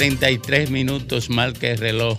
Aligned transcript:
33 0.00 0.70
minutos 0.70 1.28
marca 1.28 1.66
el 1.66 1.76
reloj 1.76 2.18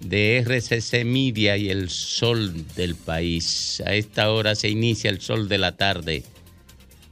de 0.00 0.44
RCC 0.44 1.06
Media 1.06 1.56
y 1.56 1.70
el 1.70 1.88
sol 1.88 2.52
del 2.76 2.96
país. 2.96 3.82
A 3.86 3.94
esta 3.94 4.30
hora 4.30 4.54
se 4.54 4.68
inicia 4.68 5.08
el 5.08 5.18
sol 5.22 5.48
de 5.48 5.56
la 5.56 5.74
tarde 5.74 6.22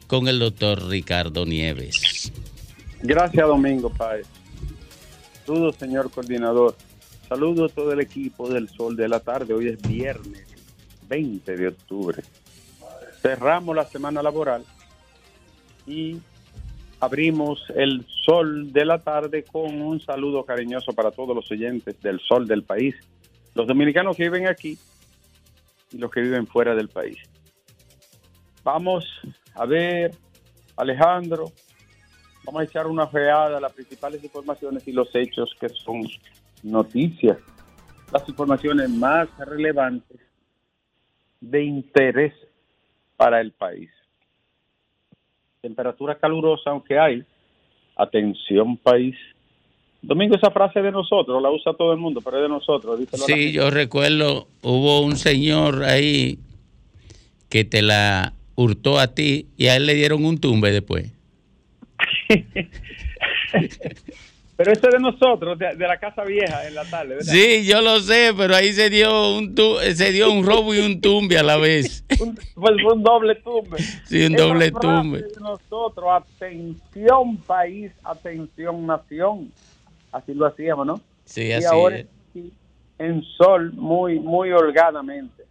con 0.06 0.28
el 0.28 0.38
doctor 0.38 0.86
Ricardo 0.86 1.46
Nieves. 1.46 2.30
Gracias, 3.00 3.46
Domingo 3.46 3.88
Páez. 3.88 4.26
Saludos, 5.46 5.76
señor 5.76 6.10
coordinador. 6.10 6.76
Saludos 7.26 7.72
a 7.72 7.74
todo 7.74 7.92
el 7.94 8.00
equipo 8.00 8.50
del 8.50 8.68
sol 8.68 8.94
de 8.96 9.08
la 9.08 9.20
tarde. 9.20 9.54
Hoy 9.54 9.68
es 9.68 9.80
viernes 9.80 10.44
20 11.08 11.56
de 11.56 11.68
octubre. 11.68 12.22
Cerramos 13.22 13.74
la 13.74 13.86
semana 13.86 14.22
laboral 14.22 14.62
y 15.86 16.18
abrimos 17.00 17.64
el 17.74 18.06
Sol 18.24 18.72
de 18.72 18.84
la 18.84 18.98
Tarde 18.98 19.44
con 19.44 19.80
un 19.80 20.00
saludo 20.00 20.44
cariñoso 20.44 20.92
para 20.92 21.10
todos 21.10 21.34
los 21.34 21.50
oyentes 21.50 22.00
del 22.00 22.20
Sol 22.20 22.46
del 22.46 22.62
país, 22.62 22.94
los 23.54 23.66
dominicanos 23.66 24.16
que 24.16 24.24
viven 24.24 24.46
aquí 24.46 24.78
y 25.90 25.98
los 25.98 26.10
que 26.10 26.20
viven 26.20 26.46
fuera 26.46 26.74
del 26.74 26.88
país. 26.88 27.16
Vamos 28.62 29.06
a 29.54 29.64
ver, 29.64 30.12
Alejandro, 30.76 31.50
vamos 32.44 32.60
a 32.60 32.64
echar 32.64 32.86
una 32.86 33.06
feada 33.06 33.56
a 33.56 33.60
las 33.60 33.72
principales 33.72 34.22
informaciones 34.22 34.86
y 34.86 34.92
los 34.92 35.08
hechos 35.14 35.54
que 35.58 35.70
son 35.70 36.02
noticias, 36.62 37.38
las 38.12 38.28
informaciones 38.28 38.90
más 38.90 39.28
relevantes 39.38 40.20
de 41.40 41.64
interés 41.64 42.34
para 43.16 43.40
el 43.40 43.52
país. 43.52 43.90
Temperatura 45.60 46.18
calurosa, 46.18 46.70
aunque 46.70 46.98
hay. 46.98 47.22
Atención, 47.96 48.76
país. 48.76 49.16
Domingo, 50.02 50.34
esa 50.34 50.50
frase 50.50 50.80
de 50.80 50.90
nosotros, 50.90 51.42
la 51.42 51.50
usa 51.50 51.74
todo 51.74 51.92
el 51.92 51.98
mundo, 51.98 52.22
pero 52.22 52.38
es 52.38 52.44
de 52.44 52.48
nosotros. 52.48 52.98
Sí, 53.26 53.52
yo 53.52 53.70
recuerdo, 53.70 54.48
hubo 54.62 55.02
un 55.02 55.16
señor 55.16 55.84
ahí 55.84 56.38
que 57.50 57.64
te 57.64 57.82
la 57.82 58.32
hurtó 58.54 58.98
a 58.98 59.14
ti 59.14 59.48
y 59.58 59.66
a 59.66 59.76
él 59.76 59.86
le 59.86 59.94
dieron 59.94 60.24
un 60.24 60.40
tumbe 60.40 60.72
después. 60.72 61.12
Pero 64.60 64.72
eso 64.72 64.88
es 64.88 64.92
de 64.92 64.98
nosotros, 65.00 65.58
de, 65.58 65.74
de 65.74 65.88
la 65.88 65.96
casa 65.98 66.22
vieja 66.22 66.68
en 66.68 66.74
la 66.74 66.84
tarde, 66.84 67.14
¿verdad? 67.14 67.32
Sí, 67.32 67.64
yo 67.64 67.80
lo 67.80 67.98
sé, 68.00 68.34
pero 68.36 68.54
ahí 68.54 68.74
se 68.74 68.90
dio 68.90 69.34
un 69.38 69.54
tu- 69.54 69.78
se 69.78 70.12
dio 70.12 70.30
un 70.30 70.44
robo 70.44 70.74
y 70.74 70.80
un 70.80 71.00
tumbe 71.00 71.38
a 71.38 71.42
la 71.42 71.56
vez. 71.56 72.04
Un, 72.20 72.34
pues 72.54 72.74
un 72.92 73.02
doble 73.02 73.36
tumbe. 73.36 73.78
Sí, 74.04 74.26
un 74.26 74.34
Esa 74.34 74.44
doble 74.44 74.70
tumbe. 74.72 75.22
de 75.22 75.40
nosotros, 75.40 76.04
atención 76.10 77.38
país, 77.38 77.90
atención 78.04 78.86
nación. 78.86 79.50
Así 80.12 80.34
lo 80.34 80.44
hacíamos, 80.44 80.86
¿no? 80.86 81.00
Sí, 81.24 81.44
y 81.46 81.52
así 81.52 81.64
ahora 81.64 81.96
es. 81.96 82.06
sí, 82.34 82.52
en 82.98 83.22
sol, 83.38 83.72
muy, 83.72 84.20
muy 84.20 84.52
holgadamente. 84.52 85.44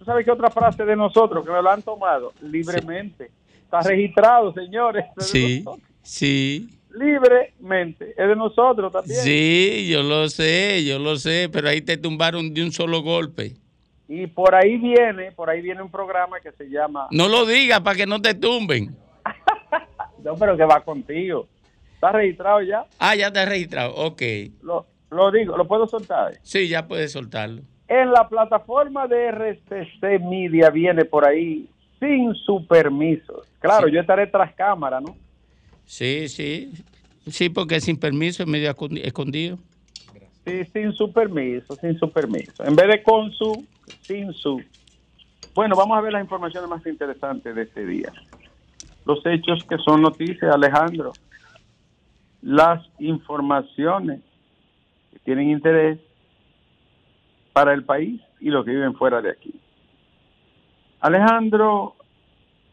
¿Tú 0.00 0.04
sabes 0.04 0.24
qué 0.24 0.32
otra 0.32 0.50
frase 0.50 0.84
de 0.84 0.96
nosotros 0.96 1.44
que 1.44 1.52
me 1.52 1.62
lo 1.62 1.70
han 1.70 1.82
tomado? 1.82 2.32
Libremente. 2.42 3.30
Está 3.62 3.82
registrado, 3.82 4.52
señores. 4.52 5.04
Sí, 5.18 5.64
sí. 6.02 6.68
Libremente. 6.94 8.10
Es 8.10 8.28
de 8.28 8.36
nosotros 8.36 8.92
también. 8.92 9.20
Sí, 9.20 9.88
yo 9.90 10.02
lo 10.02 10.28
sé, 10.28 10.84
yo 10.84 10.98
lo 10.98 11.16
sé, 11.16 11.48
pero 11.52 11.68
ahí 11.68 11.80
te 11.80 11.96
tumbaron 11.96 12.54
de 12.54 12.62
un 12.62 12.72
solo 12.72 13.02
golpe. 13.02 13.54
Y 14.08 14.26
por 14.26 14.54
ahí 14.54 14.76
viene, 14.76 15.32
por 15.32 15.50
ahí 15.50 15.60
viene 15.60 15.82
un 15.82 15.90
programa 15.90 16.38
que 16.40 16.52
se 16.52 16.68
llama... 16.68 17.08
No 17.10 17.28
lo 17.28 17.46
digas 17.46 17.80
para 17.80 17.96
que 17.96 18.06
no 18.06 18.20
te 18.20 18.34
tumben. 18.34 18.96
No, 20.22 20.36
pero 20.36 20.56
que 20.56 20.64
va 20.64 20.80
contigo. 20.80 21.46
¿Está 21.92 22.10
registrado 22.12 22.62
ya? 22.62 22.86
Ah, 22.98 23.14
ya 23.14 23.30
te 23.30 23.40
has 23.40 23.48
registrado. 23.48 23.94
Ok. 23.94 24.22
Lo, 24.62 24.86
lo 25.10 25.30
digo, 25.30 25.54
lo 25.54 25.68
puedo 25.68 25.86
soltar. 25.86 26.38
Sí, 26.42 26.66
ya 26.66 26.88
puedes 26.88 27.12
soltarlo. 27.12 27.60
En 27.88 28.10
la 28.10 28.26
plataforma 28.26 29.06
de 29.06 29.28
RCC 29.28 30.22
Media 30.22 30.70
viene 30.70 31.04
por 31.04 31.26
ahí 31.26 31.68
sin 32.00 32.34
su 32.34 32.66
permiso. 32.66 33.42
Claro, 33.60 33.88
yo 33.88 34.00
estaré 34.00 34.26
tras 34.26 34.54
cámara, 34.54 34.98
¿no? 35.00 35.14
Sí, 35.86 36.28
sí. 36.28 36.72
Sí, 37.26 37.48
porque 37.48 37.80
sin 37.80 37.96
permiso 37.98 38.42
es 38.42 38.48
medio 38.48 38.70
escondi- 38.74 39.00
escondido. 39.04 39.58
Sí, 40.44 40.62
sin 40.72 40.92
su 40.92 41.10
permiso, 41.12 41.74
sin 41.76 41.98
su 41.98 42.10
permiso. 42.10 42.64
En 42.64 42.76
vez 42.76 42.88
de 42.88 43.02
con 43.02 43.32
su, 43.32 43.64
sin 44.02 44.32
su. 44.34 44.62
Bueno, 45.54 45.74
vamos 45.76 45.96
a 45.96 46.00
ver 46.02 46.12
las 46.12 46.22
informaciones 46.22 46.68
más 46.68 46.84
interesantes 46.86 47.54
de 47.54 47.62
este 47.62 47.86
día. 47.86 48.12
Los 49.06 49.24
hechos 49.24 49.64
que 49.68 49.78
son 49.78 50.02
noticias, 50.02 50.54
Alejandro. 50.54 51.12
Las 52.42 52.86
informaciones 52.98 54.20
que 55.12 55.18
tienen 55.20 55.48
interés 55.50 55.98
para 57.54 57.72
el 57.72 57.84
país 57.84 58.20
y 58.40 58.50
los 58.50 58.64
que 58.66 58.72
viven 58.72 58.94
fuera 58.94 59.22
de 59.22 59.30
aquí. 59.30 59.54
Alejandro, 61.00 61.94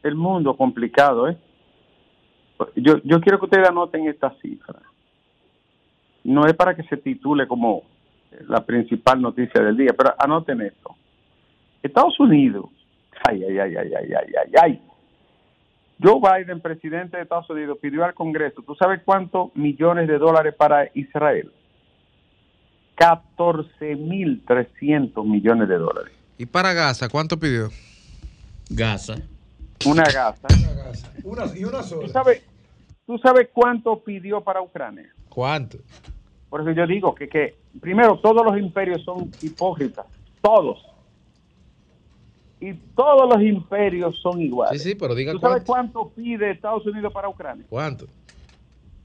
el 0.04 0.16
mundo 0.16 0.58
complicado, 0.58 1.30
¿eh? 1.30 1.38
Yo, 2.76 2.98
yo 3.04 3.22
quiero 3.22 3.40
que 3.40 3.46
ustedes 3.46 3.70
anoten 3.70 4.08
esta 4.08 4.36
cifra 4.42 4.80
no 6.24 6.46
es 6.46 6.54
para 6.54 6.76
que 6.76 6.84
se 6.84 6.98
titule 6.98 7.48
como 7.48 7.82
la 8.48 8.64
principal 8.66 9.22
noticia 9.22 9.64
del 9.64 9.76
día, 9.78 9.94
pero 9.98 10.14
anoten 10.18 10.62
esto. 10.62 10.96
Estados 11.82 12.20
Unidos, 12.20 12.66
ay, 13.28 13.44
ay, 13.44 13.58
ay, 13.60 13.76
ay, 13.76 13.92
ay, 13.94 14.14
ay, 14.14 14.34
ay, 14.46 14.52
ay. 14.62 14.80
Joe 16.04 16.20
Biden, 16.20 16.62
presidente 16.62 17.18
de 17.18 17.24
Estados 17.24 17.50
Unidos, 17.50 17.78
pidió 17.82 18.06
al 18.06 18.14
Congreso, 18.14 18.62
¿tú 18.64 18.76
sabes 18.76 19.02
cuántos 19.04 19.54
millones 19.56 20.08
de 20.08 20.18
dólares 20.18 20.56
para 20.56 20.90
Israel? 20.94 21.52
14.300 22.98 25.26
millones 25.26 25.68
de 25.68 25.78
dólares. 25.78 26.14
¿Y 26.38 26.46
para 26.46 26.72
Gaza 26.74 27.10
cuánto 27.10 27.40
pidió? 27.40 27.70
Gaza. 28.70 29.16
Una 29.86 30.04
gasa. 30.04 30.48
Una, 31.24 31.46
y 31.56 31.64
una 31.64 31.80
¿Tú 31.80 31.86
sola. 31.88 32.08
sabes, 32.10 32.44
¿Tú 33.12 33.18
sabes 33.18 33.50
cuánto 33.52 34.02
pidió 34.02 34.40
para 34.40 34.62
Ucrania? 34.62 35.14
¿Cuánto? 35.28 35.80
Por 36.50 36.62
eso 36.62 36.72
yo 36.72 36.88
digo 36.88 37.14
que, 37.14 37.28
que 37.28 37.56
primero 37.82 38.18
todos 38.20 38.46
los 38.46 38.58
imperios 38.58 39.04
son 39.04 39.30
hipócritas, 39.42 40.06
todos. 40.42 40.80
Y 42.62 42.72
todos 42.96 43.28
los 43.36 43.44
imperios 43.44 44.18
son 44.22 44.40
iguales. 44.42 44.82
Sí, 44.82 44.92
sí, 44.92 44.96
pero 44.96 45.14
diga 45.14 45.34
¿Tú 45.34 45.40
sabes 45.40 45.64
cuánto. 45.66 46.00
cuánto 46.04 46.16
pide 46.16 46.52
Estados 46.52 46.86
Unidos 46.86 47.12
para 47.12 47.28
Ucrania? 47.28 47.66
¿Cuánto? 47.70 48.06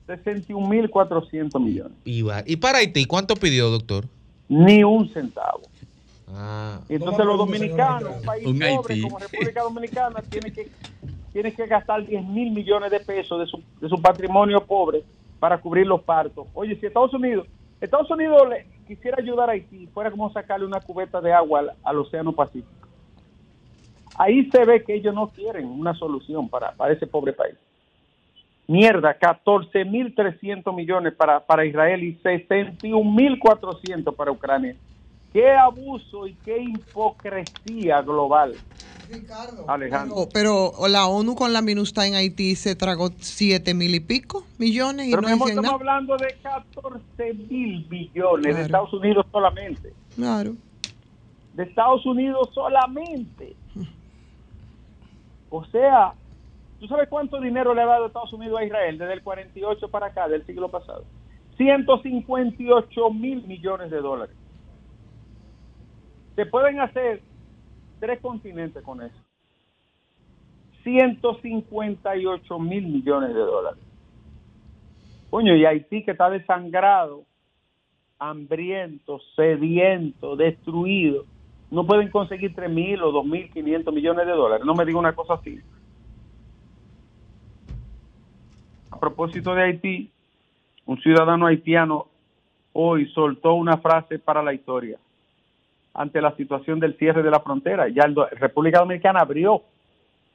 61.400 0.07 1.59
millones. 1.61 1.99
Y, 2.05 2.25
¿Y 2.47 2.57
para 2.59 2.79
Haití 2.79 3.07
cuánto 3.07 3.35
pidió, 3.35 3.71
doctor? 3.71 4.05
Ni 4.49 4.85
un 4.85 5.09
centavo. 5.09 5.63
Ah, 6.29 6.81
Y 6.89 6.95
entonces 6.95 7.27
los 7.27 7.39
dominicanos, 7.39 8.19
un 8.19 8.23
país 8.25 8.47
Un 8.47 8.53
pobre 8.61 8.95
Haití. 8.95 9.03
como 9.03 9.19
República 9.19 9.63
Dominicana, 9.63 10.23
tiene 10.31 10.53
que, 10.53 10.69
tiene 11.37 11.53
que 11.53 11.67
gastar 11.67 12.07
10 12.07 12.25
mil 12.29 12.51
millones 12.51 12.91
de 12.91 12.99
pesos 12.99 13.53
de 13.79 13.89
su, 13.91 14.01
patrimonio 14.01 14.65
pobre 14.65 15.05
para 15.39 15.59
cubrir 15.59 15.87
los 15.87 16.01
partos. 16.01 16.49
Oye, 16.55 16.77
si 16.77 16.87
Estados 16.87 17.13
Unidos, 17.13 17.47
Estados 17.79 18.11
Unidos 18.11 18.49
quisiera 18.87 19.19
ayudar 19.21 19.51
a 19.51 19.53
Haití, 19.53 19.87
fuera 19.89 20.11
como 20.11 20.33
sacarle 20.33 20.65
una 20.65 20.81
cubeta 20.81 21.21
de 21.21 21.35
agua 21.35 21.75
al, 21.85 21.99
Océano 21.99 22.33
Pacífico. 22.33 22.89
Ahí 24.17 24.49
se 24.51 24.65
ve 24.65 24.83
que 24.83 24.95
ellos 24.95 25.15
no 25.15 25.29
quieren 25.29 25.67
una 25.67 25.93
solución 25.93 26.49
para, 26.49 26.73
para 26.73 26.95
ese 26.95 27.07
pobre 27.07 27.35
país. 27.35 27.57
Mierda, 28.67 29.19
14.300 29.19 30.75
millones 30.75 31.13
para, 31.13 31.41
para 31.41 31.67
Israel 31.67 32.03
y 32.03 32.17
61.400 32.17 34.17
para 34.17 34.31
Ucrania. 34.31 34.75
Qué 35.37 35.51
abuso 35.53 36.27
y 36.27 36.33
qué 36.47 36.63
hipocresía 36.63 38.01
global. 38.01 38.55
Alejandro. 39.69 40.29
Pero, 40.33 40.73
pero 40.73 40.89
la 40.89 41.09
ONU 41.09 41.35
con 41.35 41.53
la 41.53 41.61
MINUSTA 41.61 42.07
en 42.07 42.15
Haití 42.15 42.55
se 42.55 42.75
tragó 42.75 43.11
siete 43.19 43.75
mil 43.75 43.95
y 43.95 44.01
pico 44.01 44.47
millones 44.57 45.09
y 45.09 45.11
Pero 45.11 45.21
no 45.21 45.29
mi 45.29 45.35
amor, 45.35 45.49
decían 45.49 45.65
estamos 45.67 45.83
nada. 45.85 45.93
hablando 45.93 46.17
de 46.17 46.35
14 46.43 47.35
mil 47.51 47.85
billones 47.85 48.57
de. 48.57 48.63
Estados 48.63 48.95
Unidos 48.95 49.27
solamente. 49.31 49.93
Claro. 50.15 50.55
De 51.53 51.65
Estados 51.65 52.07
Unidos 52.07 52.49
solamente. 52.55 53.55
O 55.51 55.67
sea, 55.67 56.15
¿tú 56.81 56.87
sabes 56.87 57.11
cuánto 57.11 57.43
dinero 57.43 57.75
le 57.75 57.83
ha 57.83 57.87
dado 57.87 58.07
Estados 58.07 58.33
Unidos 58.33 58.59
a 58.59 58.65
Israel 58.65 58.97
desde 58.97 59.13
el 59.13 59.23
48 59.23 59.87
para 59.91 60.07
acá, 60.07 60.29
del 60.29 60.47
siglo 60.47 60.71
pasado? 60.71 61.05
158 61.59 63.11
mil 63.11 63.47
millones 63.47 63.91
de 63.91 63.99
dólares. 63.99 64.35
Se 66.37 66.45
pueden 66.45 66.81
hacer 66.81 67.23
tres 67.99 68.21
continentes 68.21 68.85
con 68.85 69.03
eso. 69.03 69.17
158 70.85 72.59
mil 72.59 72.87
millones 72.87 73.31
de 73.31 73.41
dólares. 73.41 73.81
Coño, 75.31 75.57
y 75.57 75.65
Haití 75.65 76.05
que 76.05 76.13
está 76.13 76.31
desangrado, 76.31 77.25
hambriento, 78.19 79.19
sediento, 79.35 80.37
destruido. 80.37 81.25
no 81.71 81.85
pueden 81.85 82.11
conseguir 82.11 82.55
3 82.55 82.71
mil 82.71 83.03
o 83.03 83.11
2 83.11 83.25
mil 83.25 83.51
500 83.51 83.93
millones 83.93 84.27
de 84.27 84.33
dólares. 84.33 84.65
No 84.65 84.75
me 84.75 84.85
diga 84.85 84.99
una 84.99 85.15
cosa 85.15 85.35
así. 85.35 85.61
A 88.91 89.01
propósito 89.01 89.55
de 89.55 89.63
Haití, 89.63 90.11
un 90.85 90.99
ciudadano 91.01 91.47
haitiano 91.47 92.07
hoy 92.73 93.07
soltó 93.09 93.55
una 93.55 93.79
frase 93.79 94.19
para 94.19 94.43
la 94.43 94.55
historia 94.55 94.99
ante 95.97 96.21
la 96.21 96.37
situación 96.37 96.79
del 96.79 96.97
cierre 96.99 97.23
de 97.23 97.31
la 97.31 97.41
frontera. 97.41 97.89
Ya 97.89 98.07
la 98.07 98.27
República 98.33 98.81
Dominicana 98.81 99.21
abrió, 99.21 99.63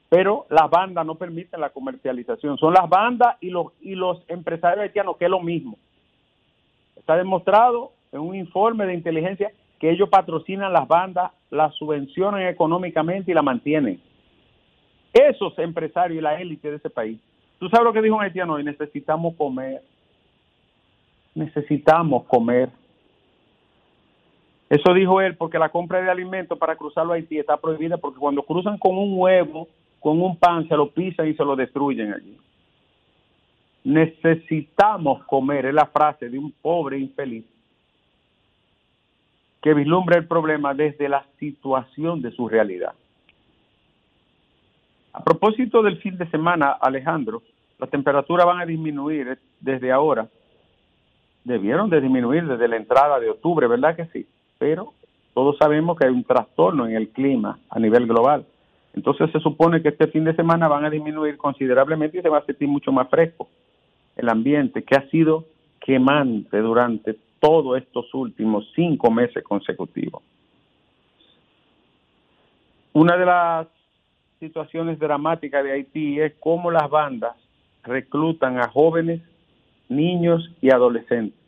pero 0.09 0.45
las 0.49 0.69
bandas 0.69 1.05
no 1.05 1.15
permiten 1.15 1.61
la 1.61 1.69
comercialización. 1.69 2.57
Son 2.57 2.73
las 2.73 2.89
bandas 2.89 3.37
y 3.39 3.49
los, 3.49 3.67
y 3.79 3.95
los 3.95 4.23
empresarios 4.27 4.83
haitianos, 4.83 5.17
que 5.17 5.25
es 5.25 5.31
lo 5.31 5.39
mismo. 5.39 5.77
Está 6.95 7.15
demostrado 7.15 7.91
en 8.11 8.21
un 8.21 8.35
informe 8.35 8.85
de 8.85 8.95
inteligencia 8.95 9.51
que 9.79 9.91
ellos 9.91 10.09
patrocinan 10.09 10.73
las 10.73 10.87
bandas, 10.87 11.31
las 11.49 11.73
subvencionan 11.75 12.41
económicamente 12.47 13.31
y 13.31 13.33
la 13.35 13.41
mantienen. 13.41 14.01
Esos 15.13 15.57
empresarios 15.59 16.17
y 16.17 16.21
la 16.21 16.41
élite 16.41 16.71
de 16.71 16.77
ese 16.77 16.89
país. 16.89 17.19
¿Tú 17.59 17.69
sabes 17.69 17.85
lo 17.85 17.93
que 17.93 18.01
dijo 18.01 18.15
un 18.15 18.23
haitiano 18.23 18.53
hoy? 18.53 18.63
Necesitamos 18.63 19.35
comer. 19.35 19.81
Necesitamos 21.35 22.25
comer. 22.25 22.69
Eso 24.71 24.93
dijo 24.93 25.19
él 25.19 25.35
porque 25.35 25.59
la 25.59 25.67
compra 25.67 26.01
de 26.01 26.09
alimentos 26.09 26.57
para 26.57 26.77
cruzarlo 26.77 27.11
a 27.11 27.17
Haití 27.17 27.37
está 27.37 27.57
prohibida 27.57 27.97
porque 27.97 28.19
cuando 28.19 28.41
cruzan 28.41 28.77
con 28.77 28.97
un 28.97 29.19
huevo, 29.19 29.67
con 29.99 30.21
un 30.21 30.37
pan, 30.37 30.65
se 30.69 30.77
lo 30.77 30.89
pisan 30.89 31.27
y 31.27 31.33
se 31.33 31.43
lo 31.43 31.57
destruyen 31.57 32.13
allí. 32.13 32.37
Necesitamos 33.83 35.25
comer, 35.25 35.65
es 35.65 35.73
la 35.73 35.87
frase 35.87 36.29
de 36.29 36.39
un 36.39 36.53
pobre 36.53 36.97
infeliz 36.97 37.43
que 39.61 39.73
vislumbra 39.73 40.17
el 40.17 40.25
problema 40.25 40.73
desde 40.73 41.09
la 41.09 41.25
situación 41.37 42.21
de 42.21 42.31
su 42.31 42.47
realidad. 42.47 42.93
A 45.11 45.21
propósito 45.21 45.83
del 45.83 45.97
fin 45.97 46.17
de 46.17 46.29
semana, 46.29 46.77
Alejandro, 46.79 47.43
las 47.77 47.89
temperaturas 47.89 48.45
van 48.45 48.61
a 48.61 48.65
disminuir 48.65 49.37
desde 49.59 49.91
ahora. 49.91 50.29
Debieron 51.43 51.89
de 51.89 51.99
disminuir 51.99 52.47
desde 52.47 52.69
la 52.69 52.77
entrada 52.77 53.19
de 53.19 53.31
octubre, 53.31 53.67
¿verdad 53.67 53.97
que 53.97 54.05
sí? 54.05 54.25
Pero 54.61 54.93
todos 55.33 55.57
sabemos 55.57 55.97
que 55.97 56.05
hay 56.05 56.13
un 56.13 56.23
trastorno 56.23 56.85
en 56.85 56.95
el 56.95 57.09
clima 57.09 57.57
a 57.67 57.79
nivel 57.79 58.05
global. 58.05 58.45
Entonces 58.93 59.31
se 59.31 59.39
supone 59.39 59.81
que 59.81 59.87
este 59.89 60.05
fin 60.05 60.23
de 60.23 60.35
semana 60.35 60.67
van 60.67 60.85
a 60.85 60.89
disminuir 60.91 61.35
considerablemente 61.35 62.19
y 62.19 62.21
se 62.21 62.29
va 62.29 62.37
a 62.37 62.45
sentir 62.45 62.67
mucho 62.67 62.91
más 62.91 63.09
fresco 63.09 63.49
el 64.15 64.29
ambiente 64.29 64.83
que 64.83 64.95
ha 64.95 65.09
sido 65.09 65.45
quemante 65.79 66.59
durante 66.59 67.17
todos 67.39 67.75
estos 67.79 68.13
últimos 68.13 68.71
cinco 68.75 69.09
meses 69.09 69.43
consecutivos. 69.43 70.21
Una 72.93 73.17
de 73.17 73.25
las 73.25 73.67
situaciones 74.39 74.99
dramáticas 74.99 75.63
de 75.63 75.71
Haití 75.71 76.19
es 76.19 76.35
cómo 76.39 76.69
las 76.69 76.87
bandas 76.87 77.35
reclutan 77.81 78.59
a 78.59 78.67
jóvenes, 78.69 79.23
niños 79.89 80.51
y 80.61 80.69
adolescentes. 80.69 81.39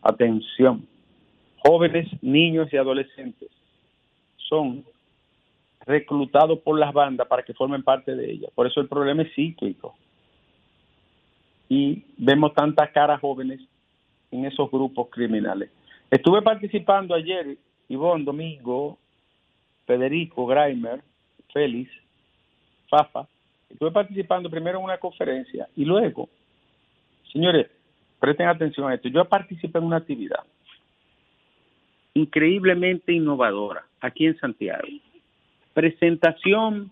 Atención, 0.00 0.86
jóvenes, 1.66 2.08
niños 2.22 2.72
y 2.72 2.76
adolescentes 2.76 3.50
son 4.48 4.84
reclutados 5.86 6.58
por 6.60 6.78
las 6.78 6.92
bandas 6.92 7.26
para 7.26 7.42
que 7.42 7.54
formen 7.54 7.82
parte 7.82 8.14
de 8.14 8.30
ellas. 8.30 8.50
Por 8.54 8.66
eso 8.66 8.80
el 8.80 8.88
problema 8.88 9.22
es 9.22 9.34
cíclico. 9.34 9.96
Y 11.68 12.04
vemos 12.16 12.54
tantas 12.54 12.90
caras 12.90 13.20
jóvenes 13.20 13.60
en 14.30 14.44
esos 14.44 14.70
grupos 14.70 15.08
criminales. 15.10 15.70
Estuve 16.10 16.42
participando 16.42 17.14
ayer, 17.14 17.56
Ivonne, 17.88 18.24
Domingo, 18.24 18.98
Federico, 19.86 20.46
Greimer, 20.46 21.02
Félix, 21.52 21.90
Fafa. 22.88 23.26
Estuve 23.68 23.90
participando 23.90 24.48
primero 24.48 24.78
en 24.78 24.84
una 24.84 24.98
conferencia 24.98 25.68
y 25.76 25.84
luego, 25.84 26.28
señores, 27.32 27.68
presten 28.20 28.48
atención 28.48 28.88
a 28.88 28.94
esto. 28.94 29.08
Yo 29.08 29.24
participé 29.24 29.78
en 29.78 29.84
una 29.84 29.96
actividad 29.96 30.44
increíblemente 32.16 33.12
innovadora 33.12 33.84
aquí 34.00 34.26
en 34.26 34.38
Santiago. 34.38 34.88
Presentación 35.74 36.90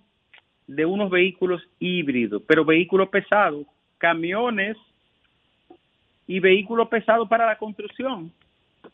de 0.67 0.85
unos 0.85 1.11
vehículos 1.11 1.63
híbridos, 1.79 2.43
pero 2.47 2.65
vehículos 2.65 3.09
pesados, 3.09 3.67
camiones 3.97 4.77
y 6.27 6.41
vehículos 6.41 6.89
pesados 6.89 7.27
para 7.29 7.47
la 7.47 7.57
construcción 7.57 8.31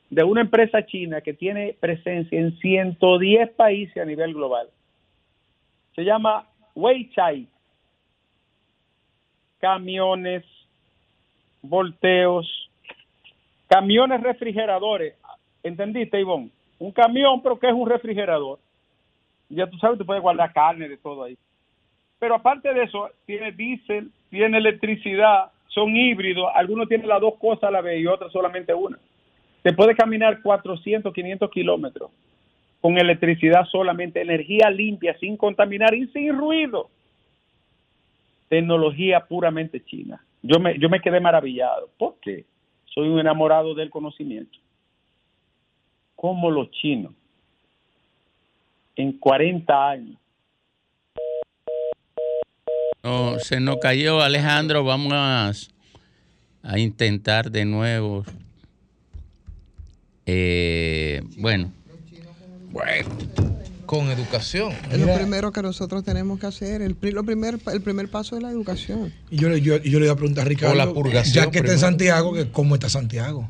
de 0.08 0.22
una 0.22 0.42
empresa 0.42 0.86
china 0.86 1.20
que 1.20 1.34
tiene 1.34 1.76
presencia 1.80 2.38
en 2.38 2.56
110 2.58 3.50
países 3.50 3.96
a 3.96 4.04
nivel 4.04 4.32
global. 4.32 4.68
Se 5.96 6.04
llama 6.04 6.46
Weichai. 6.76 7.48
Camiones, 9.58 10.44
volteos, 11.60 12.70
camiones 13.68 14.22
refrigeradores. 14.22 15.14
¿Entendiste, 15.62 16.20
Ivonne? 16.20 16.50
Un 16.78 16.92
camión, 16.92 17.42
pero 17.42 17.58
que 17.58 17.68
es 17.68 17.74
un 17.74 17.88
refrigerador. 17.88 18.58
Ya 19.48 19.66
tú 19.66 19.76
sabes, 19.78 19.98
te 19.98 20.04
puedes 20.04 20.22
guardar 20.22 20.52
carne 20.52 20.88
de 20.88 20.96
todo 20.96 21.24
ahí. 21.24 21.36
Pero 22.18 22.36
aparte 22.36 22.72
de 22.72 22.84
eso, 22.84 23.10
tiene 23.26 23.52
diésel, 23.52 24.10
tiene 24.30 24.58
electricidad, 24.58 25.50
son 25.68 25.96
híbridos, 25.96 26.46
algunos 26.54 26.88
tienen 26.88 27.08
las 27.08 27.20
dos 27.20 27.34
cosas 27.38 27.64
a 27.64 27.70
la 27.70 27.80
vez 27.80 28.00
y 28.00 28.06
otros 28.06 28.32
solamente 28.32 28.72
una. 28.74 28.98
Se 29.62 29.72
puede 29.72 29.94
caminar 29.94 30.40
400, 30.42 31.12
500 31.12 31.50
kilómetros 31.50 32.10
con 32.80 32.96
electricidad 32.98 33.66
solamente, 33.66 34.22
energía 34.22 34.70
limpia, 34.70 35.16
sin 35.18 35.36
contaminar 35.36 35.94
y 35.94 36.06
sin 36.08 36.36
ruido. 36.36 36.88
Tecnología 38.48 39.26
puramente 39.26 39.84
china. 39.84 40.24
Yo 40.42 40.58
me, 40.58 40.78
yo 40.78 40.88
me 40.88 41.00
quedé 41.00 41.20
maravillado. 41.20 41.90
¿Por 41.98 42.14
qué? 42.20 42.46
Soy 42.86 43.08
un 43.08 43.20
enamorado 43.20 43.74
del 43.74 43.90
conocimiento. 43.90 44.58
Como 46.20 46.50
los 46.50 46.70
chinos, 46.70 47.12
en 48.96 49.18
40 49.18 49.88
años, 49.90 50.18
no, 53.02 53.38
se 53.38 53.58
nos 53.60 53.78
cayó 53.78 54.20
Alejandro, 54.20 54.84
vamos 54.84 55.12
a, 55.14 55.50
a 56.62 56.78
intentar 56.78 57.50
de 57.50 57.64
nuevo. 57.64 58.24
Eh, 60.26 61.22
bueno. 61.38 61.72
Bueno, 62.70 63.08
con 63.86 64.10
educación. 64.10 64.72
Es 64.92 64.98
lo 65.00 65.12
primero 65.14 65.50
que 65.50 65.62
nosotros 65.62 66.04
tenemos 66.04 66.38
que 66.38 66.46
hacer. 66.46 66.82
El, 66.82 66.94
pri- 66.94 67.10
lo 67.12 67.24
primer, 67.24 67.58
el 67.72 67.80
primer 67.80 68.08
paso 68.10 68.36
es 68.36 68.42
la 68.42 68.50
educación. 68.50 69.12
Y 69.30 69.38
yo, 69.38 69.48
le- 69.48 69.60
yo, 69.62 69.78
yo 69.78 69.98
le 69.98 70.04
iba 70.04 70.12
a 70.12 70.16
preguntar 70.16 70.44
a 70.44 70.48
Ricardo, 70.48 70.74
O 70.74 70.76
la 70.76 70.92
purgación 70.92 71.46
ya 71.46 71.50
que 71.50 71.58
está 71.58 71.72
en. 71.72 71.78
Santiago, 71.78 72.32
que 72.34 72.50
¿cómo 72.50 72.74
está 72.74 72.88
Santiago? 72.90 73.48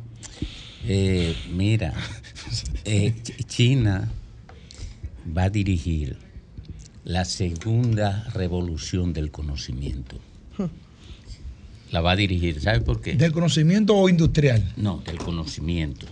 Eh, 0.86 1.34
mira, 1.52 1.92
eh, 2.84 3.14
Ch- 3.22 3.44
China 3.46 4.10
va 5.36 5.44
a 5.44 5.50
dirigir 5.50 6.16
la 7.04 7.24
segunda 7.24 8.24
revolución 8.34 9.12
del 9.12 9.30
conocimiento. 9.30 10.18
La 11.90 12.00
va 12.00 12.12
a 12.12 12.16
dirigir, 12.16 12.60
¿sabe 12.60 12.80
por 12.80 13.00
qué? 13.00 13.14
¿Del 13.14 13.32
conocimiento 13.32 13.96
o 13.96 14.08
industrial? 14.08 14.62
No, 14.76 14.98
del 15.04 15.18
conocimiento. 15.18 16.06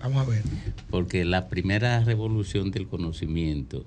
Vamos 0.00 0.24
a 0.24 0.30
ver. 0.30 0.42
Porque 0.88 1.24
la 1.24 1.48
primera 1.48 2.04
revolución 2.04 2.70
del 2.70 2.86
conocimiento... 2.86 3.84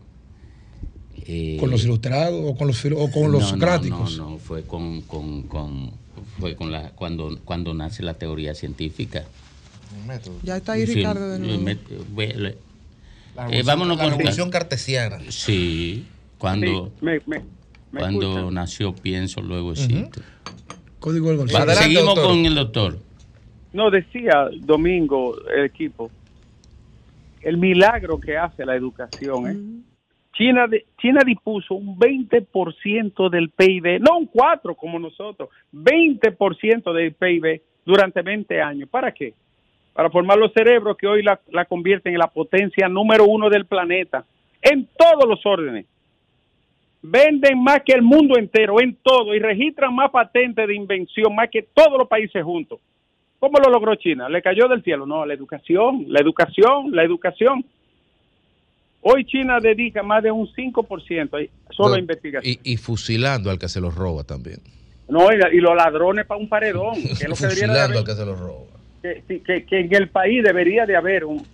eh, 1.26 1.56
¿Con 1.60 1.72
los 1.72 1.84
ilustrados 1.86 2.42
o 2.46 2.56
con 2.58 2.68
los, 2.68 2.84
o 2.86 3.10
con 3.12 3.32
los 3.32 3.42
no, 3.42 3.48
no, 3.48 3.48
socráticos? 3.48 4.18
No, 4.18 4.32
no, 4.32 4.38
fue 4.38 4.64
con, 4.64 5.02
con, 5.04 5.44
con- 5.44 5.92
fue 6.40 6.56
con 6.56 6.72
la 6.72 6.90
cuando 6.92 7.40
cuando 7.46 7.74
nace 7.74 8.04
la 8.04 8.16
teoría 8.16 8.54
científica. 8.54 9.24
Ya 10.44 10.58
está 10.58 10.74
ahí 10.74 10.86
Sí, 10.86 10.96
Ricardo 10.96 11.30
de 11.30 11.40
nuevo. 11.40 11.62
me- 11.62 11.78
ve- 12.16 12.34
le- 12.36 12.58
La 13.36 13.50
Eh, 13.52 13.64
vámonos 13.64 13.98
la 13.98 14.04
con 14.04 14.12
revolución 14.14 14.50
cartesiana. 14.50 15.20
Sí, 15.30 16.06
cuando 16.38 16.88
Sí, 17.00 17.06
me, 17.06 17.20
me- 17.26 17.44
me 17.92 18.00
cuando 18.00 18.52
nació 18.52 18.94
pienso 18.94 19.42
luego 19.42 19.72
existo. 19.72 20.22
Código 21.00 21.28
del 21.30 21.38
Va, 21.38 21.42
Gonzalo. 21.44 21.64
Adelante, 21.64 21.84
seguimos 21.84 22.16
doctor. 22.16 22.26
con 22.28 22.46
el 22.46 22.56
doctor. 22.56 22.98
No, 23.72 23.92
decía 23.92 24.50
Domingo, 24.62 25.36
el 25.56 25.66
equipo, 25.66 26.12
el 27.42 27.58
milagro 27.58 28.20
que 28.20 28.36
hace 28.38 28.66
la 28.66 28.76
educación. 28.76 29.48
¿eh? 29.48 29.84
China, 30.36 30.68
de- 30.68 30.86
China 31.00 31.22
dispuso 31.26 31.76
un 31.76 31.98
20% 31.98 33.30
del 33.30 33.50
PIB, 33.52 34.00
no 34.00 34.18
un 34.18 34.26
4 34.28 34.76
como 34.76 34.98
nosotros, 35.00 35.50
20% 35.72 36.92
del 36.94 37.14
PIB 37.14 37.62
durante 37.86 38.22
20 38.22 38.62
años. 38.62 38.90
¿Para 38.90 39.14
qué? 39.14 39.34
Para 39.94 40.10
formar 40.10 40.38
los 40.38 40.54
cerebros 40.54 40.98
que 40.98 41.08
hoy 41.08 41.24
la, 41.24 41.40
la 41.52 41.66
convierten 41.66 42.14
en 42.14 42.20
la 42.20 42.28
potencia 42.28 42.88
número 42.88 43.26
uno 43.26 43.50
del 43.50 43.66
planeta, 43.66 44.26
en 44.62 44.88
todos 44.98 45.28
los 45.28 45.46
órdenes. 45.46 45.86
Venden 47.02 47.64
más 47.64 47.82
que 47.86 47.94
el 47.94 48.02
mundo 48.02 48.38
entero, 48.38 48.82
en 48.82 48.96
todo, 49.02 49.34
y 49.34 49.40
registran 49.40 49.96
más 49.96 50.12
patentes 50.12 50.68
de 50.68 50.76
invención, 50.76 51.34
más 51.34 51.50
que 51.50 51.62
todos 51.62 51.98
los 51.98 52.08
países 52.08 52.44
juntos. 52.44 52.80
¿Cómo 53.40 53.58
lo 53.60 53.72
logró 53.72 53.96
China? 53.96 54.28
¿Le 54.28 54.42
cayó 54.42 54.68
del 54.68 54.84
cielo? 54.84 55.06
No, 55.06 55.26
la 55.26 55.34
educación, 55.34 56.06
la 56.08 56.20
educación, 56.20 56.92
la 56.92 57.04
educación. 57.04 57.66
Hoy 59.02 59.24
China 59.24 59.60
dedica 59.62 60.04
más 60.04 60.22
de 60.24 60.32
un 60.32 60.46
5% 60.46 61.38
ahí, 61.38 61.50
solo 61.70 61.96
a 61.96 62.00
investigación. 62.00 62.58
Y, 62.62 62.74
y 62.74 62.76
fusilando 62.76 63.50
al 63.50 63.58
que 63.58 63.70
se 63.70 63.80
los 63.80 63.96
roba 63.96 64.26
también. 64.26 64.60
No, 65.08 65.28
y, 65.32 65.60
los 65.60 65.76
ladrones 65.76 66.26
para 66.26 66.40
un 66.40 66.50
paredón, 66.50 66.96
que 66.96 67.12
es 67.12 67.30
lo 67.30 67.36
que 67.36 67.42
debería 67.48 67.68
de 67.68 67.68
fusilando 67.68 68.00
al 68.00 68.06
que 68.06 68.14
se 68.14 68.26
los 68.26 68.40
roba. 68.40 68.79
Que, 69.02 69.42
que- 69.42 69.66
que 69.66 69.80
en 69.80 69.96
el 69.96 70.10
país 70.10 70.44
debería 70.44 70.86
de 70.86 70.96
haber 70.96 71.26
un, 71.26 71.46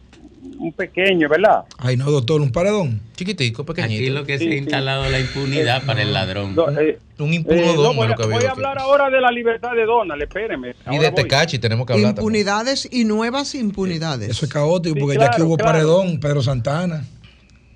un 0.60 0.72
pequeño, 0.74 1.28
¿verdad? 1.30 1.64
Ay, 1.78 1.98
no, 1.98 2.10
doctor, 2.12 2.40
un 2.42 2.52
paredón. 2.52 3.02
Chiquitico, 3.16 3.66
pequeñito. 3.66 4.02
Aquí 4.02 4.10
lo 4.10 4.25
que 4.25 4.38
Sí, 4.38 4.44
se 4.46 4.50
ha 4.50 4.54
sí. 4.54 4.58
instalado 4.60 5.10
la 5.10 5.20
impunidad 5.20 5.84
para 5.86 6.02
el 6.02 6.14
ladrón. 6.14 6.56
No, 6.56 6.70
eh, 6.80 7.00
Un 7.18 7.32
eh, 7.32 7.36
impudodón 7.36 7.75
no, 7.75 7.94
voy, 7.94 8.12
a, 8.12 8.16
voy 8.16 8.34
a 8.34 8.38
aquí. 8.38 8.46
hablar 8.48 8.78
ahora 8.80 9.10
de 9.10 9.22
la 9.22 9.32
libertad 9.32 9.72
de 9.75 9.86
Donald, 9.86 10.22
espéreme. 10.22 10.75
Y 10.92 10.98
de. 10.98 11.12
Tecachi 11.12 11.58
tenemos 11.60 11.86
que 11.88 11.94
hablar 11.94 12.14
también. 12.14 12.24
Impunidades 12.24 12.88
y 12.92 13.06
nuevas 13.06 13.56
impunidades. 13.56 14.30
Eso 14.30 14.46
es 14.46 14.52
caótico 14.52 14.96
Sí, 14.96 15.02
porque 15.02 15.18
ya 15.18 15.25
aquí 15.25 15.36
claro, 15.38 15.46
hubo 15.50 15.58
claro. 15.58 15.72
paredón, 15.72 16.20
Pedro 16.20 16.42
Santana. 16.44 17.04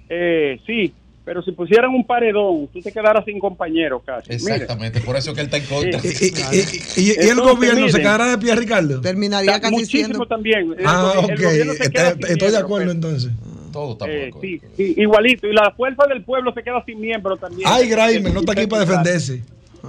Eh, 0.10 0.60
sí, 0.66 0.94
pero 1.30 1.44
si 1.44 1.52
pusieran 1.52 1.92
un 1.92 2.04
paredón, 2.08 2.68
tú 2.74 2.82
te 2.82 2.92
quedaras 2.92 3.24
sin 3.24 3.38
compañero 3.38 4.00
casi. 4.00 4.32
Mire, 4.44 4.54
Exactamente, 4.56 5.00
por 5.02 5.16
eso 5.16 5.32
que 5.32 5.42
él 5.42 5.46
está 5.46 5.58
en 5.58 5.66
contra. 5.66 6.00
Y, 6.04 6.08
y- 6.08 6.58
y- 6.58 7.04
y- 7.04 7.12
y 7.24 7.30
el 7.30 7.36
gobierno 7.40 7.88
se 7.88 8.00
quedará 8.00 8.32
de 8.32 8.40
pie, 8.40 8.56
Ricardo. 8.56 9.00
Terminaría 9.00 9.52
está 9.52 9.62
casi 9.62 9.76
muchísimo 9.76 10.06
siendo 10.08 10.26
también. 10.26 10.76
Ah, 10.84 11.14
el 11.22 11.26
ok. 11.70 11.76
se 11.78 11.92
queda 11.92 12.10
Está- 12.10 12.28
Estoy 12.34 12.50
de 12.50 12.58
acuerdo 12.58 12.88
pero- 12.88 12.92
entonces. 12.94 13.32
Todos 13.72 13.92
estamos 13.92 14.16
de 14.16 14.28
Eh, 14.30 14.32
sí, 14.42 14.62
sí, 14.76 14.94
igualito. 14.98 15.46
Y 15.46 15.54
la 15.54 15.70
fuerza 15.78 16.08
del 16.08 16.24
pueblo 16.24 16.52
se 16.52 16.64
queda 16.64 16.84
sin 16.84 17.00
miembro 17.00 17.38
también. 17.38 17.70
Ay, 17.72 17.88
Graimer, 17.90 18.34
no 18.34 18.40
está 18.40 18.54
aquí 18.54 18.66
para 18.66 18.84
defenderse. 18.84 19.44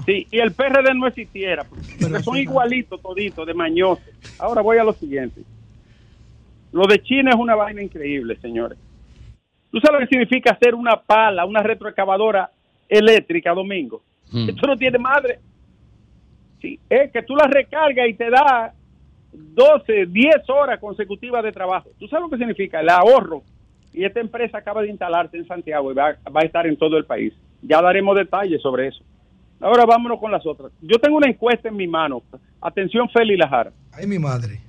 Sí, 0.05 0.27
y 0.31 0.39
el 0.41 0.53
PRD 0.53 0.93
no 0.95 1.07
existiera, 1.07 1.65
porque 1.65 2.23
son 2.23 2.37
igualitos 2.37 3.01
toditos, 3.01 3.47
de 3.47 3.55
mañosos. 3.55 4.05
Ahora 4.39 4.61
voy 4.61 4.77
a 4.77 4.85
lo 4.85 4.93
siguiente. 4.93 5.41
Lo 6.73 6.87
de 6.87 7.03
China 7.03 7.31
es 7.31 7.37
una 7.37 7.55
vaina 7.55 7.83
increíble, 7.83 8.37
señores. 8.43 8.77
¿Tú 9.71 9.79
sabes 9.81 10.01
lo 10.01 10.07
que 10.07 10.15
significa 10.15 10.53
hacer 10.53 10.75
una 10.75 10.97
pala, 10.97 11.45
una 11.45 11.63
retroexcavadora 11.63 12.51
eléctrica, 12.89 13.53
Domingo? 13.53 14.03
Mm. 14.33 14.49
Esto 14.49 14.67
no 14.67 14.77
tiene 14.77 14.99
madre. 14.99 15.39
Sí, 16.61 16.79
es 16.89 17.11
que 17.11 17.23
tú 17.23 17.35
la 17.37 17.47
recargas 17.47 18.09
y 18.09 18.15
te 18.15 18.29
da 18.31 18.73
12, 19.33 20.07
10 20.07 20.51
horas 20.51 20.79
consecutivas 20.81 21.43
de 21.43 21.53
trabajo. 21.53 21.91
¿Tú 21.99 22.07
sabes 22.09 22.25
lo 22.25 22.31
que 22.31 22.37
significa? 22.37 22.81
El 22.81 22.89
ahorro. 22.89 23.43
Y 23.93 24.05
esta 24.05 24.21
empresa 24.21 24.59
acaba 24.59 24.83
de 24.83 24.91
instalarse 24.91 25.37
en 25.37 25.47
Santiago 25.47 25.91
y 25.91 25.95
va, 25.95 26.17
va 26.35 26.41
a 26.41 26.45
estar 26.45 26.67
en 26.67 26.77
todo 26.77 26.97
el 26.97 27.05
país. 27.05 27.33
Ya 27.63 27.81
daremos 27.81 28.17
detalles 28.17 28.61
sobre 28.63 28.89
eso. 28.89 29.03
Ahora 29.61 29.85
vámonos 29.85 30.19
con 30.19 30.31
las 30.31 30.47
otras. 30.47 30.73
Yo 30.81 30.99
tengo 30.99 31.19
una 31.19 31.29
encuesta 31.29 31.69
en 31.69 31.77
mi 31.77 31.87
mano. 31.87 32.23
Atención, 32.61 33.09
Feli 33.11 33.37
Lajara. 33.37 33.73
Ay, 33.93 34.07
mi 34.07 34.19
madre. 34.19 34.61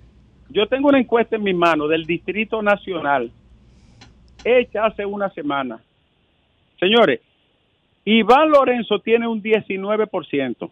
Yo 0.49 0.67
tengo 0.67 0.89
una 0.89 0.99
encuesta 0.99 1.37
en 1.37 1.43
mi 1.43 1.53
mano 1.53 1.87
del 1.87 2.05
Distrito 2.05 2.61
Nacional, 2.61 3.31
hecha 4.43 4.85
hace 4.85 5.05
una 5.05 5.29
semana. 5.29 5.79
Señores, 6.79 7.19
Iván 8.05 8.49
Lorenzo 8.49 8.99
tiene 8.99 9.27
un 9.27 9.41
19%, 9.41 10.71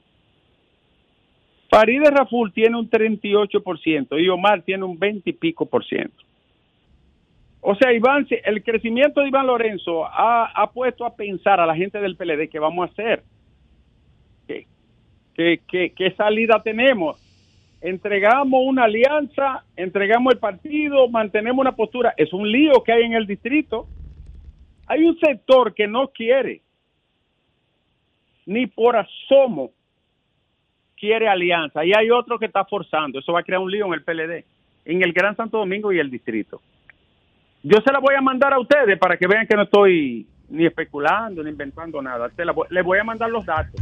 Farideh 1.69 2.09
Raful 2.09 2.51
tiene 2.51 2.77
un 2.77 2.89
38% 2.89 4.19
y 4.19 4.27
Omar 4.29 4.63
tiene 4.63 4.83
un 4.85 4.97
20 4.97 5.29
y 5.29 5.33
pico 5.33 5.67
por 5.67 5.85
ciento. 5.85 6.23
O 7.61 7.75
sea, 7.75 7.93
Iván, 7.93 8.25
el 8.45 8.63
crecimiento 8.63 9.21
de 9.21 9.27
Iván 9.27 9.45
Lorenzo 9.45 10.05
ha, 10.05 10.45
ha 10.45 10.71
puesto 10.71 11.05
a 11.05 11.15
pensar 11.15 11.59
a 11.59 11.65
la 11.67 11.75
gente 11.75 11.99
del 11.99 12.15
PLD 12.15 12.49
qué 12.49 12.57
vamos 12.57 12.89
a 12.89 12.91
hacer, 12.91 13.21
qué, 14.47 15.59
qué- 15.67 15.93
qué 15.95 16.11
salida 16.15 16.61
tenemos 16.63 17.17
entregamos 17.81 18.61
una 18.65 18.83
alianza, 18.83 19.63
entregamos 19.75 20.33
el 20.33 20.39
partido, 20.39 21.07
mantenemos 21.09 21.59
una 21.59 21.75
postura. 21.75 22.13
Es 22.17 22.33
un 22.33 22.49
lío 22.51 22.83
que 22.83 22.91
hay 22.91 23.03
en 23.03 23.13
el 23.13 23.25
distrito. 23.25 23.87
Hay 24.87 25.03
un 25.03 25.17
sector 25.19 25.73
que 25.73 25.87
no 25.87 26.07
quiere, 26.07 26.61
ni 28.47 28.65
por 28.65 28.95
asomo 28.95 29.71
quiere 30.97 31.27
alianza, 31.27 31.85
y 31.85 31.93
hay 31.93 32.09
otro 32.09 32.39
que 32.39 32.47
está 32.47 32.65
forzando. 32.65 33.19
Eso 33.19 33.31
va 33.31 33.41
a 33.41 33.43
crear 33.43 33.61
un 33.61 33.71
lío 33.71 33.85
en 33.85 33.93
el 33.93 34.03
PLD, 34.03 34.43
en 34.85 35.03
el 35.03 35.13
Gran 35.13 35.35
Santo 35.35 35.59
Domingo 35.59 35.93
y 35.93 35.99
el 35.99 36.09
distrito. 36.09 36.59
Yo 37.61 37.79
se 37.81 37.93
la 37.93 37.99
voy 37.99 38.15
a 38.15 38.21
mandar 38.21 38.53
a 38.53 38.59
ustedes 38.59 38.97
para 38.97 39.15
que 39.15 39.27
vean 39.27 39.45
que 39.45 39.55
no 39.55 39.63
estoy 39.63 40.25
ni 40.49 40.65
especulando 40.65 41.43
ni 41.43 41.51
inventando 41.51 42.01
nada. 42.01 42.29
Les 42.69 42.83
voy 42.83 42.97
a 42.97 43.03
mandar 43.03 43.29
los 43.29 43.45
datos. 43.45 43.79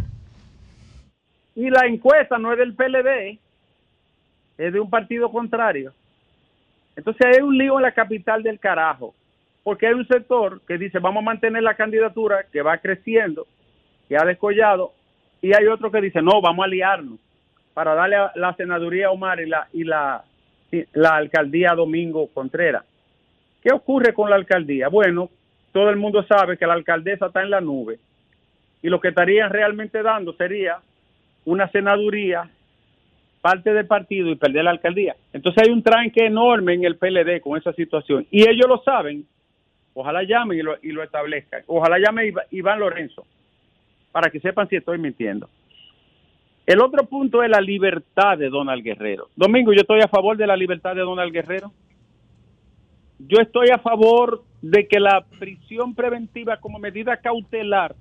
Y 1.56 1.70
la 1.70 1.88
encuesta 1.88 2.38
no 2.38 2.52
es 2.52 2.58
del 2.60 2.76
PLD, 2.76 3.40
es 4.58 4.74
de 4.74 4.80
un 4.80 4.90
partido 4.90 5.32
contrario. 5.32 5.94
Entonces 6.96 7.26
hay 7.26 7.42
un 7.42 7.58
lío 7.58 7.78
en 7.78 7.84
la 7.84 7.92
capital 7.92 8.42
del 8.42 8.60
carajo, 8.60 9.14
porque 9.64 9.88
hay 9.88 9.94
un 9.94 10.08
sector 10.08 10.62
que 10.68 10.78
dice 10.78 11.00
vamos 11.00 11.22
a 11.22 11.26
mantener 11.26 11.62
la 11.64 11.76
candidatura 11.76 12.46
que 12.52 12.62
va 12.62 12.78
creciendo, 12.78 13.46
que 14.10 14.18
ha 14.18 14.26
descollado, 14.26 14.94
y 15.42 15.54
hay 15.54 15.68
otro 15.68 15.92
que 15.92 16.02
dice 16.02 16.22
no, 16.22 16.42
vamos 16.42 16.64
a 16.64 16.66
aliarnos 16.66 17.20
para 17.74 17.94
darle 17.94 18.16
a 18.16 18.32
la 18.36 18.56
senaduría 18.56 19.08
a 19.08 19.12
Omar 19.12 19.40
y 19.40 19.46
la, 19.46 19.68
y 19.72 19.84
la, 19.84 20.24
la 20.94 21.16
alcaldía 21.16 21.72
a 21.72 21.76
Domingo 21.76 22.28
Contreras. 22.34 22.84
¿Qué 23.62 23.72
ocurre 23.72 24.14
con 24.14 24.30
la 24.30 24.36
alcaldía? 24.36 24.88
Bueno, 24.88 25.30
todo 25.72 25.92
el 25.92 25.98
mundo 25.98 26.24
sabe 26.24 26.58
que 26.58 26.66
la 26.66 26.74
alcaldesa 26.74 27.28
está 27.28 27.44
en 27.44 27.52
la 27.52 27.62
nube 27.62 28.00
y 28.82 28.90
lo 28.90 29.00
que 29.00 29.10
estarían 29.10 29.52
realmente 29.52 30.02
dando 30.02 30.34
sería 30.34 30.80
una 31.46 31.70
senaduría 31.70 32.50
parte 33.42 33.74
del 33.74 33.86
partido 33.86 34.30
y 34.30 34.36
perder 34.36 34.64
la 34.64 34.72
alcaldía. 34.72 35.16
Entonces 35.34 35.64
hay 35.64 35.72
un 35.72 35.84
tranque 35.84 36.26
enorme 36.26 36.74
en 36.74 36.84
el 36.84 36.98
PLD 36.98 37.42
con 37.42 37.58
esa 37.58 37.74
situación. 37.74 38.26
Y 38.32 38.42
ellos 38.42 38.68
lo 38.68 38.82
saben. 38.84 39.26
Ojalá 39.94 40.24
llamen 40.24 40.60
y 40.60 40.62
lo, 40.62 40.76
y 40.82 40.92
lo 40.92 41.04
establezcan. 41.04 41.64
Ojalá 41.68 41.98
llame 41.98 42.34
Iván 42.52 42.80
Lorenzo 42.80 43.26
para 44.12 44.30
que 44.30 44.40
sepan 44.40 44.68
si 44.68 44.76
estoy 44.76 44.98
mintiendo. 44.98 45.50
El 46.66 46.82
otro 46.82 47.06
punto 47.08 47.44
es 47.44 47.50
la 47.50 47.62
libertad 47.62 48.38
de 48.38 48.50
Donald 48.50 48.84
Guerrero. 48.84 49.30
Domingo, 49.36 49.72
yo 49.72 49.82
estoy 49.82 50.02
a 50.02 50.08
favor 50.10 50.36
de 50.36 50.46
la 50.46 50.58
libertad 50.58 50.96
de 50.96 51.02
Donald 51.02 51.32
Guerrero. 51.32 51.72
Yo 53.20 53.40
estoy 53.40 53.70
a 53.70 53.78
favor 53.78 54.44
de 54.62 54.88
que 54.88 55.00
la 55.00 55.26
prisión 55.40 55.96
preventiva 55.96 56.58
como 56.58 56.78
medida 56.78 57.18
cautelar 57.18 57.96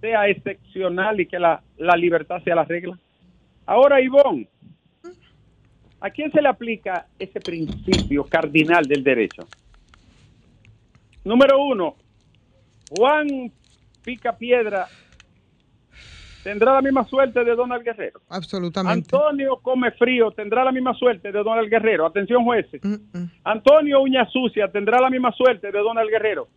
sea 0.00 0.28
excepcional 0.28 1.20
y 1.20 1.26
que 1.26 1.38
la, 1.38 1.62
la 1.78 1.96
libertad 1.96 2.42
sea 2.42 2.54
la 2.54 2.64
regla. 2.64 2.98
Ahora, 3.64 4.00
Ivonne, 4.00 4.48
¿a 6.00 6.10
quién 6.10 6.30
se 6.32 6.40
le 6.40 6.48
aplica 6.48 7.06
ese 7.18 7.40
principio 7.40 8.24
cardinal 8.24 8.86
del 8.86 9.04
derecho? 9.04 9.46
Número 11.24 11.62
uno, 11.62 11.96
Juan 12.90 13.52
Pica 14.02 14.36
Piedra 14.36 14.88
tendrá 16.42 16.74
la 16.74 16.82
misma 16.82 17.04
suerte 17.06 17.44
de 17.44 17.54
Donald 17.54 17.84
Guerrero. 17.84 18.20
Absolutamente. 18.28 19.14
Antonio 19.14 19.58
Come 19.62 19.90
Frío 19.92 20.30
tendrá 20.30 20.64
la 20.64 20.72
misma 20.72 20.94
suerte 20.94 21.30
de 21.30 21.42
Donald 21.42 21.68
Guerrero. 21.68 22.06
Atención, 22.06 22.44
jueces. 22.44 22.82
Mm, 22.82 23.18
mm. 23.18 23.30
Antonio 23.44 24.00
Uña 24.00 24.26
Sucia 24.30 24.68
tendrá 24.68 25.00
la 25.00 25.10
misma 25.10 25.32
suerte 25.32 25.70
de 25.70 25.78
Donald 25.78 26.08
Guerrero. 26.10 26.48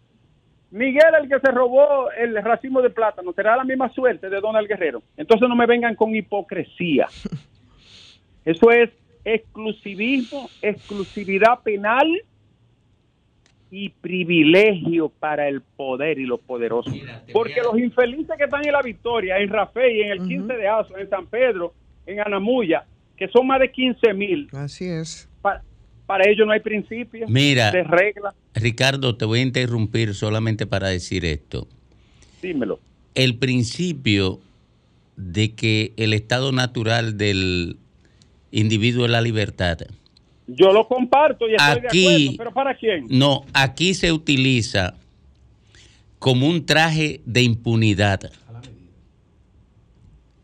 Miguel, 0.72 1.14
el 1.22 1.30
que 1.30 1.40
se 1.40 1.52
robó 1.52 2.10
el 2.12 2.36
racimo 2.44 2.82
de 2.82 2.90
plátano, 2.90 3.34
tendrá 3.34 3.58
la 3.58 3.64
misma 3.64 3.94
suerte 3.94 4.30
de 4.30 4.42
Donald 4.42 4.68
Guerrero. 4.68 5.04
Entonces 5.18 5.48
no 5.48 5.56
me 5.56 5.68
vengan 5.68 5.96
con 5.96 6.16
hipocresía. 6.16 7.08
Eso 8.46 8.72
es 8.72 8.90
exclusivismo, 9.26 10.50
exclusividad 10.62 11.62
penal 11.64 12.08
y 13.72 13.90
privilegio 13.90 15.10
para 15.10 15.48
el 15.48 15.62
poder 15.62 16.20
y 16.20 16.26
los 16.26 16.40
poderosos. 16.42 16.94
Mira, 16.94 17.24
Porque 17.34 17.60
a- 17.60 17.64
los 17.64 17.78
infelices 17.80 18.36
que 18.38 18.44
están 18.44 18.66
en 18.66 18.74
la 18.74 18.82
victoria, 18.82 19.38
en 19.40 19.50
Rafael, 19.50 20.02
en 20.02 20.12
el 20.12 20.28
15 20.28 20.54
de 20.54 20.68
Azo, 20.68 20.98
en 20.98 21.10
San 21.10 21.26
Pedro, 21.28 21.74
en 22.06 22.20
Anamuya, 22.20 22.86
que 23.18 23.28
son 23.30 23.48
más 23.48 23.60
de 23.60 23.72
15 23.72 24.14
mil, 24.14 24.48
Así 24.54 24.86
es. 24.86 25.28
pa- 25.42 25.64
para 26.06 26.30
ellos 26.30 26.46
no 26.46 26.52
hay 26.54 26.60
principios 26.60 27.30
Mira. 27.30 27.72
de 27.72 27.84
regla. 27.84 28.36
Ricardo, 28.54 29.16
te 29.16 29.26
voy 29.26 29.40
a 29.40 29.44
interrumpir 29.44 30.14
solamente 30.14 30.68
para 30.68 30.90
decir 30.90 31.26
esto. 31.26 31.68
Dímelo. 32.42 32.80
El 33.16 33.38
principio 33.38 34.40
de 35.16 35.54
que 35.56 35.94
el 35.98 36.14
estado 36.14 36.52
natural 36.52 37.18
del 37.18 37.78
individuo 38.54 39.06
es 39.06 39.12
la 39.12 39.20
libertad. 39.22 39.80
Yo 40.48 40.72
lo 40.72 40.88
comparto 40.88 41.48
y 41.50 41.56
estoy 41.56 41.86
Aquí- 41.86 42.04
de 42.04 42.10
acuerdo, 42.12 42.38
pero 42.38 42.54
¿para 42.54 42.76
quién? 42.78 43.08
No, 43.10 43.46
aquí 43.54 43.94
se 43.94 44.12
utiliza 44.12 44.94
como 46.20 46.48
un 46.48 46.66
traje 46.66 47.22
de 47.26 47.42
impunidad. 47.42 48.32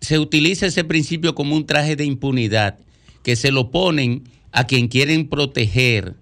Se 0.02 0.18
utiliza 0.18 0.66
ese 0.66 0.84
principio 0.84 1.36
como 1.36 1.56
un 1.56 1.66
traje 1.66 1.96
de 1.96 2.06
impunidad 2.06 2.80
que 3.24 3.36
se 3.36 3.52
lo 3.52 3.70
ponen 3.70 4.24
a 4.52 4.66
quien 4.66 4.88
quieren 4.88 5.28
proteger 5.30 6.16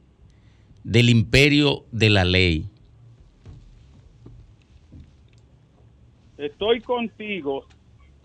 del 0.84 1.10
imperio 1.10 1.86
de 1.92 2.10
la 2.10 2.26
ley. 2.26 2.66
Estoy 6.38 6.82
contigo 6.82 7.66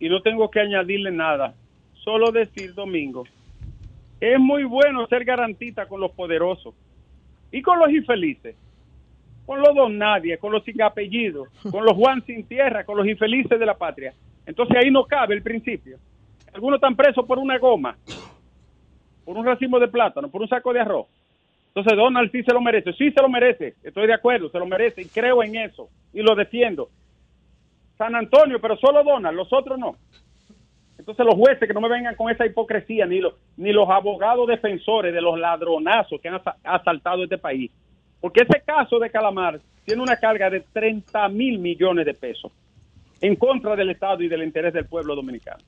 y 0.01 0.09
no 0.09 0.21
tengo 0.23 0.51
que 0.51 0.61
añadirle 0.61 1.13
nada. 1.13 1.55
Solo 2.05 2.33
decir, 2.33 2.75
Domingo, 2.75 3.25
es 4.23 4.39
muy 4.39 4.63
bueno 4.63 5.05
ser 5.09 5.25
garantista 5.25 5.87
con 5.87 6.01
los 6.01 6.13
poderosos 6.13 6.75
y 7.51 7.61
con 7.61 7.81
los 7.81 7.91
infelices. 7.91 8.55
con 9.45 9.61
los 9.61 9.75
don 9.75 9.99
nadie, 9.99 10.39
con 10.39 10.53
los 10.53 10.63
sin 10.63 10.81
apellido, 10.81 11.47
con 11.73 11.85
los 11.85 11.97
Juan 11.97 12.25
sin 12.25 12.47
tierra, 12.47 12.85
con 12.85 12.97
los 12.97 13.07
infelices 13.07 13.59
de 13.59 13.67
la 13.67 13.75
patria. 13.75 14.15
Entonces 14.47 14.77
ahí 14.77 14.93
no 14.93 15.05
cabe 15.05 15.35
el 15.35 15.43
principio. 15.43 15.99
Algunos 16.55 16.77
están 16.77 16.95
presos 16.95 17.27
por 17.27 17.41
una 17.41 17.59
goma, 17.59 17.97
por 19.25 19.37
un 19.37 19.45
racimo 19.45 19.81
de 19.81 19.89
plátano, 19.89 20.31
por 20.31 20.41
un 20.41 20.49
saco 20.49 20.73
de 20.73 20.81
arroz. 20.81 21.09
Entonces 21.69 21.97
Donald 21.97 22.31
sí 22.31 22.45
se 22.45 22.53
lo 22.53 22.61
merece, 22.61 22.93
sí 22.93 23.11
se 23.11 23.21
lo 23.21 23.29
merece, 23.29 23.75
estoy 23.83 24.07
de 24.07 24.15
acuerdo, 24.15 24.49
se 24.51 24.59
lo 24.59 24.67
merece 24.67 25.03
y 25.03 25.07
creo 25.07 25.43
en 25.43 25.57
eso 25.57 25.89
y 26.13 26.23
lo 26.23 26.37
defiendo. 26.37 26.91
San 27.99 28.15
Antonio, 28.15 28.61
pero 28.61 28.77
solo 28.77 29.03
Donald, 29.03 29.37
los 29.37 29.53
otros 29.53 29.79
no. 29.79 29.97
Entonces 31.03 31.27
los 31.27 31.35
jueces 31.35 31.67
que 31.67 31.75
no 31.75 31.81
me 31.81 31.89
vengan 31.89 32.15
con 32.15 32.31
esa 32.31 32.47
hipocresía, 32.47 33.07
ni 33.07 33.19
los, 33.21 33.35
ni 33.57 33.73
los 33.73 33.91
abogados 33.91 34.47
defensores 34.47 35.13
de 35.13 35.21
los 35.21 35.37
ladronazos 35.37 36.21
que 36.21 36.29
han 36.29 36.37
asa- 36.37 36.57
asaltado 36.63 37.25
este 37.25 37.39
país. 37.39 37.73
Porque 38.21 38.45
ese 38.45 38.63
caso 38.65 39.01
de 39.01 39.11
Calamar 39.11 39.59
tiene 39.85 40.01
una 40.01 40.17
carga 40.17 40.49
de 40.49 40.61
30 40.61 41.29
mil 41.31 41.59
millones 41.59 42.07
de 42.07 42.15
pesos 42.15 42.53
en 43.21 43.35
contra 43.35 43.75
del 43.75 43.91
Estado 43.91 44.23
y 44.23 44.29
del 44.29 44.45
interés 44.45 44.73
del 44.73 44.87
pueblo 44.87 45.17
dominicano. 45.17 45.59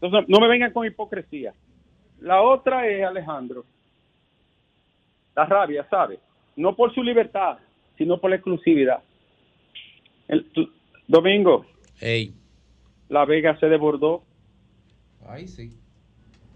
Entonces 0.00 0.28
no 0.28 0.40
me 0.40 0.48
vengan 0.48 0.72
con 0.72 0.84
hipocresía. 0.84 1.52
La 2.20 2.42
otra 2.42 2.84
es, 2.88 3.04
Alejandro, 3.04 3.64
la 5.36 5.44
rabia, 5.46 5.86
¿sabe? 5.88 6.18
No 6.56 6.74
por 6.74 6.92
su 6.92 7.00
libertad, 7.00 7.58
sino 7.96 8.18
por 8.18 8.30
la 8.30 8.36
exclusividad. 8.36 8.98
El- 10.26 10.46
Domingo, 11.06 11.64
Ey, 12.00 12.32
La 13.08 13.24
Vega 13.24 13.56
se 13.58 13.66
desbordó. 13.66 14.22
Ay, 15.28 15.48
sí. 15.48 15.70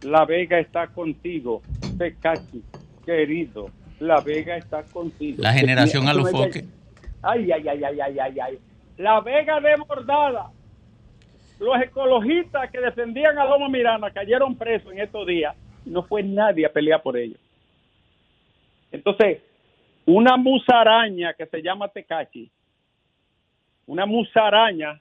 La 0.02 0.24
Vega 0.24 0.58
está 0.58 0.88
contigo, 0.88 1.62
Tecachi, 1.98 2.62
querido. 3.04 3.70
La 3.98 4.20
Vega 4.20 4.56
está 4.56 4.82
contigo. 4.82 5.42
La 5.42 5.52
generación 5.52 6.08
a 6.08 6.14
los 6.14 6.26
Ay, 6.26 6.32
foques. 6.32 6.64
Ay, 7.22 7.52
ay, 7.52 7.68
ay, 7.68 7.84
ay, 7.84 8.00
ay, 8.00 8.18
ay, 8.18 8.40
ay. 8.40 8.58
La 8.96 9.20
Vega 9.20 9.60
desbordada. 9.60 10.50
Los 11.58 11.80
ecologistas 11.82 12.70
que 12.70 12.80
defendían 12.80 13.38
a 13.38 13.44
Loma 13.44 13.68
Miranda 13.68 14.10
cayeron 14.10 14.56
presos 14.56 14.92
en 14.92 15.00
estos 15.00 15.26
días 15.26 15.54
y 15.84 15.90
no 15.90 16.02
fue 16.02 16.22
nadie 16.22 16.64
a 16.64 16.72
pelear 16.72 17.02
por 17.02 17.18
ellos. 17.18 17.38
Entonces, 18.90 19.42
una 20.06 20.38
musaraña 20.38 21.34
que 21.34 21.44
se 21.46 21.62
llama 21.62 21.88
Tecachi, 21.88 22.50
una 23.86 24.06
musaraña 24.06 24.98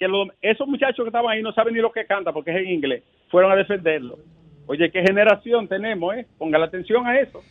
que 0.00 0.08
lo- 0.08 0.26
esos 0.40 0.66
muchachos 0.66 1.04
que 1.04 1.08
estaban 1.08 1.30
ahí 1.30 1.42
no 1.42 1.52
saben 1.52 1.74
ni 1.74 1.80
lo 1.80 1.92
que 1.92 2.06
canta 2.06 2.32
porque 2.32 2.50
es 2.50 2.56
en 2.56 2.70
inglés, 2.70 3.04
fueron 3.28 3.52
a 3.52 3.54
defenderlo. 3.56 4.18
Oye, 4.66 4.90
qué 4.90 5.02
generación 5.02 5.68
tenemos, 5.68 6.16
¿eh? 6.16 6.26
Ponga 6.38 6.58
la 6.58 6.64
atención 6.66 7.06
a 7.06 7.20
eso. 7.20 7.42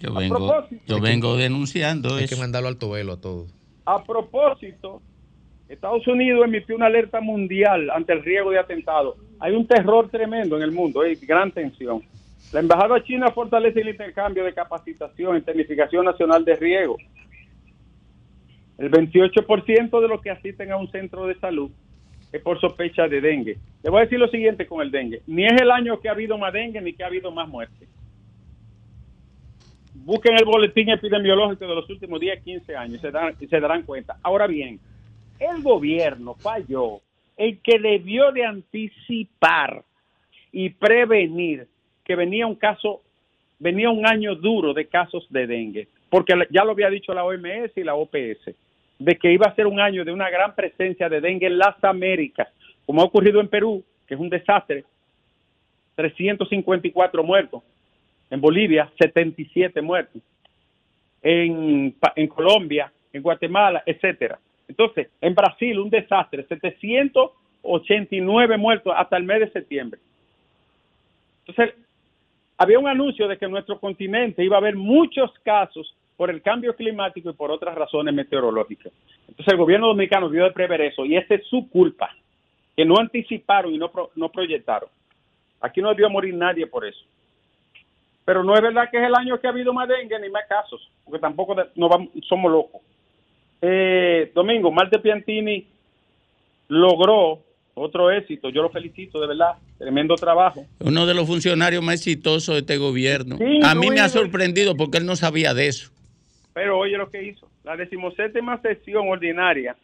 yo 0.00 0.16
A 0.16 0.18
vengo, 0.20 0.66
yo 0.86 1.00
vengo 1.00 1.36
denunciando 1.36 2.14
Hay 2.14 2.26
que 2.26 2.36
mandarlo 2.36 2.68
al 2.68 2.76
velo 2.90 3.12
a 3.12 3.20
todos. 3.20 3.52
A 3.84 4.02
propósito, 4.02 5.02
Estados 5.68 6.06
Unidos 6.08 6.44
emitió 6.46 6.74
una 6.74 6.86
alerta 6.86 7.20
mundial 7.20 7.90
ante 7.90 8.14
el 8.14 8.24
riesgo 8.24 8.50
de 8.52 8.58
atentados. 8.58 9.16
Hay 9.38 9.52
un 9.54 9.66
terror 9.66 10.08
tremendo 10.08 10.56
en 10.56 10.62
el 10.62 10.72
mundo, 10.72 11.02
hay 11.02 11.14
gran 11.16 11.52
tensión. 11.52 12.02
La 12.52 12.60
Embajada 12.60 13.04
China 13.04 13.30
fortalece 13.32 13.80
el 13.82 13.90
intercambio 13.90 14.44
de 14.44 14.54
capacitación 14.54 15.36
en 15.36 15.42
tecnificación 15.44 16.06
nacional 16.06 16.42
de 16.44 16.56
riego. 16.56 16.96
El 18.80 18.90
28% 18.90 20.00
de 20.00 20.08
los 20.08 20.22
que 20.22 20.30
asisten 20.30 20.72
a 20.72 20.78
un 20.78 20.90
centro 20.90 21.26
de 21.26 21.34
salud 21.34 21.70
es 22.32 22.40
por 22.40 22.58
sospecha 22.58 23.06
de 23.08 23.20
dengue. 23.20 23.58
Le 23.82 23.90
voy 23.90 24.00
a 24.00 24.04
decir 24.04 24.18
lo 24.18 24.28
siguiente 24.28 24.66
con 24.66 24.80
el 24.80 24.90
dengue. 24.90 25.20
Ni 25.26 25.44
es 25.44 25.60
el 25.60 25.70
año 25.70 26.00
que 26.00 26.08
ha 26.08 26.12
habido 26.12 26.38
más 26.38 26.50
dengue 26.50 26.80
ni 26.80 26.94
que 26.94 27.04
ha 27.04 27.08
habido 27.08 27.30
más 27.30 27.46
muertes. 27.46 27.86
Busquen 29.96 30.34
el 30.38 30.46
boletín 30.46 30.88
epidemiológico 30.88 31.66
de 31.66 31.74
los 31.74 31.90
últimos 31.90 32.18
10, 32.20 32.42
15 32.42 32.74
años 32.74 32.94
y 32.94 32.98
se, 33.00 33.12
y 33.44 33.46
se 33.48 33.60
darán 33.60 33.82
cuenta. 33.82 34.16
Ahora 34.22 34.46
bien, 34.46 34.80
el 35.38 35.62
gobierno 35.62 36.34
falló 36.36 37.02
el 37.36 37.58
que 37.58 37.78
debió 37.78 38.32
de 38.32 38.46
anticipar 38.46 39.84
y 40.52 40.70
prevenir 40.70 41.66
que 42.02 42.16
venía 42.16 42.46
un 42.46 42.54
caso, 42.54 43.02
venía 43.58 43.90
un 43.90 44.06
año 44.06 44.36
duro 44.36 44.72
de 44.72 44.86
casos 44.86 45.26
de 45.28 45.46
dengue, 45.46 45.88
porque 46.08 46.32
ya 46.50 46.64
lo 46.64 46.70
había 46.70 46.88
dicho 46.88 47.12
la 47.12 47.24
OMS 47.24 47.76
y 47.76 47.84
la 47.84 47.94
OPS, 47.94 48.54
de 49.00 49.16
que 49.16 49.32
iba 49.32 49.46
a 49.46 49.54
ser 49.54 49.66
un 49.66 49.80
año 49.80 50.04
de 50.04 50.12
una 50.12 50.28
gran 50.28 50.54
presencia 50.54 51.08
de 51.08 51.22
dengue 51.22 51.46
en 51.46 51.56
las 51.58 51.82
Américas, 51.82 52.48
como 52.84 53.00
ha 53.00 53.06
ocurrido 53.06 53.40
en 53.40 53.48
Perú, 53.48 53.82
que 54.06 54.12
es 54.14 54.20
un 54.20 54.28
desastre, 54.28 54.84
354 55.94 57.24
muertos, 57.24 57.62
en 58.28 58.42
Bolivia 58.42 58.90
77 58.98 59.80
muertos, 59.80 60.20
en, 61.22 61.94
Colombia, 62.28 62.92
en 63.12 63.22
Guatemala, 63.22 63.82
etcétera. 63.86 64.38
Entonces, 64.68 65.08
en 65.20 65.34
Brasil 65.34 65.78
un 65.78 65.88
desastre, 65.88 66.44
789 66.44 68.58
muertos 68.58 68.92
hasta 68.94 69.16
el 69.16 69.22
mes 69.24 69.40
de 69.40 69.50
septiembre. 69.50 69.98
Entonces, 71.46 71.74
había 72.58 72.78
un 72.78 72.86
anuncio 72.86 73.26
de 73.28 73.38
que 73.38 73.46
en 73.46 73.50
nuestro 73.50 73.80
continente 73.80 74.44
iba 74.44 74.56
a 74.56 74.60
haber 74.60 74.76
muchos 74.76 75.32
casos 75.42 75.96
por 76.20 76.28
el 76.28 76.42
cambio 76.42 76.76
climático 76.76 77.30
y 77.30 77.32
por 77.32 77.50
otras 77.50 77.74
razones 77.74 78.12
meteorológicas. 78.12 78.92
Entonces, 79.26 79.50
el 79.54 79.56
gobierno 79.56 79.86
dominicano 79.86 80.28
vio 80.28 80.44
de 80.44 80.50
prever 80.50 80.82
eso 80.82 81.06
y 81.06 81.16
esa 81.16 81.36
es 81.36 81.46
su 81.46 81.66
culpa, 81.70 82.14
que 82.76 82.84
no 82.84 82.96
anticiparon 82.98 83.72
y 83.74 83.78
no, 83.78 83.90
pro- 83.90 84.10
no 84.16 84.28
proyectaron. 84.28 84.90
Aquí 85.62 85.80
no 85.80 85.88
debió 85.88 86.10
morir 86.10 86.34
nadie 86.34 86.66
por 86.66 86.84
eso. 86.86 87.00
Pero 88.26 88.44
no 88.44 88.54
es 88.54 88.60
verdad 88.60 88.90
que 88.90 88.98
es 88.98 89.04
el 89.06 89.14
año 89.14 89.40
que 89.40 89.46
ha 89.46 89.50
habido 89.50 89.72
más 89.72 89.88
dengue 89.88 90.20
ni 90.20 90.28
más 90.28 90.42
casos, 90.46 90.90
porque 91.06 91.18
tampoco 91.20 91.54
de- 91.54 91.68
no 91.76 91.88
vamos, 91.88 92.10
somos 92.28 92.52
locos. 92.52 92.82
Eh, 93.62 94.30
Domingo, 94.34 94.70
Marte 94.70 94.98
Piantini 94.98 95.66
logró 96.68 97.38
otro 97.72 98.10
éxito. 98.10 98.50
Yo 98.50 98.60
lo 98.60 98.68
felicito, 98.68 99.22
de 99.22 99.26
verdad. 99.26 99.52
Tremendo 99.78 100.16
trabajo. 100.16 100.66
Uno 100.80 101.06
de 101.06 101.14
los 101.14 101.26
funcionarios 101.26 101.82
más 101.82 101.94
exitosos 101.94 102.56
de 102.56 102.60
este 102.60 102.76
gobierno. 102.76 103.38
Sí, 103.38 103.60
A 103.62 103.74
mí 103.74 103.88
me 103.88 104.00
ha 104.00 104.10
sorprendido 104.10 104.76
porque 104.76 104.98
él 104.98 105.06
no 105.06 105.16
sabía 105.16 105.54
de 105.54 105.68
eso. 105.68 105.90
Pero 106.52 106.78
oye 106.78 106.96
lo 106.96 107.10
que 107.10 107.22
hizo. 107.22 107.48
La 107.64 107.76
decimoséptima 107.76 108.60
sesión 108.60 109.08
ordinaria 109.08 109.76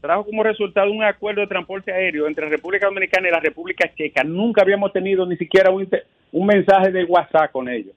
trajo 0.00 0.24
como 0.24 0.42
resultado 0.42 0.90
un 0.90 1.02
acuerdo 1.02 1.40
de 1.40 1.46
transporte 1.46 1.92
aéreo 1.92 2.26
entre 2.26 2.48
República 2.48 2.86
Dominicana 2.86 3.28
y 3.28 3.32
la 3.32 3.40
República 3.40 3.92
Checa. 3.94 4.22
Nunca 4.22 4.62
habíamos 4.62 4.92
tenido 4.92 5.26
ni 5.26 5.36
siquiera 5.36 5.70
un, 5.70 5.88
mensaje 6.46 6.92
de 6.92 7.04
WhatsApp 7.04 7.50
con 7.50 7.68
ellos. 7.68 7.94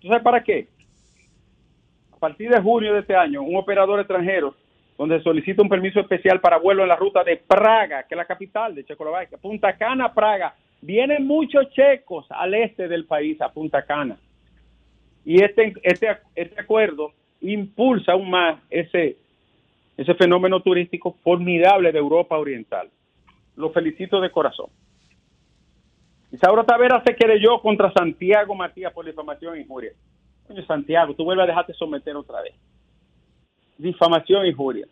¿Tú 0.00 0.08
sabes 0.08 0.22
para 0.22 0.42
qué? 0.42 0.68
A 2.12 2.18
partir 2.18 2.50
de 2.50 2.60
junio 2.60 2.94
de 2.94 3.00
este 3.00 3.14
año, 3.14 3.42
un 3.42 3.56
operador 3.56 4.00
extranjero 4.00 4.54
donde 4.96 5.22
solicita 5.22 5.62
un 5.62 5.68
permiso 5.68 6.00
especial 6.00 6.40
para 6.40 6.58
vuelo 6.58 6.82
en 6.82 6.88
la 6.88 6.96
ruta 6.96 7.24
de 7.24 7.36
Praga, 7.36 8.04
que 8.04 8.14
es 8.14 8.16
la 8.16 8.24
capital 8.24 8.74
de 8.74 8.84
Checoslovaquia, 8.84 9.38
Punta 9.38 9.76
Cana, 9.76 10.12
Praga. 10.12 10.54
Vienen 10.80 11.26
muchos 11.26 11.68
checos 11.70 12.26
al 12.30 12.54
este 12.54 12.88
del 12.88 13.06
país, 13.06 13.40
a 13.40 13.50
Punta 13.50 13.84
Cana. 13.84 14.16
Y 15.24 15.42
este, 15.42 15.74
este, 15.82 16.18
este 16.34 16.60
acuerdo 16.60 17.12
impulsa 17.40 18.12
aún 18.12 18.30
más 18.30 18.60
ese, 18.70 19.16
ese 19.96 20.14
fenómeno 20.14 20.60
turístico 20.60 21.16
formidable 21.22 21.92
de 21.92 21.98
Europa 21.98 22.38
Oriental. 22.38 22.90
Lo 23.56 23.70
felicito 23.70 24.20
de 24.20 24.30
corazón. 24.30 24.66
Isauro 26.32 26.64
Tavera 26.64 27.02
se 27.06 27.14
querelló 27.14 27.60
contra 27.60 27.92
Santiago 27.92 28.54
Matías 28.54 28.92
por 28.92 29.06
difamación 29.06 29.56
e 29.56 29.60
injuria. 29.60 29.92
Coño, 30.46 30.64
Santiago, 30.66 31.14
tú 31.14 31.24
vuelves 31.24 31.44
a 31.44 31.46
dejarte 31.46 31.72
someter 31.74 32.16
otra 32.16 32.42
vez. 32.42 32.54
Difamación 33.78 34.44
e 34.44 34.48
injuria. 34.48 34.86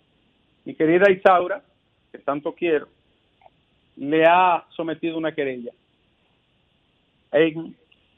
Mi 0.64 0.74
querida 0.74 1.10
Isaura, 1.10 1.62
que 2.12 2.18
tanto 2.18 2.52
quiero, 2.52 2.86
le 3.96 4.24
ha 4.24 4.64
sometido 4.70 5.18
una 5.18 5.32
querella 5.34 5.72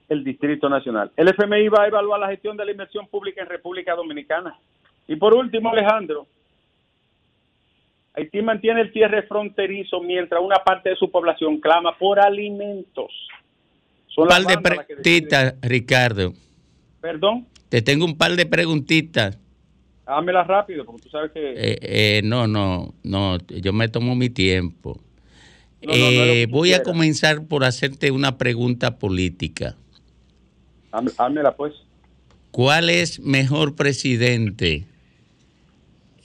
el 0.08 0.22
Distrito 0.24 0.68
Nacional. 0.68 1.10
El 1.16 1.28
FMI 1.28 1.68
va 1.68 1.84
a 1.84 1.86
evaluar 1.88 2.20
la 2.20 2.28
gestión 2.28 2.56
de 2.56 2.64
la 2.64 2.70
inversión 2.70 3.06
pública 3.08 3.42
en 3.42 3.48
República 3.48 3.94
Dominicana. 3.94 4.58
Y 5.08 5.16
por 5.16 5.34
último, 5.34 5.70
Alejandro, 5.70 6.26
Haití 8.14 8.42
mantiene 8.42 8.82
el 8.82 8.92
cierre 8.92 9.22
fronterizo 9.24 10.00
mientras 10.00 10.40
una 10.40 10.56
parte 10.56 10.90
de 10.90 10.96
su 10.96 11.10
población 11.10 11.58
clama 11.60 11.96
por 11.98 12.20
alimentos. 12.20 13.10
Son 14.06 14.24
Un 14.24 14.28
par 14.28 14.42
de 14.44 14.58
preguntitas, 14.58 15.54
Ricardo. 15.62 16.32
Perdón, 17.00 17.46
Te 17.68 17.82
tengo 17.82 18.04
un 18.04 18.16
par 18.16 18.32
de 18.36 18.46
preguntitas. 18.46 19.36
hámela 20.06 20.44
rápido, 20.44 20.84
porque 20.84 21.02
tú 21.02 21.08
sabes 21.08 21.32
que... 21.32 21.40
Eh, 21.40 21.78
eh, 21.82 22.20
no, 22.24 22.46
no, 22.46 22.94
no, 23.02 23.38
yo 23.48 23.72
me 23.72 23.88
tomo 23.88 24.14
mi 24.14 24.30
tiempo. 24.30 25.00
No, 25.82 25.92
no, 25.92 25.98
no 25.98 26.06
Eh, 26.06 26.46
voy 26.48 26.72
a 26.72 26.82
comenzar 26.82 27.46
por 27.48 27.64
hacerte 27.64 28.10
una 28.12 28.38
pregunta 28.38 28.98
política. 28.98 29.74
Hám- 30.94 31.12
Hámela 31.18 31.56
pues. 31.56 31.72
¿Cuál 32.52 32.88
es 32.88 33.18
mejor 33.18 33.74
presidente 33.74 34.84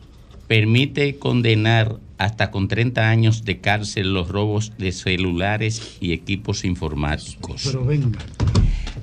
permite 0.49 1.17
condenar 1.17 1.97
hasta 2.19 2.51
con 2.51 2.69
30 2.69 3.09
años 3.09 3.45
de 3.45 3.59
cárcel 3.59 4.13
los 4.13 4.29
robos 4.29 4.73
de 4.79 4.93
celulares 4.93 5.97
y 6.01 6.13
equipos 6.13 6.65
informáticos. 6.65 7.63
Pero 7.65 7.85
venga. 7.85 8.19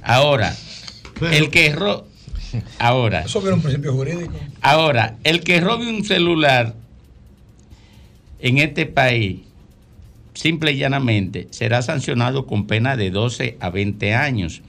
Ahora, 0.01 0.55
el 1.31 1.49
que 1.49 1.73
ro 1.73 2.07
ahora, 2.79 3.21
Eso 3.21 3.45
era 3.45 3.55
un 3.55 3.61
principio 3.61 3.93
jurídico. 3.93 4.33
ahora, 4.61 5.17
el 5.23 5.41
que 5.41 5.59
robe 5.59 5.89
un 5.89 6.03
celular 6.03 6.75
en 8.39 8.57
este 8.57 8.85
país, 8.85 9.41
simple 10.39 10.71
y 10.71 10.77
llanamente, 10.77 11.49
será 11.49 11.81
sancionado 11.81 12.45
con 12.45 12.65
pena 12.65 12.95
de 12.95 13.11
12 13.11 13.57
a 13.59 13.69
20 13.69 14.13
años. 14.15 14.61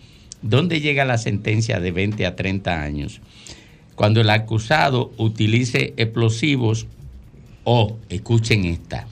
¿Dónde 0.43 0.81
llega 0.81 1.05
la 1.05 1.17
sentencia 1.17 1.79
de 1.79 1.93
20 1.93 2.27
a 2.27 2.35
30 2.35 2.83
años? 2.83 3.21
Cuando 3.95 4.21
el 4.21 4.31
acusado 4.31 5.13
utilice 5.17 5.95
explosivos 5.97 6.89
o, 7.63 7.97
escuchen 8.09 8.65
esta, 8.65 9.07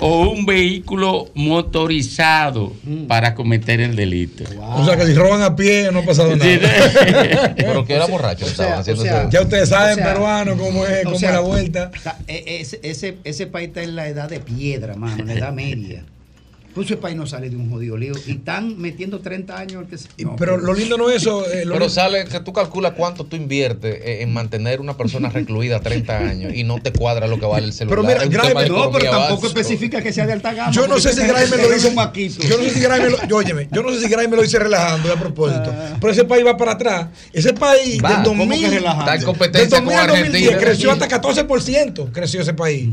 o 0.00 0.28
un 0.30 0.46
vehículo 0.46 1.28
motorizado 1.34 2.72
para 3.08 3.34
cometer 3.34 3.80
el 3.80 3.96
delito. 3.96 4.44
O 4.60 4.84
sea 4.84 4.96
que 4.96 5.06
si 5.06 5.14
roban 5.14 5.42
a 5.42 5.54
pie 5.56 5.90
no 5.92 6.00
ha 6.00 6.04
pasado 6.04 6.34
nada. 6.36 7.54
Pero 7.56 7.84
que 7.84 7.94
era 7.94 8.06
borracho, 8.06 8.46
estaban 8.46 8.80
haciendo 8.80 9.04
ese- 9.04 9.28
ya 9.30 9.42
ustedes 9.42 9.68
saben, 9.68 9.94
o 9.94 9.96
sea, 9.96 10.12
peruano, 10.12 10.56
cómo 10.56 10.86
es, 10.86 11.00
o 11.00 11.04
cómo 11.04 11.18
sea, 11.18 11.28
es 11.30 11.34
la 11.34 11.40
vuelta. 11.40 11.90
e- 12.26 12.58
ese, 12.60 12.80
ese, 12.82 13.16
ese 13.24 13.46
país 13.46 13.68
está 13.68 13.82
en 13.82 13.96
la 13.96 14.08
edad 14.08 14.28
de 14.28 14.40
piedra, 14.40 14.94
mano, 14.94 15.20
en 15.22 15.26
la 15.28 15.32
edad 15.34 15.52
media. 15.52 16.04
Pues 16.74 16.86
ese 16.86 16.96
país 16.96 17.16
no 17.16 17.26
sale 17.26 17.50
de 17.50 17.56
un 17.56 17.70
jodido 17.70 17.96
lío. 17.96 18.14
Y 18.26 18.32
están 18.32 18.78
metiendo 18.80 19.20
30 19.20 19.58
años 19.58 19.80
al 19.82 19.86
que 19.88 19.98
se- 19.98 20.08
no, 20.24 20.36
Pero 20.36 20.56
lo 20.56 20.72
lindo 20.72 20.96
no 20.96 21.10
es 21.10 21.16
eso. 21.22 21.44
eh, 21.46 21.64
lo 21.66 21.72
Pero 21.74 21.84
lindo- 21.86 21.88
sale 21.90 22.24
que 22.24 22.40
tú 22.40 22.52
calculas 22.52 22.92
cuánto 22.96 23.24
tú 23.24 23.36
inviertes 23.36 23.94
eh, 24.02 24.22
en 24.22 24.32
mantener 24.32 24.80
una 24.80 24.96
persona 24.96 25.28
recluida 25.30 25.80
30 25.80 26.18
años 26.18 26.54
y 26.54 26.64
no 26.64 26.80
te 26.80 26.92
cuadra 26.92 27.26
lo 27.26 27.38
que 27.38 27.46
vale 27.46 27.66
el 27.66 27.72
celular. 27.72 27.98
Pero 28.06 28.26
mira, 28.28 28.42
de 28.62 28.68
No, 28.68 28.90
pero 28.90 29.10
tampoco 29.10 29.42
básico. 29.42 29.46
especifica 29.60 30.02
que 30.02 30.12
sea 30.12 30.26
de 30.26 30.32
alta 30.32 30.54
gama. 30.54 30.72
Yo 30.72 30.86
no 30.88 30.98
sé 30.98 31.12
si 31.12 31.20
te 31.20 31.26
lo 31.28 31.70
dice. 31.70 31.88
un 31.88 31.94
maquito. 31.94 32.42
Yo 32.42 32.56
no 32.56 32.64
sé 32.64 32.70
si 32.70 32.80
Grimer 32.80 33.10
lo, 33.10 33.26
yo, 33.26 33.36
óyeme, 33.36 33.68
yo 33.70 33.82
no 33.82 33.90
sé 33.92 34.00
si 34.00 34.08
Grimer 34.08 34.30
lo 34.36 34.42
dice 34.42 34.58
relajando 34.58 35.12
a 35.12 35.16
propósito. 35.16 35.70
Ah. 35.74 35.96
Pero 36.00 36.12
ese 36.12 36.24
país 36.24 36.44
va 36.46 36.56
para 36.56 36.72
atrás. 36.72 37.08
Ese 37.32 37.52
país 37.52 38.00
Va, 38.02 38.14
del 38.16 38.24
¿cómo 38.24 38.44
que 38.44 38.48
2000, 38.60 38.70
relajando? 38.70 39.00
Está 39.02 39.12
en 39.14 39.18
del 39.20 39.26
competencia 39.26 39.78
2000 39.80 39.92
con 39.92 40.00
al 40.00 40.06
2010 40.08 40.42
Argentina. 40.54 40.58
creció 40.70 40.90
hasta 40.92 41.08
14%. 41.08 42.12
Creció 42.12 42.40
ese 42.40 42.54
país. 42.54 42.88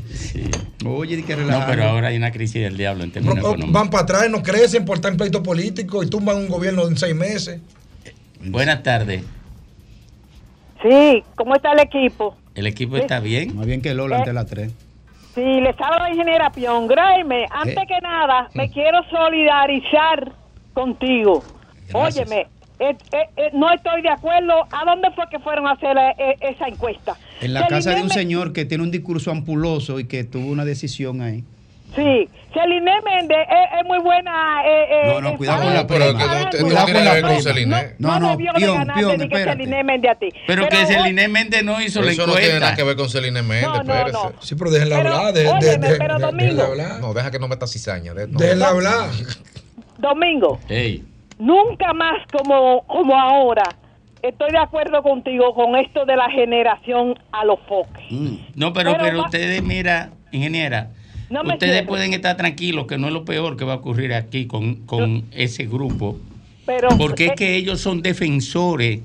Oye, 0.85 1.15
di 1.17 1.23
que 1.23 1.33
No, 1.35 1.39
relajando. 1.43 1.67
pero 1.69 1.83
ahora 1.85 2.07
hay 2.09 2.17
una 2.17 2.31
crisis 2.31 2.61
del 2.61 2.77
diablo 2.77 3.03
en 3.03 3.11
términos 3.11 3.37
económicos. 3.37 3.68
Van 3.71 3.89
para 3.89 4.03
atrás, 4.03 4.29
no 4.29 4.41
crecen 4.43 4.85
por 4.85 4.95
estar 4.97 5.11
en 5.11 5.17
pleito 5.17 5.41
político 5.43 6.03
y 6.03 6.09
tumban 6.09 6.37
un 6.37 6.47
gobierno 6.47 6.87
en 6.87 6.97
seis 6.97 7.15
meses. 7.15 7.59
Buenas 8.43 8.83
tardes. 8.83 9.23
Sí, 10.81 11.23
¿cómo 11.35 11.55
está 11.55 11.73
el 11.73 11.79
equipo? 11.79 12.35
¿El 12.55 12.67
equipo 12.67 12.97
está 12.97 13.19
bien? 13.19 13.55
Más 13.55 13.65
bien 13.65 13.81
que 13.81 13.93
Lola 13.93 14.17
ante 14.17 14.33
las 14.33 14.45
3. 14.45 14.71
Sí, 15.35 15.41
les 15.41 15.75
habla 15.79 15.99
la 16.07 16.09
ingeniera 16.11 16.49
Pion. 16.51 16.87
Graeme, 16.87 17.45
antes 17.51 17.77
Eh. 17.77 17.87
que 17.87 17.99
nada, 18.01 18.49
me 18.53 18.69
quiero 18.71 18.99
solidarizar 19.09 20.31
contigo. 20.73 21.43
Gracias. 21.89 22.25
Óyeme, 22.27 22.41
eh, 22.79 22.95
eh, 23.11 23.17
eh, 23.37 23.49
no 23.53 23.71
estoy 23.73 24.01
de 24.01 24.09
acuerdo. 24.09 24.53
¿A 24.71 24.85
dónde 24.85 25.09
fue 25.11 25.25
que 25.29 25.39
fueron 25.39 25.67
a 25.67 25.71
hacer 25.71 25.95
eh, 26.17 26.35
esa 26.41 26.67
encuesta? 26.67 27.15
En 27.41 27.53
la 27.53 27.63
Se 27.63 27.67
casa 27.67 27.91
de 27.95 28.01
un 28.01 28.09
señor 28.09 28.53
que 28.53 28.65
tiene 28.65 28.83
un 28.83 28.91
discurso 28.91 29.31
ampuloso 29.31 29.99
y 29.99 30.05
que 30.05 30.23
tuvo 30.23 30.47
una 30.49 30.65
decisión 30.65 31.21
ahí. 31.21 31.43
Sí, 31.95 32.29
Celine 32.53 32.91
Méndez 33.03 33.37
es, 33.49 33.79
es 33.79 33.85
muy 33.87 33.97
buena. 33.99 34.61
Eh, 34.63 34.85
eh, 34.89 35.11
No, 35.13 35.21
no, 35.21 35.37
cuidado 35.37 35.63
con 35.63 35.73
la 35.73 35.87
pero 35.87 36.05
prima. 36.05 36.19
no- 36.19 36.49
Cuidado 36.61 36.85
tiene 36.85 36.99
con 36.99 37.05
la 37.05 37.13
prima. 37.13 37.41
Celine. 37.41 37.95
No, 37.97 38.19
no, 38.19 38.29
debió 38.31 38.53
de 38.53 38.59
Pion, 38.59 38.77
ganarte 38.77 38.99
Pion, 39.01 39.11
ni 39.13 39.17
que 39.17 39.35
espérate. 39.35 39.57
Celine 39.63 39.83
Méndez 39.83 40.11
a 40.11 40.15
ti. 40.15 40.29
Pero 40.47 40.67
que 40.69 40.85
Celine 40.85 41.27
Méndez 41.27 41.63
no 41.63 41.81
hizo 41.81 42.01
la 42.01 42.11
Eso 42.11 42.27
no 42.27 42.33
tiene 42.33 42.47
nada 42.47 42.55
encuesta. 42.57 42.75
que 42.75 42.83
ver 42.83 42.95
con 42.95 43.09
Celine 43.09 43.41
Méndez, 43.41 43.63
No, 43.67 43.73
no, 43.83 43.93
espérese. 43.93 44.11
no. 44.13 44.33
Sí, 44.41 44.55
pero 44.55 44.71
déjenla 44.71 44.97
hablar. 44.97 45.33
de- 45.33 45.43
de- 45.43 45.49
óyeme, 45.49 45.87
de- 45.89 45.95
pero 45.97 46.15
de- 46.17 46.25
Domingo. 46.25 46.41
déjenla 46.53 46.65
hablar. 46.65 46.99
No, 47.01 47.13
deja 47.13 47.31
que 47.31 47.39
no 47.39 47.47
meta 47.47 47.65
cizaña. 47.67 48.13
de- 48.13 48.27
no. 48.27 48.37
Déjenla 48.39 48.67
hablar. 48.69 49.09
Domingo, 49.97 50.59
Ey, 50.69 51.03
nunca 51.37 51.93
más 51.93 52.19
como, 52.31 52.83
como 52.87 53.19
ahora. 53.19 53.63
Estoy 54.21 54.51
de 54.51 54.57
acuerdo 54.57 55.01
contigo 55.01 55.53
con 55.53 55.75
esto 55.77 56.05
de 56.05 56.15
la 56.17 56.29
generación 56.29 57.17
a 57.31 57.45
los 57.45 57.59
foques. 57.67 58.03
No, 58.55 58.73
pero, 58.73 58.95
Pero 58.99 59.23
ustedes, 59.23 59.63
mira, 59.63 60.09
ingeniera, 60.31 60.89
No 61.29 61.41
ustedes 61.43 61.85
pueden 61.85 62.13
estar 62.13 62.37
tranquilos 62.37 62.87
que 62.87 62.97
no 62.97 63.07
es 63.07 63.13
lo 63.13 63.23
peor 63.25 63.55
que 63.55 63.65
va 63.65 63.73
a 63.73 63.77
ocurrir 63.77 64.13
aquí 64.13 64.45
con, 64.47 64.75
con 64.85 65.25
ese 65.31 65.65
grupo, 65.65 66.17
Pero, 66.65 66.89
porque 66.97 67.25
es 67.25 67.31
eh, 67.31 67.35
que 67.37 67.55
ellos 67.55 67.79
son 67.81 68.01
defensores 68.01 69.01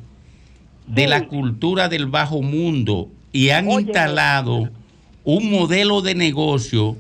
de 0.87 1.07
la 1.07 1.27
cultura 1.27 1.89
del 1.89 2.07
bajo 2.07 2.41
mundo 2.43 3.09
y 3.33 3.51
han 3.51 3.71
instalado 3.71 4.71
un 5.25 5.51
modelo 5.51 6.01
de 6.03 6.15
negocio 6.15 6.97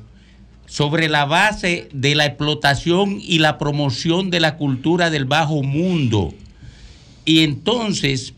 sobre 0.66 1.08
la 1.08 1.24
base 1.26 1.88
de 1.92 2.14
la 2.14 2.26
explotación 2.26 3.18
y 3.20 3.38
la 3.38 3.58
promoción 3.58 4.30
de 4.30 4.40
la 4.40 4.56
cultura 4.56 5.10
del 5.10 5.26
bajo 5.26 5.62
mundo. 5.62 6.32
Y 7.26 7.44
entonces 7.44 8.34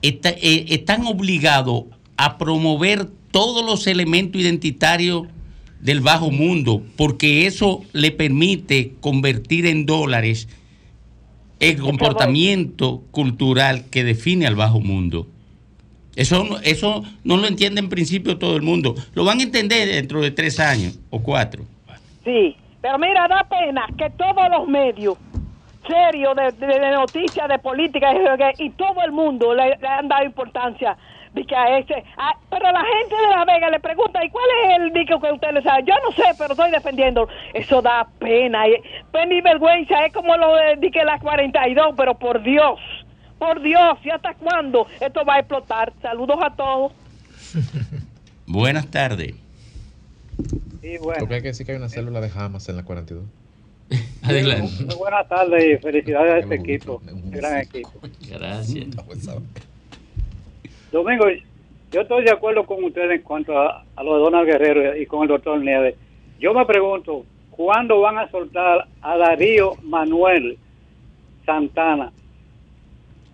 está- 0.00 0.30
eh, 0.30 0.66
están 0.68 1.06
obligados 1.06 1.84
a 2.16 2.38
promover 2.38 3.08
todos 3.30 3.64
los 3.64 3.86
elementos 3.86 4.40
identitarios 4.40 5.26
del 5.82 6.00
bajo 6.00 6.30
mundo, 6.30 6.82
porque 6.96 7.46
eso 7.46 7.82
le 7.92 8.10
permite 8.12 8.94
convertir 9.00 9.66
en 9.66 9.84
dólares 9.84 10.48
el 11.60 11.78
comportamiento 11.78 13.02
cultural 13.10 13.84
que 13.90 14.02
define 14.04 14.46
al 14.46 14.56
bajo 14.56 14.80
mundo. 14.80 15.26
Eso, 16.16 16.44
no- 16.44 16.58
eso 16.58 17.02
no 17.24 17.36
lo 17.36 17.46
entiende 17.46 17.80
en 17.80 17.88
principio 17.88 18.36
todo 18.38 18.56
el 18.56 18.62
mundo. 18.62 18.94
Lo 19.14 19.24
van 19.24 19.40
a 19.40 19.42
entender 19.44 19.88
dentro 19.88 20.20
de 20.20 20.30
tres 20.30 20.58
años 20.60 20.98
o 21.10 21.20
cuatro. 21.22 21.64
sí, 22.24 22.56
pero 22.80 22.98
mira, 22.98 23.28
da 23.28 23.46
pena 23.48 23.86
que 23.96 24.10
todos 24.10 24.48
los 24.50 24.66
medios 24.68 25.16
serios 25.86 26.34
de, 26.36 26.66
de- 26.66 26.78
de 26.80 26.90
noticias, 26.92 27.48
de 27.48 27.58
política 27.58 28.08
y, 28.58 28.64
y 28.66 28.70
todo 28.70 29.02
el 29.04 29.12
mundo 29.12 29.54
le, 29.54 29.76
le 29.80 29.86
han 29.88 30.08
dado 30.08 30.24
importancia 30.24 30.96
de 31.34 31.44
que 31.44 31.56
a 31.56 31.78
ese, 31.78 31.94
a- 32.16 32.36
pero 32.50 32.70
la 32.70 32.82
gente 32.84 33.14
de 33.14 33.28
La 33.36 33.44
Vega 33.46 33.70
le 33.70 33.80
pregunta, 33.80 34.22
¿y 34.24 34.28
cuál 34.30 34.44
es 34.66 34.76
el 34.80 34.92
disco 34.92 35.18
que 35.20 35.32
usted 35.32 35.52
le 35.52 35.62
sabe? 35.62 35.84
Yo 35.86 35.94
no 36.04 36.12
sé, 36.14 36.24
pero 36.36 36.52
estoy 36.52 36.70
defendiendo. 36.70 37.26
Eso 37.54 37.80
da 37.80 38.06
pena, 38.18 38.68
y- 38.68 38.82
pena 39.10 39.34
y 39.34 39.40
vergüenza, 39.40 40.04
es 40.06 40.12
como 40.12 40.36
lo 40.36 40.54
de, 40.56 40.76
de 40.76 40.90
que 40.90 41.04
la 41.04 41.18
42, 41.18 41.94
pero 41.96 42.14
por 42.18 42.42
Dios, 42.42 42.78
por 43.38 43.60
Dios, 43.62 43.98
¿y 44.04 44.10
hasta 44.10 44.34
cuándo 44.34 44.86
esto 45.00 45.24
va 45.24 45.36
a 45.36 45.38
explotar? 45.40 45.92
Saludos 46.02 46.36
a 46.42 46.54
todos. 46.54 46.92
Buenas 48.46 48.86
tardes. 48.88 49.34
Sí, 50.80 50.98
bueno. 50.98 51.20
Porque 51.20 51.34
hay 51.36 51.42
que 51.42 51.48
decir 51.48 51.64
que 51.64 51.72
hay 51.72 51.78
una 51.78 51.88
célula 51.88 52.20
de 52.20 52.30
Hamas 52.34 52.68
en 52.68 52.76
la 52.76 52.82
42. 52.84 53.24
Adelante. 54.22 54.84
Muy 54.84 54.94
buenas 54.96 55.28
tardes 55.28 55.64
y 55.64 55.82
felicidades 55.82 56.32
a 56.34 56.38
este 56.38 56.54
equipo, 56.56 57.00
gran 57.30 57.58
equipo. 57.58 57.90
Gracias. 58.28 58.86
Domingo, 60.92 61.24
yo 61.90 62.00
estoy 62.02 62.24
de 62.24 62.30
acuerdo 62.30 62.64
con 62.66 62.84
ustedes 62.84 63.10
en 63.12 63.22
cuanto 63.22 63.58
a, 63.58 63.84
a 63.96 64.02
lo 64.02 64.14
de 64.16 64.20
Donald 64.20 64.46
Guerrero 64.46 64.96
y 64.96 65.06
con 65.06 65.22
el 65.22 65.28
doctor 65.28 65.58
Nieves. 65.60 65.94
Yo 66.38 66.52
me 66.54 66.64
pregunto, 66.66 67.24
¿cuándo 67.50 68.00
van 68.00 68.18
a 68.18 68.30
soltar 68.30 68.86
a 69.00 69.16
Darío 69.16 69.74
Manuel 69.82 70.58
Santana, 71.46 72.12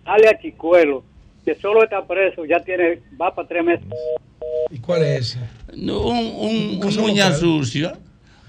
alias 0.05 0.35
Chicuelo, 0.41 1.03
que 1.45 1.55
solo 1.55 1.83
está 1.83 2.05
preso, 2.05 2.45
ya 2.45 2.59
tiene, 2.61 2.99
va 3.19 3.33
para 3.33 3.47
tres 3.47 3.63
meses? 3.63 3.85
¿Y 4.71 4.79
cuál 4.79 5.03
es 5.03 5.19
ese? 5.35 5.39
No, 5.75 6.01
un, 6.01 6.17
un, 6.17 6.83
un 6.85 6.99
uña 6.99 7.31
sucia. 7.33 7.93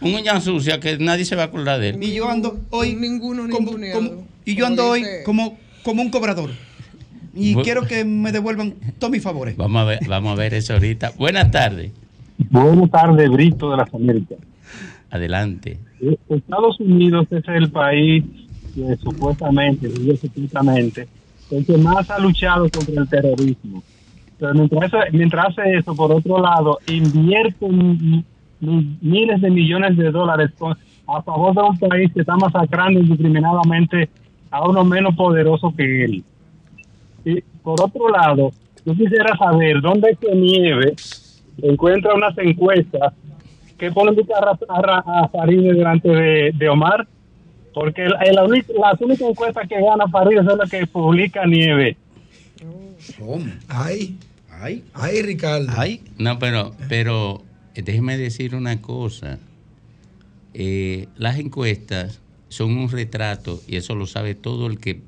Un 0.03 0.15
uña 0.15 0.41
sucia 0.41 0.81
que 0.81 0.97
nadie 0.99 1.27
se 1.27 1.37
va 1.37 1.43
a 1.43 1.47
acordar 1.47 1.79
de 1.79 1.91
él. 1.91 2.03
Y 2.03 2.15
yo 2.15 2.27
ando 2.29 2.59
hoy. 2.71 2.95
Ninguno 2.95 3.47
como- 3.51 3.73
como- 3.93 4.27
y 4.47 4.55
yo 4.55 4.67
ando 4.67 4.89
hoy 4.89 5.05
como, 5.27 5.59
como 5.83 6.01
un 6.01 6.11
cobrador. 6.11 6.51
Y 7.35 7.55
Bu- 7.55 7.63
quiero 7.63 7.83
que 7.87 8.05
me 8.05 8.33
devuelvan 8.33 8.75
todos 8.99 9.11
mis 9.13 9.23
favores. 9.23 9.57
Vamos 9.57 9.83
a 9.83 9.85
ver, 9.85 9.99
vamos 10.09 10.33
a 10.33 10.35
ver 10.35 10.55
eso 10.55 10.73
ahorita. 10.75 11.13
Buenas 11.19 11.51
tardes. 11.51 11.93
Buenas 12.51 12.91
tardes, 12.91 13.31
Brito 13.31 13.71
de 13.71 13.77
las 13.77 13.93
Américas. 13.95 14.39
Adelante. 15.11 15.79
Estados 16.29 16.81
Unidos 16.81 17.27
es 17.31 17.45
el 17.49 17.71
país 17.71 18.25
que 18.75 18.97
supuestamente, 18.97 19.91
supuestamente, 20.17 21.09
el 21.51 21.67
que 21.67 21.77
más 21.77 22.09
ha 22.11 22.19
luchado 22.19 22.69
contra 22.71 23.03
el 23.03 23.09
terrorismo. 23.09 23.83
Pero 24.39 24.55
mientras, 24.55 24.85
eso- 24.85 24.99
mientras 25.13 25.49
hace 25.49 25.77
eso, 25.77 25.95
por 25.95 26.13
otro 26.13 26.41
lado, 26.41 26.79
invierte 26.87 27.69
mi- 27.69 28.25
mi- 28.61 28.97
miles 29.03 29.41
de 29.41 29.51
millones 29.51 29.97
de 29.97 30.11
dólares 30.11 30.51
con- 30.59 30.77
a 31.09 31.23
favor 31.23 31.55
de 31.55 31.63
un 31.63 31.79
país 31.79 32.11
que 32.15 32.21
está 32.21 32.37
masacrando 32.37 33.01
indiscriminadamente 33.01 34.09
a 34.51 34.67
uno 34.69 34.85
menos 34.85 35.15
poderoso 35.17 35.75
que 35.77 36.05
él. 36.05 36.25
Y 37.25 37.41
por 37.63 37.81
otro 37.83 38.09
lado, 38.09 38.51
yo 38.85 38.95
quisiera 38.95 39.37
saber 39.37 39.81
dónde 39.81 40.11
es 40.11 40.19
que 40.19 40.35
Nieve 40.35 40.95
encuentra 41.63 42.15
unas 42.15 42.37
encuestas 42.39 43.13
que 43.79 43.91
ponen 43.93 44.15
de 44.15 44.27
cara 44.27 44.59
a, 44.69 45.29
Farideh 45.29 45.73
delante 45.75 46.09
de, 46.09 46.53
de 46.55 46.69
Omar, 46.69 47.07
porque 47.75 48.05
el- 48.05 48.15
el 48.27 48.35
las 48.35 49.01
únicas 49.01 49.29
encuestas 49.29 49.69
que 49.69 49.81
gana 49.81 50.07
Farideh 50.09 50.45
son 50.45 50.59
las 50.59 50.71
que 50.71 50.87
publica 50.87 51.47
Nieve. 51.47 51.97
Ay, 53.69 54.17
ay, 54.51 54.85
ay, 54.95 55.23
Ricardo. 55.23 55.67
Ay. 55.77 56.03
No, 56.19 56.39
pero, 56.39 56.73
pero 56.89 57.43
eh, 57.75 57.83
déjeme 57.83 58.17
decir 58.19 58.55
una 58.55 58.81
cosa. 58.83 59.39
Eh, 60.53 61.07
las 61.17 61.39
encuestas 61.39 62.21
son 62.49 62.77
un 62.77 62.91
retrato, 62.91 63.61
y 63.69 63.77
eso 63.77 63.95
lo 63.95 64.07
sabe 64.07 64.35
todo 64.35 64.67
el 64.67 64.79
que 64.79 65.01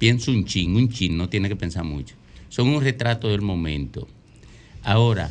piensa 0.00 0.30
un 0.30 0.46
chin, 0.46 0.74
un 0.74 0.88
chin, 0.88 1.16
no 1.18 1.28
tiene 1.28 1.48
que 1.48 1.56
pensar 1.56 1.84
mucho. 1.84 2.16
Son 2.48 2.66
un 2.68 2.82
retrato 2.82 3.28
del 3.28 3.42
momento. 3.42 4.08
Ahora, 4.82 5.30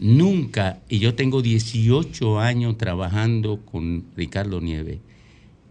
nunca, 0.00 0.80
y 0.88 0.98
yo 0.98 1.14
tengo 1.14 1.42
18 1.42 2.40
años 2.40 2.76
trabajando 2.76 3.60
con 3.64 4.04
Ricardo 4.16 4.60
Nieves, 4.60 4.98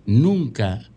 nunca 0.05 0.89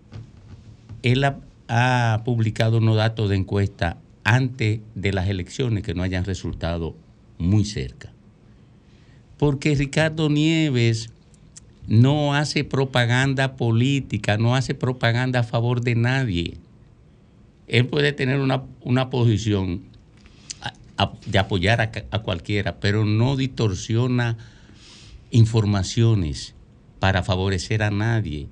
él 1.02 1.24
ha, 1.24 1.40
ha 1.66 2.22
publicado 2.24 2.78
unos 2.78 2.96
datos 2.96 3.28
de 3.28 3.36
encuesta 3.36 3.98
antes 4.22 4.80
de 4.94 5.12
las 5.12 5.28
elecciones 5.28 5.82
que 5.82 5.94
no 5.94 6.04
hayan 6.04 6.24
resultado 6.24 6.94
muy 7.38 7.64
cerca. 7.64 8.12
Porque 9.36 9.74
Ricardo 9.74 10.30
Nieves 10.30 11.10
no 11.88 12.34
hace 12.34 12.62
propaganda 12.62 13.56
política, 13.56 14.38
no 14.38 14.54
hace 14.54 14.74
propaganda 14.74 15.40
a 15.40 15.44
favor 15.44 15.80
de 15.80 15.96
nadie. 15.96 16.58
Él 17.68 17.86
puede 17.86 18.12
tener 18.12 18.40
una, 18.40 18.62
una 18.82 19.10
posición 19.10 19.82
de 21.26 21.38
apoyar 21.38 21.80
a 22.10 22.18
cualquiera, 22.20 22.80
pero 22.80 23.04
no 23.04 23.36
distorsiona 23.36 24.36
informaciones 25.30 26.54
para 27.00 27.22
favorecer 27.22 27.82
a 27.82 27.90
nadie. 27.90 28.48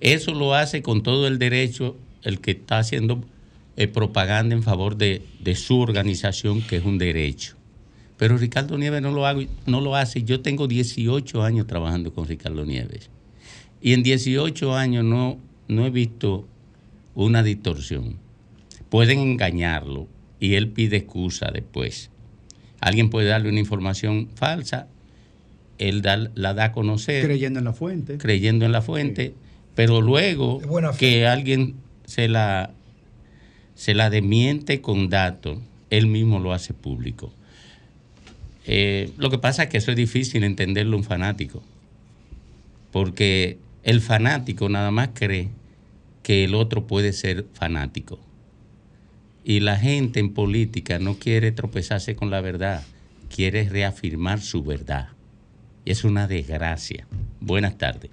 Eso 0.00 0.32
lo 0.32 0.54
hace 0.54 0.82
con 0.82 1.02
todo 1.02 1.26
el 1.26 1.38
derecho 1.38 1.96
el 2.22 2.40
que 2.40 2.52
está 2.52 2.78
haciendo 2.78 3.24
eh, 3.76 3.88
propaganda 3.88 4.54
en 4.54 4.62
favor 4.62 4.96
de, 4.96 5.22
de 5.40 5.54
su 5.54 5.80
organización, 5.80 6.62
que 6.62 6.76
es 6.76 6.84
un 6.84 6.98
derecho. 6.98 7.56
Pero 8.16 8.36
Ricardo 8.36 8.76
Nieves 8.76 9.00
no 9.00 9.12
lo, 9.12 9.26
hago, 9.26 9.42
no 9.66 9.80
lo 9.80 9.96
hace. 9.96 10.22
Yo 10.22 10.40
tengo 10.40 10.68
18 10.68 11.42
años 11.42 11.66
trabajando 11.66 12.12
con 12.12 12.28
Ricardo 12.28 12.66
Nieves. 12.66 13.08
Y 13.80 13.94
en 13.94 14.02
18 14.02 14.74
años 14.74 15.04
no, 15.04 15.38
no 15.68 15.86
he 15.86 15.90
visto 15.90 16.46
una 17.14 17.42
distorsión. 17.42 18.16
Pueden 18.90 19.18
engañarlo 19.20 20.06
y 20.38 20.54
él 20.54 20.68
pide 20.68 20.98
excusa 20.98 21.50
después. 21.52 22.10
Alguien 22.80 23.08
puede 23.10 23.28
darle 23.28 23.48
una 23.48 23.60
información 23.60 24.28
falsa, 24.34 24.86
él 25.78 26.02
da- 26.02 26.30
la 26.34 26.52
da 26.54 26.64
a 26.66 26.72
conocer 26.72 27.24
Creyendo 27.24 27.58
en 27.58 27.64
la 27.64 27.72
fuente. 27.72 28.18
creyendo 28.18 28.66
en 28.66 28.72
la 28.72 28.82
fuente, 28.82 29.34
pero 29.74 30.00
luego 30.02 30.60
que 30.98 31.26
alguien 31.26 31.76
se 32.04 32.28
la, 32.28 32.72
se 33.74 33.94
la 33.94 34.10
desmiente 34.10 34.80
con 34.82 35.08
datos, 35.08 35.58
él 35.90 36.06
mismo 36.06 36.38
lo 36.40 36.52
hace 36.52 36.74
público. 36.74 37.32
Eh, 38.66 39.10
lo 39.16 39.30
que 39.30 39.38
pasa 39.38 39.64
es 39.64 39.68
que 39.70 39.78
eso 39.78 39.90
es 39.90 39.96
difícil 39.96 40.44
entenderlo 40.44 40.96
un 40.96 41.04
fanático, 41.04 41.62
porque 42.92 43.58
el 43.82 44.00
fanático 44.00 44.68
nada 44.68 44.90
más 44.90 45.10
cree 45.14 45.48
que 46.22 46.44
el 46.44 46.54
otro 46.54 46.86
puede 46.86 47.12
ser 47.12 47.46
fanático. 47.54 48.18
Y 49.50 49.58
la 49.58 49.74
gente 49.74 50.20
en 50.20 50.32
política 50.32 51.00
no 51.00 51.16
quiere 51.18 51.50
tropezarse 51.50 52.14
con 52.14 52.30
la 52.30 52.40
verdad, 52.40 52.82
quiere 53.34 53.68
reafirmar 53.68 54.38
su 54.38 54.62
verdad. 54.62 55.08
Y 55.84 55.90
es 55.90 56.04
una 56.04 56.28
desgracia. 56.28 57.04
Buenas 57.40 57.76
tardes. 57.76 58.12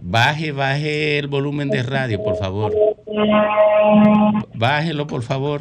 Baje, 0.00 0.52
baje 0.52 1.18
el 1.18 1.26
volumen 1.26 1.68
de 1.68 1.82
radio, 1.82 2.24
por 2.24 2.36
favor. 2.36 2.72
Bájelo, 4.54 5.06
por 5.06 5.20
favor. 5.20 5.60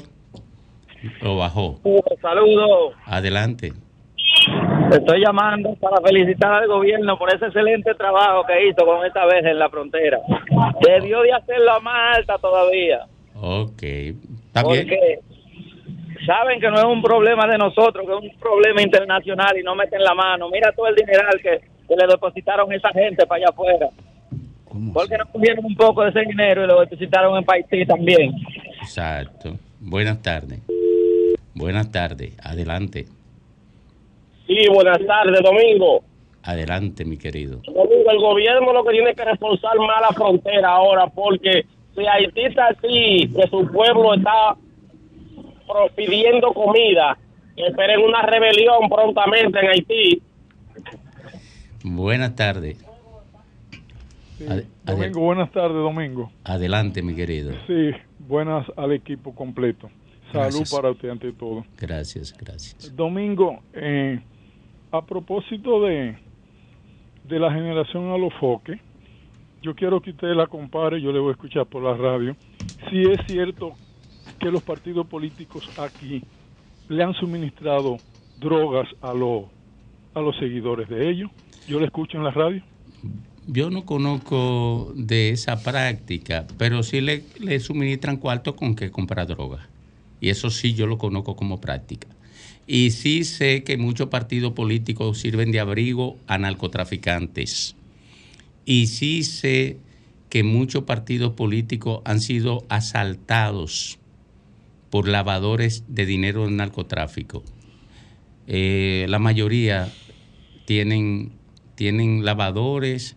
Lo 1.21 1.35
bajó. 1.35 1.81
Saludos. 2.21 2.93
Adelante. 3.05 3.73
Estoy 4.89 5.19
llamando 5.19 5.75
para 5.81 5.97
felicitar 6.01 6.53
al 6.53 6.67
gobierno 6.69 7.19
por 7.19 7.35
ese 7.35 7.47
excelente 7.47 7.93
trabajo 7.95 8.45
que 8.45 8.69
hizo 8.69 8.85
con 8.85 9.05
esta 9.05 9.25
vez 9.25 9.43
en 9.43 9.59
la 9.59 9.69
frontera. 9.69 10.21
Debió 10.79 11.23
de 11.23 11.33
hacerlo 11.33 11.81
más 11.81 12.19
alta 12.19 12.37
todavía. 12.37 13.05
Ok. 13.45 13.81
Bien. 13.81 14.21
Porque 14.53 15.19
saben 16.25 16.61
que 16.61 16.69
no 16.69 16.77
es 16.77 16.85
un 16.85 17.01
problema 17.01 17.45
de 17.45 17.57
nosotros, 17.57 18.05
que 18.05 18.13
es 18.13 18.31
un 18.33 18.39
problema 18.39 18.81
internacional 18.81 19.57
y 19.57 19.63
no 19.63 19.75
meten 19.75 20.01
la 20.01 20.13
mano. 20.13 20.49
Mira 20.49 20.71
todo 20.71 20.87
el 20.87 20.95
dineral 20.95 21.41
que, 21.41 21.59
que 21.59 21.95
le 21.95 22.07
depositaron 22.07 22.71
esa 22.71 22.87
gente 22.91 23.25
para 23.27 23.39
allá 23.39 23.49
afuera. 23.49 23.89
Porque 24.93 25.17
no 25.17 25.25
cogieron 25.29 25.65
un 25.65 25.75
poco 25.75 26.03
de 26.03 26.11
ese 26.11 26.21
dinero 26.21 26.63
y 26.63 26.67
lo 26.67 26.79
depositaron 26.79 27.37
en 27.37 27.43
Haití 27.45 27.85
también. 27.85 28.33
Exacto. 28.81 29.57
Buenas 29.81 30.21
tardes. 30.21 30.61
Buenas 31.53 31.91
tardes. 31.91 32.33
Adelante. 32.41 33.07
Sí, 34.47 34.67
buenas 34.73 35.05
tardes, 35.05 35.41
Domingo. 35.43 36.01
Adelante, 36.43 37.03
mi 37.03 37.17
querido. 37.17 37.57
Domingo, 37.65 38.09
el 38.09 38.19
gobierno 38.19 38.71
lo 38.71 38.85
que 38.85 38.91
tiene 38.91 39.13
que 39.13 39.25
reforzar 39.25 39.77
más 39.79 40.01
la 40.01 40.13
frontera 40.13 40.69
ahora, 40.69 41.07
porque 41.07 41.65
si 41.95 42.05
Haití 42.05 42.41
está 42.41 42.67
así, 42.67 43.29
que 43.35 43.47
su 43.49 43.67
pueblo 43.71 44.13
está 44.15 44.55
pro- 45.67 45.89
pidiendo 45.95 46.53
comida, 46.53 47.17
esperen 47.55 48.01
una 48.01 48.21
rebelión 48.23 48.89
prontamente 48.89 49.59
en 49.59 49.67
Haití. 49.67 50.21
Buenas 51.83 52.35
tardes. 52.35 52.83
Ade- 54.47 54.67
Domingo, 54.83 55.19
buenas 55.21 55.51
tardes, 55.51 55.77
Domingo. 55.77 56.31
adelante, 56.43 57.01
mi 57.01 57.15
querido. 57.15 57.53
Sí, 57.67 57.91
buenas 58.19 58.65
al 58.77 58.91
equipo 58.91 59.33
completo. 59.35 59.89
Salud 60.31 60.49
Gracias. 60.55 60.71
para 60.73 60.91
usted 60.91 61.09
ante 61.09 61.31
todo. 61.33 61.63
Gracias, 61.79 62.35
gracias. 62.37 62.93
Domingo, 62.95 63.59
eh, 63.73 64.19
a 64.91 65.05
propósito 65.05 65.81
de, 65.83 66.17
de 67.25 67.39
la 67.39 67.53
generación 67.53 68.09
a 68.11 68.17
los 68.17 68.33
foques, 68.39 68.79
yo 69.63 69.73
quiero 69.73 70.01
que 70.01 70.11
usted 70.11 70.35
la 70.35 70.47
compare, 70.47 71.01
yo 71.01 71.11
le 71.11 71.19
voy 71.19 71.29
a 71.29 71.31
escuchar 71.31 71.65
por 71.65 71.81
la 71.81 71.95
radio, 71.95 72.35
si 72.89 73.03
es 73.03 73.17
cierto 73.27 73.73
que 74.39 74.51
los 74.51 74.61
partidos 74.61 75.07
políticos 75.07 75.67
aquí 75.79 76.21
le 76.89 77.01
han 77.01 77.13
suministrado 77.13 77.97
drogas 78.39 78.87
a, 79.01 79.13
los 79.13 79.45
a 80.13 80.19
los 80.19 80.37
seguidores 80.37 80.89
de 80.89 81.09
ellos. 81.09 81.31
Yo 81.65 81.79
le 81.79 81.85
escucho 81.85 82.17
en 82.17 82.25
la 82.25 82.31
radio. 82.31 82.61
Yo 83.47 83.69
no 83.69 83.85
conozco 83.85 84.91
de 84.95 85.29
esa 85.29 85.63
práctica, 85.63 86.45
pero 86.57 86.83
sí 86.83 86.99
le, 86.99 87.23
le 87.39 87.59
suministran 87.61 88.17
cuarto 88.17 88.57
con 88.57 88.75
que 88.75 88.91
comprar 88.91 89.27
droga. 89.27 89.69
Y 90.19 90.29
eso 90.29 90.49
sí 90.49 90.73
yo 90.73 90.87
lo 90.87 90.97
conozco 90.97 91.37
como 91.37 91.61
práctica. 91.61 92.07
Y 92.67 92.91
sí 92.91 93.23
sé 93.23 93.63
que 93.63 93.77
muchos 93.77 94.09
partidos 94.09 94.53
políticos 94.53 95.19
sirven 95.19 95.51
de 95.51 95.61
abrigo 95.61 96.17
a 96.27 96.37
narcotraficantes. 96.37 97.75
Y 98.65 98.87
sí 98.87 99.23
sé 99.23 99.77
que 100.29 100.43
muchos 100.43 100.83
partidos 100.83 101.33
políticos 101.33 102.01
han 102.05 102.19
sido 102.19 102.65
asaltados 102.69 103.99
por 104.89 105.07
lavadores 105.07 105.83
de 105.87 106.05
dinero 106.05 106.45
del 106.45 106.55
narcotráfico. 106.55 107.43
Eh, 108.47 109.05
la 109.09 109.19
mayoría 109.19 109.91
tienen, 110.65 111.31
tienen 111.75 112.25
lavadores 112.25 113.15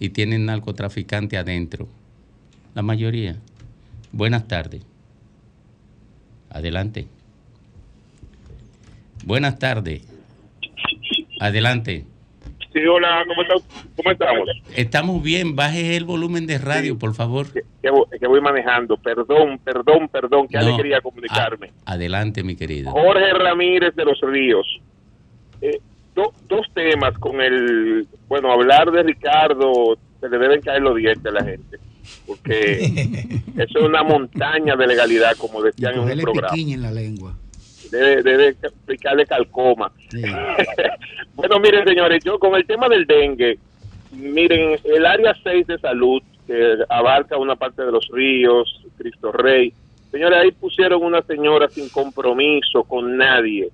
y 0.00 0.10
tienen 0.10 0.46
narcotraficantes 0.46 1.38
adentro. 1.38 1.88
La 2.74 2.82
mayoría. 2.82 3.36
Buenas 4.12 4.48
tardes. 4.48 4.82
Adelante. 6.50 7.08
Buenas 9.24 9.58
tardes. 9.58 10.02
Adelante. 11.40 12.04
Sí, 12.80 12.86
hola, 12.86 13.24
¿cómo, 13.26 13.42
está- 13.42 13.54
cómo 13.96 14.10
estamos? 14.10 14.48
Estamos 14.76 15.22
bien. 15.22 15.56
Baje 15.56 15.96
el 15.96 16.04
volumen 16.04 16.46
de 16.46 16.58
radio, 16.58 16.98
por 16.98 17.14
favor. 17.14 17.46
Que, 17.52 17.90
voy- 17.90 18.06
que 18.18 18.26
voy 18.26 18.40
manejando. 18.40 18.96
Perdón, 18.96 19.58
perdón, 19.64 20.08
perdón, 20.08 20.46
qué 20.48 20.58
No, 20.58 20.66
alegría 20.66 21.00
comunicarme. 21.00 21.72
Adelante, 21.86 22.42
mi 22.42 22.56
querido. 22.56 22.90
Jorge 22.90 23.32
Ramírez 23.32 23.94
de 23.94 24.04
los 24.04 24.20
Ríos. 24.20 24.66
Eh, 25.60 25.78
do- 26.14 26.32
dos 26.48 26.66
temas 26.74 27.16
con 27.18 27.40
el, 27.40 28.06
bueno, 28.28 28.52
hablar 28.52 28.90
de 28.92 29.02
Ricardo, 29.02 29.98
se 30.20 30.28
le 30.28 30.38
deben 30.38 30.60
caer 30.60 30.82
los 30.82 30.96
dientes 30.96 31.26
a 31.26 31.30
la 31.30 31.44
gente, 31.44 31.78
porque 32.26 32.78
eso 33.56 33.78
es 33.78 33.84
una 33.84 34.02
montaña 34.04 34.76
de 34.76 34.86
legalidad, 34.86 35.36
como 35.36 35.62
decían 35.62 35.94
en 35.94 36.00
un 36.00 36.20
programa. 36.20 36.54
en 36.56 36.82
la 36.82 36.90
lengua. 36.92 37.36
Debe, 37.90 38.22
debe 38.22 38.48
explicarle 38.48 39.26
calcoma. 39.26 39.90
bueno, 41.34 41.58
miren, 41.60 41.86
señores, 41.86 42.22
yo 42.24 42.38
con 42.38 42.54
el 42.54 42.66
tema 42.66 42.88
del 42.88 43.06
dengue, 43.06 43.58
miren, 44.12 44.78
el 44.84 45.06
área 45.06 45.34
6 45.42 45.66
de 45.66 45.78
salud, 45.78 46.22
que 46.46 46.78
abarca 46.88 47.36
una 47.36 47.56
parte 47.56 47.82
de 47.84 47.92
los 47.92 48.08
ríos, 48.08 48.82
Cristo 48.96 49.32
Rey, 49.32 49.72
señores, 50.10 50.38
ahí 50.38 50.52
pusieron 50.52 51.02
una 51.02 51.22
señora 51.22 51.68
sin 51.68 51.88
compromiso 51.88 52.84
con 52.84 53.16
nadie. 53.16 53.68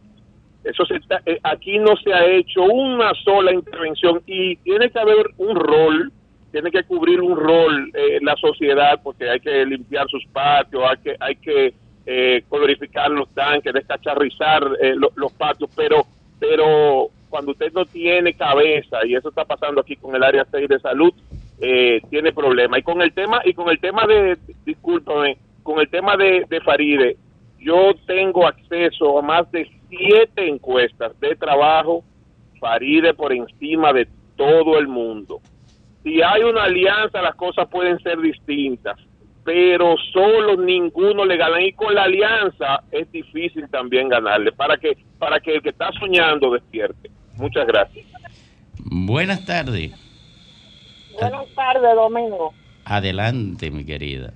Eso 0.64 0.84
se 0.86 0.96
está, 0.96 1.20
eh, 1.26 1.38
aquí 1.42 1.78
no 1.78 1.94
se 1.96 2.12
ha 2.12 2.24
hecho 2.24 2.62
una 2.62 3.12
sola 3.22 3.52
intervención 3.52 4.22
y 4.26 4.56
tiene 4.56 4.90
que 4.90 4.98
haber 4.98 5.26
un 5.36 5.54
rol, 5.56 6.10
tiene 6.50 6.70
que 6.70 6.84
cubrir 6.84 7.20
un 7.20 7.36
rol 7.36 7.90
eh, 7.92 8.18
la 8.22 8.34
sociedad 8.36 8.98
porque 9.02 9.28
hay 9.28 9.40
que 9.40 9.66
limpiar 9.66 10.08
sus 10.08 10.24
patios, 10.32 10.82
hay 10.88 10.96
que, 11.02 11.16
hay 11.20 11.36
que 11.36 11.74
eh, 12.06 12.42
colorificar 12.48 13.10
los 13.10 13.28
tanques, 13.34 13.72
descacharrizar 13.72 14.62
eh, 14.80 14.94
lo- 14.96 15.12
los 15.16 15.32
patios, 15.32 15.70
pero, 15.74 16.04
pero 16.38 17.08
cuando 17.28 17.52
usted 17.52 17.72
no 17.72 17.84
tiene 17.86 18.34
cabeza 18.34 18.98
y 19.06 19.14
eso 19.14 19.28
está 19.30 19.44
pasando 19.44 19.80
aquí 19.80 19.96
con 19.96 20.14
el 20.14 20.22
área 20.22 20.46
6 20.50 20.68
de 20.68 20.78
salud, 20.80 21.12
eh, 21.60 22.00
tiene 22.10 22.32
problema. 22.32 22.78
Y 22.78 22.82
con 22.82 23.00
el 23.02 23.12
tema 23.12 23.40
y 23.44 23.54
con 23.54 23.68
el 23.70 23.78
tema 23.80 24.06
de, 24.06 24.36
discúlpame, 24.64 25.38
con 25.62 25.80
el 25.80 25.88
tema 25.88 26.16
de, 26.16 26.44
de 26.48 26.60
Faride, 26.60 27.16
yo 27.58 27.92
tengo 28.06 28.46
acceso 28.46 29.18
a 29.18 29.22
más 29.22 29.50
de 29.50 29.68
siete 29.88 30.46
encuestas 30.48 31.18
de 31.20 31.34
trabajo, 31.36 32.04
Faride 32.60 33.14
por 33.14 33.32
encima 33.32 33.92
de 33.92 34.06
todo 34.36 34.78
el 34.78 34.88
mundo. 34.88 35.40
Si 36.02 36.20
hay 36.22 36.42
una 36.42 36.64
alianza, 36.64 37.22
las 37.22 37.34
cosas 37.34 37.68
pueden 37.68 37.98
ser 38.00 38.20
distintas, 38.20 38.98
pero 39.44 39.94
solo 40.12 40.56
ninguno 40.56 41.24
le 41.24 41.36
gana. 41.36 41.62
Y 41.62 41.72
con 41.72 41.94
la 41.94 42.04
alianza 42.04 42.82
es 42.90 43.10
difícil 43.12 43.68
también 43.70 44.08
ganarle, 44.08 44.52
para 44.52 44.76
que, 44.76 44.96
para 45.18 45.38
que 45.40 45.56
el 45.56 45.62
que 45.62 45.70
está 45.70 45.90
soñando 45.92 46.50
despierte. 46.50 47.10
Muchas 47.36 47.66
gracias. 47.66 48.06
Buenas 48.78 49.44
tardes. 49.44 49.92
Buenas 51.20 51.46
tardes, 51.54 51.94
Domingo. 51.94 52.52
Adelante, 52.84 53.70
mi 53.70 53.84
querida. 53.84 54.32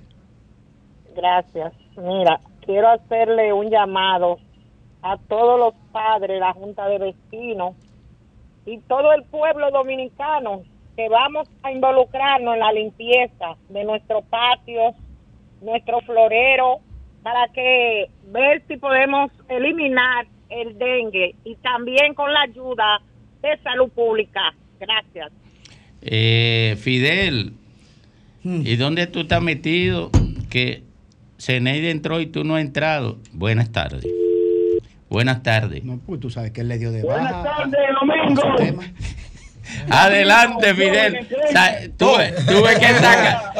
Gracias. 1.15 1.73
Mira, 1.97 2.39
quiero 2.65 2.89
hacerle 2.89 3.51
un 3.51 3.69
llamado 3.69 4.37
a 5.01 5.17
todos 5.17 5.59
los 5.59 5.73
padres, 5.91 6.39
la 6.39 6.53
Junta 6.53 6.87
de 6.87 6.99
Vecinos 6.99 7.75
y 8.65 8.79
todo 8.81 9.13
el 9.13 9.23
pueblo 9.23 9.71
dominicano 9.71 10.63
que 10.99 11.07
vamos 11.07 11.47
a 11.63 11.71
involucrarnos 11.71 12.55
en 12.55 12.59
la 12.59 12.73
limpieza 12.73 13.55
de 13.69 13.85
nuestros 13.85 14.21
patios, 14.25 14.95
nuestro 15.61 16.01
florero, 16.01 16.79
para 17.23 17.47
que 17.53 18.07
ver 18.27 18.61
si 18.67 18.75
podemos 18.75 19.31
eliminar 19.47 20.27
el 20.49 20.77
dengue 20.77 21.35
y 21.45 21.55
también 21.55 22.13
con 22.15 22.33
la 22.33 22.41
ayuda 22.41 22.99
de 23.41 23.57
salud 23.63 23.89
pública. 23.91 24.53
Gracias. 24.77 25.31
Eh, 26.01 26.75
Fidel, 26.81 27.53
Hmm. 28.43 28.61
¿y 28.65 28.75
dónde 28.75 29.07
tú 29.07 29.21
estás 29.21 29.41
metido? 29.41 30.11
Que 30.49 30.83
Ceneide 31.37 31.91
entró 31.91 32.19
y 32.19 32.25
tú 32.25 32.43
no 32.43 32.55
has 32.55 32.61
entrado. 32.61 33.19
Buenas 33.31 33.71
tardes. 33.71 34.05
Buenas 35.09 35.43
tardes. 35.43 35.81
No, 35.85 35.97
pues 36.05 36.19
tú 36.19 36.29
sabes 36.29 36.51
que 36.51 36.59
él 36.61 36.67
le 36.67 36.77
dio 36.77 36.91
de 36.91 37.03
Buenas 37.03 37.31
baja. 37.31 37.57
tardes, 37.57 37.79
Domingo. 38.01 38.81
Adelante, 39.89 40.73
Fidel. 40.75 41.27
Tuve, 41.97 42.31
tuve 42.47 42.79
que 42.79 42.87
sacar. 42.93 43.51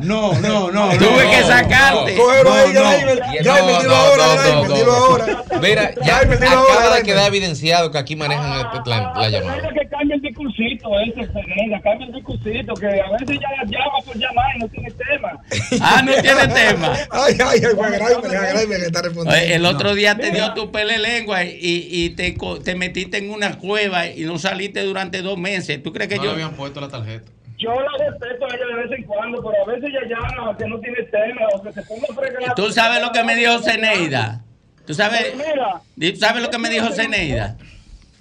No, 0.00 0.32
no, 0.40 0.70
no. 0.70 0.90
Tuve 0.96 1.30
que 1.30 1.42
sacarte. 1.42 2.14
Cógelo 2.16 2.52
ahí, 2.54 2.74
Jaime. 2.74 3.14
Dilo 3.40 3.94
ahora, 3.94 4.62
dilo 4.74 4.92
ahora. 4.92 5.26
Mira, 5.60 5.90
ya 6.04 6.18
acaba 6.18 6.60
ahora, 6.84 6.96
de 6.96 7.02
quedar 7.02 7.28
evidenciado 7.28 7.90
que 7.90 7.98
aquí 7.98 8.16
manejan 8.16 8.52
el- 8.60 8.66
la, 8.86 9.12
la 9.16 9.28
llamada. 9.28 9.68
Que 9.74 9.88
cambia 9.88 10.16
el 10.16 10.20
discursito 10.22 10.88
ese, 11.00 11.26
Fernanda, 11.32 11.80
cambia 11.82 12.06
el 12.06 12.12
discursito, 12.14 12.74
que 12.74 12.86
a 12.86 13.10
veces 13.10 13.38
ya 13.40 13.64
llama 13.66 13.98
por 14.04 14.16
llamar 14.16 14.46
y 14.56 14.58
no 14.60 14.68
tiene 14.68 14.90
tema. 14.90 15.40
Ah, 15.80 16.02
no 16.02 16.12
tiene 16.14 16.48
tema. 16.48 16.92
Ay, 17.10 17.36
ay, 17.44 17.60
ay, 17.64 18.54
Jaime, 18.54 18.76
que 18.76 18.82
está 18.86 19.02
respondiendo. 19.02 19.30
Oye, 19.44 19.54
el 19.54 19.66
otro 19.66 19.90
No. 19.90 19.94
día 19.94 20.16
te 20.16 20.30
dio 20.30 20.52
tu 20.54 20.70
pele 20.72 20.98
lengua 20.98 21.44
y, 21.44 21.58
y 21.90 22.10
te, 22.10 22.74
metiste 22.74 23.18
en 23.18 23.30
una 23.30 23.58
cueva 23.58 24.06
y 24.06 24.22
no 24.22 24.38
saliste 24.38 24.82
durante 24.82 25.22
dos 25.22 25.36
meses. 25.56 25.82
¿Tú 25.82 25.92
crees 25.92 26.08
que 26.08 26.16
No 26.16 26.22
yo.? 26.24 26.28
le 26.30 26.42
habían 26.42 26.54
puesto 26.56 26.80
la 26.80 26.88
tarjeta. 26.88 27.30
Yo 27.56 27.70
la 27.72 28.10
respeto 28.10 28.44
a 28.46 28.48
ella 28.48 28.66
de 28.66 28.74
vez 28.74 28.98
en 28.98 29.04
cuando, 29.04 29.42
pero 29.42 29.62
a 29.62 29.66
veces 29.72 29.90
ella 29.90 30.00
llama 30.18 30.56
que 30.56 30.66
no 30.66 30.80
tiene 30.80 31.02
tema 31.04 31.40
o 31.54 31.62
que 31.62 31.72
se 31.72 31.82
ponga 31.82 32.06
a 32.10 32.14
fregar. 32.14 32.54
¿Tú 32.56 32.70
sabes 32.72 33.00
lo 33.00 33.12
que 33.12 33.22
me 33.22 33.36
dijo 33.36 33.58
Zeneida? 33.60 34.42
¿Tú 34.86 34.92
sabes, 34.92 35.34
Mira, 35.36 35.80
¿tú 36.12 36.16
sabes 36.18 36.42
lo 36.42 36.50
que 36.50 36.58
me 36.58 36.68
dijo 36.68 36.88
Zeneida? 36.90 37.56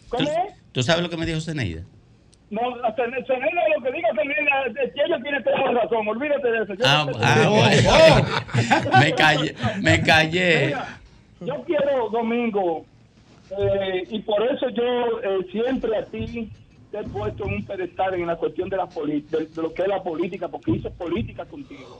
¿cómo 0.09 0.29
es? 0.29 0.53
¿Tú 0.71 0.81
sabes 0.83 1.01
lo 1.03 1.09
que 1.09 1.17
me 1.17 1.25
dijo 1.25 1.41
Zeneida? 1.41 1.81
No, 2.51 2.61
Fernanda, 2.95 3.61
lo 3.75 3.83
que 3.83 3.91
diga 3.91 4.09
es 4.67 4.93
que 4.93 5.01
ella 5.03 5.17
tiene 5.23 5.41
toda 5.41 5.71
la 5.71 5.81
razón, 5.81 6.07
olvídate 6.07 6.51
de 6.51 6.63
eso. 6.63 6.73
Yo 6.75 6.85
Ah, 6.85 7.05
ah, 7.19 7.49
bueno. 7.49 8.99
me 8.99 9.11
callé, 9.13 9.55
me 9.81 10.01
callé. 10.03 10.65
Mira, 10.67 10.99
yo 11.41 11.63
quiero, 11.65 12.09
Domingo, 12.11 12.85
eh, 13.57 14.03
y 14.09 14.19
por 14.19 14.43
eso 14.43 14.69
yo 14.69 15.19
eh, 15.23 15.47
siempre 15.51 15.97
a 15.97 16.05
ti 16.05 16.51
puesto 17.01 17.45
en 17.47 17.53
un 17.55 17.65
pedestal 17.65 18.13
en 18.13 18.27
la 18.27 18.35
cuestión 18.35 18.69
de, 18.69 18.77
la 18.77 18.85
de, 18.85 19.21
de 19.47 19.61
lo 19.61 19.73
que 19.73 19.81
es 19.81 19.87
la 19.87 20.03
política, 20.03 20.47
porque 20.47 20.71
hice 20.71 20.91
política 20.91 21.45
contigo. 21.45 21.97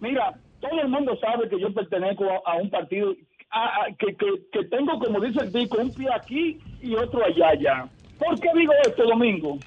Mira, 0.00 0.34
todo 0.60 0.78
el 0.80 0.88
mundo 0.88 1.16
sabe 1.20 1.48
que 1.48 1.58
yo 1.58 1.72
pertenezco 1.72 2.24
a, 2.44 2.56
un 2.56 2.68
partido 2.68 3.14
a- 3.50 3.86
que, 3.98 4.14
que, 4.14 4.26
que 4.52 4.64
tengo, 4.64 4.98
como 4.98 5.20
dice 5.20 5.40
el 5.40 5.52
disco, 5.52 5.78
un 5.80 5.90
pie 5.94 6.08
aquí 6.14 6.58
y 6.82 6.94
otro 6.94 7.24
allá, 7.24 7.48
allá. 7.48 7.88
¿Por 8.18 8.38
qué 8.40 8.48
digo 8.54 8.72
esto, 8.86 9.04
Domingo? 9.06 9.58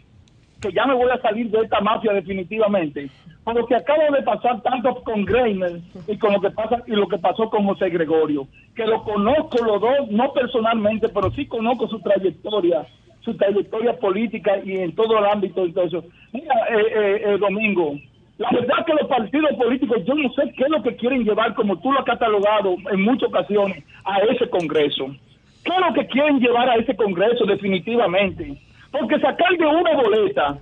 que 0.62 0.74
ya 0.74 0.86
me 0.86 0.94
voy 0.94 1.10
a 1.10 1.22
salir 1.22 1.50
de 1.50 1.60
esta 1.62 1.80
mafia 1.80 2.12
definitivamente. 2.12 3.10
Por 3.46 3.56
lo 3.56 3.66
que 3.66 3.76
acaba 3.76 4.04
de 4.10 4.22
pasar 4.24 4.62
tanto 4.62 4.94
con 5.06 5.24
Greiner 5.24 5.80
y 6.06 6.18
con 6.18 6.34
lo 6.34 6.42
que 6.42 6.52
pasa 6.52 6.84
y 6.86 6.92
lo 6.92 7.08
que 7.08 7.18
pasó 7.18 7.50
con 7.50 7.66
José 7.66 7.90
Gregorio, 7.90 8.46
que 8.76 8.86
lo 8.86 9.02
conozco 9.06 9.64
los 9.64 9.80
dos, 9.80 10.10
no 10.12 10.34
personalmente, 10.34 11.08
pero 11.08 11.32
sí 11.32 11.46
conozco 11.48 11.88
su 11.88 12.02
trayectoria, 12.02 12.86
su 13.22 13.36
trayectoria 13.36 13.94
política 13.98 14.60
y 14.64 14.78
en 14.78 14.96
todo 14.96 15.20
el 15.20 15.26
ámbito 15.26 15.66
y 15.66 15.72
todo 15.72 15.86
eso. 15.86 16.04
Mira, 16.32 16.56
eh, 16.70 16.86
eh, 16.96 17.22
eh, 17.26 17.38
Domingo, 17.38 17.96
la 18.38 18.50
verdad 18.52 18.86
que 18.86 18.94
los 18.94 19.08
partidos 19.08 19.54
políticos, 19.56 19.98
yo 20.06 20.16
no 20.16 20.32
sé 20.34 20.54
qué 20.56 20.64
es 20.64 20.70
lo 20.70 20.82
que 20.82 20.96
quieren 20.96 21.24
llevar, 21.24 21.54
como 21.56 21.78
tú 21.80 21.92
lo 21.92 22.00
has 22.00 22.06
catalogado 22.06 22.76
en 22.92 23.02
muchas 23.02 23.30
ocasiones, 23.30 23.84
a 24.06 24.20
ese 24.20 24.50
Congreso. 24.50 25.08
¿Qué 25.64 25.72
es 25.74 25.88
lo 25.88 25.94
que 25.94 26.08
quieren 26.08 26.40
llevar 26.40 26.70
a 26.70 26.76
ese 26.76 26.96
Congreso 26.96 27.46
definitivamente? 27.46 28.58
Porque 28.92 29.20
sacar 29.20 29.52
de 29.58 29.66
una 29.66 29.94
boleta, 29.94 30.58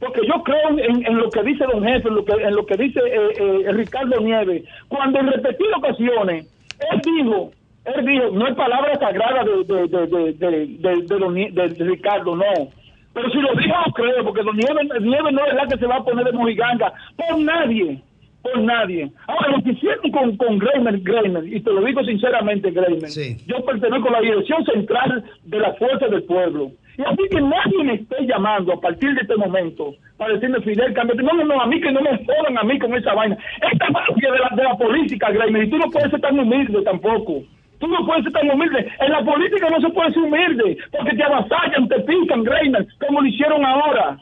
porque 0.00 0.26
yo 0.26 0.42
creo 0.42 0.70
en, 0.70 1.06
en 1.06 1.18
lo 1.18 1.28
que 1.30 1.42
dice 1.42 1.64
don 1.70 1.84
jefe, 1.84 2.08
en 2.08 2.14
lo 2.14 2.24
que, 2.24 2.32
en 2.32 2.54
lo 2.54 2.66
que 2.66 2.76
dice 2.76 3.00
eh, 3.00 3.32
eh, 3.38 3.72
Ricardo 3.72 4.20
Nieves, 4.20 4.64
cuando 4.88 5.20
en 5.20 5.26
repetidas 5.26 5.76
ocasiones 5.76 6.46
él 6.92 7.00
dijo, 7.04 7.50
él 7.94 8.06
dijo, 8.06 8.30
no 8.32 8.48
es 8.48 8.54
palabra 8.54 8.98
sagrada 8.98 9.44
de, 9.44 9.64
de, 9.64 9.88
de, 9.88 10.32
de, 10.32 11.68
de, 11.68 11.84
Ricardo, 11.84 12.36
no. 12.36 12.68
Pero 13.14 13.30
si 13.30 13.38
lo 13.38 13.54
dijo, 13.54 13.74
no 13.86 13.92
creo, 13.92 14.24
porque 14.24 14.42
don 14.42 14.56
Nieves, 14.56 15.00
Nieves 15.00 15.32
no 15.32 15.46
es 15.46 15.54
la 15.54 15.66
que 15.66 15.78
se 15.78 15.86
va 15.86 15.96
a 15.96 16.04
poner 16.04 16.24
de 16.24 16.32
mojiganga 16.32 16.92
por 17.16 17.38
nadie 17.38 18.02
por 18.42 18.60
nadie. 18.60 19.10
Ahora, 19.26 19.56
lo 19.56 19.62
que 19.62 19.72
hicieron 19.72 20.10
con, 20.10 20.36
con 20.36 20.58
Greimer, 20.58 21.00
Greimer, 21.00 21.44
y 21.46 21.60
te 21.60 21.72
lo 21.72 21.82
digo 21.82 22.04
sinceramente, 22.04 22.70
Greimer, 22.70 23.10
yo 23.46 23.64
pertenezco 23.64 24.08
a 24.08 24.12
la 24.12 24.20
dirección 24.20 24.64
central 24.64 25.24
de 25.44 25.58
la 25.58 25.74
Fuerza 25.74 26.06
del 26.08 26.22
Pueblo. 26.24 26.70
Y 26.96 27.02
así 27.02 27.22
que 27.30 27.40
nadie 27.40 27.84
me 27.84 27.94
esté 27.94 28.26
llamando 28.26 28.72
a 28.72 28.80
partir 28.80 29.14
de 29.14 29.20
este 29.20 29.36
momento 29.36 29.94
para 30.16 30.34
decirme, 30.34 30.60
Fidel, 30.62 30.94
cámbiate. 30.94 31.22
No, 31.22 31.32
no, 31.32 31.44
no, 31.44 31.60
a 31.60 31.66
mí 31.66 31.80
que 31.80 31.92
no 31.92 32.00
me 32.00 32.10
jodan 32.24 32.58
a 32.58 32.64
mí 32.64 32.78
con 32.78 32.92
esa 32.94 33.14
vaina. 33.14 33.36
Esta 33.72 33.90
mafia 33.90 34.32
de 34.32 34.38
la, 34.38 34.50
de 34.56 34.64
la 34.64 34.76
política, 34.76 35.30
Greimer, 35.30 35.64
y 35.64 35.70
tú 35.70 35.78
no 35.78 35.90
puedes 35.90 36.10
ser 36.10 36.20
tan 36.20 36.38
humilde 36.38 36.82
tampoco. 36.82 37.42
Tú 37.78 37.86
no 37.86 38.04
puedes 38.04 38.24
ser 38.24 38.32
tan 38.32 38.50
humilde. 38.50 38.86
En 39.00 39.12
la 39.12 39.22
política 39.22 39.68
no 39.70 39.80
se 39.80 39.88
puede 39.90 40.12
ser 40.12 40.22
humilde, 40.22 40.78
porque 40.90 41.16
te 41.16 41.22
avasallan, 41.22 41.88
te 41.88 42.00
pican, 42.00 42.42
Greimer, 42.42 42.86
como 43.06 43.20
lo 43.20 43.26
hicieron 43.26 43.64
ahora. 43.64 44.18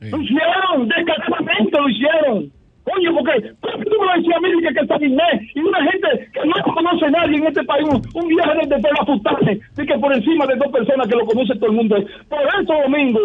Lo 0.00 0.20
hicieron, 0.20 0.88
descaradamente 0.88 1.80
lo 1.80 1.88
hicieron. 1.88 2.52
Coño, 2.84 3.14
porque 3.14 3.54
¿por 3.62 3.78
qué 3.78 3.84
tú 3.86 3.96
me 3.98 4.06
lo 4.06 4.12
decías 4.12 4.36
a 4.36 4.40
mí 4.40 4.48
que, 4.60 4.80
está 4.80 4.96
Inés? 5.00 5.40
Y 5.54 5.60
una 5.60 5.82
gente 5.84 6.30
que 6.34 6.46
no 6.46 6.74
conoce 6.74 7.06
a 7.06 7.10
nadie 7.10 7.38
en 7.38 7.46
este 7.46 7.64
país, 7.64 7.88
un, 7.88 8.02
un 8.14 8.28
viaje 8.28 8.58
desde 8.62 8.82
Pelafutane, 8.82 9.60
y 9.78 9.86
que 9.86 9.98
por 9.98 10.12
encima 10.12 10.46
de 10.46 10.56
dos 10.56 10.70
personas 10.70 11.08
que 11.08 11.16
lo 11.16 11.24
conoce 11.24 11.54
todo 11.54 11.70
el 11.70 11.76
mundo. 11.76 11.96
Por 12.28 12.40
eso, 12.40 12.74
Domingo, 12.82 13.20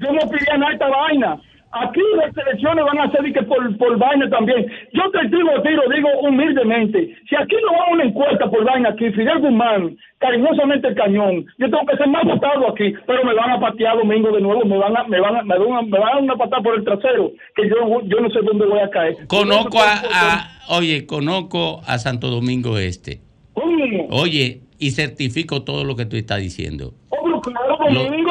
yo 0.00 0.12
no 0.12 0.30
quería 0.30 0.58
nada 0.58 0.72
esta 0.72 0.88
vaina. 0.88 1.40
Aquí 1.76 2.00
las 2.16 2.30
elecciones 2.46 2.84
van 2.84 2.98
a 3.00 3.10
ser 3.10 3.26
y 3.26 3.32
que 3.32 3.42
por, 3.42 3.76
por 3.78 3.98
vaina 3.98 4.30
también. 4.30 4.64
Yo 4.92 5.02
te 5.10 5.26
digo, 5.26 5.50
tiro, 5.62 5.82
digo 5.92 6.08
humildemente, 6.22 7.16
si 7.28 7.34
aquí 7.34 7.56
no 7.66 7.72
va 7.76 7.90
una 7.92 8.04
encuesta 8.04 8.48
por 8.48 8.64
vaina 8.64 8.90
aquí, 8.90 9.10
Fidel 9.10 9.40
Guzmán, 9.40 9.96
cariñosamente 10.18 10.86
el 10.88 10.94
cañón. 10.94 11.44
Yo 11.58 11.68
tengo 11.70 11.84
que 11.86 11.96
ser 11.96 12.06
más 12.08 12.24
votado 12.24 12.68
aquí, 12.70 12.94
pero 13.06 13.24
me 13.24 13.34
van 13.34 13.50
a 13.50 13.60
patear 13.60 13.96
domingo 13.96 14.30
de 14.30 14.40
nuevo, 14.40 14.64
me 14.64 14.78
van 14.78 14.96
a, 14.96 15.02
me 15.04 15.18
van 15.20 15.36
a, 15.36 15.42
me 15.42 15.58
van 15.58 15.72
a, 15.74 15.82
me 15.82 15.98
van 15.98 16.08
a 16.08 16.12
dar 16.14 16.22
una 16.22 16.36
patada 16.36 16.62
por 16.62 16.76
el 16.76 16.84
trasero, 16.84 17.32
que 17.56 17.68
yo, 17.68 18.02
yo 18.06 18.20
no 18.20 18.30
sé 18.30 18.38
dónde 18.44 18.66
voy 18.66 18.78
a 18.78 18.90
caer. 18.90 19.16
Conozco 19.26 19.78
a, 19.80 19.94
a- 20.12 20.76
oye, 20.78 21.06
conozco 21.06 21.80
a 21.86 21.98
Santo 21.98 22.28
Domingo 22.28 22.78
Este. 22.78 23.18
¿Cómo? 23.52 24.06
Oye, 24.10 24.60
y 24.78 24.92
certifico 24.92 25.62
todo 25.64 25.84
lo 25.84 25.96
que 25.96 26.06
tú 26.06 26.16
estás 26.16 26.38
diciendo. 26.40 26.92
Oh, 27.10 27.40
claro, 27.40 27.78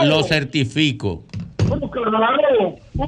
lo 0.05 0.23
certifico. 0.23 1.23
Claro. 1.91 2.75
¿no? 2.93 3.05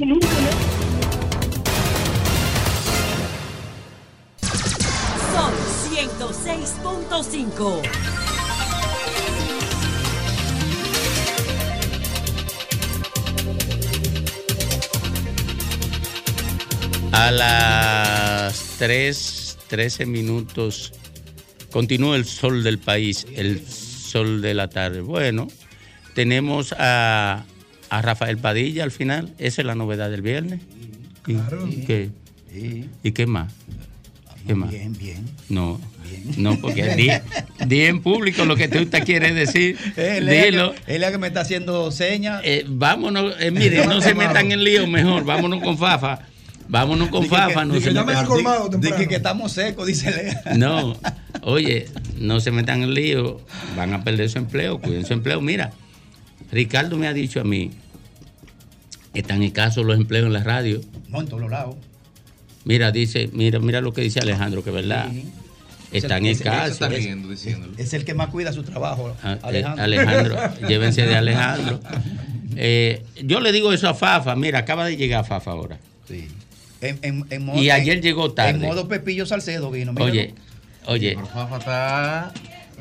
Son 5.32 5.53
106.5. 5.91 7.82
A 17.11 17.32
las 17.32 18.76
3, 18.78 19.57
13 19.69 20.05
minutos 20.05 20.91
continúa 21.71 22.17
el 22.17 22.26
sol 22.26 22.61
del 22.63 22.78
país, 22.78 23.26
el 23.36 23.65
sol 23.65 24.41
de 24.41 24.53
la 24.53 24.69
tarde. 24.69 24.99
Bueno, 25.01 25.47
tenemos 26.13 26.73
a, 26.78 27.45
a 27.89 28.01
Rafael 28.01 28.38
Padilla 28.38 28.83
al 28.83 28.91
final. 28.91 29.33
Esa 29.38 29.61
es 29.61 29.65
la 29.65 29.75
novedad 29.75 30.09
del 30.09 30.21
viernes. 30.21 30.61
¿Y, 31.27 31.33
y 31.33 31.86
qué? 31.86 32.09
¿Y 33.03 33.11
qué 33.11 33.25
más? 33.25 33.51
¿Qué 34.47 34.53
más? 34.55 34.69
Bien, 34.69 34.93
bien. 34.95 35.25
No, 35.49 35.81
no, 36.38 36.55
porque 36.59 36.83
di, 36.95 37.09
di 37.65 37.81
en 37.81 38.01
público 38.01 38.45
lo 38.45 38.55
que 38.55 38.67
tú 38.67 38.86
te 38.86 39.01
quieres 39.01 39.33
decir. 39.36 39.77
Él 39.97 40.29
es, 40.29 40.45
Dilo. 40.45 40.73
el 40.73 40.81
que- 40.81 40.95
él 40.95 41.01
es 41.03 41.07
el 41.07 41.13
que 41.13 41.17
me 41.19 41.27
está 41.27 41.41
haciendo 41.41 41.91
señas. 41.91 42.41
Eh, 42.43 42.63
vámonos, 42.67 43.36
eh, 43.39 43.49
mire, 43.51 43.86
no 43.88 44.01
se 44.01 44.13
metan 44.15 44.51
en 44.51 44.63
lío 44.63 44.86
mejor, 44.88 45.25
vámonos 45.25 45.61
con 45.63 45.77
Fafa. 45.77 46.19
Vámonos 46.67 47.09
con 47.09 47.25
Fafa. 47.27 47.61
que- 47.61 47.65
no 47.65 47.73
se 47.79 47.89
que- 47.89 47.93
metan- 47.93 48.27
dije- 48.27 48.77
dije 48.93 49.07
que 49.07 49.15
estamos 49.15 49.51
secos, 49.51 49.88
dice 49.88 50.11
Lea. 50.11 50.41
No, 50.57 50.95
oye, 51.41 51.88
no 52.19 52.39
se 52.39 52.51
metan 52.51 52.83
en 52.83 52.93
lío, 52.93 53.41
van 53.75 53.93
a 53.93 54.03
perder 54.03 54.29
su 54.29 54.38
empleo, 54.38 54.79
cuiden 54.79 55.05
su 55.05 55.13
empleo. 55.13 55.41
Mira, 55.41 55.71
Ricardo 56.56 56.95
me 56.97 57.08
ha 57.08 57.14
dicho 57.14 57.41
a 57.41 57.43
mí 57.43 57.72
que 59.14 59.20
están 59.20 59.43
escasos 59.43 59.86
los 59.86 59.97
empleos 59.97 60.26
en 60.28 60.34
la 60.34 60.41
radio. 60.43 60.80
No, 61.10 61.20
en 61.20 61.28
todos 61.28 61.49
lados. 61.51 61.76
Mira, 62.64 62.91
dice, 62.93 63.30
mira, 63.34 63.60
mira 63.60 63.82
lo 63.82 63.91
que 63.93 64.01
dice 64.01 64.20
Alejandro, 64.22 64.64
que 64.64 64.70
es 64.70 64.76
verdad. 64.76 65.08
Están 65.91 66.26
Es 66.26 66.39
el- 66.41 66.47
escasos. 66.47 66.82
es- 66.91 67.45
es- 67.45 67.58
Es 67.78 67.93
el 67.93 68.06
que 68.06 68.14
más 68.14 68.30
cuida 68.30 68.53
su 68.53 68.64
trabajo, 68.64 69.14
Ah, 69.22 69.34
eh, 69.34 69.39
Alejandro. 69.43 69.84
Alejandro, 69.84 70.36
llévense 70.68 71.01
de 71.06 71.16
Alejandro. 71.16 71.80
Eh, 72.56 73.03
yo 73.24 73.41
le 73.41 73.51
digo 73.51 73.74
eso 73.74 73.89
a 73.89 73.93
Fafa, 73.93 74.36
mira, 74.38 74.60
acaba 74.60 74.86
de 74.86 74.95
llegar 74.95 75.26
Fafa 75.26 75.51
ahora. 75.51 75.78
Sí. 76.08 76.28
En, 76.82 76.99
en- 77.01 77.26
en 77.30 77.45
modo- 77.45 77.62
Y 77.62 77.70
ayer 77.70 77.99
llegó 78.01 78.32
tarde. 78.32 78.51
En 78.51 78.62
modo 78.62 78.88
Pepillo 78.88 79.26
Salcedo 79.26 79.72
vino. 79.72 79.91
míralo. 79.91 80.12
Oye, 80.12 80.34
oye, 80.88 81.18
Fafa 81.34 81.58
está. 81.58 82.34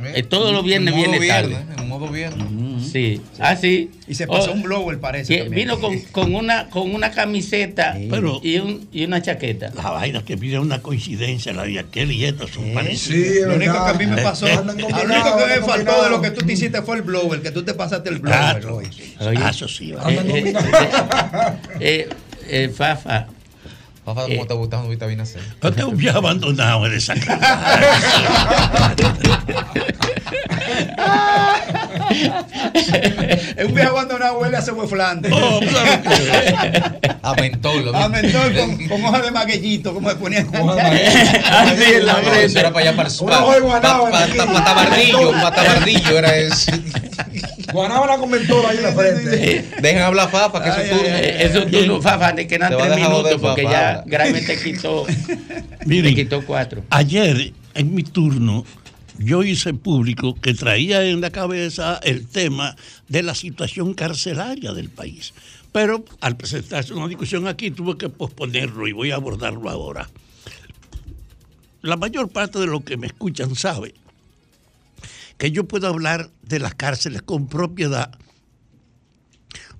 Eh, 0.02 0.22
todos 0.22 0.52
los 0.52 0.64
viernes 0.64 0.92
en 0.94 1.00
modo 1.00 1.10
viene 1.12 1.26
tarde. 1.28 1.48
viernes, 1.48 1.78
En 1.78 1.88
modo 1.88 2.08
viernes. 2.08 2.46
Sí. 2.90 3.20
Ah, 3.38 3.56
sí. 3.56 3.90
Y 4.06 4.14
se 4.14 4.26
pasó 4.26 4.50
Oh, 4.50 4.54
un 4.54 4.62
blower, 4.62 4.98
parece. 5.00 5.34
que 5.36 5.48
vino 5.48 5.80
con, 5.80 5.98
con 6.12 6.34
una 6.34 6.68
con 6.68 6.94
una 6.94 7.10
camiseta 7.10 7.96
Pero- 8.10 8.40
y, 8.42 8.58
un, 8.58 8.88
y 8.92 9.04
una 9.04 9.22
chaqueta. 9.22 9.70
La 9.74 9.90
vaina 9.90 10.22
que 10.24 10.36
pide 10.36 10.58
una 10.58 10.80
coincidencia, 10.82 11.52
la 11.52 11.64
de 11.64 11.78
aquel 11.78 12.12
y 12.12 12.24
esto 12.24 12.46
son 12.48 12.64
Sí, 12.64 12.70
parecidos. 12.74 13.48
lo 13.48 13.54
único 13.56 13.72
que 13.72 13.90
a 13.90 13.94
mí 13.94 14.06
me 14.06 14.22
pasó, 14.22 14.46
Eh, 14.46 14.54
lo 14.56 14.62
único 14.62 14.88
que 14.98 15.46
me 15.60 15.66
faltó 15.66 16.04
de 16.04 16.10
lo 16.10 16.20
que 16.22 16.30
tú 16.30 16.44
te 16.44 16.52
hiciste 16.52 16.82
fue 16.82 16.96
el 16.96 17.02
blower, 17.02 17.40
que 17.42 17.50
tú 17.50 17.64
te 17.64 17.74
pasaste 17.74 18.10
el 18.10 18.18
blower. 18.18 18.60
Claro. 18.60 18.76
Oye, 18.76 19.48
eso 19.50 19.68
sí, 19.68 19.92
eh, 19.92 19.96
eh, 20.08 20.54
eh, 21.80 22.08
eh, 22.48 22.68
Fafa. 22.74 23.26
Fafa, 24.04 24.26
¿cómo 24.26 24.46
te 24.46 24.54
gusta 24.54 24.78
un 24.80 24.90
vitamina 24.90 25.24
C? 25.24 25.38
Es 25.62 25.84
un 25.84 25.96
viejo 25.96 26.18
abandonado 26.18 26.86
en 26.86 26.92
esa 26.92 27.14
casa. 27.14 28.54
Es 33.56 33.64
un 33.66 33.74
viejo 33.74 33.90
abandonado, 33.90 34.38
huele 34.40 34.56
a 34.56 34.62
Flandes. 34.62 35.32
Oh, 35.32 35.60
A 37.22 37.34
mentol. 37.34 37.84
lo 37.84 37.96
A 37.96 38.08
mentol 38.08 38.54
con, 38.54 38.88
con 38.88 39.04
hoja 39.04 39.22
de 39.22 39.30
magueyito, 39.30 39.94
como 39.94 40.10
se 40.10 40.16
ponía. 40.16 40.40
Así 40.40 41.84
en 41.94 42.06
la 42.06 42.20
eso 42.42 42.58
era 42.58 42.72
para 42.72 42.88
allá 42.90 42.96
para 42.96 43.08
el 43.08 43.14
Una 43.20 43.44
hoja 43.44 44.26
de 44.26 44.34
Para 44.34 44.64
tabardillo, 44.64 45.32
para 45.32 45.54
tabardillo 45.54 46.18
era 46.18 46.36
eso. 46.36 46.72
Guanábana 47.74 48.18
con 48.18 48.30
mentor 48.30 48.64
ahí 48.66 48.76
en 48.78 48.82
la 48.84 48.92
frente. 48.92 49.64
Dejen 49.82 49.98
hablar 50.02 50.30
Fafa, 50.30 50.62
que 50.62 50.68
eso 50.70 50.80
es 50.80 50.90
turno. 50.90 51.04
Eh, 51.06 51.44
eso 51.44 51.66
tú 51.66 51.86
no, 51.86 52.00
Fafa, 52.00 52.34
te 52.34 52.46
quedan 52.46 52.70
Te 52.70 52.76
va 52.76 52.84
a 52.84 52.86
tres 52.86 53.08
minutos 53.08 53.40
porque 53.40 53.62
Fafa, 53.64 53.72
ya. 53.72 54.02
Grammy 54.06 54.40
te 54.40 54.56
quitó, 54.62 55.04
te 55.78 55.86
Miren, 55.86 56.14
quitó 56.14 56.44
cuatro. 56.46 56.84
ayer 56.90 57.52
en 57.74 57.94
mi 57.94 58.02
turno 58.02 58.64
yo 59.18 59.42
hice 59.42 59.74
público 59.74 60.34
que 60.34 60.54
traía 60.54 61.04
en 61.04 61.20
la 61.20 61.30
cabeza 61.30 62.00
el 62.02 62.26
tema 62.26 62.76
de 63.08 63.22
la 63.22 63.34
situación 63.34 63.94
carcelaria 63.94 64.72
del 64.72 64.88
país. 64.88 65.34
Pero 65.72 66.04
al 66.20 66.36
presentarse 66.36 66.94
una 66.94 67.08
discusión 67.08 67.48
aquí 67.48 67.70
tuve 67.72 67.98
que 67.98 68.08
posponerlo 68.08 68.86
y 68.86 68.92
voy 68.92 69.10
a 69.10 69.16
abordarlo 69.16 69.68
ahora. 69.68 70.08
La 71.82 71.96
mayor 71.96 72.28
parte 72.30 72.58
de 72.58 72.66
los 72.66 72.82
que 72.84 72.96
me 72.96 73.08
escuchan 73.08 73.54
sabe 73.56 73.94
que 75.36 75.50
yo 75.50 75.64
puedo 75.64 75.88
hablar 75.88 76.30
de 76.46 76.58
las 76.58 76.74
cárceles 76.74 77.22
con 77.22 77.48
propiedad 77.48 78.18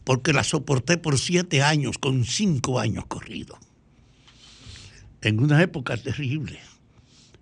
porque 0.05 0.33
las 0.33 0.49
soporté 0.49 0.99
por 0.99 1.19
siete 1.19 1.63
años 1.63 1.99
con 1.99 2.25
cinco 2.25 2.79
años 2.79 3.07
corridos 3.07 3.59
en 5.23 5.41
una 5.41 5.63
época 5.63 5.97
terrible. 5.97 6.61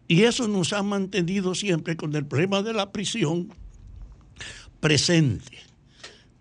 Y 0.08 0.22
eso 0.22 0.46
nos 0.46 0.72
ha 0.72 0.82
mantenido 0.82 1.54
siempre 1.54 1.96
con 1.96 2.14
el 2.14 2.24
problema 2.24 2.62
de 2.62 2.72
la 2.72 2.92
prisión 2.92 3.52
presente. 4.80 5.58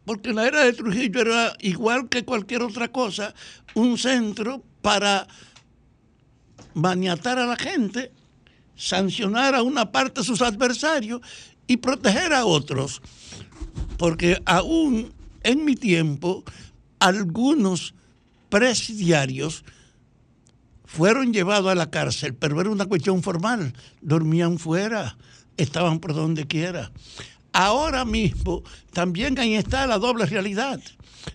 Porque 0.05 0.33
la 0.33 0.47
era 0.47 0.63
de 0.63 0.73
Trujillo 0.73 1.21
era 1.21 1.53
igual 1.59 2.09
que 2.09 2.25
cualquier 2.25 2.61
otra 2.61 2.91
cosa, 2.91 3.33
un 3.73 3.97
centro 3.97 4.63
para 4.81 5.27
maniatar 6.73 7.39
a 7.39 7.45
la 7.45 7.55
gente, 7.55 8.11
sancionar 8.75 9.55
a 9.55 9.63
una 9.63 9.91
parte 9.91 10.21
de 10.21 10.25
sus 10.25 10.41
adversarios 10.41 11.21
y 11.71 11.77
proteger 11.77 12.33
a 12.33 12.45
otros. 12.45 13.01
Porque 13.97 14.41
aún 14.45 15.13
en 15.43 15.63
mi 15.63 15.75
tiempo, 15.75 16.43
algunos 16.99 17.93
presidiarios 18.49 19.63
fueron 20.85 21.31
llevados 21.31 21.71
a 21.71 21.75
la 21.75 21.89
cárcel, 21.89 22.33
pero 22.33 22.59
era 22.59 22.69
una 22.69 22.85
cuestión 22.87 23.23
formal. 23.23 23.73
Dormían 24.01 24.59
fuera, 24.59 25.17
estaban 25.55 25.99
por 25.99 26.13
donde 26.13 26.45
quiera. 26.45 26.91
Ahora 27.53 28.03
mismo 28.03 28.63
también 28.91 29.39
ahí 29.39 29.55
está 29.55 29.87
la 29.87 29.97
doble 29.97 30.25
realidad. 30.25 30.81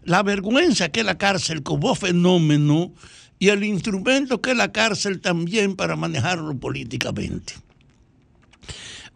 La 0.04 0.22
vergüenza 0.22 0.90
que 0.90 1.02
la 1.02 1.16
cárcel 1.16 1.62
como 1.62 1.94
fenómeno 1.94 2.92
y 3.38 3.48
el 3.48 3.64
instrumento 3.64 4.42
que 4.42 4.54
la 4.54 4.72
cárcel 4.72 5.20
también 5.20 5.76
para 5.76 5.96
manejarlo 5.96 6.58
políticamente. 6.58 7.54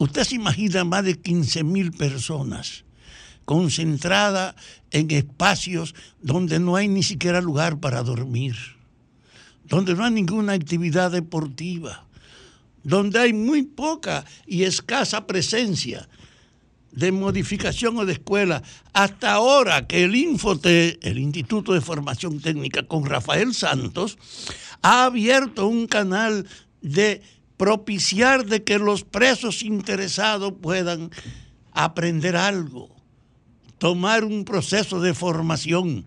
Usted 0.01 0.25
se 0.25 0.35
imagina 0.35 0.83
más 0.83 1.05
de 1.05 1.17
15 1.17 1.63
mil 1.63 1.93
personas 1.93 2.85
concentradas 3.45 4.57
en 4.91 5.11
espacios 5.13 5.95
donde 6.21 6.59
no 6.59 6.75
hay 6.75 6.89
ni 6.89 7.05
siquiera 7.05 7.41
lugar 7.41 7.79
para 7.79 8.03
dormir 8.03 8.57
donde 9.71 9.95
no 9.95 10.05
hay 10.05 10.11
ninguna 10.11 10.53
actividad 10.53 11.13
deportiva, 11.13 12.05
donde 12.83 13.21
hay 13.21 13.33
muy 13.33 13.63
poca 13.63 14.25
y 14.45 14.65
escasa 14.65 15.27
presencia 15.27 16.09
de 16.91 17.13
modificación 17.13 17.97
o 17.99 18.05
de 18.05 18.15
escuela, 18.15 18.65
hasta 18.93 19.33
ahora 19.33 19.87
que 19.87 20.03
el 20.03 20.17
Infote, 20.17 20.99
el 21.09 21.21
Instituto 21.21 21.73
de 21.73 21.81
Formación 21.81 22.41
Técnica 22.41 22.83
con 22.83 23.07
Rafael 23.07 23.55
Santos, 23.55 24.19
ha 24.83 25.05
abierto 25.05 25.69
un 25.69 25.87
canal 25.87 26.47
de 26.83 27.23
propiciar 27.61 28.47
de 28.47 28.65
que 28.65 28.79
los 28.79 29.05
presos 29.05 29.63
interesados 29.63 30.55
puedan 30.63 31.11
aprender 31.73 32.35
algo, 32.35 32.89
tomar 33.77 34.25
un 34.25 34.47
proceso 34.47 34.99
de 34.99 35.13
formación. 35.13 36.07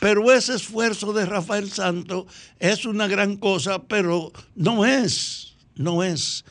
Pero 0.00 0.32
ese 0.32 0.54
esfuerzo 0.54 1.12
de 1.12 1.26
Rafael 1.26 1.70
Santos 1.70 2.24
es 2.58 2.86
una 2.86 3.06
gran 3.06 3.36
cosa, 3.36 3.82
pero 3.82 4.32
no 4.54 4.86
es, 4.86 5.56
no 5.74 6.02
es 6.02 6.46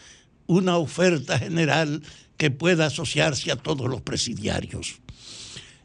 una 0.45 0.77
oferta 0.77 1.39
general 1.39 2.03
que 2.37 2.51
pueda 2.51 2.85
asociarse 2.85 3.51
a 3.51 3.55
todos 3.55 3.89
los 3.89 4.03
presidiarios. 4.03 4.99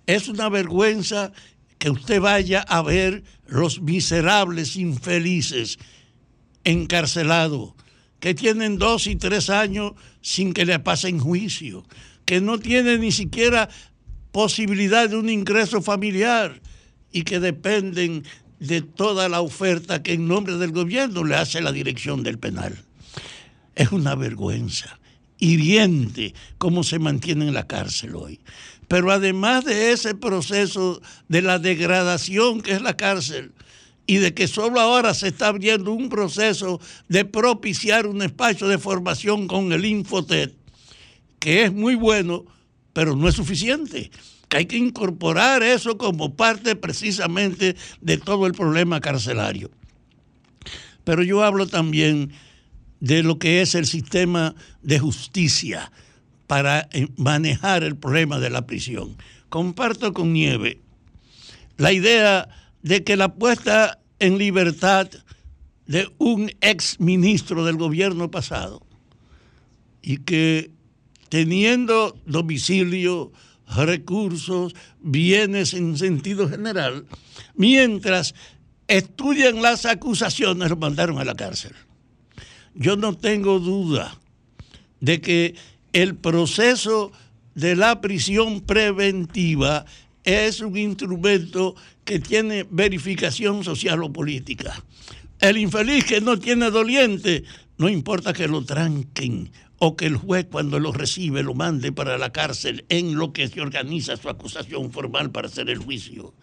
Es 0.05 0.29
una 0.29 0.51
vergüenza 0.51 1.33
que 1.79 1.89
usted 1.89 2.21
vaya 2.21 2.61
a 2.61 2.83
ver 2.83 3.25
los 3.47 3.81
miserables 3.81 4.77
infelices 4.77 5.79
encarcelados 6.65 7.73
que 8.21 8.35
tienen 8.35 8.79
dos 8.79 9.07
y 9.07 9.17
tres 9.17 9.51
años 9.51 9.93
sin 10.21 10.53
que 10.53 10.65
le 10.65 10.79
pasen 10.79 11.19
juicio, 11.19 11.85
que 12.25 12.41
no 12.41 12.59
tienen 12.59 13.01
ni 13.01 13.13
siquiera 13.13 13.69
posibilidad 14.33 15.09
de 15.09 15.17
un 15.17 15.31
ingreso 15.31 15.83
familiar 15.83 16.61
y 17.13 17.23
que 17.23 17.41
dependen 17.41 18.25
de 18.61 18.83
toda 18.83 19.29
la 19.29 19.41
oferta 19.41 20.03
que 20.03 20.15
en 20.15 20.29
nombre 20.29 20.57
del 20.57 20.73
gobierno 20.73 21.25
le 21.25 21.37
hace 21.37 21.61
la 21.61 21.73
dirección 21.73 22.23
del 22.23 22.39
penal. 22.39 22.77
Es 23.75 23.93
una 23.93 24.15
vergüenza, 24.15 24.99
hiriente 25.39 26.35
cómo 26.59 26.83
se 26.83 26.99
mantiene 26.99 27.47
en 27.47 27.55
la 27.55 27.67
cárcel 27.67 28.17
hoy. 28.17 28.41
Pero 28.89 29.13
además 29.13 29.65
de 29.65 29.93
ese 29.93 30.15
proceso 30.15 31.01
de 31.29 31.43
la 31.43 31.59
degradación 31.59 32.63
que 32.63 32.73
es 32.73 32.83
la 32.83 32.97
cárcel, 32.97 33.53
y 34.09 34.17
de 34.17 34.33
que 34.33 34.49
solo 34.49 34.81
ahora 34.81 35.13
se 35.13 35.29
está 35.29 35.49
abriendo 35.49 35.93
un 35.93 36.09
proceso 36.09 36.81
de 37.09 37.27
propiciar 37.27 38.07
un 38.07 38.23
espacio 38.23 38.67
de 38.67 38.79
formación 38.79 39.47
con 39.47 39.71
el 39.71 39.85
Infotet, 39.85 40.57
que 41.39 41.65
es 41.65 41.73
muy 41.75 41.95
bueno, 41.95 42.47
pero 42.95 43.15
no 43.15 43.29
es 43.29 43.35
suficiente. 43.35 44.11
Que 44.49 44.57
hay 44.57 44.65
que 44.65 44.79
incorporar 44.79 45.63
eso 45.63 45.99
como 45.99 46.35
parte 46.35 46.75
precisamente 46.75 47.77
de 48.01 48.17
todo 48.17 48.47
el 48.47 48.55
problema 48.55 48.99
carcelario. 48.99 49.71
Pero 51.05 51.23
yo 51.23 51.45
hablo 51.45 51.67
también 51.67 52.33
de 53.01 53.23
lo 53.23 53.39
que 53.39 53.61
es 53.61 53.75
el 53.75 53.85
sistema 53.85 54.55
de 54.83 54.99
justicia 54.99 55.93
para 56.47 56.89
eh, 56.93 57.09
manejar 57.19 57.85
el 57.85 57.95
problema 57.95 58.39
de 58.39 58.49
la 58.49 58.67
prisión. 58.67 59.19
Comparto 59.51 60.15
con 60.15 60.33
Nieve 60.33 60.81
la 61.77 61.93
idea 61.93 62.49
de 62.83 63.05
que 63.05 63.17
la 63.17 63.35
puesta 63.35 63.99
en 64.19 64.39
libertad 64.39 65.09
de 65.87 66.09
un 66.19 66.53
ex 66.61 67.01
ministro 67.01 67.65
del 67.65 67.77
gobierno 67.77 68.31
pasado 68.31 68.87
y 70.03 70.19
que 70.19 70.71
teniendo 71.29 72.17
domicilio, 72.27 73.33
recursos, 73.67 74.75
bienes 75.01 75.75
en 75.75 75.97
sentido 75.99 76.49
general, 76.49 77.07
mientras 77.55 78.35
estudian 78.87 79.61
las 79.61 79.85
acusaciones, 79.85 80.71
lo 80.71 80.77
mandaron 80.77 81.19
a 81.19 81.25
la 81.25 81.35
cárcel. 81.35 81.73
Yo 82.75 82.97
no 82.97 83.17
tengo 83.17 83.59
duda 83.59 84.19
de 85.01 85.21
que 85.21 85.55
el 85.93 86.15
proceso 86.15 87.13
de 87.55 87.77
la 87.77 88.01
prisión 88.01 88.61
preventiva 88.61 89.85
es 90.29 90.61
un 90.61 90.77
instrumento 90.77 91.75
que 92.05 92.19
tiene 92.19 92.67
verificación 92.69 93.65
social 93.65 94.03
o 94.03 94.13
política. 94.13 94.85
El 95.41 95.57
infeliz 95.57 96.05
que 96.05 96.21
no 96.21 96.39
tiene 96.39 96.71
doliente, 96.71 97.45
no 97.79 97.89
importa 97.89 98.35
que 98.35 98.47
lo 98.47 98.63
tranquen 98.63 99.51
o 99.79 99.97
que 99.97 100.05
el 100.05 100.17
juez 100.17 100.47
cuando 100.51 100.79
lo 100.79 100.93
recibe 100.93 101.43
lo 101.43 101.55
mande 101.55 101.93
para 101.93 102.19
la 102.19 102.31
cárcel 102.31 102.85
en 102.91 103.17
lo 103.17 103.33
que 103.33 103.49
se 103.49 103.63
organiza 103.63 104.19
su 104.19 104.29
acusación 104.29 104.93
formal 104.93 105.31
para 105.31 105.49
hacer 105.49 105.71
el 105.71 105.79
juicio. 105.79 106.35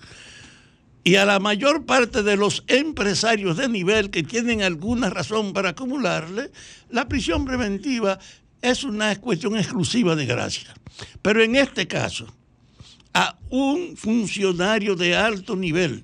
Y 1.03 1.17
a 1.17 1.25
la 1.25 1.39
mayor 1.39 1.86
parte 1.86 2.23
de 2.23 2.38
los 2.38 2.63
empresarios 2.65 3.57
de 3.57 3.69
nivel 3.69 4.09
que 4.09 4.23
tienen 4.23 4.63
alguna 4.63 5.11
razón 5.11 5.53
para 5.53 5.69
acumularle, 5.69 6.49
la 6.89 7.07
prisión 7.07 7.45
preventiva 7.45 8.17
es 8.63 8.83
una 8.83 9.15
cuestión 9.21 9.55
exclusiva 9.55 10.15
de 10.15 10.25
gracia. 10.25 10.73
Pero 11.21 11.43
en 11.43 11.55
este 11.55 11.88
caso, 11.88 12.33
a 13.16 13.39
un 13.49 13.95
funcionario 13.95 14.95
de 14.95 15.16
alto 15.16 15.55
nivel 15.55 16.03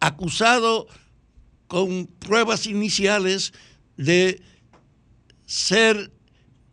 acusado 0.00 0.88
con 1.68 2.06
pruebas 2.06 2.66
iniciales 2.66 3.52
de 3.96 4.42
ser 5.44 6.10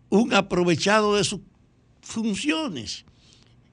un 0.09 0.33
aprovechado 0.33 1.15
de 1.15 1.25
sus 1.25 1.41
funciones. 2.01 3.05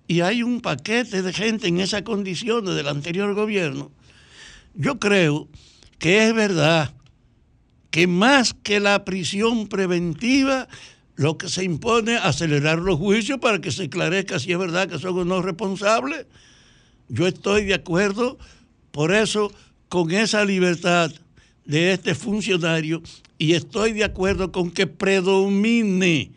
Y 0.08 0.20
hay 0.20 0.42
un 0.42 0.60
paquete 0.60 1.22
de 1.22 1.32
gente 1.32 1.68
en 1.68 1.80
esas 1.80 2.02
condiciones 2.02 2.74
del 2.74 2.88
anterior 2.88 3.32
gobierno. 3.34 3.92
Yo 4.74 4.98
creo 4.98 5.48
que 5.98 6.26
es 6.26 6.34
verdad 6.34 6.94
que 7.90 8.06
más 8.06 8.54
que 8.54 8.80
la 8.80 9.04
prisión 9.04 9.68
preventiva, 9.68 10.68
lo 11.16 11.38
que 11.38 11.48
se 11.48 11.64
impone 11.64 12.14
es 12.14 12.20
acelerar 12.20 12.78
los 12.78 12.98
juicios 12.98 13.38
para 13.38 13.60
que 13.60 13.72
se 13.72 13.84
esclarezca 13.84 14.38
si 14.38 14.52
es 14.52 14.58
verdad 14.58 14.88
que 14.88 14.98
son 14.98 15.18
o 15.18 15.24
no 15.24 15.42
responsables. 15.42 16.26
Yo 17.08 17.26
estoy 17.26 17.64
de 17.64 17.74
acuerdo, 17.74 18.38
por 18.90 19.12
eso, 19.14 19.50
con 19.88 20.10
esa 20.10 20.44
libertad 20.44 21.10
de 21.64 21.92
este 21.92 22.14
funcionario 22.14 23.02
y 23.38 23.54
estoy 23.54 23.92
de 23.92 24.04
acuerdo 24.04 24.52
con 24.52 24.70
que 24.70 24.86
predomine 24.86 26.32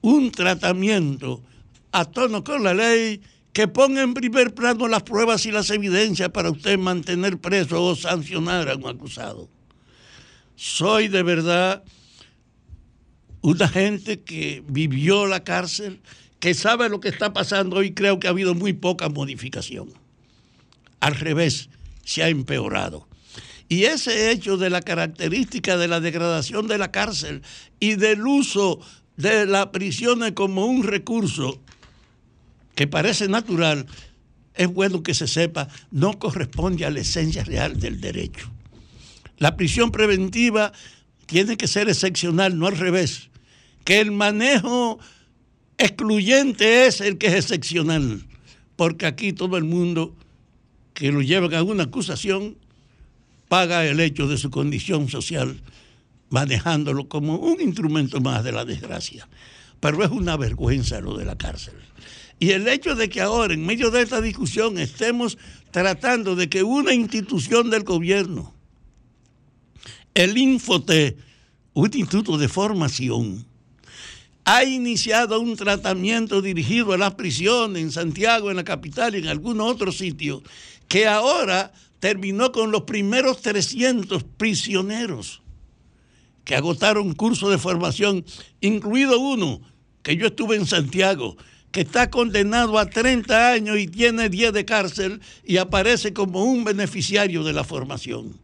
un 0.00 0.30
tratamiento 0.30 1.42
a 1.90 2.04
tono 2.04 2.44
con 2.44 2.62
la 2.62 2.74
ley 2.74 3.20
que 3.52 3.66
ponga 3.66 4.02
en 4.02 4.14
primer 4.14 4.54
plano 4.54 4.86
las 4.86 5.02
pruebas 5.02 5.46
y 5.46 5.50
las 5.50 5.70
evidencias 5.70 6.28
para 6.28 6.50
usted 6.50 6.78
mantener 6.78 7.38
preso 7.38 7.82
o 7.82 7.96
sancionar 7.96 8.68
a 8.68 8.76
un 8.76 8.86
acusado. 8.86 9.48
Soy 10.54 11.08
de 11.08 11.22
verdad 11.22 11.82
una 13.46 13.68
gente 13.68 14.22
que 14.22 14.64
vivió 14.66 15.28
la 15.28 15.44
cárcel, 15.44 16.00
que 16.40 16.52
sabe 16.52 16.88
lo 16.88 16.98
que 16.98 17.08
está 17.08 17.32
pasando 17.32 17.84
y 17.84 17.94
creo 17.94 18.18
que 18.18 18.26
ha 18.26 18.30
habido 18.30 18.56
muy 18.56 18.72
poca 18.72 19.08
modificación. 19.08 19.92
Al 20.98 21.14
revés, 21.14 21.68
se 22.04 22.24
ha 22.24 22.28
empeorado. 22.28 23.06
Y 23.68 23.84
ese 23.84 24.32
hecho 24.32 24.56
de 24.56 24.68
la 24.68 24.80
característica 24.80 25.76
de 25.76 25.86
la 25.86 26.00
degradación 26.00 26.66
de 26.66 26.76
la 26.76 26.90
cárcel 26.90 27.42
y 27.78 27.94
del 27.94 28.26
uso 28.26 28.80
de 29.16 29.46
la 29.46 29.70
prisión 29.70 30.28
como 30.32 30.66
un 30.66 30.82
recurso 30.82 31.60
que 32.74 32.88
parece 32.88 33.28
natural, 33.28 33.86
es 34.54 34.66
bueno 34.66 35.04
que 35.04 35.14
se 35.14 35.28
sepa, 35.28 35.68
no 35.92 36.18
corresponde 36.18 36.84
a 36.84 36.90
la 36.90 36.98
esencia 36.98 37.44
real 37.44 37.78
del 37.78 38.00
derecho. 38.00 38.50
La 39.38 39.56
prisión 39.56 39.92
preventiva 39.92 40.72
tiene 41.26 41.56
que 41.56 41.68
ser 41.68 41.88
excepcional, 41.88 42.58
no 42.58 42.66
al 42.66 42.76
revés 42.76 43.30
que 43.86 44.00
el 44.00 44.10
manejo 44.10 44.98
excluyente 45.78 46.86
es 46.86 47.00
el 47.00 47.18
que 47.18 47.28
es 47.28 47.34
excepcional, 47.34 48.26
porque 48.74 49.06
aquí 49.06 49.32
todo 49.32 49.56
el 49.56 49.62
mundo 49.62 50.12
que 50.92 51.12
lo 51.12 51.22
lleva 51.22 51.56
a 51.56 51.62
una 51.62 51.84
acusación 51.84 52.58
paga 53.46 53.86
el 53.86 54.00
hecho 54.00 54.26
de 54.26 54.38
su 54.38 54.50
condición 54.50 55.08
social, 55.08 55.62
manejándolo 56.30 57.08
como 57.08 57.36
un 57.36 57.60
instrumento 57.60 58.20
más 58.20 58.42
de 58.42 58.50
la 58.50 58.64
desgracia. 58.64 59.28
Pero 59.78 60.02
es 60.02 60.10
una 60.10 60.36
vergüenza 60.36 61.00
lo 61.00 61.16
de 61.16 61.24
la 61.24 61.38
cárcel. 61.38 61.74
Y 62.40 62.50
el 62.50 62.66
hecho 62.66 62.96
de 62.96 63.08
que 63.08 63.20
ahora, 63.20 63.54
en 63.54 63.64
medio 63.64 63.92
de 63.92 64.02
esta 64.02 64.20
discusión, 64.20 64.78
estemos 64.78 65.38
tratando 65.70 66.34
de 66.34 66.48
que 66.48 66.64
una 66.64 66.92
institución 66.92 67.70
del 67.70 67.84
gobierno, 67.84 68.52
el 70.12 70.36
Infote, 70.36 71.16
un 71.72 71.84
instituto 71.84 72.36
de 72.36 72.48
formación, 72.48 73.46
ha 74.46 74.62
iniciado 74.64 75.40
un 75.40 75.56
tratamiento 75.56 76.40
dirigido 76.40 76.92
a 76.92 76.98
las 76.98 77.14
prisiones 77.14 77.82
en 77.82 77.90
Santiago, 77.90 78.48
en 78.48 78.56
la 78.56 78.64
capital 78.64 79.16
y 79.16 79.18
en 79.18 79.26
algún 79.26 79.60
otro 79.60 79.90
sitio, 79.90 80.40
que 80.86 81.08
ahora 81.08 81.72
terminó 81.98 82.52
con 82.52 82.70
los 82.70 82.82
primeros 82.82 83.42
300 83.42 84.22
prisioneros 84.22 85.42
que 86.44 86.54
agotaron 86.54 87.12
curso 87.14 87.50
de 87.50 87.58
formación, 87.58 88.24
incluido 88.60 89.18
uno 89.18 89.60
que 90.04 90.16
yo 90.16 90.28
estuve 90.28 90.54
en 90.54 90.66
Santiago, 90.66 91.36
que 91.72 91.80
está 91.80 92.08
condenado 92.08 92.78
a 92.78 92.88
30 92.88 93.50
años 93.50 93.76
y 93.80 93.88
tiene 93.88 94.28
10 94.28 94.52
de 94.52 94.64
cárcel 94.64 95.20
y 95.44 95.56
aparece 95.56 96.12
como 96.12 96.44
un 96.44 96.62
beneficiario 96.62 97.42
de 97.42 97.52
la 97.52 97.64
formación. 97.64 98.38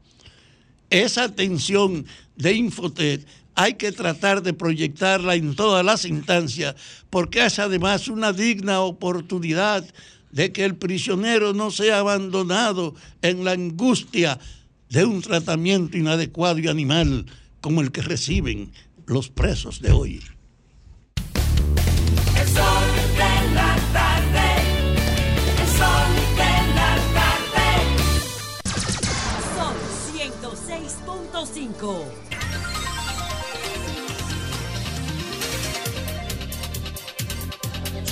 Esa 0.90 1.22
atención 1.22 2.04
de 2.34 2.54
Infotet 2.54 3.24
hay 3.54 3.74
que 3.74 3.92
tratar 3.92 4.42
de 4.42 4.54
proyectarla 4.54 5.34
en 5.34 5.54
todas 5.54 5.84
las 5.84 6.04
instancias, 6.04 6.74
porque 7.10 7.44
es 7.44 7.58
además 7.58 8.08
una 8.08 8.32
digna 8.32 8.80
oportunidad 8.80 9.84
de 10.30 10.52
que 10.52 10.64
el 10.64 10.76
prisionero 10.76 11.52
no 11.52 11.70
sea 11.70 11.98
abandonado 11.98 12.94
en 13.20 13.44
la 13.44 13.52
angustia 13.52 14.38
de 14.88 15.04
un 15.04 15.20
tratamiento 15.20 15.96
inadecuado 15.96 16.58
y 16.58 16.68
animal 16.68 17.26
como 17.60 17.80
el 17.80 17.92
que 17.92 18.02
reciben 18.02 18.72
los 19.06 19.28
presos 19.28 19.80
de 19.80 19.92
hoy. 19.92 20.22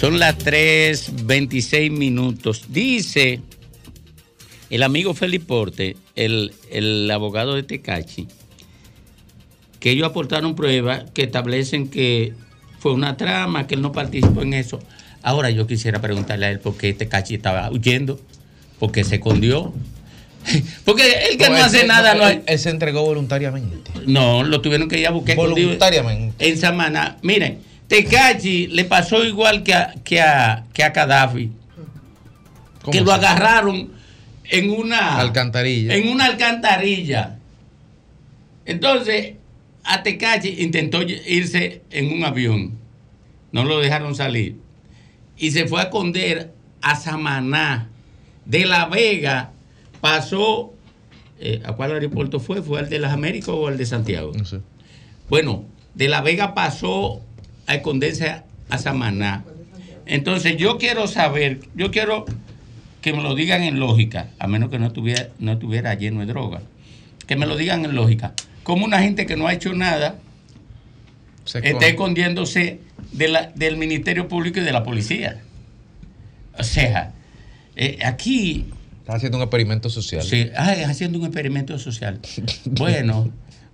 Son 0.01 0.19
las 0.19 0.39
3.26 0.39 1.91
minutos. 1.91 2.65
Dice 2.71 3.43
el 4.71 4.83
amigo 4.83 5.13
Feliporte, 5.13 5.95
el, 6.17 6.55
el 6.71 7.11
abogado 7.11 7.55
de 7.55 7.65
Tecachi, 7.65 8.27
que 9.79 9.91
ellos 9.91 10.09
aportaron 10.09 10.55
pruebas 10.55 11.05
que 11.13 11.25
establecen 11.25 11.91
que 11.91 12.33
fue 12.79 12.95
una 12.95 13.19
trama, 13.19 13.67
que 13.67 13.75
él 13.75 13.83
no 13.83 13.93
participó 13.93 14.41
en 14.41 14.55
eso. 14.55 14.79
Ahora 15.23 15.51
yo 15.51 15.67
quisiera 15.67 16.01
preguntarle 16.01 16.47
a 16.47 16.51
él 16.51 16.61
por 16.61 16.79
qué 16.79 16.89
este 16.89 17.07
cachi 17.07 17.35
estaba 17.35 17.71
huyendo, 17.71 18.19
por 18.79 18.93
qué 18.93 19.05
se 19.05 19.17
escondió. 19.17 19.75
Porque 20.87 21.03
el 21.31 21.37
que 21.37 21.51
no, 21.51 21.57
hace 21.57 21.87
nada, 21.87 22.15
no, 22.15 22.27
él, 22.27 22.43
él 22.47 22.59
se 22.59 22.71
entregó 22.71 23.03
voluntariamente. 23.03 23.91
no, 24.07 24.45
lo 24.45 24.63
tuvieron 24.63 24.89
que 24.89 24.99
ir 24.99 25.07
a 25.07 25.11
buscar 25.11 25.37
Voluntariamente. 25.37 26.49
en 26.49 26.57
Samaná. 26.57 27.19
Miren, 27.21 27.59
Tecachi 27.91 28.69
le 28.69 28.85
pasó 28.85 29.25
igual 29.25 29.63
que 29.65 29.75
a, 29.75 29.95
que 30.05 30.21
a, 30.21 30.65
que 30.73 30.85
a 30.85 30.91
Gaddafi, 30.91 31.51
¿Cómo 32.83 32.93
que 32.93 33.01
lo 33.01 33.13
agarraron 33.13 33.91
en 34.45 34.71
una 34.71 35.19
Alcantarilla. 35.19 35.95
en 35.97 36.09
una 36.09 36.27
alcantarilla. 36.27 37.37
Entonces, 38.65 39.35
a 39.85 40.03
Tecachi 40.03 40.63
intentó 40.63 41.03
irse 41.03 41.83
en 41.91 42.13
un 42.13 42.25
avión. 42.25 42.79
No 43.53 43.65
lo 43.65 43.81
dejaron 43.81 44.15
salir. 44.15 44.57
Y 45.37 45.51
se 45.51 45.67
fue 45.67 45.81
a 45.81 45.85
esconder 45.85 46.53
a 46.83 46.95
Samaná. 46.97 47.89
De 48.45 48.67
La 48.67 48.87
Vega 48.87 49.51
pasó. 50.01 50.73
eh, 51.41 51.61
¿A 51.65 51.73
cuál 51.73 51.93
aeropuerto 51.93 52.39
fue? 52.39 52.63
¿Fue 52.63 52.79
al 52.79 52.89
de 52.89 52.99
las 53.01 53.13
Américas 53.13 53.49
o 53.51 53.67
al 53.67 53.77
de 53.79 53.87
Santiago? 53.87 54.33
No 54.37 54.45
sé. 54.45 54.61
Bueno, 55.29 55.65
de 55.95 56.09
La 56.09 56.21
Vega 56.21 56.55
pasó 56.55 57.21
a 57.71 57.77
esconderse 57.77 58.43
a, 58.69 58.79
Samaná. 58.79 59.45
Entonces 60.05 60.57
yo 60.57 60.77
quiero 60.77 61.07
saber, 61.07 61.61
yo 61.77 61.93
quiero 61.93 62.25
que 63.01 63.13
me 63.13 63.23
lo 63.23 63.37
digan 63.37 63.63
en 63.63 63.79
lógica, 63.79 64.31
a 64.41 64.49
menos 64.49 64.71
que 64.71 64.81
no 64.81 64.89
estuviera, 64.89 65.29
no 65.39 65.53
estuviera 65.53 65.95
lleno 65.95 66.19
de 66.19 66.27
droga. 66.27 66.63
Que 67.29 67.37
me 67.37 67.47
lo 67.47 67.57
digan 67.57 67.85
en 67.85 67.95
lógica. 67.95 68.35
Como 68.65 68.85
una 68.85 68.99
gente 68.99 69.25
que 69.25 69.37
no 69.37 69.47
ha 69.47 69.53
hecho 69.53 69.73
nada 69.73 70.19
está 71.45 71.87
escondiéndose 71.87 72.81
de 73.13 73.29
la- 73.29 73.53
del 73.55 73.77
Ministerio 73.77 74.27
Público 74.27 74.59
y 74.59 74.65
de 74.65 74.73
la 74.73 74.83
policía. 74.83 75.41
O 76.59 76.65
sea, 76.65 77.13
eh, 77.77 78.01
aquí 78.05 78.67
Está 78.99 79.15
haciendo 79.15 79.39
un 79.39 79.43
experimento 79.45 79.91
social. 79.91 80.23
Sí, 80.25 80.51
ay, 80.57 80.83
haciendo 80.83 81.19
un 81.21 81.25
experimento 81.25 81.79
social. 81.79 82.19
Bueno, 82.65 83.31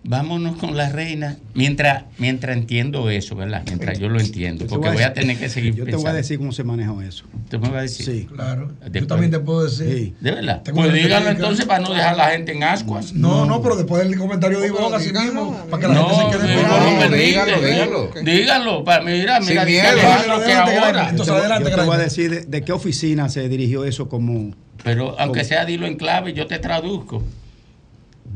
vámonos 0.09 0.57
con 0.57 0.77
la 0.77 0.89
reina. 0.91 1.37
Mientras, 1.55 2.05
mientras 2.19 2.57
entiendo 2.57 3.11
eso, 3.11 3.35
¿verdad? 3.37 3.63
Mientras 3.67 3.99
yo 3.99 4.09
lo 4.09 4.21
entiendo. 4.21 4.67
Porque 4.67 4.89
voy 4.89 4.97
voy 4.97 5.05
a 5.05 5.13
tener 5.13 5.37
que 5.39 5.49
seguir 5.49 5.75
Yo 5.75 5.85
te 5.85 5.97
voy 5.97 6.07
a 6.07 6.13
decir 6.13 6.39
cómo 6.39 6.53
se 6.53 6.65
manejó 6.65 7.03
eso. 7.03 7.25
¿Tú 7.51 7.59
me 7.59 7.69
vas 7.69 7.79
a 7.79 7.83
decir? 7.83 8.07
Sí. 8.07 8.29
Claro. 8.35 8.69
Después- 8.81 9.01
Yo 9.03 9.07
también 9.07 9.31
te 9.31 9.39
puedo 9.41 9.65
decir. 9.65 10.15
¿De 10.21 10.31
verdad? 10.33 10.63
Tengo 10.63 10.81
Pues 10.81 10.93
técnica. 10.93 11.31
entonces 11.31 11.65
para 11.67 11.81
no 11.81 11.93
dejar 11.93 12.15
a 12.15 12.17
la 12.17 12.27
gente 12.31 12.53
en 12.53 12.63
ascuas. 12.65 13.13
No, 13.13 13.47
no, 13.47 13.63
pero 13.63 13.77
después 13.77 14.03
del 14.09 14.17
comentario 14.19 14.61
de 14.61 14.69
Ivonne, 14.69 14.97
así 14.97 15.13
mismo, 15.13 15.57
para 15.71 15.81
que 15.83 15.89
la 15.89 15.95
No, 15.95 16.09
gente 16.09 16.33
se 16.39 16.39
quede 16.47 16.63
no, 16.63 17.17
dígalo, 17.17 17.61
dígalo. 17.61 18.11
Díganlo, 18.25 18.85
para, 18.85 19.05
mira, 19.05 19.41
mira, 19.41 19.65
miedo. 19.65 19.85
díganlo 19.97 20.39
lo 20.39 20.45
que 20.45 20.53
Adelante, 20.53 20.79
ahora. 20.79 21.09
Entonces, 21.11 21.27
Yo 21.27 21.33
te- 21.35 21.41
adelante, 21.41 21.71
yo 21.71 21.77
te 21.77 21.83
voy 21.85 21.95
a 21.95 21.99
decir 21.99 22.31
de, 22.31 22.41
de 22.45 22.63
qué 22.63 22.73
oficina 22.73 23.29
se 23.29 23.49
dirigió 23.49 23.85
eso 23.85 24.09
como... 24.09 24.55
Pero 24.85 25.19
aunque 25.19 25.43
sea 25.45 25.65
dilo 25.65 25.87
en 25.87 25.97
clave, 25.97 26.33
yo 26.33 26.47
te 26.47 26.59
traduzco. 26.59 27.23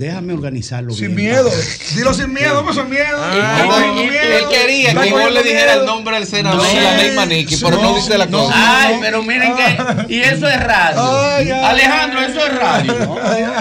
Déjame 0.01 0.32
organizarlo 0.32 0.92
Sin 0.94 1.14
bien. 1.14 1.30
miedo. 1.32 1.51
Dilo 1.94 2.14
sin 2.14 2.32
miedo, 2.32 2.64
pues 2.64 2.76
sin 2.76 2.88
miedo. 2.88 3.18
Ah, 3.18 3.59
no, 3.62 3.68
cogiendo 3.70 4.01
él- 4.03 4.09
miedo. 4.11 4.38
él 4.38 4.44
quería 4.51 4.94
que 4.94 5.09
Ivonne 5.09 5.30
le 5.30 5.42
dijera 5.42 5.66
miedo. 5.72 5.80
el 5.80 5.86
nombre 5.86 6.14
del 6.16 6.26
senador 6.26 6.62
No, 6.62 6.68
de 6.68 6.80
la 6.80 6.96
ley 6.96 7.11
Maniqui, 7.16 7.57
pero 7.59 7.82
no 7.82 7.94
dice 7.94 8.16
la 8.16 8.26
cosa. 8.26 8.53
Ay, 8.57 8.96
pero 9.01 9.22
miren 9.22 9.53
que. 9.55 10.14
Y 10.14 10.20
eso 10.20 10.48
es 10.48 10.61
radio. 10.62 11.01
Ay, 11.03 11.51
ay, 11.51 11.64
Alejandro, 11.64 12.20
eso 12.20 12.46
es 12.46 12.59
radio. 12.59 12.94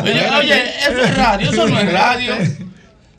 Oye, 0.04 0.30
oye, 0.40 0.64
eso 0.90 1.04
es 1.04 1.18
radio, 1.18 1.52
eso 1.52 1.68
no 1.68 1.80
es 1.80 1.92
radio. 1.92 2.34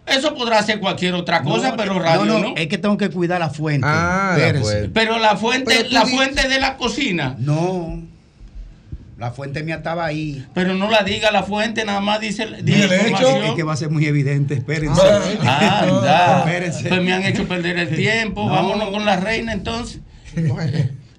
Eso 0.07 0.35
podrá 0.35 0.61
ser 0.63 0.81
cualquier 0.81 1.15
otra 1.15 1.43
cosa, 1.43 1.77
pero 1.77 1.99
radio 2.01 2.25
no, 2.25 2.39
no. 2.41 2.49
no, 2.49 2.55
es 2.57 2.67
que 2.67 2.79
tengo 2.79 2.97
que 2.97 3.11
cuidar 3.11 3.39
la 3.39 3.51
fuente. 3.51 3.87
Ah, 3.89 4.35
la 4.37 4.61
fuente. 4.61 4.89
Pero 4.93 5.19
la 5.19 5.37
fuente, 5.37 5.73
Pero 5.77 5.89
la 5.91 6.07
fuente 6.07 6.49
de 6.49 6.59
la 6.59 6.77
cocina. 6.77 7.37
No. 7.39 8.03
La 9.21 9.33
fuente 9.33 9.63
mía 9.63 9.75
estaba 9.77 10.07
ahí. 10.07 10.47
Pero 10.55 10.73
no 10.73 10.91
la 10.91 11.03
diga 11.03 11.31
la 11.31 11.43
fuente, 11.43 11.85
nada 11.85 12.01
más 12.01 12.21
dice, 12.21 12.49
dice 12.63 12.85
el 12.85 12.93
hecho. 13.13 13.43
Es 13.43 13.53
que 13.53 13.63
va 13.65 13.75
a 13.75 13.77
ser 13.77 13.91
muy 13.91 14.07
evidente, 14.07 14.55
espérense. 14.55 14.99
Ah, 15.43 15.81
anda. 15.83 16.39
Espérense. 16.39 16.89
Pues 16.89 17.03
me 17.03 17.13
han 17.13 17.25
hecho 17.25 17.47
perder 17.47 17.77
el 17.77 17.95
tiempo. 17.95 18.47
No. 18.47 18.51
Vámonos 18.55 18.89
con 18.89 19.05
la 19.05 19.19
reina 19.19 19.53
entonces. 19.53 20.01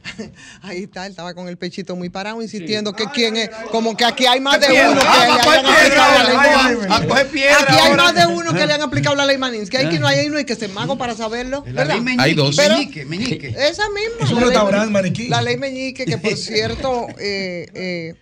Ahí 0.62 0.84
está, 0.84 1.06
él 1.06 1.12
estaba 1.12 1.34
con 1.34 1.48
el 1.48 1.58
pechito 1.58 1.96
muy 1.96 2.10
parado 2.10 2.42
insistiendo 2.42 2.94
que 2.94 3.06
quién 3.14 3.36
es, 3.36 3.50
como 3.72 3.96
que 3.96 4.06
aquí 4.06 4.26
hay 4.26 4.40
más 4.40 4.60
de 4.60 4.68
piedra, 4.68 4.92
uno 4.92 5.02
que 5.02 5.08
ah, 5.08 5.26
le 5.26 5.32
hayan 5.34 5.62
aplicado 5.62 6.14
la 6.18 6.24
ley 6.28 6.38
Maninsky. 6.38 7.44
Aquí 7.44 7.80
hay 7.82 7.96
más 7.96 8.16
de 8.16 8.26
uno 8.26 8.54
que 8.54 8.66
le 8.66 8.74
han 8.74 8.82
aplicado 8.82 9.16
la 9.16 9.26
ley 9.26 9.38
Maninsky. 9.38 9.78
Hay 9.78 9.90
que 9.90 10.00
no 10.00 10.08
hay 10.08 10.28
uno 10.28 10.40
y 10.40 10.46
que 10.46 10.56
se 10.56 10.68
mago 10.68 10.98
para 10.98 11.16
saberlo, 11.16 11.64
La 11.68 11.84
¿verdad? 11.84 11.98
Meñique, 12.02 12.22
Hay 12.24 12.34
dos. 12.34 12.56
Pero- 12.56 12.78
Meñique, 12.78 13.06
Meñique. 13.06 13.48
Esa 13.50 13.84
misma. 13.90 14.26
Es 14.26 14.32
un 14.32 14.36
la 14.36 14.42
ley 14.42 14.50
restaurante, 14.50 14.78
Meñique. 14.78 14.92
maniquí. 14.94 15.28
La 15.28 15.42
ley 15.42 15.58
Meñique, 15.58 16.06
que 16.06 16.18
por 16.18 16.36
cierto, 16.38 17.08
eh, 17.20 17.68
eh, 17.74 18.16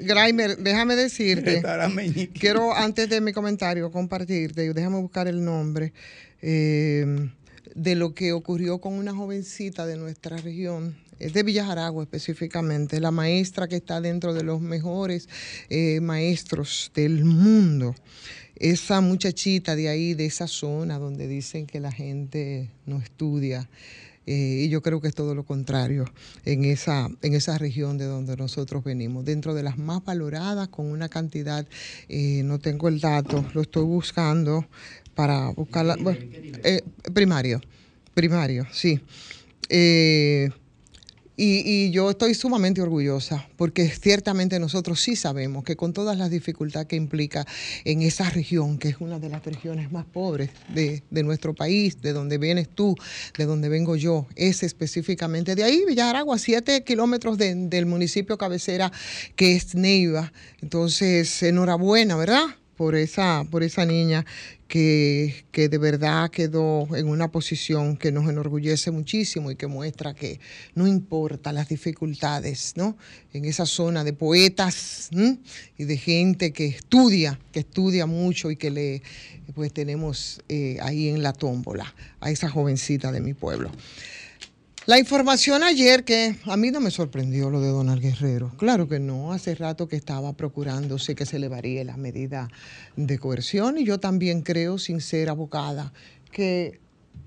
Graimer, 0.00 0.58
déjame 0.58 0.94
decirte, 0.96 1.62
quiero 2.38 2.74
antes 2.74 3.08
de 3.08 3.20
mi 3.20 3.32
comentario 3.32 3.90
compartirte, 3.90 4.72
déjame 4.72 4.98
buscar 4.98 5.26
el 5.26 5.44
nombre, 5.44 5.92
eh, 6.42 7.30
de 7.78 7.94
lo 7.94 8.12
que 8.12 8.32
ocurrió 8.32 8.78
con 8.78 8.94
una 8.94 9.14
jovencita 9.14 9.86
de 9.86 9.96
nuestra 9.96 10.36
región. 10.36 10.96
Es 11.20 11.32
de 11.32 11.44
Villajaragua 11.44 12.02
específicamente, 12.02 13.00
la 13.00 13.12
maestra 13.12 13.68
que 13.68 13.76
está 13.76 14.00
dentro 14.00 14.34
de 14.34 14.42
los 14.42 14.60
mejores 14.60 15.28
eh, 15.68 16.00
maestros 16.00 16.90
del 16.94 17.24
mundo. 17.24 17.94
Esa 18.56 19.00
muchachita 19.00 19.76
de 19.76 19.88
ahí, 19.88 20.14
de 20.14 20.26
esa 20.26 20.48
zona 20.48 20.98
donde 20.98 21.28
dicen 21.28 21.66
que 21.66 21.78
la 21.78 21.92
gente 21.92 22.70
no 22.84 22.98
estudia, 22.98 23.68
eh, 24.26 24.64
y 24.64 24.68
yo 24.68 24.82
creo 24.82 25.00
que 25.00 25.08
es 25.08 25.14
todo 25.14 25.34
lo 25.34 25.44
contrario 25.44 26.04
en 26.44 26.64
esa, 26.64 27.08
en 27.22 27.32
esa 27.32 27.56
región 27.56 27.96
de 27.96 28.04
donde 28.04 28.36
nosotros 28.36 28.84
venimos, 28.84 29.24
dentro 29.24 29.54
de 29.54 29.62
las 29.62 29.78
más 29.78 30.04
valoradas, 30.04 30.68
con 30.68 30.86
una 30.86 31.08
cantidad, 31.08 31.66
eh, 32.08 32.42
no 32.44 32.58
tengo 32.58 32.88
el 32.88 33.00
dato, 33.00 33.46
lo 33.54 33.62
estoy 33.62 33.84
buscando 33.84 34.66
para 35.18 35.48
buscarla. 35.50 35.96
Bueno, 36.00 36.20
eh, 36.62 36.80
primario, 37.12 37.60
primario, 38.14 38.68
sí. 38.70 39.00
Eh, 39.68 40.48
y, 41.36 41.62
y 41.86 41.90
yo 41.90 42.10
estoy 42.10 42.34
sumamente 42.34 42.80
orgullosa 42.80 43.48
porque 43.56 43.88
ciertamente 43.90 44.60
nosotros 44.60 45.00
sí 45.00 45.16
sabemos 45.16 45.64
que 45.64 45.74
con 45.74 45.92
todas 45.92 46.16
las 46.16 46.30
dificultades 46.30 46.86
que 46.86 46.94
implica 46.94 47.44
en 47.84 48.02
esa 48.02 48.30
región, 48.30 48.78
que 48.78 48.90
es 48.90 48.96
una 49.00 49.18
de 49.18 49.28
las 49.28 49.44
regiones 49.44 49.90
más 49.90 50.04
pobres 50.04 50.50
de, 50.72 51.02
de 51.10 51.22
nuestro 51.24 51.52
país, 51.52 52.00
de 52.00 52.12
donde 52.12 52.38
vienes 52.38 52.68
tú, 52.68 52.94
de 53.36 53.44
donde 53.44 53.68
vengo 53.68 53.96
yo, 53.96 54.28
es 54.36 54.62
específicamente 54.62 55.56
de 55.56 55.64
ahí, 55.64 55.82
Villaragua, 55.84 56.38
siete 56.38 56.84
kilómetros 56.84 57.38
de- 57.38 57.56
del 57.56 57.86
municipio 57.86 58.38
cabecera 58.38 58.92
que 59.34 59.56
es 59.56 59.74
Neiva. 59.74 60.32
Entonces, 60.62 61.42
enhorabuena, 61.42 62.14
¿verdad? 62.16 62.44
por 62.76 62.94
esa, 62.94 63.44
por 63.50 63.64
esa 63.64 63.84
niña 63.84 64.24
que, 64.68 65.46
que 65.50 65.70
de 65.70 65.78
verdad 65.78 66.30
quedó 66.30 66.94
en 66.94 67.08
una 67.08 67.28
posición 67.28 67.96
que 67.96 68.12
nos 68.12 68.28
enorgullece 68.28 68.90
muchísimo 68.90 69.50
y 69.50 69.56
que 69.56 69.66
muestra 69.66 70.14
que 70.14 70.40
no 70.74 70.86
importa 70.86 71.52
las 71.52 71.68
dificultades, 71.68 72.74
¿no? 72.76 72.96
En 73.32 73.46
esa 73.46 73.64
zona 73.64 74.04
de 74.04 74.12
poetas 74.12 75.08
y 75.78 75.84
de 75.84 75.96
gente 75.96 76.52
que 76.52 76.66
estudia, 76.66 77.40
que 77.50 77.60
estudia 77.60 78.04
mucho 78.04 78.50
y 78.50 78.56
que 78.56 78.70
le, 78.70 79.02
pues 79.54 79.72
tenemos 79.72 80.42
eh, 80.50 80.76
ahí 80.82 81.08
en 81.08 81.22
la 81.22 81.32
tómbola 81.32 81.94
a 82.20 82.30
esa 82.30 82.50
jovencita 82.50 83.10
de 83.10 83.20
mi 83.20 83.32
pueblo. 83.32 83.72
La 84.88 84.98
información 84.98 85.62
ayer 85.62 86.02
que 86.02 86.36
a 86.46 86.56
mí 86.56 86.70
no 86.70 86.80
me 86.80 86.90
sorprendió 86.90 87.50
lo 87.50 87.60
de 87.60 87.68
Donald 87.68 88.00
Guerrero. 88.00 88.52
Claro 88.56 88.88
que 88.88 88.98
no. 88.98 89.34
Hace 89.34 89.54
rato 89.54 89.86
que 89.86 89.96
estaba 89.96 90.32
procurándose 90.32 91.14
que 91.14 91.26
se 91.26 91.38
le 91.38 91.48
varíe 91.48 91.84
la 91.84 91.98
medida 91.98 92.48
de 92.96 93.18
coerción 93.18 93.76
y 93.76 93.84
yo 93.84 94.00
también 94.00 94.40
creo, 94.40 94.78
sin 94.78 95.02
ser 95.02 95.28
abogada, 95.28 95.92
que 96.32 96.80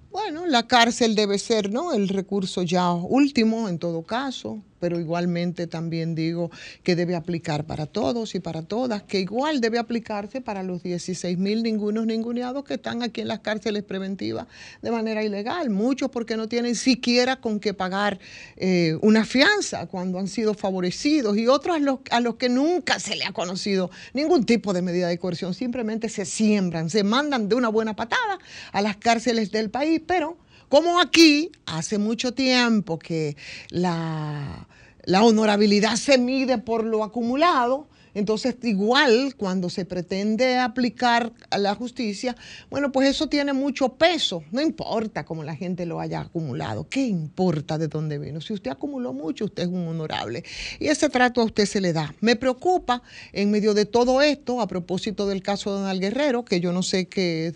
bueno, 0.09 0.47
la 0.47 0.65
cárcel 0.65 1.13
debe 1.13 1.37
ser, 1.37 1.71
¿no? 1.71 1.93
El 1.93 2.07
recurso 2.07 2.63
ya 2.63 2.91
último 2.93 3.69
en 3.69 3.77
todo 3.77 4.01
caso, 4.01 4.63
pero 4.81 4.99
igualmente 4.99 5.67
también 5.67 6.15
digo 6.15 6.51
que 6.83 6.95
debe 6.95 7.15
aplicar 7.15 7.65
para 7.65 7.85
todos 7.85 8.35
y 8.35 8.39
para 8.39 8.63
todas, 8.63 9.03
que 9.03 9.19
igual 9.19 9.61
debe 9.61 9.77
aplicarse 9.77 10.41
para 10.41 10.63
los 10.63 10.81
16 10.83 11.37
mil 11.37 11.61
ningunos 11.63 12.07
ninguneados 12.07 12.65
que 12.65 12.73
están 12.73 13.03
aquí 13.03 13.21
en 13.21 13.27
las 13.27 13.39
cárceles 13.39 13.83
preventivas 13.83 14.47
de 14.81 14.91
manera 14.91 15.23
ilegal. 15.23 15.69
Muchos 15.69 16.09
porque 16.09 16.35
no 16.35 16.49
tienen 16.49 16.75
siquiera 16.75 17.39
con 17.39 17.59
qué 17.59 17.75
pagar 17.75 18.19
eh, 18.57 18.97
una 19.01 19.23
fianza 19.23 19.85
cuando 19.85 20.17
han 20.17 20.27
sido 20.27 20.55
favorecidos 20.55 21.37
y 21.37 21.47
otros 21.47 21.75
a 21.75 21.79
los, 21.79 21.99
a 22.09 22.19
los 22.19 22.35
que 22.35 22.49
nunca 22.49 22.99
se 22.99 23.15
le 23.15 23.25
ha 23.25 23.31
conocido 23.31 23.91
ningún 24.13 24.45
tipo 24.45 24.73
de 24.73 24.81
medida 24.81 25.07
de 25.07 25.19
coerción, 25.19 25.53
simplemente 25.53 26.09
se 26.09 26.25
siembran, 26.25 26.89
se 26.89 27.03
mandan 27.03 27.47
de 27.47 27.55
una 27.55 27.69
buena 27.69 27.95
patada 27.95 28.39
a 28.71 28.81
las 28.81 28.97
cárceles 28.97 29.51
del 29.51 29.69
país, 29.69 30.01
pero 30.05 30.37
como 30.71 31.01
aquí 31.01 31.51
hace 31.65 31.97
mucho 31.97 32.33
tiempo 32.33 32.97
que 32.97 33.35
la, 33.71 34.69
la 35.03 35.21
honorabilidad 35.21 35.97
se 35.97 36.17
mide 36.17 36.59
por 36.59 36.85
lo 36.85 37.03
acumulado, 37.03 37.89
Entonces, 38.13 38.55
igual 38.63 39.35
cuando 39.37 39.69
se 39.69 39.85
pretende 39.85 40.57
aplicar 40.57 41.31
a 41.49 41.57
la 41.57 41.75
justicia, 41.75 42.35
bueno, 42.69 42.91
pues 42.91 43.09
eso 43.09 43.27
tiene 43.27 43.53
mucho 43.53 43.89
peso. 43.89 44.43
No 44.51 44.61
importa 44.61 45.25
cómo 45.25 45.43
la 45.43 45.55
gente 45.55 45.85
lo 45.85 45.99
haya 45.99 46.21
acumulado. 46.21 46.87
¿Qué 46.89 47.05
importa 47.05 47.77
de 47.77 47.87
dónde 47.87 48.17
vino? 48.17 48.41
Si 48.41 48.53
usted 48.53 48.71
acumuló 48.71 49.13
mucho, 49.13 49.45
usted 49.45 49.63
es 49.63 49.69
un 49.69 49.87
honorable. 49.87 50.43
Y 50.79 50.87
ese 50.87 51.09
trato 51.09 51.41
a 51.41 51.45
usted 51.45 51.65
se 51.65 51.81
le 51.81 51.93
da. 51.93 52.13
Me 52.21 52.35
preocupa 52.35 53.01
en 53.33 53.51
medio 53.51 53.73
de 53.73 53.85
todo 53.85 54.21
esto, 54.21 54.61
a 54.61 54.67
propósito 54.67 55.27
del 55.27 55.41
caso 55.41 55.73
de 55.73 55.81
Donald 55.81 56.01
Guerrero, 56.01 56.43
que 56.45 56.59
yo 56.59 56.71
no 56.71 56.83
sé 56.83 57.07
qué, 57.07 57.53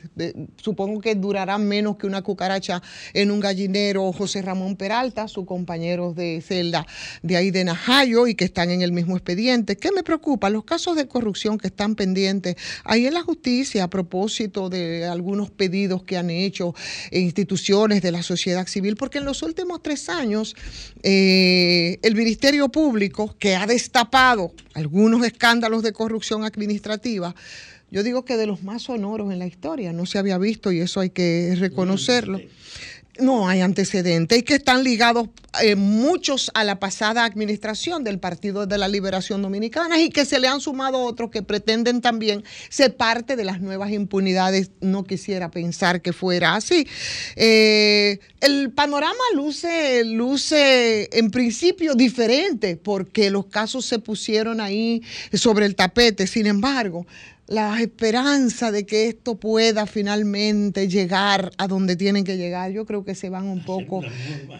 supongo 0.58 1.01
que 1.01 1.16
durará 1.16 1.58
menos 1.58 1.97
que 1.97 2.08
una 2.08 2.22
cucaracha 2.22 2.82
en 3.14 3.32
un 3.32 3.39
gallinero, 3.39 4.12
José 4.14 4.41
Ramón 4.41 4.76
Peralta, 4.76 5.28
su 5.28 5.45
compañero 5.45 6.14
de 6.14 6.41
celda 6.41 6.86
de 7.22 7.38
ahí 7.38 7.51
de 7.51 7.64
Najayo 7.64 8.28
y 8.28 8.36
que 8.36 8.45
están 8.45 8.72
en 8.72 8.82
el 8.82 8.91
mismo 8.91 9.16
expediente. 9.16 9.78
¿Qué 9.78 9.91
me 9.91 10.03
preocupa? 10.03 10.45
Los 10.50 10.64
casos 10.64 10.96
de 10.96 11.08
corrupción 11.08 11.58
que 11.58 11.68
están 11.68 11.96
pendientes 11.96 12.56
ahí 12.84 13.06
en 13.06 13.14
la 13.14 13.22
justicia 13.22 13.84
a 13.84 13.89
propósito 13.89 14.70
de 14.70 15.06
algunos 15.06 15.50
pedidos 15.52 16.04
que 16.04 16.18
han 16.18 16.30
hecho 16.30 16.74
instituciones 17.12 18.02
de 18.02 18.12
la 18.12 18.24
sociedad 18.24 18.68
civil, 18.68 18.96
porque 18.96 19.18
en 19.20 19.26
los 19.26 19.43
últimos 19.43 19.82
tres 19.82 20.10
años 20.10 20.56
eh, 21.04 22.00
el 22.02 22.16
Ministerio 22.16 22.70
Público, 22.70 23.36
que 23.39 23.56
ha 23.56 23.66
destapado 23.66 24.54
algunos 24.74 25.26
escándalos 25.26 25.84
de 25.84 25.93
corrupción 25.93 26.43
administrativa, 26.43 27.36
yo 27.91 28.04
digo 28.04 28.26
que 28.26 28.36
de 28.36 28.48
los 28.48 28.64
más 28.64 28.84
sonoros 28.84 29.32
en 29.32 29.39
la 29.39 29.48
historia, 29.48 29.93
no 29.93 30.06
se 30.06 30.18
había 30.18 30.38
visto 30.38 30.72
y 30.72 30.80
eso 30.80 31.00
hay 31.00 31.12
que 31.12 31.56
reconocerlo. 31.58 32.41
No 33.20 33.47
hay 33.47 33.61
antecedentes 33.61 34.39
y 34.39 34.43
que 34.43 34.55
están 34.55 34.84
ligados 34.84 35.30
eh, 35.61 35.76
muchos 35.76 36.51
a 36.53 36.66
la 36.66 36.80
pasada 36.80 37.24
administración 37.24 38.03
del 38.03 38.20
Partido 38.20 38.66
de 38.66 38.78
la 38.78 38.89
Liberación 38.89 39.41
Dominicana 39.41 40.01
y 40.01 40.09
que 40.09 40.26
se 40.26 40.39
le 40.39 40.49
han 40.49 40.59
sumado 40.59 40.99
otros 40.99 41.32
que 41.32 41.41
pretenden 41.41 42.01
también 42.01 42.43
ser 42.70 42.97
parte 42.97 43.38
de 43.38 43.45
las 43.45 43.61
nuevas 43.61 43.91
impunidades. 43.91 44.72
No 44.82 45.05
quisiera 45.05 45.49
pensar 45.49 46.01
que 46.01 46.11
fuera 46.11 46.55
así. 46.55 46.88
Eh, 47.38 48.20
el 48.41 48.72
panorama 48.72 49.13
luce, 49.34 50.03
luce 50.03 51.09
en 51.18 51.32
principio 51.32 51.95
diferente 51.95 52.76
porque 52.76 53.30
los 53.30 53.45
casos 53.45 53.86
se 53.86 53.99
pusieron 53.99 54.59
ahí 54.59 55.01
sobre 55.34 55.66
el 55.66 55.76
tapete. 55.76 56.28
Sin 56.28 56.47
embargo, 56.47 57.05
la 57.48 57.80
esperanza 57.80 58.72
de 58.72 58.86
que 58.86 59.08
esto 59.08 59.36
pueda 59.36 59.86
finalmente 59.86 60.88
llegar 60.88 61.52
a 61.58 61.68
donde 61.68 61.96
tienen 61.96 62.24
que 62.24 62.38
llegar, 62.38 62.72
yo 62.72 62.86
creo 62.86 63.06
que 63.06 63.14
se 63.14 63.30
van 63.30 63.46
un 63.46 63.64
poco, 63.64 64.02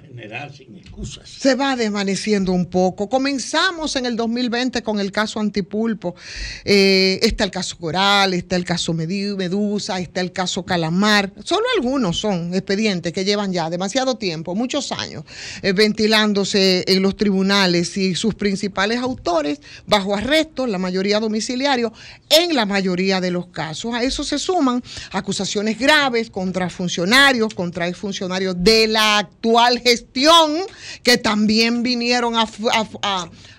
general 0.08 0.54
sin 0.54 0.78
excusas. 0.78 1.28
se 1.28 1.56
va 1.56 1.76
desvaneciendo 1.76 2.52
un 2.52 2.68
poco. 2.68 3.10
Comenzamos 3.10 3.96
en 3.96 4.06
el 4.06 4.16
2020 4.16 4.84
con 4.84 5.00
el 5.00 5.12
caso 5.12 5.40
Antipulpo. 5.40 6.16
Eh, 6.64 7.20
está 7.24 7.44
el 7.44 7.52
caso 7.52 7.78
Coral, 7.78 8.36
está 8.36 8.56
el 8.56 8.66
caso 8.66 8.94
Medusa, 8.94 10.00
está 10.00 10.22
el 10.22 10.32
caso 10.32 10.64
Calamar. 10.64 11.34
Solo 11.44 11.66
algunos 11.78 12.18
son 12.18 12.54
expedientes 12.54 13.12
que 13.14 13.26
llevan 13.26 13.52
ya 13.52 13.70
demasiado 13.70 14.18
tiempo, 14.18 14.54
muchos 14.54 14.92
años, 14.92 15.24
eh, 15.64 15.74
ventilándose 15.74 16.84
en 16.88 17.02
los 17.02 17.16
tribunales 17.18 17.98
y 17.98 18.14
sus 18.14 18.36
principales 18.36 19.00
autores 19.00 19.60
bajo 19.88 20.16
arresto, 20.16 20.68
la 20.68 20.78
mayoría 20.78 21.20
domiciliario, 21.20 21.92
en 22.30 22.56
la 22.56 22.66
mayoría 22.76 23.22
de 23.22 23.32
los 23.32 23.48
casos. 23.48 23.94
A 23.94 24.04
eso 24.04 24.24
se 24.26 24.38
suman 24.38 24.84
acusaciones 25.12 25.80
graves 25.80 26.30
contra 26.30 26.70
funcionarios, 26.70 27.54
contra 27.54 27.88
exfuncionarios 27.88 28.56
de 28.58 28.88
la 28.88 29.20
actual 29.20 29.80
gestión, 29.80 30.58
que 31.02 31.18
también 31.18 31.84
vinieron 31.84 32.36
a, 32.36 32.46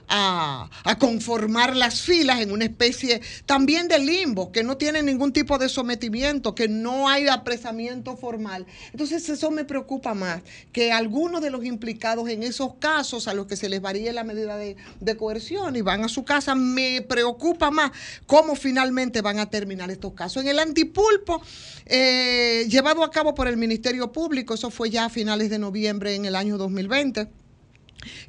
a- 0.08 0.68
conformar 0.98 1.76
las 1.76 2.00
filas 2.00 2.40
en 2.40 2.50
una 2.50 2.64
especie 2.64 3.20
también 3.44 3.86
de 3.88 3.98
limbo, 3.98 4.50
que 4.50 4.62
no 4.62 4.76
tiene 4.76 5.02
ningún 5.02 5.32
tipo 5.32 5.58
de 5.58 5.68
sometimiento, 5.68 6.54
que 6.54 6.68
no 6.68 7.08
hay 7.08 7.28
apresamiento 7.28 8.16
formal. 8.16 8.66
Entonces 8.92 9.28
eso 9.28 9.50
me 9.50 9.64
preocupa 9.64 10.14
más, 10.14 10.42
que 10.72 10.92
algunos 10.92 11.42
de 11.42 11.50
los 11.50 11.64
implicados 11.64 12.28
en 12.28 12.42
esos 12.42 12.74
casos 12.78 13.28
a 13.28 13.34
los 13.34 13.46
que 13.46 13.56
se 13.56 13.68
les 13.68 13.80
varíe 13.80 14.12
la 14.12 14.24
medida 14.24 14.56
de, 14.56 14.76
de 15.00 15.16
coerción 15.16 15.76
y 15.76 15.82
van 15.82 16.04
a 16.04 16.08
su 16.08 16.24
casa, 16.24 16.54
me 16.54 17.02
preocupa 17.02 17.70
más 17.70 17.90
cómo 18.26 18.54
finalmente 18.56 19.20
van 19.20 19.38
a 19.38 19.50
terminar 19.50 19.90
estos 19.90 20.12
casos. 20.14 20.42
En 20.42 20.48
el 20.48 20.58
antipulpo, 20.58 21.42
eh, 21.86 22.66
llevado 22.68 23.04
a 23.04 23.10
cabo 23.10 23.34
por 23.34 23.48
el 23.48 23.56
Ministerio 23.56 24.12
Público, 24.12 24.54
eso 24.54 24.70
fue 24.70 24.90
ya 24.90 25.06
a 25.06 25.10
finales 25.10 25.50
de 25.50 25.58
noviembre 25.58 26.14
en 26.14 26.24
el 26.24 26.36
año 26.36 26.56
2020 26.58 27.28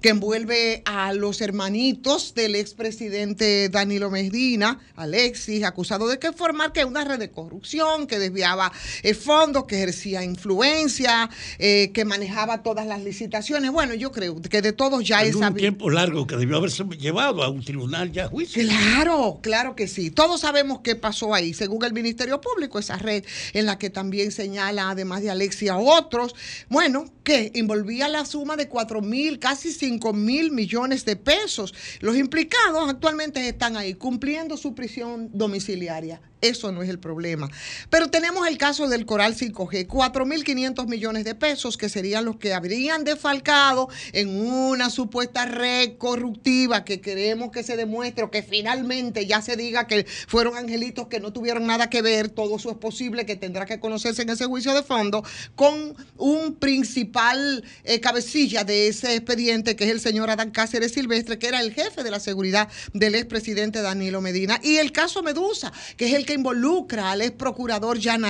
que 0.02 0.10
envuelve 0.10 0.82
a 0.86 1.14
los 1.14 1.42
hermanitos 1.42 2.34
del 2.34 2.56
expresidente 2.56 3.70
Danilo 3.70 4.10
Medina, 4.10 4.80
Alexis, 4.96 5.64
acusado 5.64 6.08
de 6.08 6.20
que 6.20 6.32
formar 6.32 6.72
que 6.74 6.86
una 6.86 7.04
red 7.04 7.20
de 7.20 7.32
corrupción, 7.32 8.08
que 8.08 8.20
desviaba 8.20 8.72
eh, 9.04 9.14
fondos, 9.14 9.66
que 9.66 9.76
ejercía 9.78 10.24
influencia, 10.24 11.30
eh, 11.60 11.92
que 11.94 12.06
manejaba 12.06 12.64
todas 12.64 12.86
las 12.88 13.04
licitaciones. 13.04 13.72
Bueno, 13.72 13.94
yo 13.94 14.12
creo 14.12 14.42
que 14.42 14.62
de 14.62 14.74
todos 14.74 15.04
ya 15.04 15.24
es 15.24 15.36
un 15.36 15.54
tiempo 15.56 15.90
largo 15.90 16.28
que 16.28 16.36
debió 16.36 16.58
haberse 16.58 16.84
llevado 16.98 17.44
a 17.44 17.50
un 17.50 17.64
tribunal 17.64 18.12
ya 18.12 18.26
a 18.26 18.28
juicio. 18.28 18.64
Claro, 18.64 19.40
claro 19.42 19.76
que 19.76 19.88
sí. 19.88 20.12
Todos 20.12 20.42
sabemos 20.42 20.80
qué 20.84 20.96
pasó 20.96 21.34
ahí. 21.34 21.54
Según 21.54 21.84
el 21.84 21.94
Ministerio 21.94 22.42
Público, 22.42 22.80
esa 22.80 22.98
red 22.98 23.24
en 23.54 23.66
la 23.66 23.78
que 23.78 23.90
también 23.90 24.32
señala, 24.32 24.90
además 24.90 25.22
de 25.22 25.30
Alexia, 25.30 25.74
a 25.74 25.78
otros, 25.78 26.36
bueno, 26.70 27.06
que 27.24 27.52
envolvía 27.56 28.08
la 28.08 28.26
suma 28.26 28.56
de 28.56 28.68
4 28.68 29.02
mil, 29.02 29.40
casi 29.40 29.67
5 29.74 30.14
mil 30.14 30.52
millones 30.52 31.06
de 31.06 31.16
pesos. 31.16 31.74
Los 32.00 32.18
implicados 32.18 32.90
actualmente 32.90 33.48
están 33.48 33.78
ahí 33.78 33.94
cumpliendo 33.94 34.58
su 34.58 34.74
prisión 34.76 35.30
domiciliaria. 35.34 36.22
Eso 36.42 36.72
no 36.72 36.84
es 36.84 36.90
el 36.90 37.00
problema. 37.00 37.50
Pero 37.90 38.10
tenemos 38.10 38.48
el 38.48 38.58
caso 38.58 38.88
del 38.88 39.06
Coral 39.06 39.36
5G, 39.36 39.88
4.500 39.88 40.88
millones 40.88 41.24
de 41.24 41.34
pesos 41.34 41.78
que 41.78 41.90
serían 41.90 42.26
los 42.26 42.38
que 42.38 42.54
habrían 42.54 43.04
defalcado 43.04 43.90
en 44.14 44.30
una 44.40 44.92
supuesta 44.92 45.46
red 45.46 45.98
corruptiva 45.98 46.86
que 46.86 47.02
queremos 47.02 47.52
que 47.52 47.64
se 47.64 47.76
demuestre 47.76 48.24
o 48.24 48.30
que 48.30 48.44
finalmente 48.44 49.26
ya 49.26 49.42
se 49.42 49.56
diga 49.56 49.88
que 49.88 50.06
fueron 50.28 50.56
angelitos 50.58 51.08
que 51.08 51.20
no 51.20 51.34
tuvieron 51.34 51.66
nada 51.66 51.90
que 51.90 52.04
ver, 52.04 52.30
todo 52.30 52.58
eso 52.58 52.70
es 52.70 52.78
posible 52.78 53.26
que 53.26 53.36
tendrá 53.36 53.66
que 53.66 53.80
conocerse 53.80 54.22
en 54.22 54.30
ese 54.30 54.46
juicio 54.46 54.76
de 54.76 54.84
fondo, 54.84 55.24
con 55.56 55.96
un 56.18 56.56
principal 56.56 57.64
eh, 57.84 58.00
cabecilla 58.00 58.64
de 58.64 58.90
ese 58.90 59.16
expediente 59.16 59.76
que 59.76 59.86
es 59.86 59.90
el 59.90 60.00
señor 60.00 60.30
Adán 60.30 60.52
Cáceres 60.52 60.92
Silvestre, 60.92 61.40
que 61.40 61.48
era 61.48 61.62
el 61.62 61.74
jefe 61.74 62.04
de 62.04 62.12
la 62.12 62.20
seguridad 62.20 62.68
del 62.94 63.16
expresidente 63.16 63.82
Danilo 63.82 64.22
Medina, 64.22 64.60
y 64.62 64.78
el 64.78 64.92
caso 64.92 65.24
Medusa, 65.24 65.74
que 65.96 66.06
es 66.06 66.14
el 66.14 66.27
que 66.28 66.36
involucra 66.36 67.12
al 67.12 67.24
ex 67.24 67.32
procurador 67.32 68.00
Jan 68.00 68.24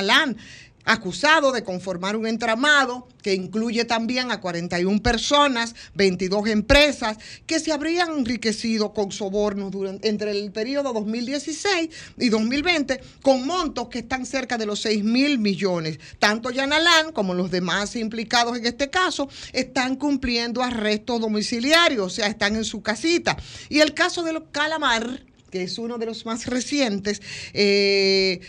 acusado 0.88 1.52
de 1.52 1.66
conformar 1.66 2.16
un 2.16 2.26
entramado 2.26 3.10
que 3.22 3.34
incluye 3.34 3.84
también 3.84 4.32
a 4.32 4.40
41 4.40 5.02
personas, 5.04 5.76
22 5.96 6.48
empresas, 6.48 7.18
que 7.46 7.60
se 7.60 7.74
habrían 7.74 8.20
enriquecido 8.20 8.94
con 8.94 9.12
sobornos 9.12 9.70
durante, 9.70 10.08
entre 10.08 10.32
el 10.32 10.50
periodo 10.52 10.94
2016 10.94 11.90
y 12.18 12.30
2020 12.30 13.02
con 13.22 13.46
montos 13.46 13.90
que 13.90 14.00
están 14.00 14.26
cerca 14.26 14.58
de 14.58 14.66
los 14.66 14.80
6 14.80 15.04
mil 15.04 15.40
millones. 15.40 16.00
Tanto 16.20 16.52
Yanalán 16.52 17.12
como 17.12 17.34
los 17.34 17.52
demás 17.52 17.98
implicados 17.98 18.58
en 18.58 18.66
este 18.66 18.90
caso 18.90 19.28
están 19.52 19.98
cumpliendo 19.98 20.64
arrestos 20.64 21.20
domiciliarios, 21.20 22.06
o 22.06 22.10
sea, 22.10 22.28
están 22.28 22.56
en 22.56 22.64
su 22.64 22.82
casita. 22.82 23.36
Y 23.68 23.80
el 23.80 23.94
caso 23.94 24.24
de 24.24 24.32
los 24.32 24.44
Calamar, 24.54 25.26
que 25.50 25.64
es 25.64 25.78
uno 25.78 25.98
de 25.98 26.06
los 26.06 26.26
más 26.26 26.46
recientes, 26.46 27.22
eh, 27.54 28.42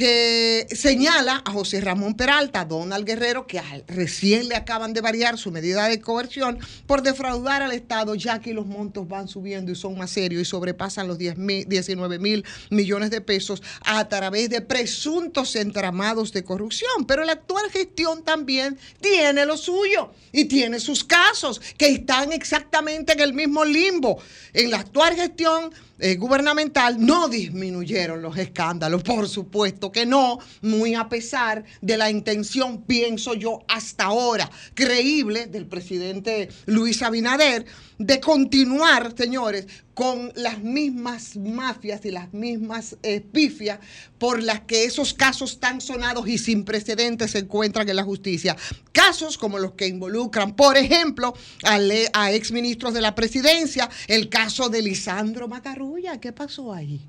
que 0.00 0.66
señala 0.74 1.42
a 1.44 1.52
José 1.52 1.78
Ramón 1.82 2.14
Peralta, 2.14 2.64
Donald 2.64 3.04
Guerrero, 3.04 3.46
que 3.46 3.60
recién 3.86 4.48
le 4.48 4.56
acaban 4.56 4.94
de 4.94 5.02
variar 5.02 5.36
su 5.36 5.50
medida 5.50 5.88
de 5.88 6.00
coerción 6.00 6.58
por 6.86 7.02
defraudar 7.02 7.60
al 7.60 7.72
Estado, 7.72 8.14
ya 8.14 8.40
que 8.40 8.54
los 8.54 8.64
montos 8.64 9.06
van 9.06 9.28
subiendo 9.28 9.70
y 9.70 9.74
son 9.74 9.98
más 9.98 10.10
serios 10.10 10.40
y 10.40 10.44
sobrepasan 10.46 11.06
los 11.06 11.18
10 11.18 11.36
mil, 11.36 11.68
19 11.68 12.18
mil 12.18 12.46
millones 12.70 13.10
de 13.10 13.20
pesos 13.20 13.62
a 13.84 14.08
través 14.08 14.48
de 14.48 14.62
presuntos 14.62 15.54
entramados 15.54 16.32
de 16.32 16.44
corrupción. 16.44 17.04
Pero 17.06 17.22
la 17.24 17.32
actual 17.32 17.70
gestión 17.70 18.24
también 18.24 18.78
tiene 19.02 19.44
lo 19.44 19.58
suyo 19.58 20.12
y 20.32 20.46
tiene 20.46 20.80
sus 20.80 21.04
casos 21.04 21.60
que 21.76 21.88
están 21.88 22.32
exactamente 22.32 23.12
en 23.12 23.20
el 23.20 23.34
mismo 23.34 23.66
limbo. 23.66 24.18
En 24.54 24.70
la 24.70 24.78
actual 24.78 25.14
gestión 25.14 25.70
eh, 26.00 26.16
gubernamental 26.16 27.04
no 27.04 27.28
disminuyeron 27.28 28.22
los 28.22 28.36
escándalos, 28.36 29.02
por 29.02 29.28
supuesto 29.28 29.92
que 29.92 30.06
no, 30.06 30.38
muy 30.62 30.94
a 30.94 31.08
pesar 31.08 31.64
de 31.80 31.96
la 31.96 32.10
intención, 32.10 32.82
pienso 32.82 33.34
yo, 33.34 33.60
hasta 33.68 34.04
ahora 34.04 34.50
creíble 34.74 35.46
del 35.46 35.66
presidente 35.66 36.48
Luis 36.66 37.02
Abinader 37.02 37.66
de 38.00 38.18
continuar, 38.18 39.14
señores, 39.14 39.66
con 39.92 40.32
las 40.34 40.58
mismas 40.60 41.36
mafias 41.36 42.02
y 42.06 42.10
las 42.10 42.32
mismas 42.32 42.96
eh, 43.02 43.20
pifias 43.20 43.78
por 44.16 44.42
las 44.42 44.60
que 44.60 44.84
esos 44.84 45.12
casos 45.12 45.60
tan 45.60 45.82
sonados 45.82 46.26
y 46.26 46.38
sin 46.38 46.64
precedentes 46.64 47.32
se 47.32 47.40
encuentran 47.40 47.86
en 47.86 47.96
la 47.96 48.02
justicia. 48.02 48.56
Casos 48.90 49.36
como 49.36 49.58
los 49.58 49.72
que 49.72 49.86
involucran, 49.86 50.56
por 50.56 50.78
ejemplo, 50.78 51.34
a, 51.62 52.32
exministros 52.32 52.94
de 52.94 53.02
la 53.02 53.14
presidencia, 53.14 53.90
el 54.08 54.30
caso 54.30 54.70
de 54.70 54.80
Lisandro 54.80 55.46
Macarrú 55.46 55.90
Carulla, 55.90 56.18
¿qué 56.18 56.32
pasó 56.32 56.72
ahí? 56.72 57.02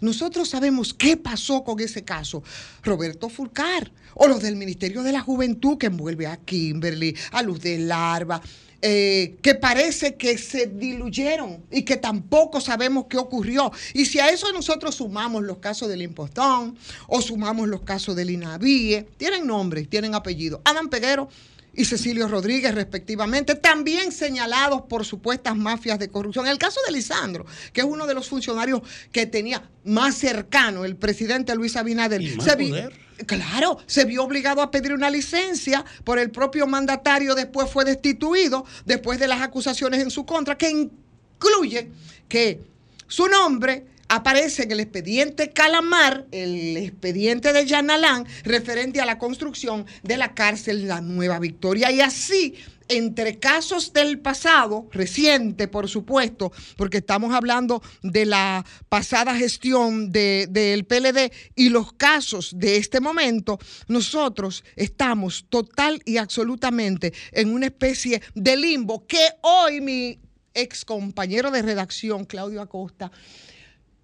Nosotros 0.00 0.48
sabemos 0.48 0.94
qué 0.94 1.18
pasó 1.18 1.62
con 1.62 1.78
ese 1.80 2.02
caso. 2.02 2.42
Roberto 2.82 3.28
Fulcar, 3.28 3.92
o 4.14 4.26
los 4.26 4.40
del 4.40 4.56
Ministerio 4.56 5.02
de 5.02 5.12
la 5.12 5.20
Juventud 5.20 5.76
que 5.76 5.88
envuelve 5.88 6.26
a 6.26 6.38
Kimberly, 6.38 7.14
a 7.32 7.42
Luz 7.42 7.60
de 7.60 7.78
Larva, 7.78 8.40
eh, 8.82 9.36
que 9.42 9.54
parece 9.54 10.14
que 10.14 10.38
se 10.38 10.66
diluyeron 10.66 11.62
y 11.70 11.82
que 11.82 11.96
tampoco 11.96 12.60
sabemos 12.60 13.06
qué 13.08 13.18
ocurrió. 13.18 13.70
Y 13.94 14.06
si 14.06 14.18
a 14.20 14.30
eso 14.30 14.52
nosotros 14.52 14.94
sumamos 14.94 15.42
los 15.42 15.58
casos 15.58 15.88
del 15.88 16.02
impostón 16.02 16.76
o 17.06 17.20
sumamos 17.20 17.68
los 17.68 17.82
casos 17.82 18.16
del 18.16 18.30
INAVIE, 18.30 19.06
tienen 19.16 19.46
nombre, 19.46 19.84
tienen 19.84 20.14
apellido. 20.14 20.60
Adam 20.64 20.88
Peguero 20.88 21.28
y 21.72 21.84
Cecilio 21.84 22.26
Rodríguez, 22.26 22.74
respectivamente, 22.74 23.54
también 23.54 24.10
señalados 24.10 24.82
por 24.88 25.04
supuestas 25.04 25.56
mafias 25.56 25.98
de 25.98 26.08
corrupción. 26.08 26.46
El 26.48 26.58
caso 26.58 26.80
de 26.86 26.92
Lisandro, 26.92 27.46
que 27.72 27.82
es 27.82 27.86
uno 27.86 28.06
de 28.06 28.14
los 28.14 28.28
funcionarios 28.28 28.80
que 29.12 29.26
tenía 29.26 29.62
más 29.84 30.16
cercano 30.16 30.84
el 30.84 30.96
presidente 30.96 31.54
Luis 31.54 31.76
Abinader. 31.76 32.22
Y 32.22 32.34
más 32.36 32.44
se 32.44 32.56
vi- 32.56 32.70
poder. 32.70 33.09
Claro, 33.26 33.78
se 33.86 34.04
vio 34.04 34.24
obligado 34.24 34.62
a 34.62 34.70
pedir 34.70 34.92
una 34.92 35.10
licencia 35.10 35.84
por 36.04 36.18
el 36.18 36.30
propio 36.30 36.66
mandatario, 36.66 37.34
después 37.34 37.70
fue 37.70 37.84
destituido, 37.84 38.64
después 38.84 39.18
de 39.18 39.28
las 39.28 39.42
acusaciones 39.42 40.00
en 40.00 40.10
su 40.10 40.24
contra, 40.24 40.56
que 40.56 40.70
incluye 40.70 41.90
que 42.28 42.60
su 43.06 43.26
nombre 43.26 43.86
aparece 44.08 44.64
en 44.64 44.72
el 44.72 44.80
expediente 44.80 45.50
Calamar, 45.50 46.26
el 46.32 46.76
expediente 46.76 47.52
de 47.52 47.64
Yanalán, 47.64 48.26
referente 48.42 49.00
a 49.00 49.06
la 49.06 49.18
construcción 49.18 49.86
de 50.02 50.16
la 50.16 50.34
cárcel 50.34 50.88
La 50.88 51.00
Nueva 51.00 51.38
Victoria. 51.38 51.90
Y 51.92 52.00
así, 52.00 52.54
entre 52.90 53.38
casos 53.38 53.92
del 53.92 54.18
pasado, 54.18 54.88
reciente, 54.92 55.68
por 55.68 55.88
supuesto, 55.88 56.52
porque 56.76 56.98
estamos 56.98 57.32
hablando 57.32 57.82
de 58.02 58.26
la 58.26 58.66
pasada 58.88 59.34
gestión 59.36 60.10
de- 60.10 60.48
del 60.50 60.84
PLD 60.84 61.32
y 61.54 61.68
los 61.68 61.92
casos 61.92 62.52
de 62.58 62.76
este 62.76 63.00
momento, 63.00 63.58
nosotros 63.88 64.64
estamos 64.76 65.46
total 65.48 66.02
y 66.04 66.16
absolutamente 66.16 67.12
en 67.32 67.54
una 67.54 67.66
especie 67.66 68.20
de 68.34 68.56
limbo 68.56 69.06
que 69.06 69.24
hoy 69.42 69.80
mi 69.80 70.18
ex 70.52 70.84
compañero 70.84 71.52
de 71.52 71.62
redacción, 71.62 72.24
Claudio 72.24 72.60
Acosta, 72.60 73.12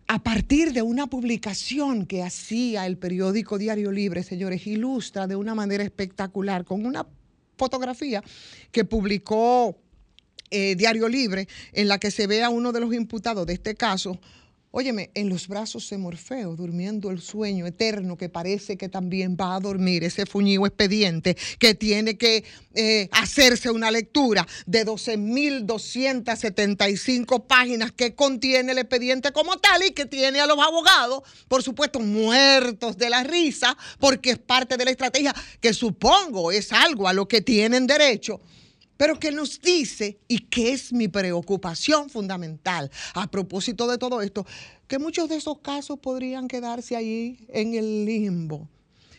a 0.09 0.23
partir 0.23 0.73
de 0.73 0.83
una 0.83 1.09
publicación 1.09 2.07
que 2.07 2.23
hacía 2.23 2.87
el 2.87 2.97
periódico 2.97 3.59
Diario 3.59 3.91
Libre, 3.91 4.23
señores, 4.23 4.65
ilustra 4.69 5.27
de 5.27 5.35
una 5.35 5.57
manera 5.57 5.83
espectacular 5.83 6.65
con 6.65 6.87
una 6.87 7.05
fotografía 7.57 8.23
que 8.73 8.85
publicó 8.85 9.77
eh, 10.51 10.77
Diario 10.77 11.09
Libre 11.09 11.49
en 11.73 11.89
la 11.89 11.99
que 11.99 12.11
se 12.11 12.27
ve 12.27 12.43
a 12.43 12.51
uno 12.51 12.73
de 12.73 12.81
los 12.81 12.95
imputados 12.95 13.47
de 13.47 13.55
este 13.55 13.75
caso, 13.75 14.21
óyeme, 14.79 15.11
en 15.15 15.31
los 15.31 15.49
brazos 15.49 15.89
de 15.89 15.97
Morfeo, 15.97 16.55
durmiendo 16.55 17.11
el 17.11 17.23
sueño 17.23 17.67
eterno 17.67 18.19
que 18.19 18.29
parece 18.29 18.77
que 18.77 18.91
también 18.91 19.35
va 19.35 19.55
a 19.55 19.61
dormir 19.61 20.05
ese 20.05 20.27
fuñido 20.27 20.67
expediente 20.67 21.35
que 21.59 21.75
tiene 21.75 22.19
que 22.19 22.45
eh, 22.75 23.09
hacerse 23.11 23.71
una 23.71 23.91
lectura 23.91 24.47
de 24.67 24.85
12.275 24.85 27.47
páginas 27.47 27.91
que 27.93 28.15
contiene 28.15 28.73
el 28.73 28.79
expediente 28.79 29.33
como 29.33 29.57
tal 29.57 29.83
y 29.83 29.93
que 29.93 30.05
tiene 30.05 30.41
a 30.41 30.47
los 30.47 30.59
abogados, 30.59 31.23
por 31.49 31.63
supuesto, 31.63 31.99
muertos 31.99 32.99
de 32.99 33.09
la 33.09 33.25
risa, 33.25 33.79
porque 33.99 34.33
es 34.33 34.39
parte 34.39 34.77
de 34.77 34.85
la 34.85 34.91
estrategia 34.91 35.35
que 35.59 35.73
supongo 35.73 36.53
es 36.53 36.71
algo 36.71 37.09
a 37.09 37.15
lo 37.15 37.27
que 37.27 37.41
tienen 37.41 37.87
derecho 37.87 38.43
pero 38.97 39.19
que 39.19 39.33
nos 39.33 39.61
dice, 39.61 40.19
y 40.29 40.39
que 40.39 40.73
es 40.73 40.93
mi 40.93 41.09
preocupación 41.09 42.11
fundamental 42.11 42.91
a 43.15 43.31
propósito 43.31 43.87
de 43.87 43.99
todo 43.99 44.23
esto, 44.23 44.47
que 44.89 44.99
muchos 44.99 45.29
de 45.29 45.37
esos 45.37 45.59
casos 45.59 45.99
podrían 45.99 46.49
quedarse 46.49 46.97
ahí 46.97 47.47
en 47.49 47.75
el 47.75 48.05
limbo. 48.05 48.69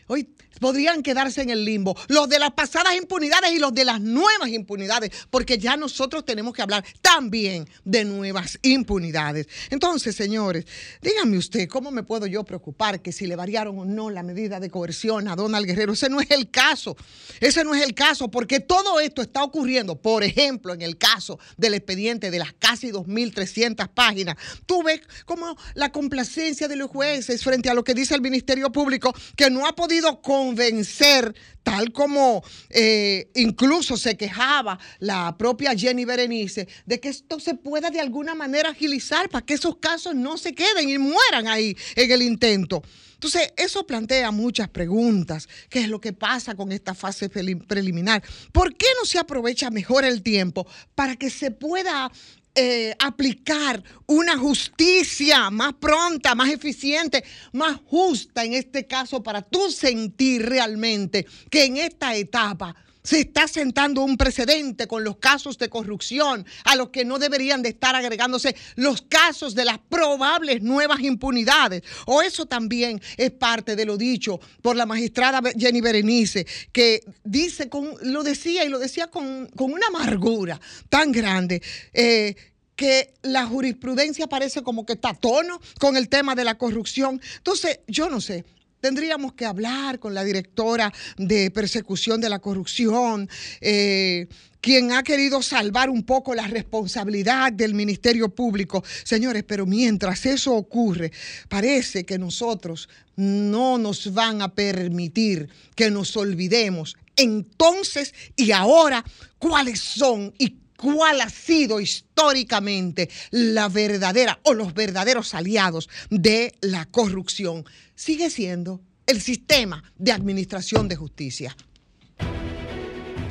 Hoy 0.07 0.29
podrían 0.59 1.03
quedarse 1.03 1.41
en 1.41 1.49
el 1.49 1.65
limbo. 1.65 1.95
Los 2.07 2.29
de 2.29 2.39
las 2.39 2.51
pasadas 2.51 2.95
impunidades 2.95 3.51
y 3.51 3.59
los 3.59 3.73
de 3.73 3.85
las 3.85 4.01
nuevas 4.01 4.49
impunidades, 4.49 5.11
porque 5.29 5.57
ya 5.57 5.77
nosotros 5.77 6.25
tenemos 6.25 6.53
que 6.53 6.61
hablar 6.61 6.83
también 7.01 7.67
de 7.83 8.05
nuevas 8.05 8.57
impunidades. 8.63 9.47
Entonces, 9.69 10.15
señores, 10.15 10.65
díganme 11.01 11.37
usted, 11.37 11.67
¿cómo 11.67 11.91
me 11.91 12.03
puedo 12.03 12.25
yo 12.25 12.43
preocupar 12.43 13.01
que 13.01 13.11
si 13.11 13.27
le 13.27 13.35
variaron 13.35 13.77
o 13.79 13.85
no 13.85 14.09
la 14.09 14.23
medida 14.23 14.59
de 14.59 14.69
coerción 14.69 15.27
a 15.27 15.35
Donald 15.35 15.65
Guerrero? 15.65 15.93
Ese 15.93 16.09
no 16.09 16.21
es 16.21 16.31
el 16.31 16.49
caso. 16.49 16.95
Ese 17.39 17.63
no 17.63 17.75
es 17.75 17.83
el 17.83 17.93
caso, 17.93 18.29
porque 18.29 18.59
todo 18.59 18.99
esto 18.99 19.21
está 19.21 19.43
ocurriendo, 19.43 19.95
por 20.01 20.23
ejemplo, 20.23 20.73
en 20.73 20.81
el 20.81 20.97
caso 20.97 21.39
del 21.57 21.73
expediente 21.73 22.31
de 22.31 22.39
las 22.39 22.53
casi 22.53 22.91
2.300 22.91 23.89
páginas. 23.89 24.37
Tú 24.65 24.83
ves 24.83 25.01
como 25.25 25.57
la 25.75 25.91
complacencia 25.91 26.67
de 26.67 26.75
los 26.75 26.89
jueces 26.89 27.43
frente 27.43 27.69
a 27.69 27.73
lo 27.73 27.83
que 27.83 27.93
dice 27.93 28.15
el 28.15 28.21
Ministerio 28.21 28.71
Público, 28.71 29.13
que 29.35 29.49
no 29.49 29.67
ha 29.67 29.75
podido 29.75 29.96
convencer, 30.21 31.35
tal 31.63 31.91
como 31.91 32.43
eh, 32.69 33.29
incluso 33.35 33.97
se 33.97 34.15
quejaba 34.15 34.79
la 34.99 35.37
propia 35.37 35.75
Jenny 35.75 36.05
Berenice, 36.05 36.67
de 36.85 36.99
que 36.99 37.09
esto 37.09 37.39
se 37.39 37.55
pueda 37.55 37.89
de 37.89 37.99
alguna 37.99 38.35
manera 38.35 38.69
agilizar 38.69 39.29
para 39.29 39.45
que 39.45 39.55
esos 39.55 39.77
casos 39.77 40.15
no 40.15 40.37
se 40.37 40.53
queden 40.53 40.89
y 40.89 40.97
mueran 40.97 41.47
ahí 41.47 41.75
en 41.95 42.11
el 42.11 42.21
intento. 42.21 42.81
Entonces, 43.13 43.51
eso 43.57 43.85
plantea 43.87 44.29
muchas 44.29 44.69
preguntas. 44.69 45.49
¿Qué 45.69 45.79
es 45.79 45.89
lo 45.89 45.99
que 45.99 46.13
pasa 46.13 46.53
con 46.53 46.71
esta 46.71 46.93
fase 46.93 47.31
preli- 47.31 47.65
preliminar? 47.65 48.21
¿Por 48.51 48.75
qué 48.75 48.85
no 48.99 49.05
se 49.07 49.17
aprovecha 49.17 49.71
mejor 49.71 50.05
el 50.05 50.21
tiempo 50.21 50.67
para 50.93 51.15
que 51.15 51.31
se 51.31 51.49
pueda 51.49 52.11
eh, 52.59 52.95
aplicar 52.97 53.83
una 54.07 54.35
justicia 54.35 55.51
más 55.51 55.73
pronta, 55.75 56.33
más 56.33 56.49
eficiente, 56.49 57.23
más 57.53 57.79
justa 57.85 58.43
en 58.43 58.53
este 58.53 58.87
caso 58.87 59.21
para 59.21 59.43
tú 59.43 59.69
sentir 59.69 60.43
realmente 60.43 61.27
que 61.51 61.65
en 61.65 61.77
esta 61.77 62.15
etapa 62.15 62.75
se 63.07 63.21
está 63.21 63.47
sentando 63.47 64.03
un 64.03 64.17
precedente 64.17 64.85
con 64.85 65.05
los 65.05 65.15
casos 65.15 65.57
de 65.57 65.69
corrupción 65.69 66.45
a 66.65 66.75
los 66.75 66.89
que 66.89 67.05
no 67.05 67.19
deberían 67.19 67.61
de 67.61 67.69
estar 67.69 67.95
agregándose 67.95 68.53
los 68.75 69.01
casos 69.01 69.55
de 69.55 69.63
las 69.63 69.79
probables 69.79 70.61
nuevas 70.61 70.99
impunidades. 70.99 71.83
O 72.05 72.21
eso 72.21 72.47
también 72.47 72.99
es 73.15 73.31
parte 73.31 73.77
de 73.77 73.85
lo 73.85 73.95
dicho 73.95 74.41
por 74.61 74.75
la 74.75 74.85
magistrada 74.85 75.41
Jenny 75.57 75.79
Berenice, 75.79 76.45
que 76.73 76.99
dice, 77.23 77.69
con, 77.69 77.93
lo 78.01 78.23
decía 78.23 78.65
y 78.65 78.67
lo 78.67 78.77
decía 78.77 79.07
con, 79.07 79.47
con 79.55 79.71
una 79.71 79.87
amargura 79.87 80.59
tan 80.89 81.13
grande. 81.13 81.61
eh, 81.93 82.35
que 82.75 83.15
la 83.23 83.47
jurisprudencia 83.47 84.27
parece 84.27 84.61
como 84.61 84.85
que 84.85 84.93
está 84.93 85.09
a 85.09 85.13
tono 85.15 85.59
con 85.79 85.97
el 85.97 86.09
tema 86.09 86.35
de 86.35 86.43
la 86.43 86.59
corrupción. 86.59 87.19
Entonces, 87.37 87.79
yo 87.87 88.07
no 88.07 88.21
sé, 88.21 88.45
tendríamos 88.79 89.33
que 89.33 89.45
hablar 89.45 89.99
con 89.99 90.13
la 90.13 90.23
directora 90.23 90.93
de 91.17 91.51
persecución 91.51 92.21
de 92.21 92.29
la 92.29 92.39
corrupción, 92.39 93.29
eh, 93.61 94.27
quien 94.61 94.91
ha 94.91 95.03
querido 95.03 95.41
salvar 95.41 95.89
un 95.89 96.03
poco 96.03 96.35
la 96.35 96.47
responsabilidad 96.47 97.53
del 97.53 97.73
Ministerio 97.73 98.29
Público. 98.29 98.83
Señores, 99.03 99.43
pero 99.47 99.65
mientras 99.65 100.25
eso 100.25 100.53
ocurre, 100.53 101.11
parece 101.47 102.05
que 102.05 102.17
nosotros 102.17 102.89
no 103.15 103.77
nos 103.77 104.13
van 104.13 104.41
a 104.41 104.53
permitir 104.53 105.49
que 105.75 105.89
nos 105.89 106.15
olvidemos 106.17 106.95
entonces 107.17 108.13
y 108.35 108.51
ahora 108.51 109.03
cuáles 109.39 109.79
son 109.79 110.33
y 110.37 110.55
cuál 110.77 111.19
ha 111.19 111.29
sido 111.29 111.81
históricamente 111.81 113.09
la 113.31 113.67
verdadera 113.67 114.39
o 114.43 114.53
los 114.53 114.73
verdaderos 114.73 115.33
aliados 115.33 115.89
de 116.09 116.53
la 116.61 116.85
corrupción. 116.85 117.65
Sigue 117.95 118.29
siendo 118.29 118.79
el 119.05 119.21
sistema 119.21 119.83
de 119.97 120.11
administración 120.11 120.87
de 120.87 120.95
justicia. 120.95 121.55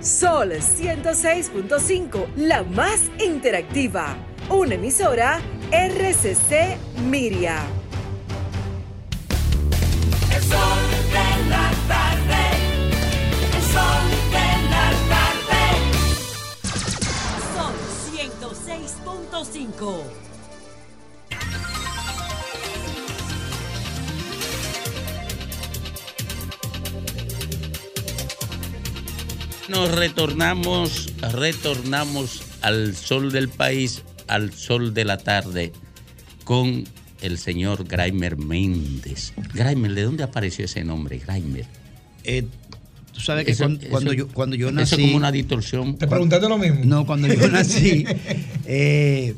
Sol 0.01 0.53
106.5, 0.53 2.35
la 2.37 2.63
más 2.63 3.01
interactiva. 3.19 4.17
Una 4.51 4.75
emisora 4.75 5.41
RCC 5.73 6.79
Miria. 7.09 7.65
El 10.33 10.43
sol 10.43 10.59
de 11.11 11.51
la 11.51 11.66
105. 19.53 20.05
Nos 29.69 29.93
retornamos, 29.93 31.13
retornamos 31.33 32.43
al 32.63 32.95
sol 32.95 33.33
del 33.33 33.49
país, 33.49 34.03
al 34.29 34.53
sol 34.53 34.95
de 34.95 35.05
la 35.05 35.19
tarde, 35.19 35.73
con 36.45 36.85
el 37.21 37.39
señor 37.39 37.85
Graimer 37.85 38.37
Méndez. 38.37 39.33
Graimer, 39.55 39.95
¿de 39.95 40.03
dónde 40.03 40.23
apareció 40.23 40.65
ese 40.65 40.85
nombre, 40.85 41.19
Graimer? 41.19 41.67
Eh, 42.25 42.47
Tú 43.17 43.23
sabes 43.23 43.47
que 43.47 43.53
Eso- 43.53 43.65
cuando, 43.65 43.89
cuando 43.89 44.11
eso- 44.13 44.19
yo, 44.19 44.29
cuando 44.29 44.57
yo 44.57 44.67
eso 44.69 44.75
nací. 44.77 44.95
es 44.97 45.01
como 45.01 45.17
una 45.17 45.33
distorsión. 45.33 45.97
Te 45.97 46.07
preguntaste 46.07 46.49
lo 46.51 46.59
mismo. 46.59 46.81
No, 46.85 47.07
cuando 47.07 47.29
yo 47.29 47.49
nací, 47.51 48.05
eh, 48.67 49.35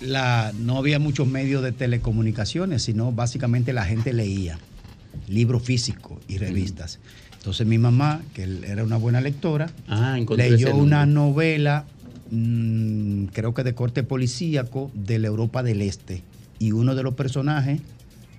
la, 0.00 0.52
no 0.58 0.76
había 0.78 0.98
muchos 0.98 1.28
medios 1.28 1.62
de 1.62 1.70
telecomunicaciones, 1.72 2.82
sino 2.82 3.12
básicamente 3.12 3.72
la 3.72 3.84
gente 3.84 4.12
leía 4.12 4.58
libros 5.28 5.62
físicos 5.62 6.18
y 6.26 6.38
revistas. 6.38 6.98
Entonces 7.36 7.66
mi 7.66 7.78
mamá, 7.78 8.20
que 8.34 8.48
era 8.66 8.82
una 8.82 8.96
buena 8.96 9.20
lectora, 9.20 9.70
Ah, 9.88 10.18
leyó 10.36 10.74
una 10.74 11.06
novela, 11.06 11.84
mm, 12.30 13.26
creo 13.26 13.54
que 13.54 13.62
de 13.62 13.74
corte 13.74 14.02
policíaco, 14.02 14.90
de 14.94 15.18
la 15.20 15.28
Europa 15.28 15.62
del 15.62 15.82
Este. 15.82 16.22
Y 16.58 16.72
uno 16.72 16.94
de 16.94 17.02
los 17.04 17.14
personajes 17.14 17.80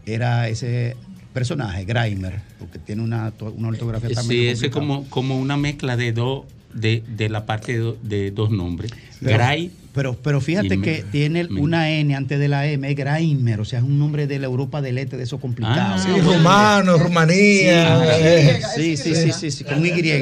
era 0.06 0.50
ese 0.50 0.96
personaje, 1.34 1.86
Grimer, 1.86 2.40
porque 2.60 2.80
tiene 2.80 3.02
una, 3.02 3.32
to- 3.32 3.54
una 3.58 3.70
ortografía 3.70 4.10
Sí, 4.10 4.16
también. 4.16 4.50
ese 4.54 4.68
es 4.68 4.72
como, 4.72 5.06
como 5.10 5.40
una 5.40 5.58
mezcla 5.58 5.96
de 5.98 6.12
dos 6.12 6.46
de, 6.74 7.04
de 7.18 7.28
la 7.30 7.46
parte 7.46 7.74
de, 7.74 7.80
do- 7.80 7.98
de 8.02 8.32
dos 8.32 8.50
nombres. 8.52 8.92
Gray. 9.20 9.72
Pero, 9.94 10.16
pero 10.16 10.40
fíjate 10.40 10.80
que 10.80 11.04
Me- 11.04 11.12
tiene 11.12 11.44
Me- 11.44 11.60
una 11.60 11.90
N 11.92 12.16
antes 12.16 12.40
de 12.40 12.48
la 12.48 12.66
M, 12.66 12.90
es 12.90 12.96
Grimer, 12.96 13.60
o 13.60 13.66
sea, 13.66 13.80
es 13.80 13.86
un 13.86 14.00
nombre 14.00 14.26
de 14.26 14.40
la 14.40 14.46
Europa 14.46 14.82
del 14.82 14.98
Este, 14.98 15.18
de 15.18 15.24
esos 15.24 15.42
complicados. 15.42 16.02
Ah, 16.06 16.14
sí, 16.16 16.22
rumano, 16.22 16.98
Rumanía. 16.98 18.02
eh. 18.18 18.62
Sí, 18.74 18.96
sí, 18.96 19.14
sí, 19.16 19.34
sí, 19.34 19.52
sí, 19.52 19.64
con 19.66 19.86
Y. 19.86 19.90
Gray, 19.90 20.22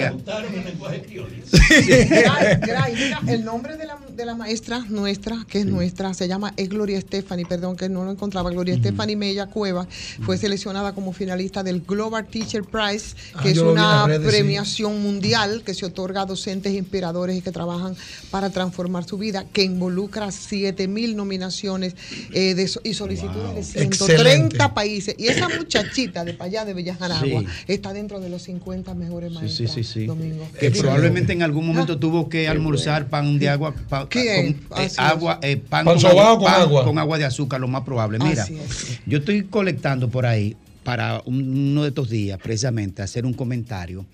Gray, 2.62 2.94
mira, 2.96 3.20
el 3.28 3.44
nombre 3.46 3.78
de 3.78 3.86
la, 3.86 3.98
de 4.20 4.26
la 4.26 4.36
maestra 4.36 4.86
nuestra, 4.90 5.46
que 5.48 5.62
es 5.62 5.66
nuestra, 5.66 6.14
se 6.14 6.28
llama 6.28 6.54
es 6.58 6.68
Gloria 6.68 7.00
Stephanie, 7.00 7.46
perdón 7.46 7.78
que 7.78 7.88
no 7.88 8.04
lo 8.04 8.12
encontraba. 8.12 8.52
Gloria 8.52 8.76
Stephanie 8.78 9.16
Mella 9.16 9.48
Cueva 9.48 9.88
fue 10.22 10.38
seleccionada 10.38 10.94
como 10.94 11.14
finalista 11.14 11.64
del 11.64 11.82
Global 11.82 12.28
Teacher 12.28 12.64
Prize, 12.64 13.16
Ah, 13.34 13.42
que 13.42 13.52
es 13.52 13.58
una 13.60 14.06
sí. 14.08 14.20
premiación 14.28 15.02
mundial 15.02 15.64
que 15.66 15.74
se 15.74 15.86
otorga 15.86 16.24
a 16.24 16.26
docentes 16.26 16.74
inspiradores 16.74 17.38
y 17.38 17.42
que 17.42 17.52
trabajan 17.52 17.96
para 18.30 18.50
transformar 18.50 19.06
su 19.06 19.18
vida, 19.18 19.46
que 19.54 19.64
involucra 19.64 20.32
7 20.32 20.88
mil 20.90 21.16
nominaciones 21.16 21.96
eh, 22.34 22.56
de 22.56 22.70
y 22.84 22.94
solicitudes 22.94 23.56
de 23.56 23.64
130 23.64 24.18
Excelente. 24.26 24.58
países. 24.76 25.16
Y 25.18 25.28
esa 25.28 25.48
muchachita 25.48 26.26
de 26.26 26.34
para 26.34 26.46
allá 26.50 26.66
de 26.66 26.74
Bellajaragua 26.74 27.42
Sí. 27.42 27.48
está 27.68 27.94
dentro 27.94 28.20
de 28.20 28.30
los 28.30 28.42
50 28.44 28.94
mejores 28.96 29.32
Sí, 29.32 29.36
maestras. 29.40 29.72
sí, 29.72 29.84
sí, 29.84 29.94
sí. 30.02 30.06
Domingo. 30.06 30.46
Que 30.60 30.72
probablemente 30.72 31.32
en 31.32 31.42
algún 31.42 31.66
momento 31.66 31.98
tuvo 31.98 32.28
que 32.28 32.50
almorzar 32.50 33.08
pan 33.08 33.40
de 33.40 33.48
agua, 33.48 33.74
¿Quién? 34.10 34.54
con, 34.68 34.82
eh, 34.82 34.90
agua, 34.98 35.40
eh, 35.42 35.58
pan, 35.58 35.86
¿Pan 35.86 35.96
con, 35.98 36.06
agua, 36.12 36.36
con 36.38 36.44
pan 36.46 36.62
agua? 36.62 36.84
con 36.86 36.98
agua 37.00 37.18
de 37.18 37.26
azúcar, 37.26 37.60
lo 37.62 37.68
más 37.68 37.84
probable. 37.84 38.20
Mira, 38.20 38.44
es. 38.44 39.00
yo 39.06 39.20
estoy 39.20 39.44
colectando 39.44 40.10
por 40.10 40.26
ahí 40.26 40.56
para 40.84 41.22
un- 41.26 41.70
uno 41.72 41.84
de 41.84 41.90
estos 41.90 42.10
días, 42.10 42.40
precisamente, 42.42 43.02
hacer 43.02 43.26
un 43.26 43.34
comentario 43.34 44.06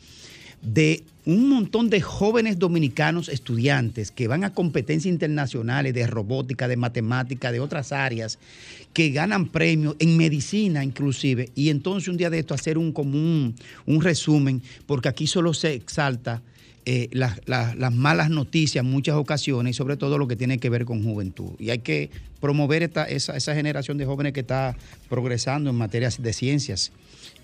de 0.61 1.03
un 1.25 1.49
montón 1.49 1.89
de 1.89 2.01
jóvenes 2.01 2.59
dominicanos 2.59 3.29
estudiantes 3.29 4.11
que 4.11 4.27
van 4.27 4.43
a 4.43 4.53
competencias 4.53 5.11
internacionales 5.11 5.93
de 5.93 6.05
robótica, 6.05 6.67
de 6.67 6.77
matemática, 6.77 7.51
de 7.51 7.59
otras 7.59 7.91
áreas, 7.91 8.37
que 8.93 9.09
ganan 9.09 9.47
premios 9.47 9.95
en 9.99 10.17
medicina 10.17 10.83
inclusive, 10.83 11.49
y 11.55 11.69
entonces 11.69 12.07
un 12.09 12.17
día 12.17 12.29
de 12.29 12.39
esto 12.39 12.53
hacer 12.53 12.77
un 12.77 12.91
común, 12.91 13.55
un 13.87 14.01
resumen, 14.01 14.61
porque 14.85 15.09
aquí 15.09 15.25
solo 15.27 15.53
se 15.53 15.73
exalta 15.73 16.41
eh, 16.85 17.09
las, 17.11 17.39
las- 17.45 17.75
las 17.75 17.91
malas 17.93 18.29
noticias 18.29 18.85
en 18.85 18.91
muchas 18.91 19.15
ocasiones, 19.15 19.71
y 19.71 19.73
sobre 19.77 19.97
todo 19.97 20.17
lo 20.17 20.27
que 20.27 20.35
tiene 20.35 20.57
que 20.59 20.69
ver 20.69 20.85
con 20.85 21.03
juventud. 21.03 21.51
Y 21.59 21.69
hay 21.71 21.79
que 21.79 22.09
promover 22.39 22.83
esta, 22.83 23.05
esa, 23.05 23.35
esa 23.35 23.55
generación 23.55 23.97
de 23.97 24.05
jóvenes 24.05 24.33
que 24.33 24.41
está 24.41 24.75
progresando 25.09 25.69
en 25.71 25.75
materias 25.75 26.21
de 26.21 26.31
ciencias 26.33 26.91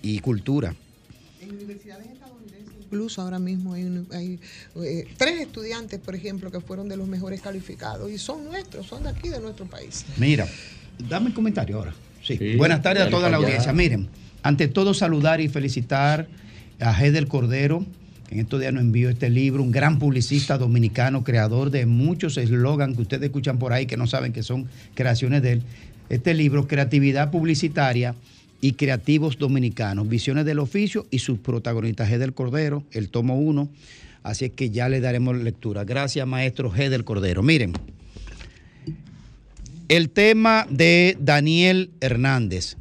y 0.02 0.18
cultura. 0.20 0.74
Incluso 2.84 3.22
ahora 3.22 3.38
mismo 3.38 3.72
hay, 3.72 4.38
eh, 4.84 5.06
tres 5.16 5.40
estudiantes, 5.40 5.98
por 5.98 6.14
ejemplo, 6.14 6.50
que 6.50 6.60
fueron 6.60 6.88
de 6.90 6.96
los 6.96 7.08
mejores 7.08 7.40
calificados 7.40 8.10
y 8.10 8.18
son 8.18 8.44
nuestros, 8.44 8.86
son 8.86 9.02
de 9.04 9.08
aquí, 9.08 9.30
de 9.30 9.40
nuestro 9.40 9.64
país. 9.64 10.04
Mira, 10.18 10.46
dame 11.08 11.28
el 11.28 11.34
comentario 11.34 11.78
ahora. 11.78 11.94
Sí. 12.22 12.36
Sí, 12.36 12.56
Buenas 12.56 12.82
tardes 12.82 13.04
a 13.04 13.10
toda 13.10 13.30
la 13.30 13.38
audiencia. 13.38 13.72
Miren, 13.72 14.08
ante 14.42 14.68
todo 14.68 14.92
saludar 14.92 15.40
y 15.40 15.48
felicitar 15.48 16.28
a 16.80 17.02
Hedel 17.02 17.28
Cordero, 17.28 17.84
en 18.32 18.40
estos 18.40 18.60
días 18.60 18.72
nos 18.72 18.82
envió 18.82 19.10
este 19.10 19.28
libro, 19.28 19.62
un 19.62 19.70
gran 19.70 19.98
publicista 19.98 20.56
dominicano, 20.56 21.22
creador 21.22 21.70
de 21.70 21.84
muchos 21.84 22.38
eslogans 22.38 22.96
que 22.96 23.02
ustedes 23.02 23.24
escuchan 23.24 23.58
por 23.58 23.74
ahí 23.74 23.84
que 23.84 23.98
no 23.98 24.06
saben 24.06 24.32
que 24.32 24.42
son 24.42 24.68
creaciones 24.94 25.42
de 25.42 25.52
él. 25.52 25.62
Este 26.08 26.32
libro, 26.32 26.66
Creatividad 26.66 27.30
Publicitaria 27.30 28.14
y 28.62 28.72
Creativos 28.72 29.36
Dominicanos, 29.36 30.08
Visiones 30.08 30.46
del 30.46 30.60
Oficio 30.60 31.06
y 31.10 31.18
sus 31.18 31.40
protagonistas, 31.40 32.10
Hedel 32.10 32.32
Cordero, 32.32 32.84
el 32.92 33.10
tomo 33.10 33.38
1. 33.38 33.68
Así 34.22 34.46
es 34.46 34.52
que 34.52 34.70
ya 34.70 34.88
le 34.88 35.02
daremos 35.02 35.36
lectura. 35.36 35.84
Gracias, 35.84 36.26
maestro 36.26 36.74
Hedel 36.74 37.04
Cordero. 37.04 37.42
Miren, 37.42 37.74
el 39.88 40.08
tema 40.08 40.66
de 40.70 41.18
Daniel 41.20 41.90
Hernández. 42.00 42.78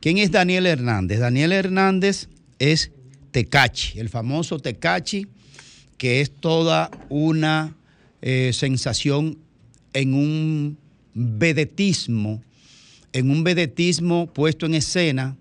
¿Quién 0.00 0.18
es 0.18 0.32
Daniel 0.32 0.66
Hernández? 0.66 1.20
Daniel 1.20 1.52
Hernández 1.52 2.28
es 2.58 2.90
Tecachi, 3.32 3.98
el 3.98 4.08
famoso 4.08 4.58
Tecachi, 4.58 5.26
que 5.96 6.20
es 6.20 6.30
toda 6.30 6.90
una 7.08 7.74
eh, 8.20 8.52
sensación 8.52 9.38
en 9.94 10.14
un 10.14 10.78
vedetismo, 11.14 12.42
en 13.12 13.30
un 13.30 13.42
vedetismo 13.42 14.26
puesto 14.26 14.66
en 14.66 14.74
escena 14.74 15.36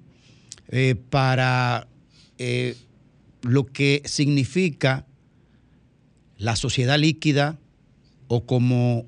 eh, 0.70 0.96
para 1.10 1.88
eh, 2.38 2.76
lo 3.42 3.66
que 3.66 4.02
significa 4.06 5.06
la 6.38 6.56
sociedad 6.56 6.98
líquida 6.98 7.60
o 8.28 8.46
como 8.46 9.06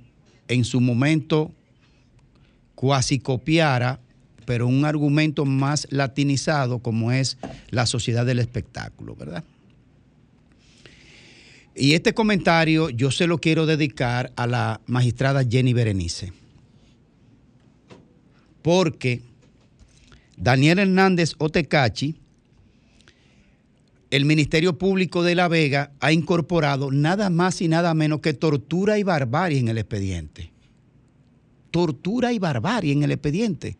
en 0.47 0.65
su 0.65 0.81
momento 0.81 1.51
cuasi 2.75 3.19
copiara, 3.19 3.99
pero 4.45 4.67
un 4.67 4.85
argumento 4.85 5.45
más 5.45 5.87
latinizado 5.89 6.79
como 6.79 7.11
es 7.11 7.37
la 7.69 7.85
sociedad 7.85 8.25
del 8.25 8.39
espectáculo, 8.39 9.15
¿verdad? 9.15 9.43
Y 11.75 11.93
este 11.93 12.13
comentario 12.13 12.89
yo 12.89 13.09
se 13.09 13.25
lo 13.25 13.39
quiero 13.39 13.65
dedicar 13.65 14.31
a 14.35 14.45
la 14.45 14.81
magistrada 14.85 15.43
Jenny 15.43 15.73
Berenice, 15.73 16.31
porque 18.61 19.21
Daniel 20.37 20.79
Hernández 20.79 21.33
Otecachi, 21.39 22.15
el 24.11 24.25
Ministerio 24.25 24.77
Público 24.77 25.23
de 25.23 25.33
La 25.33 25.47
Vega 25.47 25.91
ha 25.99 26.11
incorporado 26.11 26.91
nada 26.91 27.31
más 27.31 27.61
y 27.61 27.67
nada 27.67 27.95
menos 27.95 28.19
que 28.19 28.33
tortura 28.33 28.99
y 28.99 29.03
barbarie 29.03 29.57
en 29.57 29.69
el 29.69 29.79
expediente. 29.79 30.51
Tortura 31.71 32.31
y 32.31 32.37
barbarie 32.37 32.93
en 32.93 33.01
el 33.01 33.11
expediente. 33.11 33.77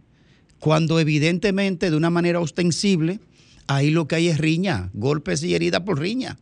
Cuando 0.64 0.98
evidentemente 1.02 1.92
de 1.92 1.98
una 1.98 2.10
manera 2.10 2.40
ostensible, 2.40 3.20
ahí 3.68 3.90
lo 3.90 4.08
que 4.08 4.16
hay 4.16 4.30
es 4.30 4.38
riña, 4.38 4.90
golpes 4.94 5.44
y 5.44 5.54
heridas 5.54 5.82
por 5.82 6.00
riña. 6.00 6.38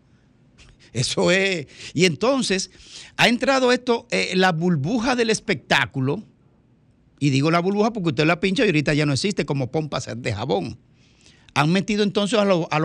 Eso 0.94 1.32
es. 1.32 1.66
Y 1.96 2.06
entonces 2.06 2.70
ha 3.18 3.28
entrado 3.28 3.72
esto, 3.72 4.06
eh, 4.12 4.34
la 4.36 4.52
burbuja 4.52 5.16
del 5.16 5.32
espectáculo, 5.32 6.24
y 7.20 7.32
digo 7.32 7.50
la 7.50 7.62
burbuja 7.62 7.94
porque 7.94 8.10
usted 8.10 8.26
la 8.28 8.40
pincha 8.40 8.64
y 8.64 8.68
ahorita 8.68 8.94
ya 8.94 9.08
no 9.08 9.14
existe 9.14 9.44
como 9.44 9.72
pompas 9.72 10.08
de 10.16 10.34
jabón. 10.34 10.78
Han 11.56 11.72
metido 11.72 12.04
entonces 12.04 12.38
a, 12.38 12.46
los- 12.46 12.68
a 12.70 12.76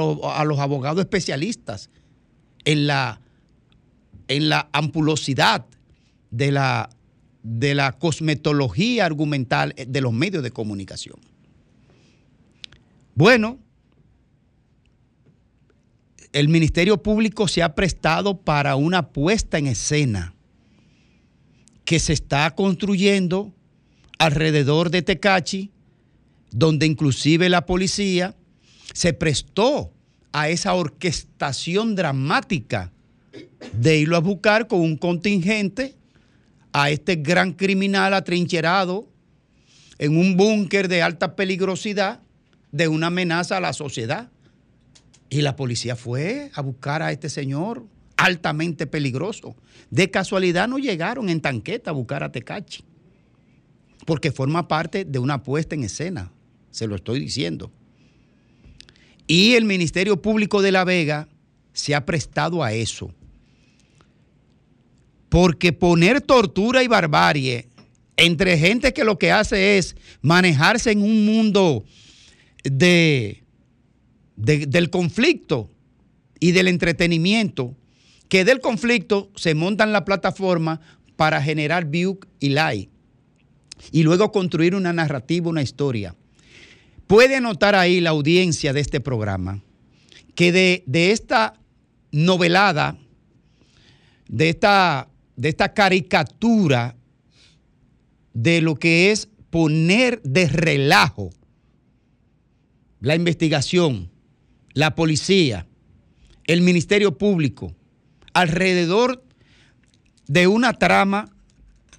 a 0.40 0.44
los 0.44 0.58
abogados 0.58 1.00
especialistas 1.00 1.90
en 2.64 2.86
la, 2.86 3.20
en 4.28 4.48
la 4.48 4.70
ampulosidad 4.72 5.66
de 6.30 6.50
la, 6.50 6.88
de 7.48 7.76
la 7.76 7.92
cosmetología 7.92 9.06
argumental 9.06 9.72
de 9.86 10.00
los 10.00 10.12
medios 10.12 10.42
de 10.42 10.50
comunicación. 10.50 11.14
Bueno, 13.14 13.60
el 16.32 16.48
Ministerio 16.48 17.00
Público 17.00 17.46
se 17.46 17.62
ha 17.62 17.76
prestado 17.76 18.40
para 18.40 18.74
una 18.74 19.10
puesta 19.10 19.58
en 19.58 19.68
escena 19.68 20.34
que 21.84 22.00
se 22.00 22.14
está 22.14 22.52
construyendo 22.56 23.54
alrededor 24.18 24.90
de 24.90 25.02
Tecachi, 25.02 25.70
donde 26.50 26.84
inclusive 26.86 27.48
la 27.48 27.64
policía 27.64 28.34
se 28.92 29.12
prestó 29.12 29.92
a 30.32 30.48
esa 30.48 30.74
orquestación 30.74 31.94
dramática 31.94 32.90
de 33.72 33.98
irlo 33.98 34.16
a 34.16 34.20
buscar 34.20 34.66
con 34.66 34.80
un 34.80 34.96
contingente 34.96 35.96
a 36.78 36.90
este 36.90 37.16
gran 37.16 37.54
criminal 37.54 38.12
atrincherado 38.12 39.08
en 39.98 40.18
un 40.18 40.36
búnker 40.36 40.88
de 40.88 41.00
alta 41.00 41.34
peligrosidad 41.34 42.20
de 42.70 42.86
una 42.86 43.06
amenaza 43.06 43.56
a 43.56 43.60
la 43.60 43.72
sociedad. 43.72 44.30
Y 45.30 45.40
la 45.40 45.56
policía 45.56 45.96
fue 45.96 46.50
a 46.52 46.60
buscar 46.60 47.00
a 47.00 47.12
este 47.12 47.30
señor 47.30 47.86
altamente 48.18 48.86
peligroso. 48.86 49.56
De 49.88 50.10
casualidad 50.10 50.68
no 50.68 50.76
llegaron 50.76 51.30
en 51.30 51.40
tanqueta 51.40 51.92
a 51.92 51.94
buscar 51.94 52.22
a 52.22 52.30
Tecachi, 52.30 52.84
porque 54.04 54.30
forma 54.30 54.68
parte 54.68 55.06
de 55.06 55.18
una 55.18 55.42
puesta 55.42 55.74
en 55.74 55.84
escena, 55.84 56.30
se 56.70 56.86
lo 56.86 56.96
estoy 56.96 57.20
diciendo. 57.20 57.72
Y 59.26 59.54
el 59.54 59.64
Ministerio 59.64 60.20
Público 60.20 60.60
de 60.60 60.72
La 60.72 60.84
Vega 60.84 61.26
se 61.72 61.94
ha 61.94 62.04
prestado 62.04 62.62
a 62.62 62.74
eso. 62.74 63.14
Porque 65.28 65.72
poner 65.72 66.20
tortura 66.20 66.82
y 66.82 66.88
barbarie 66.88 67.68
entre 68.16 68.56
gente 68.58 68.92
que 68.92 69.04
lo 69.04 69.18
que 69.18 69.30
hace 69.32 69.76
es 69.78 69.96
manejarse 70.22 70.90
en 70.92 71.02
un 71.02 71.26
mundo 71.26 71.84
de, 72.64 73.44
de- 74.36 74.66
del 74.66 74.90
conflicto 74.90 75.70
y 76.40 76.52
del 76.52 76.68
entretenimiento, 76.68 77.76
que 78.28 78.44
del 78.44 78.60
conflicto 78.60 79.30
se 79.36 79.54
montan 79.54 79.92
la 79.92 80.04
plataforma 80.04 80.80
para 81.16 81.42
generar 81.42 81.86
view 81.86 82.18
y 82.40 82.50
like 82.50 82.90
y 83.92 84.02
luego 84.02 84.32
construir 84.32 84.74
una 84.74 84.92
narrativa, 84.92 85.48
una 85.50 85.62
historia. 85.62 86.14
Puede 87.06 87.40
notar 87.40 87.74
ahí 87.74 88.00
la 88.00 88.10
audiencia 88.10 88.72
de 88.72 88.80
este 88.80 89.00
programa 89.00 89.62
que 90.34 90.52
de, 90.52 90.82
de 90.86 91.12
esta 91.12 91.54
novelada, 92.10 92.98
de 94.28 94.48
esta, 94.48 95.08
de 95.36 95.48
esta 95.48 95.74
caricatura 95.74 96.96
de 98.32 98.60
lo 98.60 98.74
que 98.76 99.10
es 99.10 99.28
poner 99.50 100.20
de 100.22 100.48
relajo 100.48 101.30
la 103.00 103.14
investigación, 103.14 104.10
la 104.72 104.94
policía, 104.94 105.66
el 106.46 106.60
Ministerio 106.60 107.16
Público, 107.16 107.74
alrededor 108.34 109.24
de 110.26 110.46
una 110.46 110.72
trama 110.74 111.30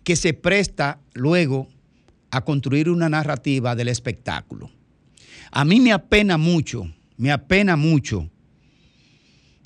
que 0.03 0.15
se 0.15 0.33
presta 0.33 0.99
luego 1.13 1.67
a 2.31 2.43
construir 2.43 2.89
una 2.89 3.09
narrativa 3.09 3.75
del 3.75 3.87
espectáculo. 3.87 4.71
A 5.51 5.65
mí 5.65 5.79
me 5.79 5.93
apena 5.93 6.37
mucho, 6.37 6.91
me 7.17 7.31
apena 7.31 7.75
mucho 7.75 8.29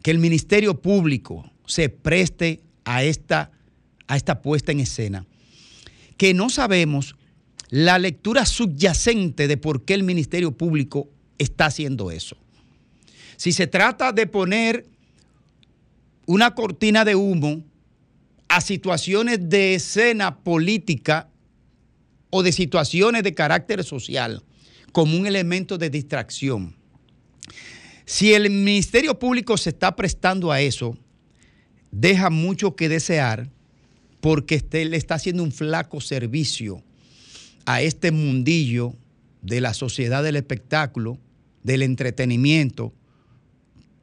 que 0.02 0.12
el 0.12 0.20
Ministerio 0.20 0.82
Público 0.82 1.52
se 1.66 1.90
preste 1.90 2.62
a 2.86 3.04
esta, 3.04 3.52
a 4.12 4.18
esta 4.18 4.42
puesta 4.42 4.74
en 4.74 4.82
escena, 4.82 5.26
que 6.18 6.34
no 6.34 6.50
sabemos 6.50 7.16
la 7.70 7.98
lectura 7.98 8.46
subyacente 8.46 9.48
de 9.48 9.56
por 9.56 9.86
qué 9.86 9.94
el 9.94 10.04
Ministerio 10.04 10.52
Público 10.52 11.08
está 11.38 11.68
haciendo 11.68 12.12
eso. 12.12 12.36
Si 13.38 13.54
se 13.54 13.68
trata 13.68 14.12
de 14.12 14.28
poner 14.28 14.86
una 16.26 16.54
cortina 16.56 17.06
de 17.06 17.16
humo 17.16 17.64
a 18.50 18.60
situaciones 18.60 19.48
de 19.48 19.76
escena 19.76 20.40
política 20.40 21.30
o 22.32 22.44
de 22.44 22.52
situaciones 22.52 23.24
de 23.24 23.34
carácter 23.34 23.82
social 23.86 24.44
como 24.92 25.16
un 25.16 25.26
elemento 25.26 25.78
de 25.78 25.90
distracción. 25.90 26.76
Si 28.04 28.34
el 28.34 28.50
Ministerio 28.50 29.18
Público 29.18 29.56
se 29.56 29.70
está 29.70 29.96
prestando 29.96 30.52
a 30.52 30.60
eso, 30.60 30.98
deja 31.92 32.30
mucho 32.30 32.76
que 32.76 32.90
desear 32.90 33.50
porque 34.22 34.56
este- 34.56 34.86
le 34.86 34.98
está 34.98 35.16
haciendo 35.16 35.44
un 35.44 35.52
flaco 35.52 36.00
servicio 36.00 36.84
a 37.66 37.82
este 37.82 38.12
mundillo 38.12 38.96
de 39.42 39.62
la 39.62 39.74
sociedad 39.74 40.24
del 40.24 40.36
espectáculo, 40.36 41.18
del 41.64 41.82
entretenimiento, 41.82 42.94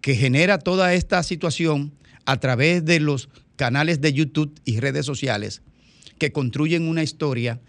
que 0.00 0.14
genera 0.14 0.58
toda 0.58 0.94
esta 0.94 1.22
situación 1.22 1.92
a 2.24 2.38
través 2.38 2.84
de 2.84 3.00
los 3.00 3.28
canales 3.56 4.00
de 4.00 4.12
YouTube 4.12 4.60
y 4.64 4.78
redes 4.80 5.06
sociales 5.06 5.62
que 6.18 6.32
construyen 6.32 6.84
una 6.84 7.02
historia 7.02 7.60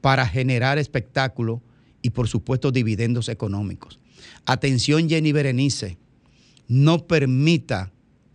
para 0.00 0.26
generar 0.26 0.78
espectáculo 0.78 1.62
y 2.02 2.10
por 2.10 2.28
supuesto 2.28 2.70
dividendos 2.72 3.28
económicos. 3.28 3.98
Atención 4.46 5.08
Jenny 5.08 5.32
Berenice, 5.32 5.98
no 6.68 7.06
permita 7.06 7.92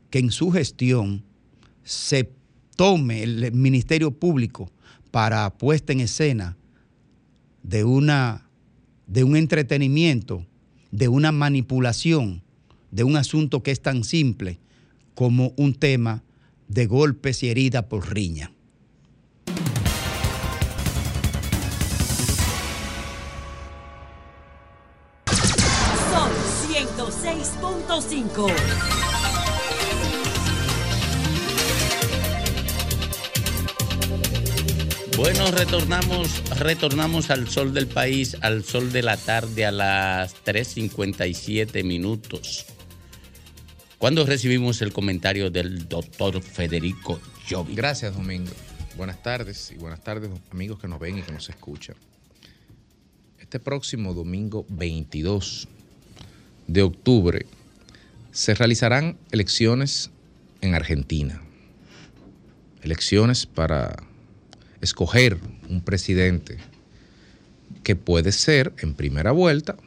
que 0.09 0.19
en 0.19 0.31
su 0.31 0.51
gestión 0.51 1.23
se 1.83 2.31
tome 2.75 3.23
el 3.23 3.51
Ministerio 3.53 4.11
Público 4.11 4.69
para 5.11 5.49
puesta 5.51 5.93
en 5.93 6.01
escena 6.01 6.57
de, 7.61 7.83
una, 7.83 8.49
de 9.07 9.23
un 9.23 9.35
entretenimiento, 9.35 10.45
de 10.91 11.07
una 11.07 11.31
manipulación, 11.31 12.41
de 12.91 13.03
un 13.03 13.15
asunto 13.15 13.63
que 13.63 13.71
es 13.71 13.81
tan 13.81 14.03
simple 14.03 14.59
como 15.15 15.53
un 15.55 15.75
tema 15.75 16.23
de 16.67 16.85
golpes 16.85 17.43
y 17.43 17.49
heridas 17.49 17.83
por 17.83 18.13
riña. 18.13 18.51
Son 26.11 26.29
106.5. 26.69 28.92
Bueno, 35.15 35.51
retornamos, 35.51 36.43
retornamos 36.57 37.29
al 37.29 37.47
sol 37.47 37.71
del 37.71 37.85
país, 37.85 38.35
al 38.41 38.63
sol 38.63 38.91
de 38.91 39.03
la 39.03 39.15
tarde 39.15 39.63
a 39.63 39.71
las 39.71 40.33
3.57 40.43 41.83
minutos. 41.83 42.65
Cuando 43.99 44.25
recibimos 44.25 44.81
el 44.81 44.91
comentario 44.91 45.51
del 45.51 45.87
doctor 45.87 46.41
Federico 46.41 47.19
Jovi. 47.47 47.75
Gracias, 47.75 48.15
Domingo. 48.15 48.51
Buenas 48.97 49.21
tardes 49.21 49.71
y 49.71 49.75
buenas 49.75 50.03
tardes, 50.03 50.31
amigos 50.49 50.79
que 50.79 50.87
nos 50.87 50.99
ven 50.99 51.19
y 51.19 51.21
que 51.21 51.31
nos 51.31 51.47
escuchan. 51.47 51.95
Este 53.39 53.59
próximo 53.59 54.15
domingo 54.15 54.65
22 54.69 55.67
de 56.65 56.81
octubre 56.81 57.45
se 58.31 58.55
realizarán 58.55 59.19
elecciones 59.31 60.09
en 60.61 60.73
Argentina. 60.73 61.39
Elecciones 62.81 63.45
para 63.45 63.95
escoger 64.83 65.37
un 65.69 65.81
presidente 65.81 66.57
que 67.83 67.95
puede 67.95 68.31
ser 68.31 68.73
en 68.79 68.93
primera 68.93 69.31
vuelta 69.31 69.77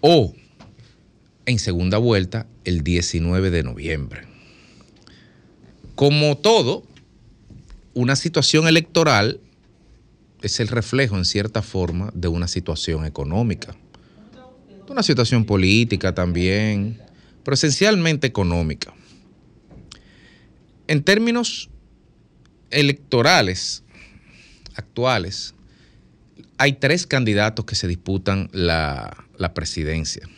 o 0.00 0.32
en 1.44 1.58
segunda 1.58 1.98
vuelta 1.98 2.46
el 2.64 2.82
19 2.82 3.50
de 3.50 3.62
noviembre. 3.62 4.22
Como 5.96 6.38
todo, 6.38 6.84
una 7.94 8.16
situación 8.16 8.68
electoral 8.68 9.40
es 10.40 10.60
el 10.60 10.68
reflejo 10.68 11.16
en 11.16 11.24
cierta 11.24 11.62
forma 11.62 12.10
de 12.14 12.28
una 12.28 12.48
situación 12.48 13.04
económica, 13.04 13.76
de 14.86 14.92
una 14.92 15.02
situación 15.02 15.44
política 15.44 16.14
también, 16.14 17.00
pero 17.44 17.54
esencialmente 17.54 18.26
económica. 18.26 18.94
En 20.86 21.02
términos 21.02 21.70
electorales 22.70 23.84
actuales, 24.76 25.54
hay 26.58 26.74
tres 26.74 27.06
candidatos 27.06 27.64
que 27.64 27.74
se 27.74 27.88
disputan 27.88 28.48
la, 28.52 29.24
la 29.36 29.54
presidencia. 29.54 30.28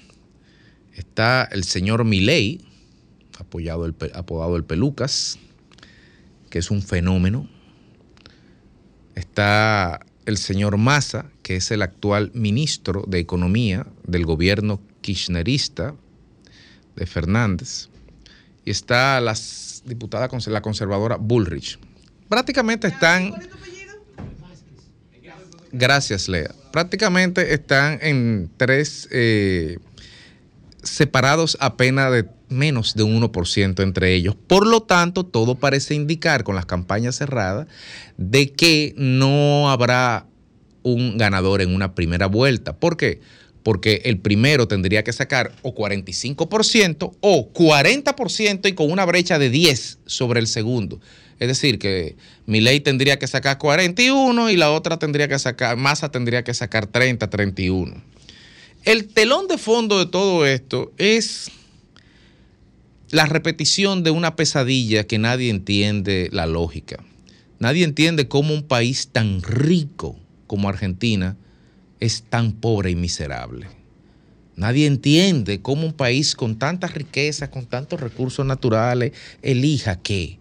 Está 0.94 1.44
el 1.44 1.64
señor 1.64 2.04
Milei, 2.04 2.60
apoyado 3.38 3.84
el, 3.84 3.94
apodado 4.14 4.56
el 4.56 4.64
Pelucas, 4.64 5.38
que 6.50 6.58
es 6.58 6.70
un 6.70 6.82
fenómeno. 6.82 7.48
Está 9.14 10.00
el 10.24 10.38
señor 10.38 10.78
Massa, 10.78 11.30
que 11.42 11.56
es 11.56 11.70
el 11.70 11.82
actual 11.82 12.30
ministro 12.34 13.04
de 13.06 13.18
Economía 13.18 13.86
del 14.06 14.24
gobierno 14.24 14.80
kirchnerista 15.00 15.94
de 16.96 17.06
Fernández. 17.06 17.88
Y 18.64 18.70
está 18.70 19.20
la 19.20 19.36
diputada, 19.84 20.28
la 20.46 20.62
conservadora 20.62 21.16
Bullrich. 21.16 21.78
Prácticamente 22.28 22.88
están... 22.88 23.34
Gracias, 25.76 26.28
Lea. 26.28 26.54
Prácticamente 26.70 27.52
están 27.52 27.98
en 28.00 28.48
tres 28.56 29.08
eh, 29.10 29.78
separados 30.84 31.56
apenas 31.58 32.12
de 32.12 32.26
menos 32.48 32.94
de 32.94 33.02
un 33.02 33.20
1% 33.20 33.82
entre 33.82 34.14
ellos. 34.14 34.36
Por 34.36 34.68
lo 34.68 34.82
tanto, 34.82 35.26
todo 35.26 35.56
parece 35.56 35.96
indicar 35.96 36.44
con 36.44 36.54
las 36.54 36.64
campañas 36.64 37.16
cerradas 37.16 37.66
de 38.16 38.52
que 38.52 38.94
no 38.96 39.68
habrá 39.68 40.28
un 40.84 41.18
ganador 41.18 41.60
en 41.60 41.74
una 41.74 41.96
primera 41.96 42.28
vuelta. 42.28 42.76
¿Por 42.76 42.96
qué? 42.96 43.20
Porque 43.64 44.02
el 44.04 44.18
primero 44.20 44.68
tendría 44.68 45.02
que 45.02 45.12
sacar 45.12 45.50
o 45.62 45.74
45% 45.74 47.16
o 47.20 47.52
40% 47.52 48.68
y 48.68 48.72
con 48.74 48.92
una 48.92 49.04
brecha 49.04 49.40
de 49.40 49.50
10 49.50 49.98
sobre 50.06 50.38
el 50.38 50.46
segundo. 50.46 51.00
Es 51.38 51.48
decir, 51.48 51.78
que 51.78 52.16
Milei 52.46 52.80
tendría 52.80 53.18
que 53.18 53.26
sacar 53.26 53.58
41 53.58 54.50
y 54.50 54.56
la 54.56 54.70
otra 54.70 54.98
tendría 54.98 55.28
que 55.28 55.38
sacar, 55.38 55.76
Massa 55.76 56.10
tendría 56.10 56.44
que 56.44 56.54
sacar 56.54 56.86
30, 56.86 57.28
31. 57.28 58.02
El 58.84 59.06
telón 59.06 59.48
de 59.48 59.58
fondo 59.58 59.98
de 59.98 60.06
todo 60.06 60.46
esto 60.46 60.92
es 60.98 61.50
la 63.10 63.26
repetición 63.26 64.02
de 64.02 64.10
una 64.10 64.36
pesadilla 64.36 65.04
que 65.04 65.18
nadie 65.18 65.50
entiende 65.50 66.28
la 66.32 66.46
lógica. 66.46 67.02
Nadie 67.58 67.84
entiende 67.84 68.28
cómo 68.28 68.52
un 68.52 68.64
país 68.64 69.08
tan 69.08 69.42
rico 69.42 70.18
como 70.46 70.68
Argentina 70.68 71.36
es 72.00 72.24
tan 72.28 72.52
pobre 72.52 72.90
y 72.90 72.96
miserable. 72.96 73.68
Nadie 74.56 74.86
entiende 74.86 75.62
cómo 75.62 75.86
un 75.86 75.92
país 75.92 76.36
con 76.36 76.58
tantas 76.58 76.94
riquezas, 76.94 77.48
con 77.48 77.66
tantos 77.66 78.00
recursos 78.00 78.44
naturales, 78.46 79.12
elija 79.42 80.00
qué. 80.00 80.38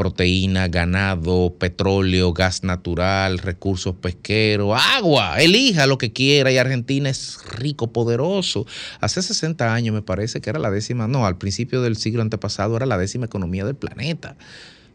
Proteína, 0.00 0.68
ganado, 0.68 1.54
petróleo, 1.58 2.32
gas 2.32 2.64
natural, 2.64 3.36
recursos 3.36 3.94
pesqueros, 3.96 4.80
agua, 4.96 5.42
elija 5.42 5.86
lo 5.86 5.98
que 5.98 6.10
quiera 6.10 6.50
y 6.50 6.56
Argentina 6.56 7.10
es 7.10 7.38
rico, 7.58 7.92
poderoso. 7.92 8.64
Hace 9.00 9.20
60 9.20 9.74
años 9.74 9.94
me 9.94 10.00
parece 10.00 10.40
que 10.40 10.48
era 10.48 10.58
la 10.58 10.70
décima, 10.70 11.06
no, 11.06 11.26
al 11.26 11.36
principio 11.36 11.82
del 11.82 11.98
siglo 11.98 12.22
antepasado 12.22 12.78
era 12.78 12.86
la 12.86 12.96
décima 12.96 13.26
economía 13.26 13.66
del 13.66 13.74
planeta. 13.74 14.36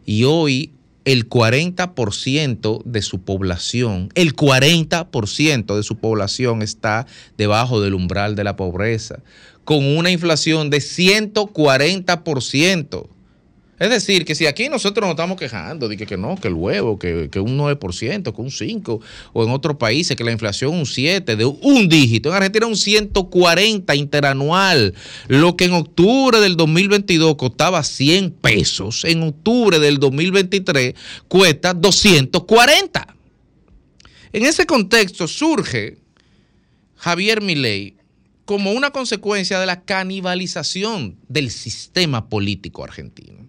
Y 0.07 0.23
hoy 0.23 0.71
el 1.03 1.29
40% 1.29 2.81
de 2.83 3.01
su 3.03 3.21
población, 3.21 4.09
el 4.15 4.35
40% 4.35 5.75
de 5.75 5.83
su 5.83 5.97
población 5.97 6.63
está 6.63 7.05
debajo 7.37 7.79
del 7.79 7.93
umbral 7.93 8.35
de 8.35 8.43
la 8.43 8.55
pobreza, 8.55 9.19
con 9.65 9.85
una 9.85 10.09
inflación 10.09 10.71
de 10.71 10.79
140%. 10.79 13.09
Es 13.77 13.89
decir, 13.89 14.23
que 14.23 14.35
si 14.35 14.45
aquí 14.45 14.69
nosotros 14.69 15.03
nos 15.03 15.11
estamos 15.11 15.37
quejando 15.37 15.89
de 15.89 15.97
que, 15.97 16.17
no, 16.17 16.37
que 16.37 16.47
el 16.47 16.53
huevo, 16.53 16.97
que, 16.97 17.29
que 17.29 17.41
un 17.41 17.57
9%, 17.57 18.33
que 18.33 18.41
un 18.41 18.49
5%, 18.49 19.01
o 19.33 19.43
en 19.43 19.49
otros 19.51 19.75
países 19.75 20.15
que 20.15 20.23
la 20.23 20.31
inflación 20.31 20.73
un 20.73 20.85
7%, 20.85 21.35
de 21.35 21.43
un 21.43 21.89
dígito, 21.89 22.29
en 22.29 22.35
Argentina 22.35 22.67
un 22.67 22.77
140 22.77 23.93
interanual, 23.95 24.93
lo 25.27 25.57
que 25.57 25.65
en 25.65 25.73
octubre 25.73 26.39
del 26.39 26.55
2022 26.55 27.35
costaba 27.35 27.83
100 27.83 28.31
pesos, 28.31 29.03
en 29.03 29.23
octubre 29.23 29.79
del 29.79 29.99
2023 29.99 30.95
cuesta 31.27 31.73
240. 31.73 33.15
En 34.31 34.45
ese 34.45 34.65
contexto 34.65 35.27
surge 35.27 35.97
Javier 36.95 37.41
Milei 37.41 37.97
como 38.45 38.71
una 38.71 38.91
consecuencia 38.91 39.59
de 39.59 39.65
la 39.65 39.81
canibalización 39.81 41.17
del 41.27 41.51
sistema 41.51 42.29
político 42.29 42.83
argentino 42.83 43.44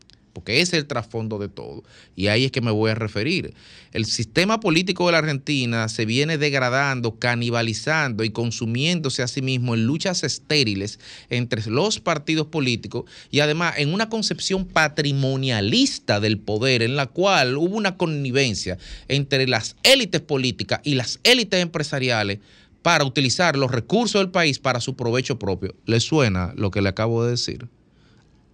ese 0.55 0.77
es 0.77 0.83
el 0.83 0.87
trasfondo 0.87 1.39
de 1.39 1.49
todo. 1.49 1.85
Y 2.15 2.29
ahí 2.29 2.45
es 2.45 2.53
que 2.53 2.61
me 2.61 2.71
voy 2.71 2.91
a 2.91 2.95
referir. 2.95 3.55
El 3.93 4.05
sistema 4.05 4.61
político 4.61 5.07
de 5.07 5.13
la 5.13 5.19
Argentina 5.19 5.89
se 5.89 6.05
viene 6.05 6.39
degradando, 6.39 7.19
canibalizando 7.19 8.25
y 8.25 8.31
consumiéndose 8.31 9.23
a 9.23 9.29
sí 9.29 9.43
mismo 9.43 9.75
en 9.75 9.87
luchas 9.87 10.23
estériles 10.23 10.99
entre 11.31 11.69
los 11.71 12.01
partidos 12.01 12.49
políticos 12.49 13.11
y 13.31 13.41
además 13.41 13.75
en 13.79 13.95
una 13.95 14.09
concepción 14.09 14.67
patrimonialista 14.67 16.21
del 16.21 16.39
poder 16.39 16.83
en 16.83 16.97
la 16.97 17.07
cual 17.07 17.57
hubo 17.57 17.77
una 17.77 17.97
connivencia 17.97 18.77
entre 19.09 19.47
las 19.49 19.77
élites 19.83 20.21
políticas 20.21 20.81
y 20.85 20.95
las 20.95 21.21
élites 21.23 21.61
empresariales 21.61 22.41
para 22.83 23.05
utilizar 23.05 23.57
los 23.57 23.71
recursos 23.71 24.21
del 24.21 24.31
país 24.31 24.59
para 24.59 24.81
su 24.81 24.95
provecho 24.95 25.39
propio. 25.39 25.75
¿Le 25.87 25.99
suena 26.01 26.53
lo 26.57 26.71
que 26.71 26.83
le 26.83 26.89
acabo 26.89 27.25
de 27.25 27.33
decir? 27.33 27.67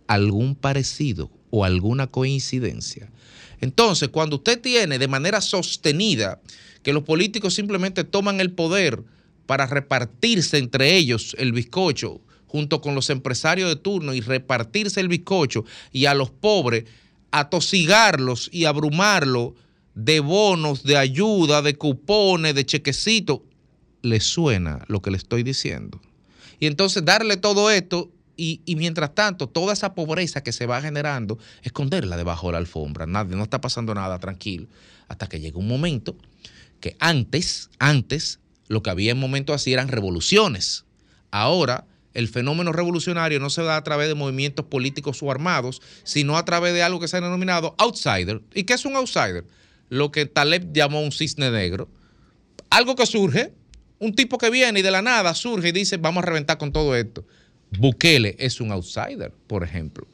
¿Algún 0.06 0.54
parecido 0.54 1.30
o 1.52 1.64
alguna 1.64 2.06
coincidencia. 2.06 3.12
Entonces, 3.60 4.08
cuando 4.08 4.36
usted 4.36 4.60
tiene 4.60 4.98
de 4.98 5.06
manera 5.06 5.40
sostenida 5.42 6.40
que 6.82 6.94
los 6.94 7.04
políticos 7.04 7.54
simplemente 7.54 8.04
toman 8.04 8.40
el 8.40 8.52
poder 8.52 9.04
para 9.46 9.66
repartirse 9.66 10.56
entre 10.56 10.96
ellos 10.96 11.36
el 11.38 11.52
bizcocho, 11.52 12.22
junto 12.46 12.80
con 12.80 12.94
los 12.94 13.10
empresarios 13.10 13.68
de 13.68 13.76
turno 13.76 14.14
y 14.14 14.20
repartirse 14.20 15.00
el 15.00 15.08
bizcocho 15.08 15.64
y 15.92 16.06
a 16.06 16.14
los 16.14 16.30
pobres 16.30 16.84
atosigarlos 17.30 18.48
y 18.50 18.64
abrumarlos 18.64 19.52
de 19.94 20.20
bonos, 20.20 20.84
de 20.84 20.96
ayuda, 20.96 21.60
de 21.60 21.76
cupones, 21.76 22.54
de 22.54 22.64
chequecitos, 22.64 23.40
le 24.00 24.20
suena 24.20 24.84
lo 24.88 25.02
que 25.02 25.10
le 25.10 25.18
estoy 25.18 25.42
diciendo. 25.42 26.00
Y 26.60 26.66
entonces 26.66 27.04
darle 27.04 27.36
todo 27.36 27.70
esto 27.70 28.10
y, 28.42 28.74
mientras 28.74 29.14
tanto, 29.14 29.48
toda 29.48 29.72
esa 29.72 29.94
pobreza 29.94 30.42
que 30.42 30.50
se 30.50 30.66
va 30.66 30.82
generando, 30.82 31.38
esconderla 31.62 32.16
debajo 32.16 32.48
de 32.48 32.52
la 32.52 32.58
alfombra. 32.58 33.06
Nadie, 33.06 33.36
no 33.36 33.44
está 33.44 33.60
pasando 33.60 33.94
nada, 33.94 34.18
tranquilo. 34.18 34.66
Hasta 35.06 35.28
que 35.28 35.38
llega 35.38 35.58
un 35.58 35.68
momento 35.68 36.16
que 36.80 36.96
antes, 36.98 37.70
antes, 37.78 38.40
lo 38.66 38.82
que 38.82 38.90
había 38.90 39.12
en 39.12 39.20
momentos 39.20 39.54
así 39.54 39.72
eran 39.72 39.86
revoluciones. 39.86 40.84
Ahora, 41.30 41.86
el 42.14 42.26
fenómeno 42.26 42.72
revolucionario 42.72 43.38
no 43.38 43.48
se 43.48 43.62
da 43.62 43.76
a 43.76 43.84
través 43.84 44.08
de 44.08 44.16
movimientos 44.16 44.66
políticos 44.66 45.22
o 45.22 45.30
armados, 45.30 45.80
sino 46.02 46.36
a 46.36 46.44
través 46.44 46.74
de 46.74 46.82
algo 46.82 46.98
que 46.98 47.06
se 47.06 47.18
ha 47.18 47.20
denominado 47.20 47.76
outsider. 47.78 48.42
¿Y 48.54 48.64
qué 48.64 48.74
es 48.74 48.84
un 48.84 48.96
outsider? 48.96 49.44
Lo 49.88 50.10
que 50.10 50.26
Taleb 50.26 50.72
llamó 50.72 51.00
un 51.00 51.12
cisne 51.12 51.52
negro. 51.52 51.88
Algo 52.70 52.96
que 52.96 53.06
surge, 53.06 53.52
un 54.00 54.16
tipo 54.16 54.36
que 54.36 54.50
viene 54.50 54.80
y 54.80 54.82
de 54.82 54.90
la 54.90 55.00
nada 55.00 55.32
surge 55.32 55.68
y 55.68 55.72
dice, 55.72 55.96
vamos 55.98 56.24
a 56.24 56.26
reventar 56.26 56.58
con 56.58 56.72
todo 56.72 56.96
esto. 56.96 57.24
Bukele 57.78 58.36
es 58.38 58.60
un 58.60 58.72
outsider, 58.72 59.32
por 59.46 59.64
ejemplo. 59.64 60.06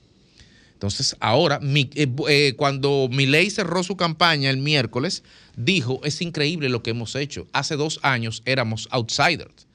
Entonces, 0.72 1.16
ahora, 1.18 1.58
eh, 1.62 2.08
eh, 2.28 2.54
cuando 2.56 3.08
Milei 3.10 3.50
cerró 3.50 3.82
su 3.82 3.96
campaña 3.96 4.48
el 4.48 4.58
miércoles, 4.58 5.24
dijo, 5.56 6.00
es 6.04 6.22
increíble 6.22 6.68
lo 6.68 6.84
que 6.84 6.90
hemos 6.90 7.16
hecho. 7.16 7.48
Hace 7.52 7.74
dos 7.74 7.98
años 8.02 8.42
éramos 8.44 8.86
outsiders. 8.92 9.66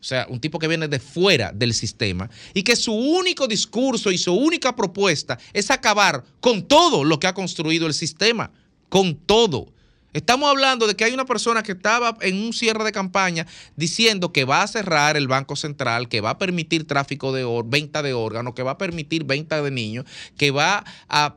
O 0.00 0.04
sea, 0.04 0.26
un 0.30 0.40
tipo 0.40 0.58
que 0.58 0.68
viene 0.68 0.88
de 0.88 1.00
fuera 1.00 1.52
del 1.52 1.74
sistema 1.74 2.30
y 2.54 2.62
que 2.62 2.76
su 2.76 2.94
único 2.94 3.46
discurso 3.46 4.10
y 4.10 4.16
su 4.16 4.32
única 4.32 4.74
propuesta 4.74 5.38
es 5.52 5.70
acabar 5.70 6.24
con 6.40 6.62
todo 6.62 7.04
lo 7.04 7.18
que 7.18 7.26
ha 7.26 7.34
construido 7.34 7.86
el 7.86 7.94
sistema, 7.94 8.50
con 8.88 9.16
todo. 9.16 9.72
Estamos 10.14 10.48
hablando 10.48 10.86
de 10.86 10.94
que 10.94 11.04
hay 11.04 11.12
una 11.12 11.26
persona 11.26 11.62
que 11.62 11.72
estaba 11.72 12.16
en 12.22 12.36
un 12.36 12.52
cierre 12.52 12.82
de 12.82 12.92
campaña 12.92 13.46
diciendo 13.76 14.32
que 14.32 14.44
va 14.44 14.62
a 14.62 14.66
cerrar 14.66 15.16
el 15.16 15.28
Banco 15.28 15.54
Central, 15.54 16.08
que 16.08 16.22
va 16.22 16.30
a 16.30 16.38
permitir 16.38 16.86
tráfico 16.86 17.32
de 17.32 17.44
venta 17.66 18.02
de 18.02 18.14
órganos, 18.14 18.54
que 18.54 18.62
va 18.62 18.72
a 18.72 18.78
permitir 18.78 19.24
venta 19.24 19.60
de 19.60 19.70
niños, 19.70 20.06
que 20.38 20.50
va 20.50 20.84
a 21.08 21.36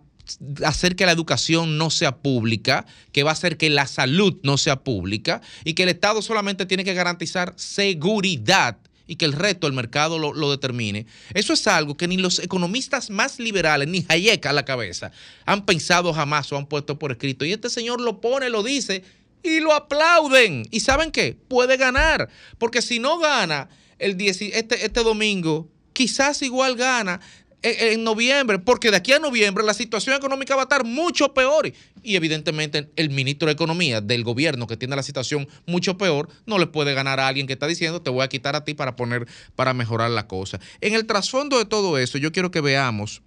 hacer 0.64 0.96
que 0.96 1.06
la 1.06 1.12
educación 1.12 1.78
no 1.78 1.90
sea 1.90 2.18
pública, 2.18 2.86
que 3.12 3.24
va 3.24 3.32
a 3.32 3.34
hacer 3.34 3.58
que 3.58 3.70
la 3.70 3.88
salud 3.88 4.38
no 4.44 4.58
sea 4.58 4.84
pública 4.84 5.42
y 5.66 5.74
que 5.74 5.84
el 5.84 5.90
Estado 5.90 6.22
solamente 6.22 6.66
tiene 6.66 6.86
que 6.86 6.94
garantizar 6.94 7.54
seguridad 7.58 8.78
y 9.12 9.18
que 9.18 9.26
el 9.26 9.34
resto 9.34 9.68
del 9.68 9.76
mercado 9.76 10.18
lo, 10.18 10.52
determine. 10.52 11.06
Eso 11.34 11.52
es 11.52 11.68
algo 11.68 11.98
que 11.98 12.08
ni 12.08 12.16
los 12.16 12.40
economistas 12.40 13.10
más 13.10 13.40
liberales, 13.40 13.90
ni 13.90 14.06
Hayek 14.08 14.46
a 14.46 14.54
la 14.54 14.64
cabeza, 14.64 15.12
han 15.46 15.66
pensado 15.66 16.14
jamás 16.14 16.50
o 16.54 16.56
han 16.56 16.66
puesto 16.66 16.98
por 16.98 17.12
escrito. 17.12 17.44
Y 17.44 17.52
este 17.52 17.70
señor 17.70 18.00
lo 18.00 18.22
pone, 18.22 18.50
lo 18.50 18.64
dice 18.64 19.04
y 19.44 19.60
lo 19.60 19.74
aplauden. 19.74 20.66
¿Y 20.72 20.80
saben 20.80 21.12
qué? 21.12 21.36
Puede 21.50 21.76
ganar. 21.76 22.30
Porque 22.58 22.82
si 22.82 23.00
no 23.00 23.20
gana 23.20 23.68
el 24.00 24.16
este, 24.22 24.86
este 24.86 25.04
domingo, 25.04 25.68
quizás 25.92 26.42
igual 26.42 26.78
gana 26.78 27.20
en 27.64 28.04
noviembre, 28.04 28.60
porque 28.60 28.90
de 28.90 28.98
aquí 28.98 29.14
a 29.14 29.20
noviembre 29.20 29.64
la 29.64 29.74
situación 29.74 30.16
económica 30.16 30.56
va 30.56 30.64
a 30.64 30.66
estar 30.66 30.84
mucho 30.84 31.34
peor. 31.34 31.72
Y 32.04 32.16
evidentemente 32.16 32.90
el 32.96 33.10
ministro 33.10 33.48
de 33.48 33.54
Economía 33.54 34.02
del 34.02 34.24
gobierno 34.24 34.68
que 34.68 34.78
tiene 34.78 34.96
la 34.96 35.04
situación 35.04 35.48
mucho 35.66 35.98
peor 35.98 36.30
no 36.46 36.58
le 36.58 36.68
puede 36.68 36.94
ganar 36.94 37.20
a 37.20 37.28
alguien 37.28 37.48
que 37.48 37.54
está 37.54 37.68
diciendo 37.68 38.02
te 38.02 38.10
voy 38.10 38.24
a 38.24 38.30
quitar 38.30 38.56
a 38.56 38.64
ti 38.64 38.74
para 38.74 38.96
poner, 38.96 39.28
para 39.56 39.74
mejorar 39.74 40.10
la 40.12 40.28
cosa. 40.28 40.60
En 40.82 40.94
el 40.94 41.06
trasfondo 41.06 41.58
de 41.58 41.66
todo 41.66 41.98
eso, 41.98 42.18
yo 42.18 42.32
quiero 42.32 42.52
que 42.52 42.62
veamos, 42.62 43.22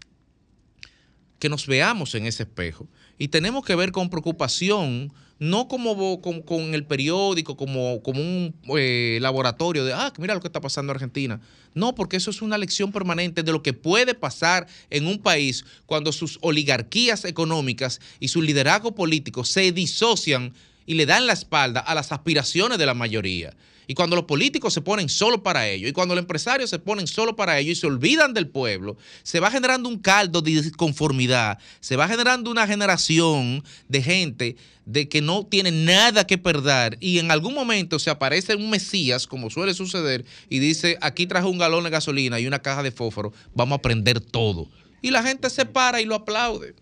que 1.39 1.49
nos 1.49 1.67
veamos 1.67 2.15
en 2.15 2.27
ese 2.27 2.43
espejo 2.45 2.89
y 3.19 3.29
tenemos 3.29 3.65
que 3.65 3.77
ver 3.77 3.93
con 3.93 4.11
preocupación 4.11 5.13
no 5.39 5.69
como 5.69 6.21
con, 6.21 6.75
el 6.75 6.85
periódico, 6.85 7.57
como, 7.57 8.03
como 8.03 8.21
un 8.21 8.55
eh, 8.77 9.19
laboratorio 9.21 9.85
de, 9.85 9.93
ah, 9.93 10.13
mira 10.19 10.35
lo 10.35 10.41
que 10.41 10.49
está 10.49 10.61
pasando 10.61 10.93
en 10.93 10.97
Argentina. 10.97 11.41
No, 11.75 11.95
porque 11.95 12.17
eso 12.17 12.31
es 12.31 12.41
una 12.41 12.59
lección 12.59 12.93
permanente 12.93 13.43
de 13.43 13.53
lo 13.53 13.63
que 13.63 13.73
puede 13.73 14.15
pasar 14.15 14.67
en 14.91 15.07
un 15.07 15.19
país 15.19 15.65
cuando 15.87 16.13
sus 16.13 16.39
oligarquías 16.41 17.25
económicas 17.25 18.01
y 18.21 18.29
su 18.29 18.43
liderazgo 18.43 18.95
político 18.95 19.45
se 19.45 19.73
disocian 19.73 20.55
y 20.87 20.95
le 20.95 21.07
dan 21.07 21.27
la 21.27 21.33
espalda 21.33 21.81
a 21.81 21.95
las 21.95 22.13
aspiraciones 22.13 22.79
de 22.79 22.87
la 22.87 22.95
mayoría. 22.95 23.55
Y 23.87 23.95
cuando 23.95 24.17
los 24.17 24.25
políticos 24.25 24.73
se 24.73 24.81
ponen 24.81 25.09
solo 25.09 25.43
para 25.43 25.69
ello, 25.69 25.89
y 25.89 25.93
cuando 25.93 26.15
los 26.15 26.23
empresarios 26.23 26.71
se 26.71 26.79
ponen 26.79 27.07
solo 27.07 27.37
para 27.37 27.59
ello 27.59 27.73
y 27.73 27.75
se 27.75 27.87
olvidan 27.87 28.35
del 28.35 28.49
pueblo, 28.49 28.97
se 29.23 29.41
va 29.41 29.51
generando 29.51 29.89
un 29.89 29.99
caldo 29.99 30.43
de 30.43 30.63
disconformidad, 30.63 31.59
se 31.81 31.97
va 31.97 32.09
generando 32.09 32.51
una 32.51 32.67
generación 32.67 33.63
de 33.89 34.03
gente 34.03 34.57
de 34.87 35.09
que 35.09 35.23
no 35.23 35.47
tiene 35.47 35.71
nada 35.71 36.27
que 36.27 36.39
perder 36.39 36.99
y 37.01 37.19
en 37.19 37.31
algún 37.31 37.55
momento 37.55 37.99
se 37.99 38.11
aparece 38.11 38.55
un 38.55 38.71
Mesías, 38.71 39.27
como 39.27 39.51
suele 39.51 39.75
suceder, 39.75 40.25
y 40.49 40.59
dice, 40.59 40.99
aquí 41.01 41.27
traje 41.27 41.47
un 41.47 41.59
galón 41.59 41.85
de 41.85 41.91
gasolina 41.91 42.41
y 42.41 42.47
una 42.47 42.61
caja 42.61 42.83
de 42.83 42.91
fósforo, 42.91 43.33
vamos 43.55 43.79
a 43.79 43.83
prender 43.83 44.21
todo. 44.21 44.69
Y 45.01 45.11
la 45.11 45.23
gente 45.23 45.51
se 45.51 45.67
para 45.67 46.01
y 46.01 46.07
lo 46.07 46.15
aplaude. 46.15 46.75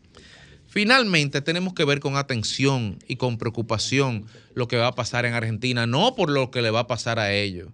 Finalmente, 0.73 1.43
tenemos 1.43 1.75
que 1.75 1.85
ver 1.85 2.01
con 2.01 2.17
atención 2.17 2.99
y 3.07 3.17
con 3.17 3.37
preocupación 3.37 4.25
lo 4.55 4.69
que 4.69 4.79
va 4.79 4.87
a 4.87 4.95
pasar 4.95 5.27
en 5.27 5.35
Argentina, 5.35 5.87
no 5.87 6.15
por 6.15 6.31
lo 6.31 6.51
que 6.51 6.63
le 6.63 6.71
va 6.71 6.81
a 6.81 6.87
pasar 6.87 7.19
a 7.19 7.31
ellos, 7.31 7.69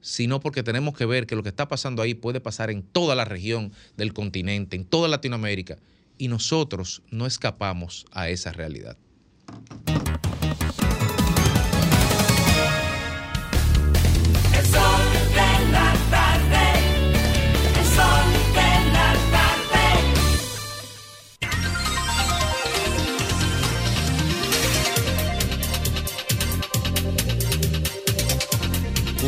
sino 0.00 0.40
porque 0.40 0.62
tenemos 0.62 0.96
que 0.96 1.04
ver 1.04 1.26
que 1.26 1.36
lo 1.36 1.42
que 1.42 1.50
está 1.50 1.68
pasando 1.68 2.00
ahí 2.00 2.14
puede 2.14 2.40
pasar 2.40 2.70
en 2.70 2.82
toda 2.82 3.14
la 3.14 3.26
región 3.26 3.72
del 3.98 4.14
continente, 4.14 4.74
en 4.74 4.86
toda 4.86 5.06
Latinoamérica, 5.06 5.76
y 6.16 6.28
nosotros 6.28 7.02
no 7.10 7.26
escapamos 7.26 8.06
a 8.10 8.30
esa 8.30 8.52
realidad. 8.52 8.96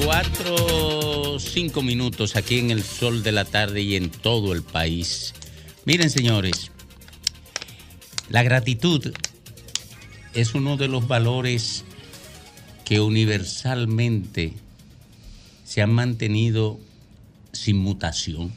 Cuatro, 0.05 1.39
cinco 1.39 1.82
minutos 1.82 2.36
aquí 2.36 2.59
en 2.59 2.70
el 2.70 2.82
sol 2.82 3.22
de 3.22 3.32
la 3.32 3.44
tarde 3.44 3.82
y 3.82 3.97
en 3.97 4.10
todo 4.10 4.52
el 4.52 4.62
país. 4.62 5.35
Miren, 5.85 6.10
señores, 6.10 6.70
la 8.28 8.43
gratitud 8.43 9.12
es 10.35 10.55
uno 10.55 10.77
de 10.77 10.89
los 10.89 11.06
valores 11.06 11.85
que 12.85 13.01
universalmente 13.01 14.55
se 15.64 15.82
han 15.82 15.93
mantenido 15.93 16.81
sin 17.52 17.77
mutación. 17.77 18.52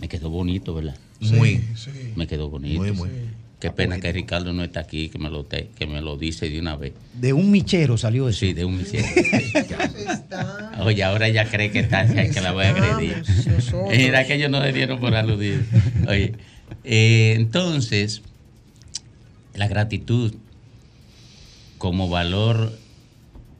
Me 0.00 0.08
quedó 0.08 0.30
bonito, 0.30 0.74
¿verdad? 0.74 0.96
Muy. 1.20 1.64
Me 2.14 2.26
quedó 2.26 2.48
bonito. 2.48 2.80
Muy, 2.80 2.92
muy. 2.92 3.10
Qué 3.60 3.70
pena 3.72 3.98
que 3.98 4.12
Ricardo 4.12 4.52
no 4.52 4.62
está 4.62 4.80
aquí, 4.80 5.08
que 5.08 5.18
me 5.18 5.30
lo, 5.30 5.44
te- 5.44 5.70
que 5.76 5.86
me 5.86 6.00
lo 6.00 6.16
dice 6.16 6.48
de 6.48 6.60
una 6.60 6.76
vez. 6.76 6.92
De 7.14 7.32
un 7.32 7.50
michero 7.50 7.98
salió 7.98 8.28
eso. 8.28 8.38
Sí, 8.40 8.52
de 8.52 8.64
un 8.64 8.76
michero. 8.78 9.04
Oye, 10.84 11.02
ahora 11.02 11.28
ya 11.28 11.44
cree 11.50 11.70
que 11.72 11.80
está, 11.80 12.06
que 12.06 12.40
la 12.40 12.52
voy 12.52 12.66
a 12.66 12.70
agredir. 12.70 13.22
Mira 13.90 14.24
que 14.26 14.34
ellos 14.34 14.50
no 14.50 14.60
le 14.62 14.72
dieron 14.72 15.00
por 15.00 15.14
aludir. 15.16 15.64
Oye, 16.06 16.34
eh, 16.84 17.34
entonces, 17.36 18.22
la 19.54 19.66
gratitud 19.66 20.34
como 21.78 22.08
valor 22.08 22.78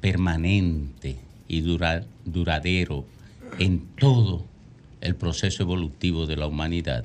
permanente 0.01 1.17
y 1.49 1.61
dura- 1.61 2.05
duradero 2.25 3.05
en 3.59 3.81
todo 3.99 4.45
el 5.01 5.17
proceso 5.17 5.65
evolutivo 5.65 6.27
de 6.27 6.37
la 6.37 6.47
humanidad 6.47 7.05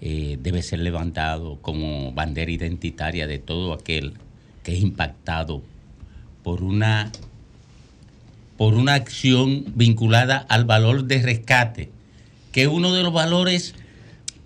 eh, 0.00 0.38
debe 0.40 0.62
ser 0.62 0.80
levantado 0.80 1.58
como 1.60 2.12
bandera 2.12 2.50
identitaria 2.50 3.26
de 3.26 3.38
todo 3.38 3.72
aquel 3.72 4.14
que 4.62 4.74
es 4.74 4.80
impactado 4.80 5.62
por 6.42 6.62
una 6.62 7.12
por 8.56 8.74
una 8.74 8.92
acción 8.92 9.64
vinculada 9.74 10.36
al 10.36 10.66
valor 10.66 11.04
de 11.04 11.22
rescate, 11.22 11.90
que 12.52 12.62
es 12.62 12.68
uno 12.68 12.92
de 12.92 13.02
los 13.02 13.10
valores 13.10 13.74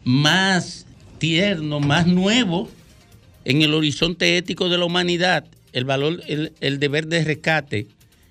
más 0.04 0.86
tiernos, 1.18 1.84
más 1.84 2.06
nuevos 2.06 2.68
en 3.44 3.62
el 3.62 3.74
horizonte 3.74 4.36
ético 4.36 4.68
de 4.68 4.78
la 4.78 4.84
humanidad. 4.84 5.46
El 5.72 5.84
valor, 5.84 6.22
el, 6.28 6.52
el 6.60 6.78
deber 6.78 7.08
de 7.08 7.24
rescate 7.24 7.88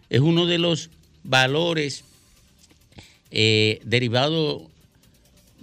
es 0.10 0.22
uno 0.22 0.46
de 0.46 0.58
los 0.58 0.90
valores 1.24 2.06
eh, 3.32 3.82
derivados 3.84 4.62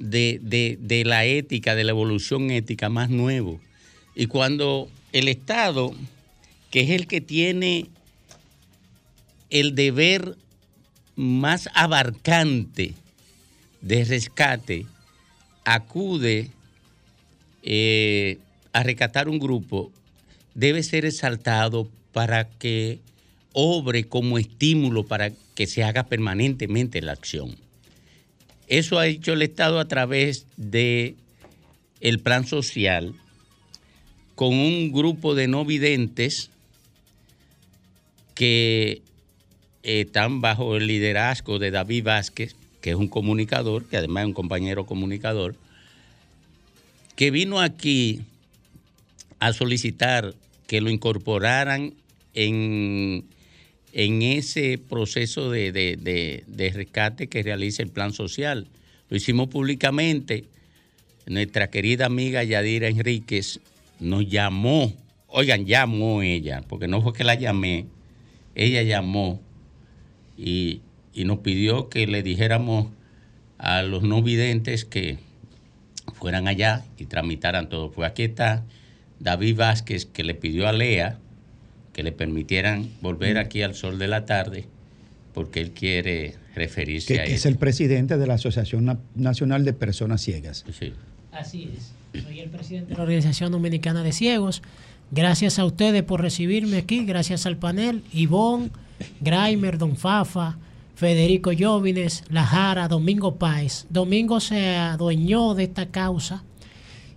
de, 0.01 0.41
de- 0.43 0.77
de 0.81 1.05
la 1.05 1.25
ética, 1.25 1.75
de 1.77 1.85
la 1.85 1.91
evolución 1.93 2.51
ética 2.51 2.89
más 2.89 3.11
nuevo. 3.11 3.61
Y 4.17 4.27
cuando 4.27 4.89
el 5.13 5.29
Estado, 5.29 5.95
que 6.71 6.81
es 6.81 6.91
el 6.91 7.07
que 7.07 7.21
tiene 7.21 7.87
el 9.51 9.75
deber 9.75 10.37
más 11.17 11.69
abarcante 11.75 12.95
de 13.83 14.05
rescate, 14.05 14.87
acude 15.65 16.51
eh, 17.63 18.39
a 18.73 18.83
rescatar 18.83 19.29
un 19.29 19.39
grupo, 19.39 19.93
debe 20.55 20.83
ser 20.83 21.05
exaltado 21.05 21.89
para 22.13 22.49
que 22.49 23.01
obre 23.53 24.05
como 24.05 24.39
estímulo 24.39 25.05
para 25.05 25.31
que 25.55 25.67
se 25.67 25.83
haga 25.85 26.05
permanentemente 26.05 27.01
la 27.03 27.13
acción. 27.13 27.57
Eso 28.71 29.01
ha 29.01 29.09
hecho 29.09 29.33
el 29.33 29.43
Estado 29.43 29.81
a 29.81 29.89
través 29.89 30.47
de 30.57 31.17
el 32.01 32.21
plan 32.21 32.47
social 32.47 33.15
con 34.37 34.55
un 34.55 34.93
grupo 34.93 35.35
de 35.35 35.49
no 35.49 35.65
videntes 35.65 36.51
que 38.37 39.03
están 39.83 40.41
bajo 40.41 40.77
el 40.77 40.87
liderazgo 40.87 41.59
de 41.59 41.73
David 41.73 42.05
Vázquez, 42.05 42.55
que 42.81 42.91
es 42.91 42.97
un 42.97 43.09
comunicador, 43.09 43.87
que 43.87 43.97
además 43.97 44.23
es 44.23 44.29
un 44.29 44.35
compañero 44.35 44.87
comunicador, 44.87 45.57
que 47.17 47.33
vino 47.33 47.61
aquí 47.61 48.21
a 49.41 49.53
solicitar 49.53 50.37
que 50.69 50.81
lo 50.81 50.91
incorporaran 50.91 51.93
en, 52.35 53.25
en 53.93 54.23
ese 54.23 54.79
proceso 54.79 55.51
de, 55.51 55.73
de- 55.73 56.45
de- 56.47 56.71
rescate 56.71 57.29
que 57.29 57.43
realiza 57.43 57.83
el 57.83 57.89
plan 57.91 58.13
social. 58.13 58.69
Lo 59.09 59.17
hicimos 59.17 59.49
públicamente. 59.49 60.45
Nuestra 61.27 61.71
querida 61.71 62.07
amiga 62.07 62.43
Yadira 62.45 62.89
Enríquez 62.89 63.61
nos 64.01 64.29
llamó, 64.29 64.93
oigan, 65.29 65.67
llamó 65.67 66.23
ella, 66.23 66.63
porque 66.69 66.89
no 66.89 67.03
fue 67.03 67.13
que 67.13 67.25
la 67.25 67.35
llamé, 67.35 67.87
ella 68.55 68.83
llamó 68.83 69.41
y, 70.37 70.81
y 71.15 71.25
nos 71.25 71.39
pidió 71.41 71.89
que 71.89 72.07
le 72.07 72.23
dijéramos 72.23 72.89
a 73.59 73.83
los 73.83 74.03
no 74.03 74.23
videntes 74.23 74.85
que 74.85 75.19
fueran 76.15 76.49
allá 76.49 76.85
y 76.99 77.05
tramitaran 77.07 77.69
todo. 77.69 77.91
Pues 77.91 78.11
aquí 78.11 78.23
está 78.25 78.65
David 79.21 79.57
Vázquez 79.57 80.07
que 80.07 80.25
le 80.25 80.35
pidió 80.35 80.67
a 80.67 80.73
Lea 80.73 81.19
que 81.93 82.03
le 82.03 82.13
permitieran 82.13 82.89
volver 83.01 83.39
aquí 83.39 83.63
al 83.63 83.75
sol 83.75 83.99
de 83.99 84.09
la 84.09 84.25
tarde 84.27 84.67
porque 85.35 85.61
él 85.61 85.71
quiere 85.73 86.35
referirse 86.55 87.15
Que, 87.15 87.21
a 87.21 87.25
que 87.25 87.35
es 87.35 87.47
el 87.47 87.57
presidente 87.57 88.17
de 88.19 88.27
la 88.27 88.35
Asociación 88.35 88.85
Na- 88.85 88.99
Nacional 89.15 89.65
de 89.65 89.73
Personas 89.73 90.21
Ciegas. 90.23 90.65
Así 91.33 91.71
es. 91.77 92.23
Soy 92.25 92.41
el 92.41 92.51
presidente 92.51 92.91
de 92.91 92.97
la 92.97 93.03
Organización 93.05 93.53
Dominicana 93.53 94.03
de 94.03 94.13
Ciegos. 94.13 94.63
Gracias 95.13 95.59
a 95.59 95.65
ustedes 95.65 96.03
por 96.03 96.21
recibirme 96.21 96.77
aquí, 96.79 97.05
gracias 97.05 97.47
al 97.47 97.57
panel, 97.57 98.03
Ivonne, 98.13 98.71
Graimer, 99.21 99.79
Don 99.79 99.97
Fafa, 99.97 100.59
Federico 100.97 101.53
Llovines, 101.53 102.25
La 102.29 102.45
Jara, 102.45 102.89
Domingo 102.89 103.37
Páez. 103.37 103.87
Domingo 103.91 104.39
se 104.41 104.77
adueñó 104.77 105.55
de 105.55 105.65
esta 105.65 105.87
causa 105.87 106.43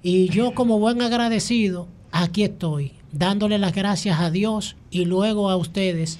y 0.04 0.30
yo 0.30 0.54
como 0.54 0.80
buen 0.80 1.02
agradecido, 1.02 1.88
aquí 2.12 2.44
estoy, 2.44 2.91
dándole 3.14 3.57
las 3.60 3.73
gracias 3.73 4.19
a 4.19 4.30
Dios 4.30 4.76
y 4.91 5.06
luego 5.06 5.49
a 5.49 5.56
ustedes 5.56 6.19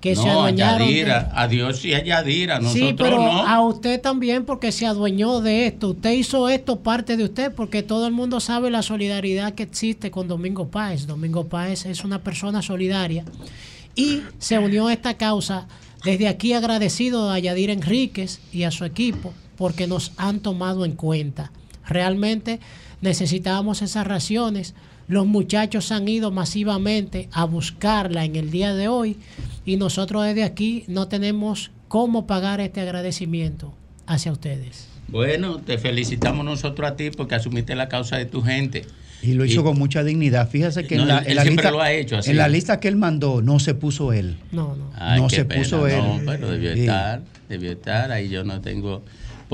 que 0.00 0.14
se 0.14 0.28
a 0.28 0.32
adueñaron. 0.34 0.86
de- 0.86 0.94
Yadira, 0.94 1.32
a 1.34 1.48
Dios 1.48 1.82
y 1.86 1.94
a 1.94 2.04
Yadira, 2.04 2.58
nosotros 2.60 2.88
Sí, 2.90 2.94
pero 2.98 3.16
no. 3.16 3.46
a 3.46 3.62
usted 3.66 3.98
también 4.02 4.44
porque 4.44 4.70
se 4.70 4.84
adueñó 4.86 5.40
de 5.40 5.66
esto. 5.66 5.88
Usted 5.90 6.12
hizo 6.12 6.48
esto 6.50 6.80
parte 6.80 7.16
de 7.16 7.24
usted 7.24 7.52
porque 7.54 7.82
todo 7.82 8.06
el 8.06 8.12
mundo 8.12 8.38
sabe 8.40 8.70
la 8.70 8.82
solidaridad 8.82 9.54
que 9.54 9.62
existe 9.62 10.10
con 10.10 10.28
Domingo 10.28 10.68
Páez. 10.68 11.06
Domingo 11.06 11.46
Páez 11.48 11.86
es 11.86 12.04
una 12.04 12.18
persona 12.22 12.60
solidaria 12.60 13.24
y 13.96 14.20
se 14.38 14.58
unió 14.58 14.88
a 14.88 14.92
esta 14.92 15.14
causa. 15.14 15.66
Desde 16.04 16.28
aquí 16.28 16.52
agradecido 16.52 17.30
a 17.30 17.38
Yadir 17.38 17.70
Enríquez 17.70 18.40
y 18.52 18.64
a 18.64 18.70
su 18.70 18.84
equipo 18.84 19.32
porque 19.56 19.86
nos 19.86 20.12
han 20.18 20.40
tomado 20.40 20.84
en 20.84 20.92
cuenta. 20.96 21.50
Realmente 21.86 22.60
necesitábamos 23.00 23.80
esas 23.80 24.06
raciones. 24.06 24.74
Los 25.08 25.26
muchachos 25.26 25.92
han 25.92 26.08
ido 26.08 26.30
masivamente 26.30 27.28
a 27.32 27.44
buscarla 27.44 28.24
en 28.24 28.36
el 28.36 28.50
día 28.50 28.74
de 28.74 28.88
hoy 28.88 29.16
y 29.66 29.76
nosotros 29.76 30.24
desde 30.24 30.44
aquí 30.44 30.84
no 30.88 31.08
tenemos 31.08 31.70
cómo 31.88 32.26
pagar 32.26 32.60
este 32.60 32.80
agradecimiento 32.80 33.74
hacia 34.06 34.32
ustedes. 34.32 34.88
Bueno, 35.08 35.58
te 35.58 35.76
felicitamos 35.78 36.44
nosotros 36.44 36.90
a 36.90 36.96
ti 36.96 37.10
porque 37.10 37.34
asumiste 37.34 37.74
la 37.74 37.88
causa 37.88 38.16
de 38.16 38.24
tu 38.24 38.42
gente. 38.42 38.86
Y 39.22 39.32
lo 39.34 39.44
hizo 39.44 39.60
Y- 39.60 39.64
con 39.64 39.78
mucha 39.78 40.02
dignidad. 40.02 40.48
Fíjese 40.50 40.86
que 40.86 40.96
No, 40.96 41.02
en, 41.02 41.08
la, 41.08 41.18
él- 41.18 41.26
en 41.28 41.36
la 41.36 41.42
siempre 41.42 41.62
lista, 41.64 41.70
lo 41.70 41.80
ha 41.82 41.92
hecho 41.92 42.16
así. 42.16 42.30
en 42.30 42.36
la 42.38 42.48
lista 42.48 42.80
que 42.80 42.88
él 42.88 42.96
mandó 42.96 43.40
no 43.42 43.58
se 43.58 43.74
puso 43.74 44.12
él. 44.12 44.36
No, 44.52 44.74
no. 44.74 44.90
Ay, 44.96 45.20
no 45.20 45.28
qué 45.28 45.36
se 45.36 45.44
pena, 45.44 45.60
puso 45.62 45.86
él. 45.86 45.98
No, 45.98 46.20
pero 46.26 46.50
debió 46.50 46.72
estar, 46.72 47.22
debió 47.48 47.72
estar. 47.72 48.10
Ahí 48.10 48.28
yo 48.28 48.44
no 48.44 48.60
tengo. 48.60 49.02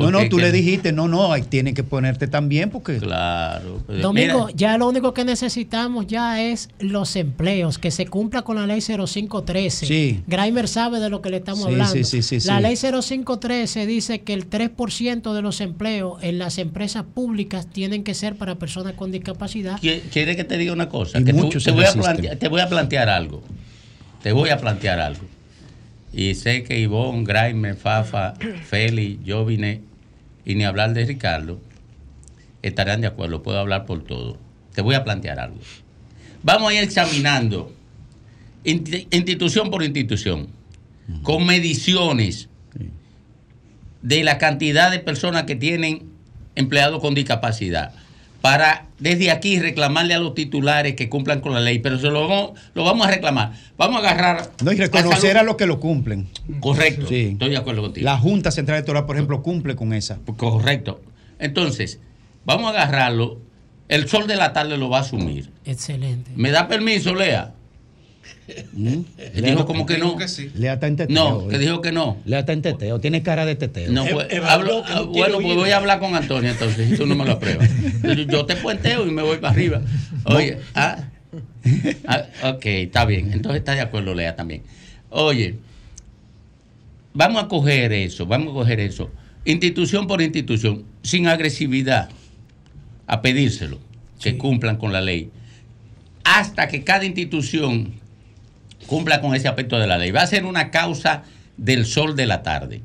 No, 0.01 0.11
no, 0.11 0.29
tú 0.29 0.37
que- 0.37 0.43
le 0.43 0.53
dijiste, 0.53 0.93
no, 0.93 1.09
no, 1.09 1.33
ahí 1.33 1.43
tiene 1.43 1.75
que 1.75 1.83
ponerte 1.85 2.27
también 2.27 2.71
porque... 2.71 2.99
Claro. 2.99 3.83
pues, 3.87 4.03
Domingo, 4.03 4.47
mira, 4.47 4.57
ya 4.57 4.79
lo 4.79 4.89
único 4.89 5.15
que 5.15 5.25
necesitamos 5.25 6.07
ya 6.07 6.43
es 6.43 6.69
los 6.79 7.17
empleos, 7.17 7.79
que 7.79 7.91
se 7.91 8.07
cumpla 8.07 8.43
con 8.43 8.57
la 8.57 8.67
ley 8.67 8.81
0513. 8.81 9.87
Sí. 9.87 10.23
Grimer 10.27 10.69
sabe 10.69 11.01
de 11.01 11.09
lo 11.11 11.21
que 11.23 11.31
le 11.31 11.39
estamos 11.39 11.61
Sí, 11.65 11.67
hablando. 11.73 11.93
sí, 11.93 12.05
sí, 12.05 12.23
sí, 12.23 12.47
la 12.49 12.57
sí. 12.59 12.63
ley 12.63 12.77
0513 12.77 13.87
dice 13.87 14.21
que 14.21 14.33
el 14.35 14.49
3% 14.49 15.33
de 15.35 15.43
los 15.43 15.61
empleos 15.61 16.23
en 16.23 16.39
las 16.39 16.59
empresas 16.59 17.05
públicas 17.15 17.67
tienen 17.67 18.05
que 18.05 18.15
ser 18.15 18.37
para 18.37 18.57
personas 18.57 18.95
con 18.95 19.11
discapacidad. 19.13 19.79
¿qui- 19.81 20.01
¿Quieres 20.13 20.37
que 20.37 20.45
te 20.45 20.57
diga 20.59 20.73
una 20.73 20.89
cosa? 20.89 21.19
Y 21.21 21.25
Que 21.25 21.33
te- 21.33 21.39
muchos 21.41 21.65
te, 21.65 21.71
se 21.71 21.77
voy 21.77 21.85
a 21.85 21.93
plantear, 21.93 22.37
te 22.37 22.49
voy 22.49 22.61
a 22.61 22.69
plantear 22.69 23.09
algo. 23.09 23.43
Te 24.23 24.33
voy 24.33 24.51
a 24.51 24.59
plantear 24.59 25.01
algo. 25.01 25.23
Y 26.13 26.35
sé 26.35 26.65
que 26.65 26.79
Ivonne, 26.81 27.25
Graimer, 27.25 27.77
Fafa, 27.77 28.35
Feli, 28.69 29.21
yo 29.25 29.45
vine, 29.45 29.81
y 30.51 30.57
ni 30.57 30.65
hablar 30.65 30.95
de 30.95 31.05
Ricardo, 31.05 31.61
estarán 32.61 33.01
de 33.01 33.07
acuerdo. 33.07 33.41
Puedo 33.41 33.61
hablar 33.61 33.87
por 33.87 34.03
todo. 34.03 34.37
Te 34.75 34.83
voy 34.83 34.97
a 34.97 35.05
plantear 35.05 35.39
algo. 35.39 35.61
Vamos 36.43 36.73
a 36.73 36.75
ir 36.75 36.83
examinando 36.83 37.73
institución 38.65 39.71
por 39.71 39.85
institución, 39.85 40.49
con 41.23 41.47
mediciones 41.47 42.49
de 44.03 44.25
la 44.25 44.39
cantidad 44.39 44.91
de 44.91 44.99
personas 44.99 45.45
que 45.45 45.55
tienen 45.55 46.11
empleados 46.57 47.01
con 47.01 47.15
discapacidad. 47.15 47.95
Para 48.41 48.87
desde 48.99 49.31
aquí 49.31 49.59
reclamarle 49.59 50.15
a 50.15 50.19
los 50.19 50.35
titulares 50.35 50.95
que 50.95 51.09
cumplan 51.09 51.41
con 51.41 51.53
la 51.53 51.61
ley, 51.61 51.79
pero 51.79 51.99
se 51.99 52.09
lo 52.09 52.27
vamos, 52.27 52.53
lo 52.75 52.85
vamos 52.85 53.07
a 53.07 53.11
reclamar. 53.11 53.53
Vamos 53.77 54.03
a 54.05 54.11
agarrar. 54.11 54.51
No, 54.63 54.73
y 54.73 54.77
reconocer 54.77 55.39
a 55.39 55.43
los 55.43 55.57
que 55.57 55.67
lo 55.67 55.81
cumplen. 55.81 56.29
Correcto. 56.61 57.07
Sí. 57.09 57.31
Estoy 57.33 57.51
de 57.51 57.57
acuerdo 57.57 57.83
contigo. 57.83 58.05
La 58.05 58.19
Junta 58.19 58.51
Central 58.51 58.77
Electoral, 58.79 59.07
por 59.07 59.17
ejemplo, 59.17 59.43
cumple 59.43 59.77
con 59.77 59.93
esa. 59.93 60.19
Correcto. 60.37 61.01
Entonces, 61.39 62.01
vamos 62.45 62.75
a 62.75 62.83
agarrarlo. 62.83 63.41
El 63.89 64.09
sol 64.09 64.27
de 64.27 64.37
la 64.37 64.53
tarde 64.53 64.77
lo 64.77 64.89
va 64.89 64.99
a 64.99 65.01
asumir. 65.01 65.51
Excelente. 65.65 66.31
¿Me 66.37 66.51
da 66.51 66.69
permiso, 66.69 67.15
Lea? 67.15 67.55
¿Mm? 68.73 69.03
Dijo 69.43 69.65
como 69.67 69.87
que 69.87 69.99
no. 69.99 70.17
Lea 70.55 70.75
está 70.75 70.87
en 70.89 70.97
teteo. 70.97 71.15
No, 71.15 71.49
que 71.49 71.59
dijo 71.59 71.81
que 71.81 71.93
no. 71.93 72.17
Lea 72.25 72.41
está 72.41 72.53
en 72.53 72.63
teteo. 72.63 72.99
Tiene 73.01 73.23
cara 73.23 73.45
de 73.47 73.55
teteo. 73.55 73.91
No, 73.93 74.05
pues, 74.07 74.27
hablo- 74.43 74.83
ah, 74.87 75.03
bueno, 75.03 75.39
pues 75.41 75.57
voy 75.57 75.71
a 75.71 75.77
hablar 75.77 76.01
con 76.01 76.15
Antonio 76.17 76.51
entonces, 76.51 76.89
si 76.91 76.97
tú 76.97 77.07
no 77.07 77.15
me 77.15 77.25
lo 77.25 77.33
apruebas. 77.33 77.69
Yo- 78.29 78.45
te 78.47 78.57
puenteo 78.57 79.07
y 79.07 79.11
me 79.11 79.23
voy 79.23 79.39
para 79.39 79.53
arriba. 79.53 79.83
Oye, 80.25 80.59
ah, 80.75 81.05
ah, 82.07 82.25
ok, 82.55 82.67
está 82.67 83.05
bien. 83.05 83.33
Entonces 83.33 83.61
está 83.61 83.75
de 83.75 83.81
acuerdo, 83.83 84.15
Lea 84.15 84.35
también. 84.37 84.63
Oye, 85.11 85.57
vamos 87.15 87.43
a 87.45 87.49
coger 87.49 87.93
eso, 87.93 88.27
vamos 88.27 88.51
a 88.51 88.55
coger 88.55 88.81
eso, 88.81 89.11
institución 89.45 90.07
por 90.07 90.23
institución, 90.23 90.85
sin 91.03 91.27
agresividad, 91.29 92.09
a 93.07 93.23
pedírselo, 93.23 93.79
que 94.21 94.37
cumplan 94.37 94.77
con 94.77 94.93
la 94.93 95.01
ley, 95.01 95.31
hasta 96.25 96.69
que 96.69 96.85
cada 96.85 97.05
institución 97.05 98.00
cumpla 98.91 99.21
con 99.21 99.35
ese 99.37 99.47
aspecto 99.49 99.79
de 99.79 99.87
la 99.87 99.97
ley. 99.97 100.11
Va 100.11 100.23
a 100.23 100.27
ser 100.27 100.45
una 100.45 100.71
causa 100.73 101.23
del 101.57 101.87
sol 101.87 102.17
de 102.17 102.27
la 102.27 102.43
tarde. 102.43 102.83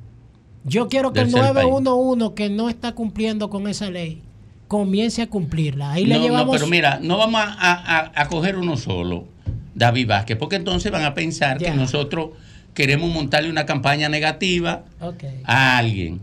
Yo 0.64 0.88
quiero 0.88 1.12
que 1.14 1.22
el 1.22 1.32
Del 1.32 1.42
País. 1.42 1.54
911 1.68 2.36
que 2.36 2.50
no 2.50 2.70
está 2.70 2.94
cumpliendo 2.94 3.50
con 3.50 3.68
esa 3.68 3.90
ley 3.90 4.22
comience 4.68 5.22
a 5.24 5.28
cumplirla. 5.28 5.92
Ahí 5.94 6.06
le 6.06 6.16
no, 6.16 6.20
no, 6.22 6.26
llevamos. 6.28 6.56
pero 6.56 6.68
mira, 6.68 7.00
no 7.02 7.18
vamos 7.18 7.42
a, 7.42 7.52
a- 7.58 8.12
a 8.22 8.28
coger 8.28 8.58
uno 8.58 8.78
solo, 8.78 9.26
David 9.74 10.08
Vázquez, 10.08 10.38
porque 10.38 10.56
entonces 10.56 10.92
van 10.92 11.04
a 11.04 11.14
pensar 11.14 11.58
Ya. 11.60 11.72
que 11.72 11.78
nosotros 11.78 12.30
queremos 12.74 13.12
montarle 13.12 13.50
una 13.50 13.66
campaña 13.66 14.08
negativa 14.10 14.84
a 15.44 15.78
alguien. 15.78 16.20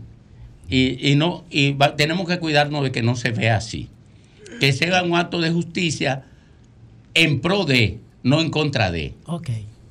Y, 0.69 1.09
y 1.11 1.15
no, 1.15 1.43
y 1.49 1.73
va- 1.73 1.95
tenemos 1.95 2.27
que 2.27 2.39
cuidarnos 2.39 2.83
de 2.83 2.91
que 2.91 3.01
no 3.01 3.15
se 3.15 3.31
vea 3.31 3.57
así. 3.57 3.89
Que 4.59 4.71
sea 4.73 5.03
un 5.03 5.15
acto 5.15 5.39
de 5.41 5.51
justicia 5.51 6.23
en 7.13 7.41
pro 7.41 7.65
de, 7.65 7.99
no 8.23 8.41
en 8.41 8.49
contra 8.49 8.91
de. 8.91 9.13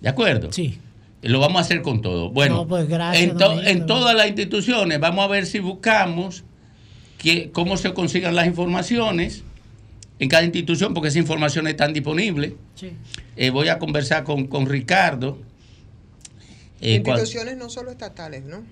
¿De 0.02 0.08
acuerdo? 0.08 0.52
Sí. 0.52 0.78
Lo 1.22 1.38
vamos 1.38 1.58
a 1.58 1.60
hacer 1.60 1.80
con 1.82 2.02
todo. 2.02 2.30
Bueno, 2.30 2.56
No, 2.56 2.66
pues 2.68 2.88
gracias, 2.88 3.22
en, 3.30 3.36
to- 3.38 3.62
en 3.62 3.86
todas 3.86 4.14
las 4.14 4.26
instituciones 4.26 4.98
vamos 4.98 5.24
a 5.24 5.28
ver 5.28 5.46
si 5.46 5.60
buscamos 5.60 6.42
que, 7.18 7.50
cómo 7.52 7.76
se 7.76 7.94
consigan 7.94 8.34
las 8.34 8.46
informaciones 8.46 9.44
en 10.18 10.28
cada 10.28 10.42
institución, 10.42 10.92
porque 10.94 11.08
esas 11.08 11.18
informaciones 11.18 11.70
están 11.72 11.92
disponibles. 11.92 12.52
Sí. 12.74 12.90
Eh, 13.36 13.50
voy 13.50 13.68
a 13.68 13.78
conversar 13.78 14.24
con, 14.24 14.48
con 14.48 14.66
Ricardo. 14.66 15.38
Eh, 16.80 16.96
Instituciones 16.96 17.56
no 17.56 17.70
solo 17.70 17.92
estatales, 17.92 18.42
¿no? 18.44 18.62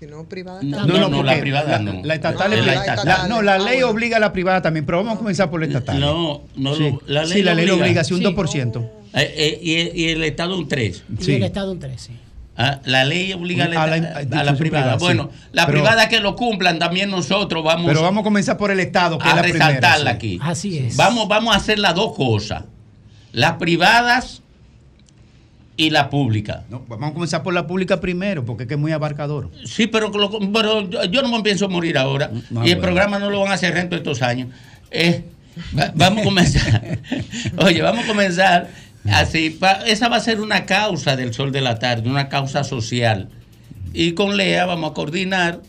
Sino 0.00 0.24
privadas 0.24 0.64
No, 0.64 0.78
también. 0.78 1.00
no, 1.00 1.08
no, 1.08 1.22
la 1.22 1.38
privada 1.38 1.72
la- 1.72 1.78
no. 1.78 2.00
La 2.04 2.14
estatal 2.14 2.50
No, 2.50 2.56
es- 2.56 2.66
la 2.66 2.74
la- 2.74 2.80
estatal. 2.80 3.06
la- 3.06 3.28
no, 3.28 3.42
la 3.42 3.54
Ah, 3.54 3.58
ley 3.58 3.82
obliga 3.82 4.16
a 4.16 4.20
la 4.20 4.32
privada 4.32 4.60
también, 4.62 4.84
pero 4.86 4.98
vamos 4.98 5.14
a 5.14 5.18
comenzar 5.18 5.50
por 5.50 5.60
la 5.60 5.66
estatal. 5.66 6.00
No, 6.00 6.42
no, 6.56 6.74
Sí. 6.74 6.82
lo- 6.90 7.02
la 7.06 7.22
ley 7.24 7.32
Sí, 7.38 7.42
la 7.44 7.54
ley 7.54 7.66
obliga. 7.70 7.84
obliga, 7.84 8.04
sí, 8.04 8.14
un 8.14 8.18
Sí. 8.20 8.24
2%. 8.24 8.90
Eh, 9.14 9.34
eh, 9.36 9.60
y, 9.62 9.74
el- 9.76 9.96
y 9.96 10.08
el 10.10 10.24
Estado 10.24 10.56
un 10.56 10.68
3. 10.68 11.04
Y 11.26 11.32
el 11.32 11.42
Estado 11.42 11.72
un 11.72 11.78
13. 11.80 12.12
Ah, 12.56 12.80
la 12.84 13.04
ley 13.04 13.32
obliga 13.32 13.64
a 13.64 13.68
la, 13.68 13.82
A 13.82 13.86
la- 13.86 14.40
a 14.40 14.44
la 14.44 14.54
privada. 14.54 14.92
sí. 14.92 14.98
Bueno, 15.00 15.30
la 15.52 15.66
Pero- 15.66 15.78
privada 15.78 16.08
que 16.08 16.20
lo 16.20 16.36
cumplan, 16.36 16.78
también 16.78 17.10
nosotros 17.10 17.64
vamos, 17.64 17.86
Pero 17.86 18.02
vamos 18.02 18.20
a 18.20 18.24
comenzar 18.24 18.56
por 18.58 18.70
el 18.70 18.80
Estado, 18.80 19.18
que 19.18 19.26
a 19.26 19.30
es 19.30 19.36
la 19.36 19.42
primera. 19.42 19.66
resaltarla 19.68 20.10
sí. 20.10 20.16
aquí. 20.16 20.38
Así 20.42 20.78
es. 20.78 20.96
Vamos, 20.96 21.26
vamos 21.26 21.54
a 21.54 21.58
hacer 21.58 21.78
las 21.78 21.94
dos 21.94 22.14
cosas. 22.14 22.64
Las 23.32 23.54
privadas 23.54 24.42
y 25.76 25.88
la 25.90 26.10
pública. 26.10 26.64
No, 26.68 26.84
vamos 26.86 27.10
a 27.10 27.12
comenzar 27.14 27.42
por 27.42 27.54
la 27.54 27.66
pública 27.66 28.00
primero, 28.00 28.44
porque 28.44 28.64
es 28.64 28.68
que 28.68 28.74
es 28.74 28.80
muy 28.80 28.92
abarcador. 28.92 29.50
Sí, 29.64 29.86
pero, 29.86 30.08
lo- 30.10 30.38
pero 30.52 30.90
yo- 31.08 31.22
no 31.22 31.28
me 31.28 31.42
pienso 31.42 31.68
morir 31.68 31.96
ahora. 31.96 32.30
Ah, 32.34 32.36
y 32.36 32.70
el 32.70 32.76
bueno. 32.76 32.80
programa 32.82 33.18
no 33.18 33.30
lo 33.30 33.40
van 33.40 33.52
a 33.52 33.54
hacer 33.54 33.74
en 33.78 33.88
todos 33.88 34.00
estos 34.00 34.20
años. 34.20 34.48
Eh, 34.90 35.24
va- 35.78 35.92
vamos 35.94 36.20
a 36.20 36.24
comenzar. 36.24 36.98
Oye, 37.56 37.80
vamos 37.80 38.04
a 38.04 38.06
comenzar 38.06 38.68
así. 39.08 39.50
pa- 39.50 39.82
esa 39.86 40.08
va 40.08 40.16
a 40.16 40.20
ser 40.20 40.40
una 40.40 40.66
causa 40.66 41.16
del 41.16 41.32
sol 41.34 41.52
de 41.52 41.60
la 41.60 41.78
tarde, 41.78 42.08
una 42.10 42.28
causa 42.28 42.64
social. 42.64 43.28
Y 43.92 44.12
con 44.12 44.36
Lea 44.36 44.66
vamos 44.66 44.90
a 44.90 44.94
coordinar 44.94 45.60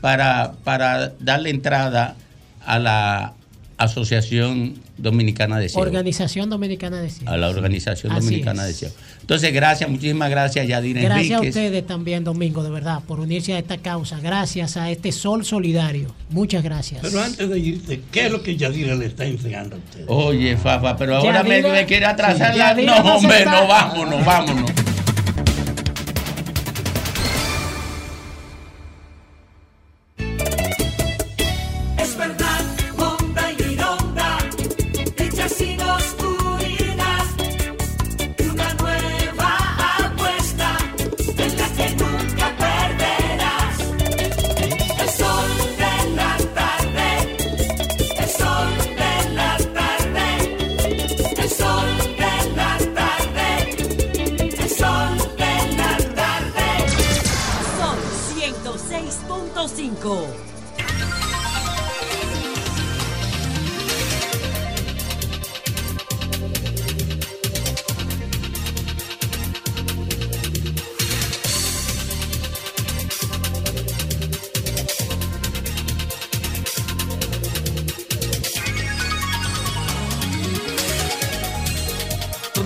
para, 0.00 0.52
para 0.64 1.12
darle 1.20 1.50
entrada 1.50 2.14
a 2.64 2.78
la 2.78 3.34
Asociación 3.78 4.74
Dominicana 4.98 5.58
de 5.58 5.68
Ciegos. 5.68 5.86
Organización 5.86 6.50
Dominicana 6.50 6.96
de 7.00 7.08
Ciencias. 7.08 7.32
a 7.32 7.36
la 7.36 7.48
Organización 7.48 8.12
Así 8.12 8.24
Dominicana 8.26 8.62
es. 8.62 8.68
de 8.68 8.74
Ciegos. 8.74 8.96
Entonces, 9.20 9.52
gracias, 9.52 9.88
muchísimas 9.88 10.30
gracias, 10.30 10.66
Yadira 10.66 11.00
Gracias 11.02 11.38
a 11.38 11.42
ustedes 11.42 11.86
también, 11.86 12.24
Domingo, 12.24 12.62
de 12.62 12.70
verdad, 12.70 13.00
por 13.06 13.20
unirse 13.20 13.52
a 13.54 13.58
esta 13.58 13.78
causa. 13.78 14.18
Gracias 14.20 14.76
a 14.76 14.90
este 14.90 15.12
sol 15.12 15.44
solidario. 15.44 16.14
Muchas 16.30 16.62
gracias. 16.62 17.00
Pero 17.02 17.22
antes 17.22 17.48
de 17.48 17.58
irte, 17.58 18.02
¿qué 18.10 18.26
es 18.26 18.32
lo 18.32 18.42
que 18.42 18.56
Yadira 18.56 18.94
le 18.94 19.06
está 19.06 19.24
enseñando 19.24 19.76
a 19.76 19.78
usted? 19.78 20.04
Oye, 20.08 20.56
Fafa, 20.56 20.96
pero 20.96 21.16
ahora 21.16 21.42
me, 21.42 21.60
Yadira- 21.62 21.72
me 21.72 21.86
quiere 21.86 22.06
atrasar 22.06 22.52
Sí, 22.52 22.58
la... 22.58 22.70
Yadira 22.70 22.98
No, 23.02 23.16
hombre, 23.16 23.44
no, 23.44 23.66
vámonos, 23.68 24.24
vámonos. 24.24 24.70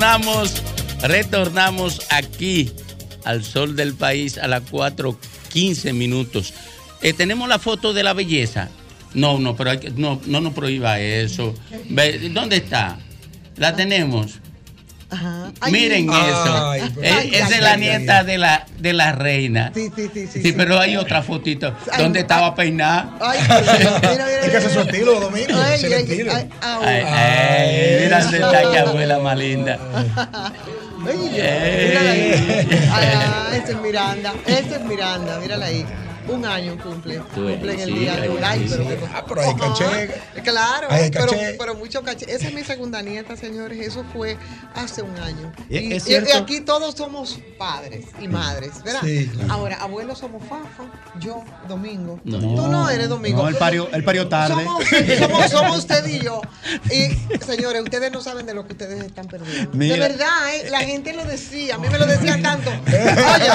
Retornamos, 0.02 0.60
retornamos 1.00 2.00
aquí 2.10 2.72
al 3.24 3.44
sol 3.44 3.76
del 3.76 3.94
país 3.94 4.36
a 4.36 4.48
las 4.48 4.62
4.15 4.64 5.92
minutos. 5.92 6.52
Eh, 7.02 7.12
Tenemos 7.12 7.48
la 7.48 7.60
foto 7.60 7.92
de 7.92 8.02
la 8.02 8.12
belleza. 8.12 8.68
No, 9.14 9.38
no, 9.38 9.54
pero 9.54 9.70
hay 9.70 9.78
que- 9.78 9.90
no, 9.90 10.20
no 10.26 10.40
nos 10.40 10.54
prohíba 10.54 10.98
eso. 10.98 11.54
¿Dónde 12.32 12.56
está? 12.56 12.98
La 13.56 13.76
tenemos. 13.76 14.40
Ay, 15.60 15.70
Miren 15.70 16.08
ay, 16.10 16.30
eso. 16.30 16.68
ay, 16.70 16.80
Eh, 17.00 17.14
ay, 17.20 17.30
Esa 17.34 17.54
es 17.56 17.62
la 17.62 17.76
nieta 17.76 18.24
de 18.24 18.38
la, 18.38 18.61
de 18.82 18.92
la 18.92 19.12
reina. 19.12 19.70
Sí, 19.72 19.90
sí, 19.94 20.10
sí, 20.12 20.26
sí. 20.26 20.42
Sí, 20.42 20.52
pero 20.52 20.78
hay 20.78 20.96
otra 20.96 21.22
fotito 21.22 21.72
donde 21.96 22.20
estaba 22.20 22.52
peinada. 22.54 23.16
Ay, 23.20 23.38
mira, 23.48 24.00
mira, 24.00 24.40
Es 24.42 24.50
que 24.50 24.56
ese 24.56 24.66
es 24.66 24.72
su 24.72 24.80
estilo, 24.80 25.20
Domingo. 25.20 25.54
Ay, 25.56 25.74
ese 25.76 25.86
ay, 25.94 26.02
estilo. 26.02 26.32
ay, 26.34 26.48
au. 26.60 26.82
Ay, 26.82 27.02
ay, 27.06 27.98
mira 28.02 28.20
dónde 28.22 28.38
está 28.38 28.70
mi 28.70 28.76
abuela 28.76 29.18
más 29.20 29.38
linda. 29.38 29.78
Ay, 31.06 31.16
mírala 31.16 32.10
ahí. 32.10 32.68
Ah, 32.92 33.48
ese 33.54 33.72
es 33.72 33.78
Miranda, 33.80 34.34
ese 34.46 34.74
es 34.76 34.80
Miranda, 34.84 35.38
mírala 35.38 35.66
ahí. 35.66 35.86
Un 36.28 36.44
año 36.44 36.76
cumple. 36.82 37.18
Cumple 37.34 37.72
en 37.74 37.80
el 37.80 37.88
sí, 37.88 37.98
día 37.98 38.16
de 38.16 38.28
hoy. 38.28 38.38
ay, 38.44 38.68
sí. 38.68 38.74
pero, 38.86 39.08
Ah, 39.14 39.24
pero 39.28 39.40
hay 39.42 39.54
caché. 39.54 40.10
Claro, 40.42 40.86
Hay 40.90 41.10
pero, 41.10 41.26
caché. 41.26 41.54
pero 41.58 41.74
mucho 41.74 42.02
caché. 42.02 42.26
Esa 42.32 42.48
es 42.48 42.54
mi 42.54 42.62
segunda 42.64 43.02
nieta, 43.02 43.36
señores. 43.36 43.78
Eso 43.80 44.04
fue 44.12 44.36
hace 44.74 45.02
un 45.02 45.16
año. 45.18 45.52
¿Es- 45.68 45.82
Y, 45.82 45.92
es 45.94 46.08
y- 46.08 46.28
y 46.28 46.32
aquí 46.32 46.60
todos 46.60 46.94
somos 46.94 47.38
padres 47.58 48.06
y 48.20 48.28
madres, 48.28 48.82
¿verdad? 48.84 49.00
Sí, 49.02 49.28
claro. 49.32 49.52
Ahora, 49.52 49.76
abuelos 49.76 50.18
somos 50.18 50.42
Fafa, 50.44 50.84
yo, 51.18 51.42
Domingo. 51.68 52.20
No. 52.24 52.38
Tú 52.38 52.68
no 52.68 52.88
eres 52.88 53.08
Domingo. 53.08 53.42
No, 53.42 53.48
él 53.48 53.56
parió, 53.56 53.88
él 53.92 54.04
parió 54.04 54.28
tarde. 54.28 54.54
Somos, 54.64 54.84
somos, 55.18 55.50
somos 55.50 55.78
usted 55.78 56.06
y 56.06 56.20
yo. 56.20 56.40
Y 56.90 57.08
señores, 57.44 57.82
ustedes 57.82 58.12
no 58.12 58.20
saben 58.20 58.46
de 58.46 58.54
lo 58.54 58.66
que 58.66 58.72
ustedes 58.72 59.02
están 59.04 59.26
perdiendo. 59.26 59.70
Mira. 59.74 59.94
De 59.94 60.00
verdad, 60.00 60.54
¿eh? 60.54 60.70
la 60.70 60.80
gente 60.80 61.12
lo 61.12 61.24
decía, 61.24 61.74
a 61.74 61.78
mí 61.78 61.88
me 61.88 61.98
lo 61.98 62.06
decían 62.06 62.42
tanto. 62.42 62.70
Oye, 62.86 63.48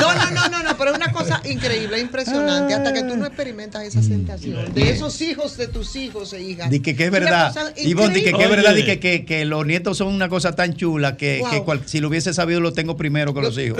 no, 0.00 0.14
no, 0.14 0.30
no, 0.30 0.48
no, 0.48 0.62
no, 0.62 0.76
pero 0.76 0.90
es 0.92 0.96
una 0.96 1.12
cosa 1.12 1.40
increíble. 1.44 2.00
Impresionante 2.10 2.74
hasta 2.74 2.92
que 2.92 3.02
tú 3.04 3.16
no 3.16 3.24
experimentas 3.26 3.84
esa 3.84 4.02
sensación 4.02 4.64
de 4.74 4.82
Bien. 4.82 4.94
esos 4.94 5.20
hijos 5.20 5.56
de 5.56 5.68
tus 5.68 5.94
hijos 5.96 6.32
e 6.32 6.42
hijas. 6.42 6.68
Di 6.70 6.80
que, 6.80 6.94
que 6.96 7.04
es 7.06 7.10
verdad. 7.10 7.54
Ivonne, 7.76 8.14
di 8.14 8.22
que, 8.24 8.32
que 8.32 8.42
es 8.42 8.50
verdad, 8.50 8.74
di 8.74 8.84
que, 8.84 8.98
que, 8.98 9.24
que 9.24 9.44
los 9.44 9.64
nietos 9.64 9.96
son 9.98 10.08
una 10.08 10.28
cosa 10.28 10.54
tan 10.56 10.74
chula 10.74 11.16
que, 11.16 11.38
Wow. 11.40 11.50
que 11.50 11.62
cual- 11.62 11.82
si 11.86 12.00
lo 12.00 12.08
hubiese 12.08 12.34
sabido 12.34 12.60
lo 12.60 12.72
tengo 12.72 12.96
primero 12.96 13.32
que 13.32 13.40
los 13.40 13.56
hijos. 13.58 13.78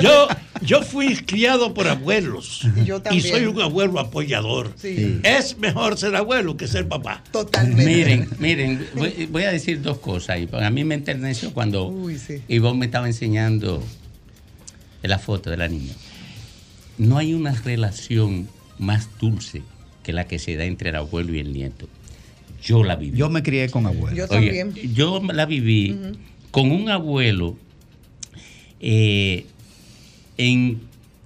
Yo, 0.00 0.28
yo 0.62 0.82
fui 0.82 1.16
criado 1.16 1.74
por 1.74 1.86
abuelos 1.88 2.62
yo 2.84 3.02
y 3.10 3.20
soy 3.20 3.44
un 3.46 3.60
abuelo 3.60 3.98
apoyador. 4.00 4.72
Sí. 4.76 5.20
Es 5.22 5.58
mejor 5.58 5.98
ser 5.98 6.16
abuelo 6.16 6.56
que 6.56 6.66
ser 6.68 6.88
papá. 6.88 7.22
Totalmente. 7.30 7.84
Miren, 7.84 8.28
miren, 8.38 8.86
voy, 8.94 9.26
voy 9.30 9.42
a 9.44 9.50
decir 9.52 9.82
dos 9.82 9.98
cosas. 9.98 10.38
Y 10.38 10.48
a 10.52 10.70
mí 10.70 10.84
me 10.84 10.94
enterneció 10.94 11.52
cuando 11.52 11.88
Uy, 11.88 12.18
sí. 12.18 12.42
Ivonne 12.48 12.78
me 12.80 12.86
estaba 12.86 13.06
enseñando 13.06 13.82
la 15.02 15.18
foto 15.18 15.50
de 15.50 15.56
la 15.56 15.68
niña. 15.68 15.92
No 16.98 17.18
hay 17.18 17.34
una 17.34 17.52
relación 17.52 18.48
más 18.78 19.08
dulce 19.18 19.62
que 20.02 20.12
la 20.12 20.26
que 20.26 20.38
se 20.38 20.56
da 20.56 20.64
entre 20.64 20.90
el 20.90 20.96
abuelo 20.96 21.34
y 21.34 21.38
el 21.38 21.52
nieto. 21.52 21.88
Yo 22.62 22.84
la 22.84 22.96
viví. 22.96 23.16
Yo 23.16 23.28
me 23.28 23.42
crié 23.42 23.68
con 23.70 23.86
abuelos. 23.86 24.16
Yo 24.16 24.36
Oye, 24.36 24.62
también. 24.62 24.94
yo 24.94 25.20
la 25.22 25.46
viví 25.46 25.96
con 26.50 26.70
un 26.70 26.88
abuelo 26.88 27.56
eh, 28.80 29.46
en 30.36 30.80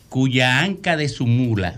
cuya 0.09 0.61
anca 0.61 0.97
de 0.97 1.09
su 1.09 1.27
mula 1.27 1.77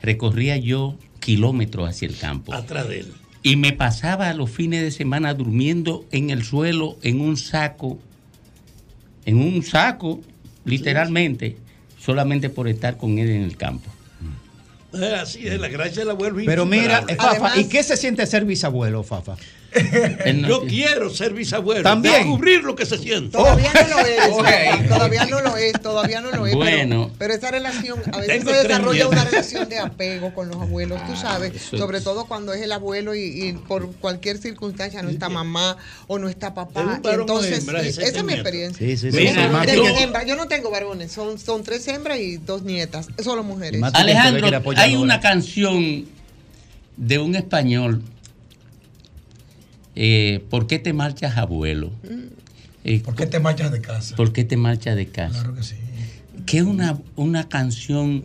recorría 0.00 0.56
yo 0.56 0.96
kilómetros 1.20 1.88
hacia 1.88 2.08
el 2.08 2.16
campo. 2.16 2.54
Atrás 2.54 2.88
de 2.88 3.00
él. 3.00 3.12
Y 3.42 3.56
me 3.56 3.72
pasaba 3.72 4.32
los 4.34 4.50
fines 4.50 4.82
de 4.82 4.90
semana 4.90 5.34
durmiendo 5.34 6.06
en 6.10 6.30
el 6.30 6.42
suelo 6.42 6.96
en 7.02 7.20
un 7.20 7.36
saco, 7.36 7.98
en 9.24 9.38
un 9.38 9.62
saco, 9.62 10.20
literalmente, 10.64 11.56
solamente 11.98 12.50
por 12.50 12.68
estar 12.68 12.96
con 12.96 13.18
él 13.18 13.30
en 13.30 13.42
el 13.42 13.56
campo. 13.56 13.90
Así 15.20 15.46
es, 15.46 15.60
la 15.60 15.68
gracia 15.68 16.00
del 16.00 16.10
abuelo. 16.10 16.40
es 16.40 16.46
Pero 16.46 16.64
mira, 16.64 17.04
Fafa, 17.16 17.58
¿y 17.58 17.68
qué 17.68 17.82
se 17.82 17.96
siente 17.96 18.26
ser 18.26 18.44
bisabuelo, 18.44 19.02
Fafa? 19.02 19.36
Yo 20.48 20.62
quiero 20.66 21.10
ser 21.10 21.34
bisabuelo. 21.34 21.82
También. 21.82 22.14
Descubrir 22.14 22.64
lo 22.64 22.74
que 22.74 22.86
se 22.86 22.96
siente. 22.98 23.30
Todavía 23.36 23.70
no 23.74 23.88
lo 23.96 23.98
es. 24.06 24.88
Todavía 24.88 25.26
no 25.26 25.40
lo 25.42 25.56
es, 25.56 25.72
todavía 25.82 26.20
no 26.20 26.30
lo 26.30 26.46
es. 26.46 26.56
pero- 26.56 26.64
Bueno. 26.64 27.10
Pero, 27.18 27.34
esa 27.34 27.50
relación, 27.50 27.98
a 28.12 28.18
veces 28.18 28.44
se 28.44 28.52
desarrolla 28.62 29.08
una 29.08 29.24
relación 29.24 29.68
de 29.68 29.78
apego 29.78 30.32
con 30.34 30.48
los 30.48 30.56
abuelos, 30.56 31.00
tú 31.06 31.14
sabes, 31.16 31.54
eso 31.54 31.76
sobre 31.78 31.98
es- 31.98 32.04
todo 32.04 32.26
cuando 32.26 32.52
es 32.54 32.62
el 32.62 32.72
abuelo 32.72 33.14
y, 33.14 33.20
y 33.48 33.52
por 33.52 33.90
cualquier 33.96 34.38
circunstancia 34.38 35.02
no 35.02 35.10
está 35.10 35.28
mamá 35.28 35.76
o 36.06 36.18
no 36.18 36.28
está 36.28 36.48
Es 36.48 36.52
papá. 36.54 37.00
Entonces, 37.20 37.58
hembra, 37.58 37.82
esa 37.82 38.02
es 38.02 38.24
mi 38.24 38.32
experiencia. 38.32 38.86
Sí, 38.86 38.96
sí, 38.96 39.10
sí. 39.10 39.16
Mira, 39.18 39.74
yo- 39.74 39.84
hembra, 39.98 40.24
yo 40.24 40.36
no 40.36 40.46
tengo 40.48 40.70
varones, 40.70 41.12
son, 41.12 41.38
son 41.38 41.62
tres 41.62 41.86
hembras 41.88 42.18
y 42.18 42.38
dos 42.38 42.62
nietas, 42.62 43.08
solo 43.22 43.42
mujeres. 43.42 43.82
Alejandro, 43.92 44.48
hay 44.76 44.96
una 44.96 45.20
canción 45.20 46.06
de 46.96 47.18
un 47.18 47.34
español. 47.36 48.02
Eh, 50.00 50.44
¿Por 50.48 50.66
qué 50.68 50.78
te 50.78 50.92
marchas, 50.92 51.36
abuelo? 51.36 51.90
Eh, 52.84 53.00
¿Por 53.04 53.16
qué 53.16 53.26
te 53.26 53.40
marchas 53.40 53.72
de 53.72 53.80
casa? 53.80 54.14
¿Por 54.16 54.32
qué 54.32 54.44
te 54.44 54.56
marchas 54.56 54.94
de 54.96 55.06
casa? 55.08 55.34
Claro 55.40 55.54
que 55.56 55.62
sí. 55.64 55.74
Que 56.46 56.58
es 56.58 56.62
una, 56.64 56.96
una 57.16 57.48
canción 57.48 58.22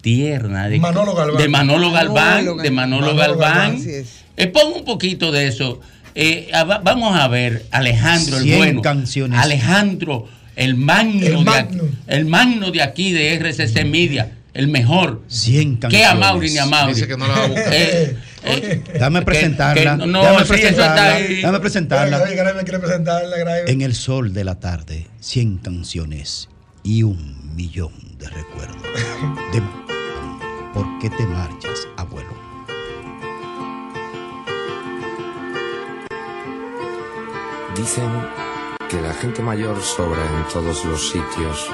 tierna 0.00 0.68
de 0.68 0.78
Manolo 0.78 1.14
Galván. 1.14 1.36
de 1.42 1.48
Manolo 1.48 1.90
Galván, 1.90 2.44
Manolo 2.44 2.62
de 2.62 2.70
Manolo, 2.70 3.06
Manolo 3.14 3.18
Galván. 3.20 3.78
Galván. 3.78 4.04
Eh, 4.36 4.46
pon 4.46 4.72
un 4.76 4.84
poquito 4.84 5.32
de 5.32 5.48
eso. 5.48 5.80
Eh, 6.14 6.48
a- 6.54 6.64
va- 6.64 6.78
vamos 6.78 7.16
a 7.18 7.26
ver, 7.28 7.66
Alejandro, 7.70 8.38
el 8.38 8.44
Cien 8.44 8.58
bueno. 8.58 8.82
canciones. 8.82 9.38
Alejandro, 9.38 10.28
el 10.56 10.76
magno, 10.76 11.26
El 11.26 11.32
de 11.38 11.44
magno. 11.44 11.82
aquí, 11.84 11.94
el 12.06 12.24
magno 12.26 12.70
de 12.70 12.82
aquí 12.82 13.12
de 13.12 13.34
RCC 13.34 13.84
Media, 13.84 14.32
el 14.54 14.68
mejor. 14.68 15.22
100 15.28 15.74
¿Qué 15.74 15.80
canciones. 15.80 16.08
a 16.08 16.14
Mauri 16.14 16.50
ni 16.50 16.58
a 16.58 16.66
Mauri? 16.66 16.94
Dice 16.94 17.06
que 17.08 17.16
no 17.16 17.26
la 17.26 17.34
va 17.34 17.44
a 17.44 17.48
buscar. 17.48 17.72
Eh, 17.74 18.16
eh, 18.44 18.82
Dame 18.98 19.22
presentarla. 19.22 19.98
que- 19.98 20.06
no, 20.06 20.22
Dame 20.22 20.40
sí, 20.44 20.48
presentarla. 20.52 21.14
ahí. 21.14 21.42
Dame 21.42 21.60
presentarla. 21.60 22.22
Presentarla. 22.22 23.58
En 23.66 23.80
el 23.82 23.94
sol 23.94 24.32
de 24.32 24.44
la 24.44 24.58
tarde, 24.60 25.06
100 25.20 25.58
canciones 25.58 26.48
y 26.82 27.02
un 27.02 27.54
millón 27.56 27.92
de 28.18 28.28
recuerdos. 28.28 28.82
De 29.52 29.62
¿Por 30.74 30.86
qué 31.00 31.10
te 31.10 31.26
marchas, 31.26 31.88
abuelo? 31.96 32.28
Dicen 37.76 38.10
que 38.88 39.00
la 39.00 39.12
gente 39.14 39.42
mayor 39.42 39.80
sobra 39.82 40.20
en 40.24 40.48
todos 40.52 40.84
los 40.84 41.10
sitios. 41.10 41.70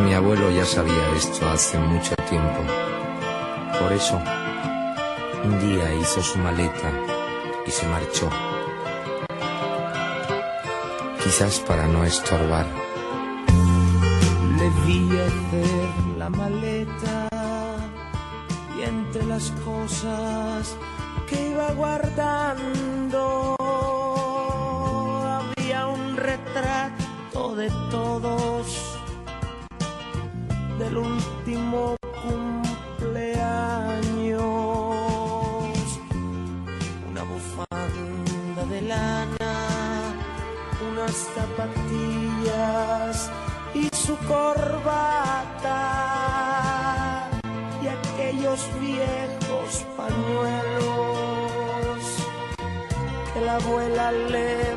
Mi 0.00 0.12
abuelo 0.14 0.50
ya 0.50 0.64
sabía 0.64 1.10
esto 1.16 1.48
hace 1.48 1.78
mucho 1.78 2.14
tiempo. 2.28 2.60
Por 3.80 3.92
eso, 3.92 4.20
un 5.46 5.60
día 5.60 5.94
hizo 5.94 6.20
su 6.22 6.38
maleta 6.38 6.90
y 7.66 7.70
se 7.70 7.86
marchó. 7.86 8.28
Quizás 11.22 11.60
para 11.60 11.86
no 11.86 12.04
estorbar. 12.04 12.66
Le 14.58 14.68
vi 14.84 15.08
hacer 15.28 16.18
la 16.18 16.28
maleta 16.30 17.28
y 18.76 18.82
entre 18.82 19.24
las 19.26 19.52
cosas 19.64 20.76
que 21.28 21.50
iba 21.50 21.70
guardando 21.72 23.56
había 25.38 25.86
un 25.86 26.16
retrato 26.16 27.54
de 27.54 27.68
todos 27.90 28.98
del 30.78 30.96
último 30.96 31.35
corbata 44.26 45.78
y 47.82 47.86
aquellos 47.88 48.60
viejos 48.80 49.84
pañuelos 49.96 50.56
que 53.34 53.40
la 53.40 53.56
abuela 53.56 54.12
le 54.12 54.76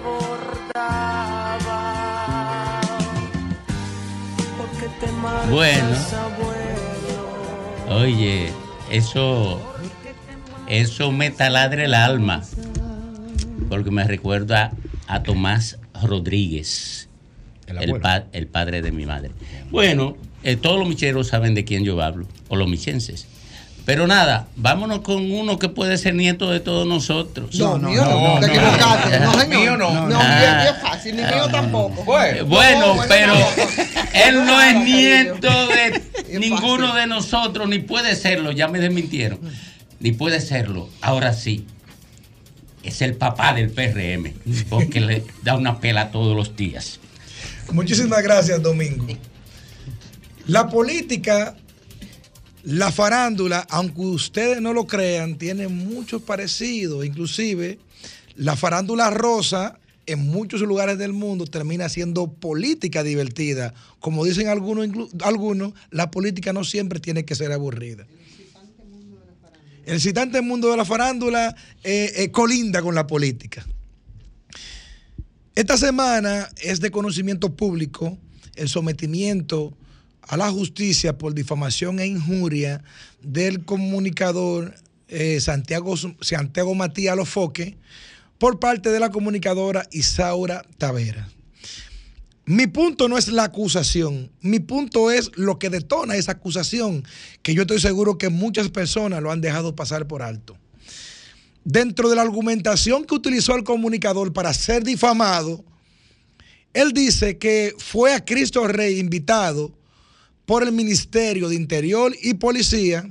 bordaba. 1.50 2.82
Porque 4.58 4.88
te 5.00 5.12
marchas, 5.14 5.50
Bueno. 5.50 5.96
abuelo. 6.26 8.02
Oye, 8.04 8.52
eso, 8.92 9.60
eso 10.68 11.12
me 11.12 11.32
taladra 11.32 11.84
el 11.86 11.94
alma, 11.96 12.42
porque 13.70 13.90
me 13.92 14.04
recuerda 14.04 14.72
a 15.08 15.24
Tomás 15.24 15.80
Rodríguez, 16.04 16.99
El 17.82 18.00
pa- 18.00 18.26
padre 18.52 18.82
de 18.82 18.92
mi 18.92 19.06
madre. 19.06 19.32
Bueno, 19.70 20.16
eh, 20.44 20.56
todos 20.56 20.80
los 20.80 20.88
micheros 20.88 21.28
saben 21.28 21.54
de 21.56 21.64
quién 21.66 21.84
yo 21.84 22.02
hablo, 22.02 22.26
o 22.48 22.56
los 22.56 22.68
michenses. 22.68 23.28
Pero 23.86 24.06
nada, 24.06 24.48
vámonos 24.56 25.00
con 25.00 25.32
uno 25.32 25.58
que 25.58 25.68
puede 25.68 25.98
ser 25.98 26.14
nieto 26.14 26.52
de 26.52 26.60
todos 26.60 26.86
nosotros. 26.86 27.56
No, 27.56 27.78
mío 27.80 28.04
no, 28.06 28.38
equivocaste. 28.46 29.20
No, 29.20 29.32
señor. 29.40 29.48
Mío 29.60 29.78
no. 29.78 29.92
No, 29.92 30.10
No. 30.10 30.20
mío 30.20 30.70
es 30.76 30.82
fácil, 30.82 31.16
ni 31.16 31.24
mío 31.24 31.48
tampoco. 31.52 32.22
Eh, 32.22 32.44
Bueno, 32.44 32.96
No, 32.96 33.02
pero 33.08 33.34
tampoco. 33.34 33.62
él 34.14 34.46
no 34.46 34.62
es 34.62 34.76
No, 34.76 34.84
nieto 34.84 35.68
de 35.70 36.38
ninguno 36.40 36.94
de 36.94 37.08
nosotros, 37.08 37.68
ni 37.68 37.80
puede 37.80 38.16
serlo, 38.16 38.52
ya 38.52 38.68
me 38.68 38.80
desmintieron, 38.80 39.40
ni 40.00 40.12
puede 40.12 40.40
serlo. 40.40 40.88
Ahora 41.02 41.34
sí, 41.34 41.66
es 42.84 43.02
el 43.02 43.16
papá 43.16 43.54
del 43.54 43.72
PRM, 43.72 44.34
porque 44.70 45.02
le 45.02 45.24
da 45.44 45.56
una 45.56 45.80
pela 45.80 46.12
todos 46.12 46.36
los 46.36 46.56
días. 46.56 47.00
Muchísimas 47.72 48.24
gracias, 48.24 48.62
Domingo. 48.62 49.06
La 50.48 50.68
política, 50.70 51.56
la 52.64 52.92
farándula, 52.92 53.66
aunque 53.70 54.02
ustedes 54.02 54.62
no 54.62 54.74
lo 54.74 54.88
crean, 54.88 55.38
tiene 55.38 55.68
muchos 55.68 56.22
parecidos. 56.22 57.06
Inclusive, 57.06 57.80
la 58.36 58.56
farándula 58.56 59.12
rosa 59.12 59.80
en 60.08 60.28
muchos 60.28 60.62
lugares 60.62 60.98
del 60.98 61.14
mundo 61.14 61.46
termina 61.46 61.88
siendo 61.88 62.34
política 62.34 63.04
divertida. 63.04 63.76
Como 64.00 64.26
dicen 64.26 64.48
algunos, 64.48 64.90
algunos 65.22 65.74
la 65.92 66.10
política 66.10 66.52
no 66.52 66.64
siempre 66.64 67.00
tiene 67.00 67.26
que 67.26 67.36
ser 67.36 67.52
aburrida. 67.52 68.08
El 69.86 69.96
excitante 69.96 70.42
mundo 70.42 70.72
de 70.72 70.78
la 70.78 70.86
farándula 70.86 71.56
eh, 71.84 72.12
eh, 72.16 72.32
colinda 72.32 72.82
con 72.82 72.96
la 72.96 73.06
política. 73.06 73.66
Esta 75.56 75.78
semana 75.78 76.48
es 76.62 76.80
de 76.80 76.92
conocimiento 76.92 77.56
público 77.56 78.18
el 78.56 78.70
sometimiento 78.70 79.76
a 80.22 80.38
la 80.38 80.52
justicia 80.52 81.18
por 81.18 81.34
difamación 81.34 82.00
e 82.00 82.06
injuria 82.06 82.84
del 83.22 83.66
comunicador 83.66 84.76
eh, 85.08 85.40
Santiago, 85.42 85.96
Santiago 86.22 86.76
Matías 86.76 87.16
Lofoque 87.16 87.78
por 88.38 88.60
parte 88.60 88.90
de 88.90 89.00
la 89.00 89.10
comunicadora 89.10 89.88
Isaura 89.92 90.64
Tavera. 90.78 91.28
Mi 92.46 92.68
punto 92.68 93.08
no 93.08 93.18
es 93.18 93.28
la 93.28 93.44
acusación, 93.44 94.32
mi 94.42 94.60
punto 94.60 95.12
es 95.12 95.32
lo 95.36 95.60
que 95.60 95.70
detona 95.70 96.16
esa 96.16 96.32
acusación, 96.34 97.04
que 97.44 97.54
yo 97.54 97.62
estoy 97.62 97.80
seguro 97.80 98.18
que 98.18 98.30
muchas 98.30 98.70
personas 98.70 99.22
lo 99.22 99.32
han 99.32 99.42
dejado 99.42 99.76
pasar 99.76 100.08
por 100.08 100.24
alto. 100.24 100.58
Dentro 101.72 102.10
de 102.10 102.16
la 102.16 102.24
argumentación 102.24 103.06
que 103.06 103.14
utilizó 103.14 103.56
el 103.56 103.64
comunicador 103.64 104.34
para 104.34 104.56
ser 104.56 104.84
difamado, 104.84 105.64
él 106.74 106.94
dice 106.94 107.38
que 107.38 107.76
fue 107.78 108.12
a 108.12 108.26
Cristo 108.26 108.68
Rey 108.68 108.98
invitado 108.98 109.72
por 110.48 110.64
el 110.64 110.72
Ministerio 110.72 111.48
de 111.48 111.54
Interior 111.54 112.12
y 112.24 112.34
Policía 112.34 113.08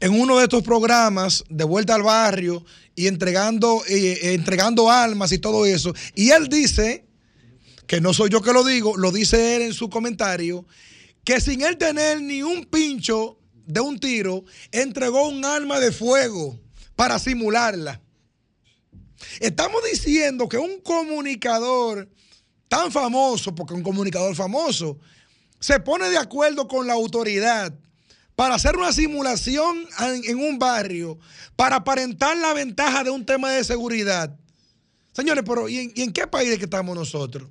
en 0.00 0.18
uno 0.18 0.38
de 0.38 0.44
estos 0.44 0.62
programas 0.62 1.44
de 1.50 1.64
vuelta 1.64 1.94
al 1.94 2.02
barrio 2.02 2.64
y 2.94 3.06
entregando, 3.06 3.82
eh, 3.86 4.12
eh, 4.12 4.32
entregando 4.32 4.90
almas 4.90 5.30
y 5.32 5.38
todo 5.38 5.66
eso. 5.66 5.92
Y 6.14 6.30
él 6.30 6.48
dice, 6.48 7.04
que 7.86 8.00
no 8.00 8.14
soy 8.14 8.30
yo 8.30 8.40
que 8.40 8.54
lo 8.54 8.64
digo, 8.64 8.96
lo 8.96 9.12
dice 9.12 9.56
él 9.56 9.60
en 9.60 9.74
su 9.74 9.90
comentario, 9.90 10.64
que 11.22 11.38
sin 11.38 11.60
él 11.60 11.76
tener 11.76 12.22
ni 12.22 12.42
un 12.42 12.64
pincho 12.64 13.36
de 13.66 13.80
un 13.80 14.00
tiro, 14.00 14.42
entregó 14.70 15.28
un 15.28 15.44
arma 15.44 15.80
de 15.80 15.92
fuego 15.92 16.58
para 17.02 17.18
simularla. 17.18 18.00
Estamos 19.40 19.82
diciendo 19.90 20.48
que 20.48 20.56
un 20.56 20.80
comunicador 20.82 22.08
tan 22.68 22.92
famoso, 22.92 23.52
porque 23.52 23.74
un 23.74 23.82
comunicador 23.82 24.36
famoso, 24.36 25.00
se 25.58 25.80
pone 25.80 26.08
de 26.10 26.16
acuerdo 26.16 26.68
con 26.68 26.86
la 26.86 26.92
autoridad 26.92 27.74
para 28.36 28.54
hacer 28.54 28.76
una 28.76 28.92
simulación 28.92 29.84
en, 29.98 30.38
un 30.38 30.60
barrio, 30.60 31.18
para 31.56 31.74
aparentar 31.74 32.36
la 32.36 32.54
ventaja 32.54 33.02
de 33.02 33.10
un 33.10 33.26
tema 33.26 33.50
de 33.50 33.64
seguridad. 33.64 34.38
Señores, 35.10 35.42
pero 35.44 35.68
¿y 35.68 35.78
en, 35.78 35.92
y 35.96 36.02
en 36.02 36.12
qué 36.12 36.28
país 36.28 36.50
es 36.50 36.58
que 36.58 36.66
estamos 36.66 36.94
nosotros? 36.94 37.48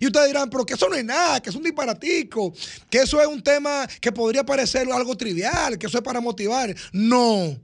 Y 0.00 0.06
ustedes 0.06 0.28
dirán, 0.28 0.48
pero 0.48 0.64
que 0.64 0.72
eso 0.72 0.88
no 0.88 0.94
es 0.94 1.04
nada, 1.04 1.42
que 1.42 1.50
es 1.50 1.56
un 1.56 1.62
disparatico, 1.62 2.54
que 2.88 3.00
eso 3.00 3.20
es 3.20 3.26
un 3.26 3.42
tema 3.42 3.86
que 4.00 4.10
podría 4.10 4.42
parecer 4.42 4.90
algo 4.90 5.14
trivial, 5.18 5.76
que 5.76 5.86
eso 5.86 5.98
es 5.98 6.02
para 6.02 6.22
motivar. 6.22 6.74
No, 6.94 7.60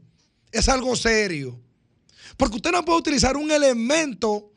es 0.53 0.69
algo 0.69 0.95
serio. 0.95 1.59
Porque 2.37 2.57
usted 2.57 2.71
no 2.71 2.85
puede 2.85 2.99
utilizar 2.99 3.37
un 3.37 3.51
elemento 3.51 4.53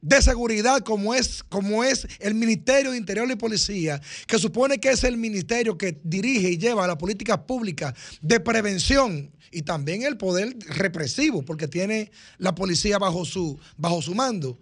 de 0.00 0.22
seguridad 0.22 0.80
como 0.80 1.14
es, 1.14 1.42
como 1.42 1.82
es 1.82 2.06
el 2.20 2.34
Ministerio 2.34 2.92
de 2.92 2.98
Interior 2.98 3.28
y 3.30 3.36
Policía, 3.36 4.00
que 4.26 4.38
supone 4.38 4.78
que 4.78 4.90
es 4.90 5.04
el 5.04 5.16
ministerio 5.16 5.76
que 5.76 5.98
dirige 6.04 6.50
y 6.50 6.58
lleva 6.58 6.86
la 6.86 6.98
política 6.98 7.46
pública 7.46 7.94
de 8.20 8.38
prevención 8.40 9.32
y 9.50 9.62
también 9.62 10.02
el 10.02 10.16
poder 10.16 10.56
represivo, 10.68 11.42
porque 11.42 11.66
tiene 11.66 12.10
la 12.36 12.54
policía 12.54 12.98
bajo 12.98 13.24
su, 13.24 13.58
bajo 13.76 14.02
su 14.02 14.14
mando, 14.14 14.58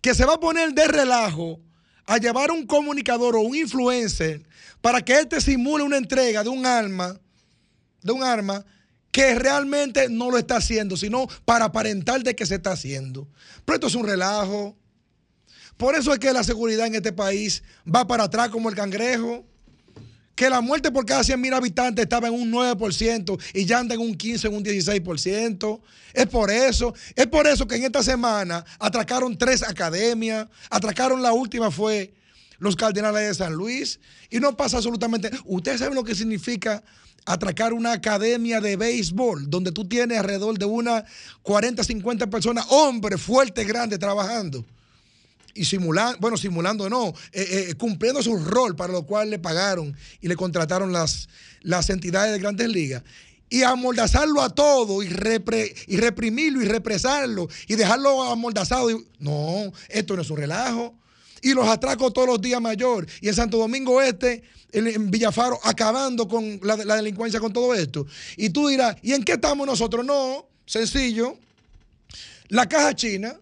que 0.00 0.14
se 0.14 0.24
va 0.24 0.34
a 0.34 0.40
poner 0.40 0.72
de 0.72 0.88
relajo 0.88 1.60
a 2.06 2.18
llevar 2.18 2.50
un 2.50 2.66
comunicador 2.66 3.36
o 3.36 3.40
un 3.40 3.54
influencer 3.54 4.42
para 4.80 5.02
que 5.02 5.18
él 5.18 5.28
te 5.28 5.40
simule 5.40 5.84
una 5.84 5.96
entrega 5.96 6.42
de 6.42 6.48
un 6.48 6.66
arma, 6.66 7.20
de 8.02 8.12
un 8.12 8.22
arma 8.22 8.64
que 9.12 9.34
realmente 9.34 10.08
no 10.08 10.30
lo 10.30 10.38
está 10.38 10.56
haciendo, 10.56 10.96
sino 10.96 11.28
para 11.44 11.66
aparentar 11.66 12.24
de 12.24 12.34
que 12.34 12.46
se 12.46 12.56
está 12.56 12.72
haciendo. 12.72 13.28
Pero 13.64 13.76
esto 13.76 13.86
es 13.86 13.94
un 13.94 14.06
relajo. 14.06 14.74
Por 15.76 15.94
eso 15.94 16.12
es 16.12 16.18
que 16.18 16.32
la 16.32 16.42
seguridad 16.42 16.86
en 16.86 16.94
este 16.94 17.12
país 17.12 17.62
va 17.86 18.06
para 18.06 18.24
atrás 18.24 18.48
como 18.48 18.70
el 18.70 18.74
cangrejo. 18.74 19.44
Que 20.34 20.48
la 20.48 20.62
muerte 20.62 20.90
por 20.90 21.04
cada 21.04 21.22
100 21.22 21.38
mil 21.38 21.52
habitantes 21.52 22.02
estaba 22.02 22.28
en 22.28 22.34
un 22.34 22.50
9% 22.50 23.38
y 23.52 23.66
ya 23.66 23.80
anda 23.80 23.94
en 23.94 24.00
un 24.00 24.14
15, 24.14 24.48
en 24.48 24.54
un 24.54 24.64
16%. 24.64 25.80
Es 26.14 26.26
por 26.26 26.50
eso. 26.50 26.94
Es 27.14 27.26
por 27.26 27.46
eso 27.46 27.66
que 27.66 27.76
en 27.76 27.84
esta 27.84 28.02
semana 28.02 28.64
atracaron 28.78 29.36
tres 29.36 29.62
academias. 29.62 30.48
Atracaron 30.70 31.20
la 31.20 31.34
última 31.34 31.70
fue 31.70 32.14
los 32.58 32.76
Cardenales 32.76 33.28
de 33.28 33.34
San 33.34 33.52
Luis. 33.52 34.00
Y 34.30 34.40
no 34.40 34.56
pasa 34.56 34.78
absolutamente. 34.78 35.30
Ustedes 35.44 35.80
saben 35.80 35.96
lo 35.96 36.02
que 36.02 36.14
significa 36.14 36.82
atracar 37.24 37.72
una 37.72 37.92
academia 37.92 38.60
de 38.60 38.76
béisbol 38.76 39.48
donde 39.48 39.72
tú 39.72 39.86
tienes 39.88 40.18
alrededor 40.18 40.58
de 40.58 40.64
unas 40.64 41.04
40, 41.42 41.84
50 41.84 42.26
personas, 42.28 42.66
hombres 42.70 43.20
fuertes, 43.20 43.66
grandes, 43.66 43.98
trabajando. 43.98 44.64
Y 45.54 45.66
simulando, 45.66 46.18
bueno, 46.18 46.36
simulando 46.36 46.88
no, 46.88 47.08
eh, 47.32 47.68
eh, 47.70 47.74
cumpliendo 47.74 48.22
su 48.22 48.36
rol 48.36 48.74
para 48.74 48.92
lo 48.92 49.02
cual 49.04 49.28
le 49.30 49.38
pagaron 49.38 49.94
y 50.20 50.28
le 50.28 50.34
contrataron 50.36 50.92
las, 50.92 51.28
las 51.60 51.90
entidades 51.90 52.32
de 52.32 52.38
grandes 52.38 52.68
ligas. 52.68 53.02
Y 53.50 53.62
amordazarlo 53.64 54.40
a 54.40 54.48
todo 54.48 55.02
y, 55.02 55.08
repre- 55.10 55.74
y 55.86 55.98
reprimirlo 55.98 56.62
y 56.62 56.64
represarlo 56.64 57.48
y 57.68 57.74
dejarlo 57.74 58.22
amordazado. 58.22 58.88
no, 59.18 59.72
esto 59.90 60.16
no 60.16 60.22
es 60.22 60.30
un 60.30 60.38
relajo. 60.38 60.94
Y 61.42 61.54
los 61.54 61.66
atracos 61.66 62.12
todos 62.12 62.28
los 62.28 62.40
días 62.40 62.60
mayor. 62.60 63.06
Y 63.20 63.28
en 63.28 63.34
Santo 63.34 63.58
Domingo 63.58 64.00
Este, 64.00 64.42
en, 64.72 65.10
Villafaro, 65.10 65.58
acabando 65.64 66.28
con 66.28 66.60
la, 66.62 66.76
la 66.76 66.96
delincuencia 66.96 67.40
con 67.40 67.52
todo 67.52 67.74
esto. 67.74 68.06
Y 68.36 68.50
tú 68.50 68.68
dirás, 68.68 68.96
¿y 69.02 69.12
en 69.12 69.24
qué 69.24 69.32
estamos 69.32 69.66
nosotros? 69.66 70.04
No, 70.04 70.48
sencillo. 70.66 71.36
La 72.48 72.68
caja 72.68 72.94
china, 72.94 73.36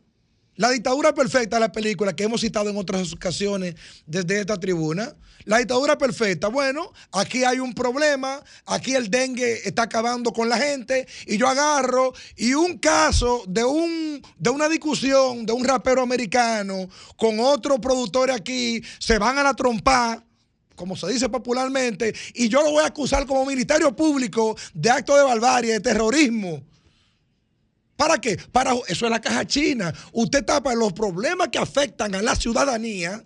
la 0.57 0.71
dictadura 0.71 1.15
perfecta, 1.15 1.59
la 1.59 1.73
película 1.73 2.15
que 2.15 2.25
hemos 2.25 2.41
citado 2.41 2.71
en 2.71 2.77
otras 2.77 3.13
ocasiones 3.13 3.75
desde 4.07 4.41
esta 4.41 4.59
tribuna. 4.59 5.15
La 5.45 5.59
dictadura 5.59 5.97
perfecta, 5.97 6.49
bueno, 6.49 6.93
aquí 7.13 7.45
hay 7.45 7.59
un 7.61 7.75
problema, 7.75 8.43
aquí 8.67 8.95
el 8.95 9.11
dengue 9.11 9.61
está 9.65 9.83
acabando 9.83 10.33
con 10.33 10.49
la 10.49 10.59
gente 10.59 11.07
y 11.27 11.37
yo 11.39 11.49
agarro 11.49 12.13
y 12.37 12.55
un 12.55 12.79
caso 12.79 13.43
de, 13.47 13.65
un, 13.65 14.23
de 14.39 14.51
una 14.51 14.69
discusión 14.69 15.47
de 15.47 15.53
un 15.53 15.65
rapero 15.65 16.03
americano 16.03 16.89
con 17.17 17.41
otro 17.41 17.81
productor 17.81 18.31
aquí, 18.31 18.83
se 18.99 19.19
van 19.19 19.39
a 19.39 19.43
la 19.43 19.55
trompa 19.55 20.23
como 20.81 20.97
se 20.97 21.09
dice 21.09 21.29
popularmente, 21.29 22.15
y 22.33 22.49
yo 22.49 22.63
lo 22.63 22.71
voy 22.71 22.83
a 22.83 22.87
acusar 22.87 23.27
como 23.27 23.45
ministerio 23.45 23.95
público 23.95 24.57
de 24.73 24.89
acto 24.89 25.15
de 25.15 25.23
barbarie, 25.23 25.75
de 25.75 25.81
terrorismo. 25.81 26.63
¿Para 27.97 28.19
qué? 28.19 28.39
Para, 28.51 28.73
eso 28.89 29.05
es 29.05 29.11
la 29.11 29.21
caja 29.21 29.47
china. 29.47 29.93
Usted 30.15 30.43
tapa 30.43 30.75
los 30.75 30.95
problemas 30.95 31.49
que 31.49 31.59
afectan 31.59 32.15
a 32.15 32.23
la 32.23 32.35
ciudadanía. 32.35 33.23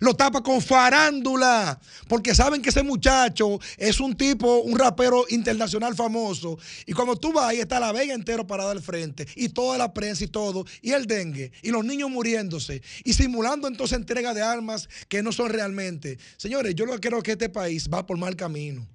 Lo 0.00 0.14
tapa 0.14 0.42
con 0.42 0.60
farándula, 0.60 1.78
porque 2.08 2.34
saben 2.34 2.62
que 2.62 2.70
ese 2.70 2.82
muchacho 2.82 3.58
es 3.76 4.00
un 4.00 4.16
tipo, 4.16 4.60
un 4.60 4.78
rapero 4.78 5.24
internacional 5.28 5.94
famoso. 5.94 6.58
Y 6.86 6.92
cuando 6.92 7.16
tú 7.16 7.32
vas 7.32 7.46
ahí 7.46 7.60
está 7.60 7.78
la 7.78 7.92
vega 7.92 8.14
entero 8.14 8.46
parada 8.46 8.72
al 8.72 8.82
frente, 8.82 9.26
y 9.36 9.50
toda 9.50 9.78
la 9.78 9.92
prensa 9.92 10.24
y 10.24 10.28
todo, 10.28 10.64
y 10.80 10.92
el 10.92 11.06
dengue, 11.06 11.52
y 11.62 11.70
los 11.70 11.84
niños 11.84 12.10
muriéndose, 12.10 12.82
y 13.04 13.12
simulando 13.12 13.68
entonces 13.68 13.98
entrega 13.98 14.34
de 14.34 14.42
armas 14.42 14.88
que 15.08 15.22
no 15.22 15.32
son 15.32 15.50
realmente. 15.50 16.18
Señores, 16.36 16.74
yo 16.74 16.86
lo 16.86 16.98
que 16.98 17.08
creo 17.08 17.22
que 17.22 17.32
este 17.32 17.48
país 17.48 17.88
va 17.92 18.06
por 18.06 18.16
mal 18.16 18.36
camino. 18.36 18.86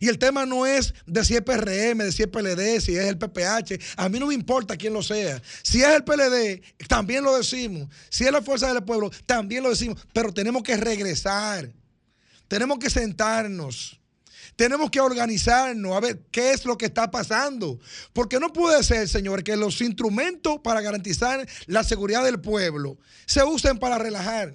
Y 0.00 0.08
el 0.08 0.18
tema 0.18 0.46
no 0.46 0.66
es 0.66 0.94
de 1.06 1.24
si 1.24 1.34
es 1.34 1.42
PRM, 1.42 1.98
de 1.98 2.12
si 2.12 2.22
es 2.22 2.28
PLD, 2.28 2.80
si 2.80 2.96
es 2.96 3.06
el 3.06 3.18
PPH. 3.18 3.78
A 3.96 4.08
mí 4.08 4.18
no 4.18 4.26
me 4.26 4.34
importa 4.34 4.76
quién 4.76 4.92
lo 4.92 5.02
sea. 5.02 5.42
Si 5.62 5.82
es 5.82 5.88
el 5.88 6.04
PLD, 6.04 6.62
también 6.88 7.24
lo 7.24 7.36
decimos. 7.36 7.88
Si 8.08 8.24
es 8.24 8.32
la 8.32 8.42
Fuerza 8.42 8.72
del 8.72 8.84
Pueblo, 8.84 9.10
también 9.26 9.62
lo 9.62 9.70
decimos. 9.70 10.04
Pero 10.12 10.32
tenemos 10.32 10.62
que 10.62 10.76
regresar. 10.76 11.72
Tenemos 12.48 12.78
que 12.78 12.90
sentarnos. 12.90 14.00
Tenemos 14.56 14.90
que 14.90 15.00
organizarnos 15.00 15.96
a 15.96 16.00
ver 16.00 16.20
qué 16.32 16.50
es 16.52 16.64
lo 16.64 16.76
que 16.76 16.86
está 16.86 17.10
pasando. 17.10 17.78
Porque 18.12 18.40
no 18.40 18.52
puede 18.52 18.82
ser, 18.82 19.08
señor, 19.08 19.44
que 19.44 19.56
los 19.56 19.80
instrumentos 19.80 20.58
para 20.64 20.80
garantizar 20.80 21.46
la 21.66 21.84
seguridad 21.84 22.24
del 22.24 22.40
pueblo 22.40 22.98
se 23.26 23.44
usen 23.44 23.78
para 23.78 23.98
relajar. 23.98 24.52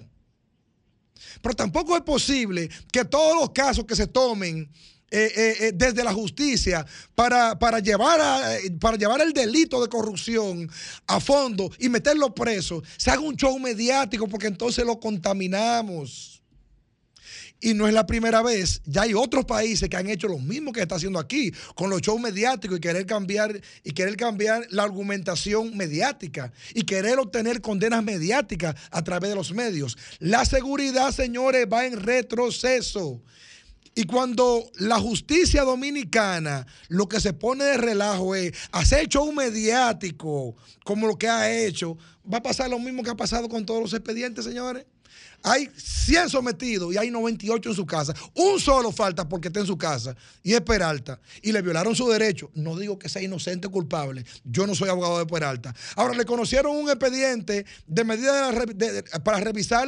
Pero 1.40 1.54
tampoco 1.54 1.96
es 1.96 2.02
posible 2.02 2.68
que 2.92 3.04
todos 3.04 3.40
los 3.40 3.50
casos 3.50 3.84
que 3.84 3.96
se 3.96 4.06
tomen 4.06 4.70
eh, 5.16 5.32
eh, 5.36 5.56
eh, 5.60 5.72
desde 5.74 6.02
la 6.02 6.12
justicia 6.12 6.84
para, 7.14 7.56
para, 7.58 7.78
llevar 7.78 8.20
a- 8.20 8.56
para 8.80 8.96
llevar 8.96 9.20
el 9.20 9.32
delito 9.32 9.80
de 9.80 9.88
corrupción 9.88 10.68
a 11.06 11.20
fondo 11.20 11.70
y 11.78 11.88
meterlo 11.88 12.34
preso, 12.34 12.82
se 12.96 13.10
haga 13.12 13.20
un 13.20 13.36
show 13.36 13.56
mediático 13.58 14.26
porque 14.28 14.48
entonces 14.48 14.84
lo 14.84 14.98
contaminamos. 14.98 16.42
Y 17.60 17.72
no 17.72 17.86
es 17.88 17.94
la 17.94 18.04
primera 18.04 18.42
vez, 18.42 18.82
ya 18.84 19.02
hay 19.02 19.14
otros 19.14 19.44
países 19.46 19.88
que 19.88 19.96
han 19.96 20.08
hecho 20.10 20.28
lo 20.28 20.38
mismo 20.38 20.70
que 20.72 20.82
está 20.82 20.96
haciendo 20.96 21.18
aquí, 21.18 21.50
con 21.74 21.88
los 21.88 22.02
shows 22.02 22.20
mediáticos 22.20 22.76
y 22.76 22.80
querer 22.80 23.06
cambiar, 23.06 23.58
y 23.82 23.92
querer 23.92 24.16
cambiar 24.16 24.66
la 24.70 24.82
argumentación 24.82 25.74
mediática 25.74 26.52
y 26.74 26.82
querer 26.82 27.18
obtener 27.18 27.62
condenas 27.62 28.04
mediáticas 28.04 28.74
a 28.90 29.02
través 29.02 29.30
de 29.30 29.36
los 29.36 29.52
medios. 29.52 29.96
La 30.18 30.44
seguridad, 30.44 31.10
señores, 31.12 31.66
va 31.72 31.86
en 31.86 32.00
retroceso. 32.00 33.22
Y 33.94 34.04
cuando 34.04 34.70
la 34.78 34.98
justicia 34.98 35.62
dominicana 35.62 36.66
lo 36.88 37.08
que 37.08 37.20
se 37.20 37.32
pone 37.32 37.64
de 37.64 37.76
relajo 37.76 38.34
es 38.34 38.52
hacer 38.72 39.08
show 39.08 39.30
mediático 39.32 40.56
como 40.84 41.06
lo 41.06 41.16
que 41.16 41.28
ha 41.28 41.50
hecho, 41.52 41.96
va 42.30 42.38
a 42.38 42.42
pasar 42.42 42.70
lo 42.70 42.78
mismo 42.78 43.02
que 43.02 43.10
ha 43.10 43.16
pasado 43.16 43.48
con 43.48 43.64
todos 43.64 43.80
los 43.80 43.94
expedientes, 43.94 44.44
señores. 44.44 44.84
Hay 45.46 45.68
100 45.76 46.30
sometidos 46.30 46.94
y 46.94 46.96
hay 46.96 47.10
98 47.10 47.68
en 47.68 47.74
su 47.74 47.84
casa. 47.84 48.14
Un 48.34 48.58
solo 48.58 48.90
falta 48.90 49.28
porque 49.28 49.48
está 49.48 49.60
en 49.60 49.66
su 49.66 49.76
casa 49.76 50.16
y 50.42 50.54
es 50.54 50.62
Peralta. 50.62 51.20
Y 51.42 51.52
le 51.52 51.60
violaron 51.60 51.94
su 51.94 52.08
derecho. 52.08 52.50
No 52.54 52.78
digo 52.78 52.98
que 52.98 53.10
sea 53.10 53.20
inocente 53.20 53.66
o 53.66 53.70
culpable. 53.70 54.24
Yo 54.42 54.66
no 54.66 54.74
soy 54.74 54.88
abogado 54.88 55.18
de 55.18 55.26
Peralta. 55.26 55.74
Ahora, 55.96 56.14
le 56.14 56.24
conocieron 56.24 56.74
un 56.74 56.88
expediente 56.88 57.66
de 57.86 58.04
medida 58.04 58.52
para 59.22 59.38
revisar 59.40 59.86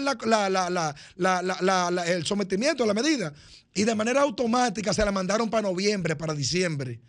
el 2.07 2.27
sometimiento 2.27 2.85
a 2.85 2.86
la 2.86 2.94
medida. 2.94 3.32
Y 3.74 3.85
de 3.85 3.94
manera 3.94 4.20
automática 4.20 4.93
se 4.93 5.07
la 5.07 5.12
mandaron 5.12 5.48
para 5.48 5.62
noviembre, 5.62 6.16
para 6.16 6.35
diciembre. 6.35 7.01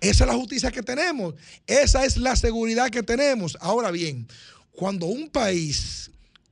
Esa 0.00 0.24
es 0.24 0.28
la 0.30 0.36
justicia 0.36 0.70
que 0.70 0.82
tenemos. 0.82 1.34
Esa 1.66 2.06
es 2.06 2.16
la 2.16 2.34
seguridad 2.34 2.88
que 2.88 3.02
tenemos. 3.02 3.58
Ahora 3.60 3.90
bien, 3.90 4.26
cuando 4.72 5.04
un 5.04 5.28
país 5.28 6.10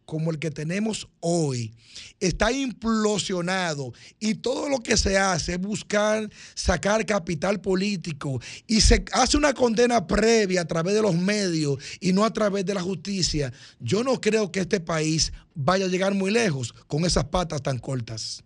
como 0.08 0.30
el 0.30 0.38
que 0.38 0.50
tenemos 0.50 1.06
hoy 1.20 1.74
está 2.18 2.50
implosionado 2.50 3.92
y 4.18 4.36
todo 4.36 4.70
lo 4.70 4.78
que 4.78 4.96
se 4.96 5.18
hace 5.18 5.52
es 5.52 5.60
buscar 5.60 6.30
sacar 6.54 7.04
capital 7.04 7.60
político 7.60 8.40
y 8.66 8.80
se 8.80 9.04
hace 9.12 9.36
una 9.36 9.52
condena 9.52 10.06
previa 10.06 10.62
a 10.62 10.64
través 10.64 10.94
de 10.94 11.02
los 11.02 11.14
medios 11.14 11.76
y 12.00 12.14
no 12.14 12.24
a 12.24 12.32
través 12.32 12.64
de 12.64 12.72
la 12.72 12.80
justicia, 12.80 13.52
yo 13.80 14.02
no 14.02 14.18
creo 14.18 14.50
que 14.50 14.60
este 14.60 14.80
país 14.80 15.30
vaya 15.54 15.84
a 15.84 15.88
llegar 15.88 16.14
muy 16.14 16.30
lejos 16.30 16.72
con 16.86 17.04
esas 17.04 17.24
patas 17.24 17.60
tan 17.60 17.78
cortas. 17.78 18.42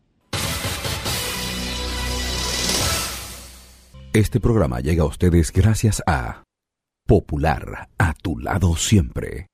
Este 4.12 4.40
programa 4.40 4.80
llega 4.80 5.04
a 5.04 5.06
ustedes 5.06 5.52
gracias 5.52 6.02
a 6.08 6.42
Popular, 7.06 7.88
a 7.98 8.14
tu 8.14 8.36
lado 8.40 8.74
siempre. 8.76 9.46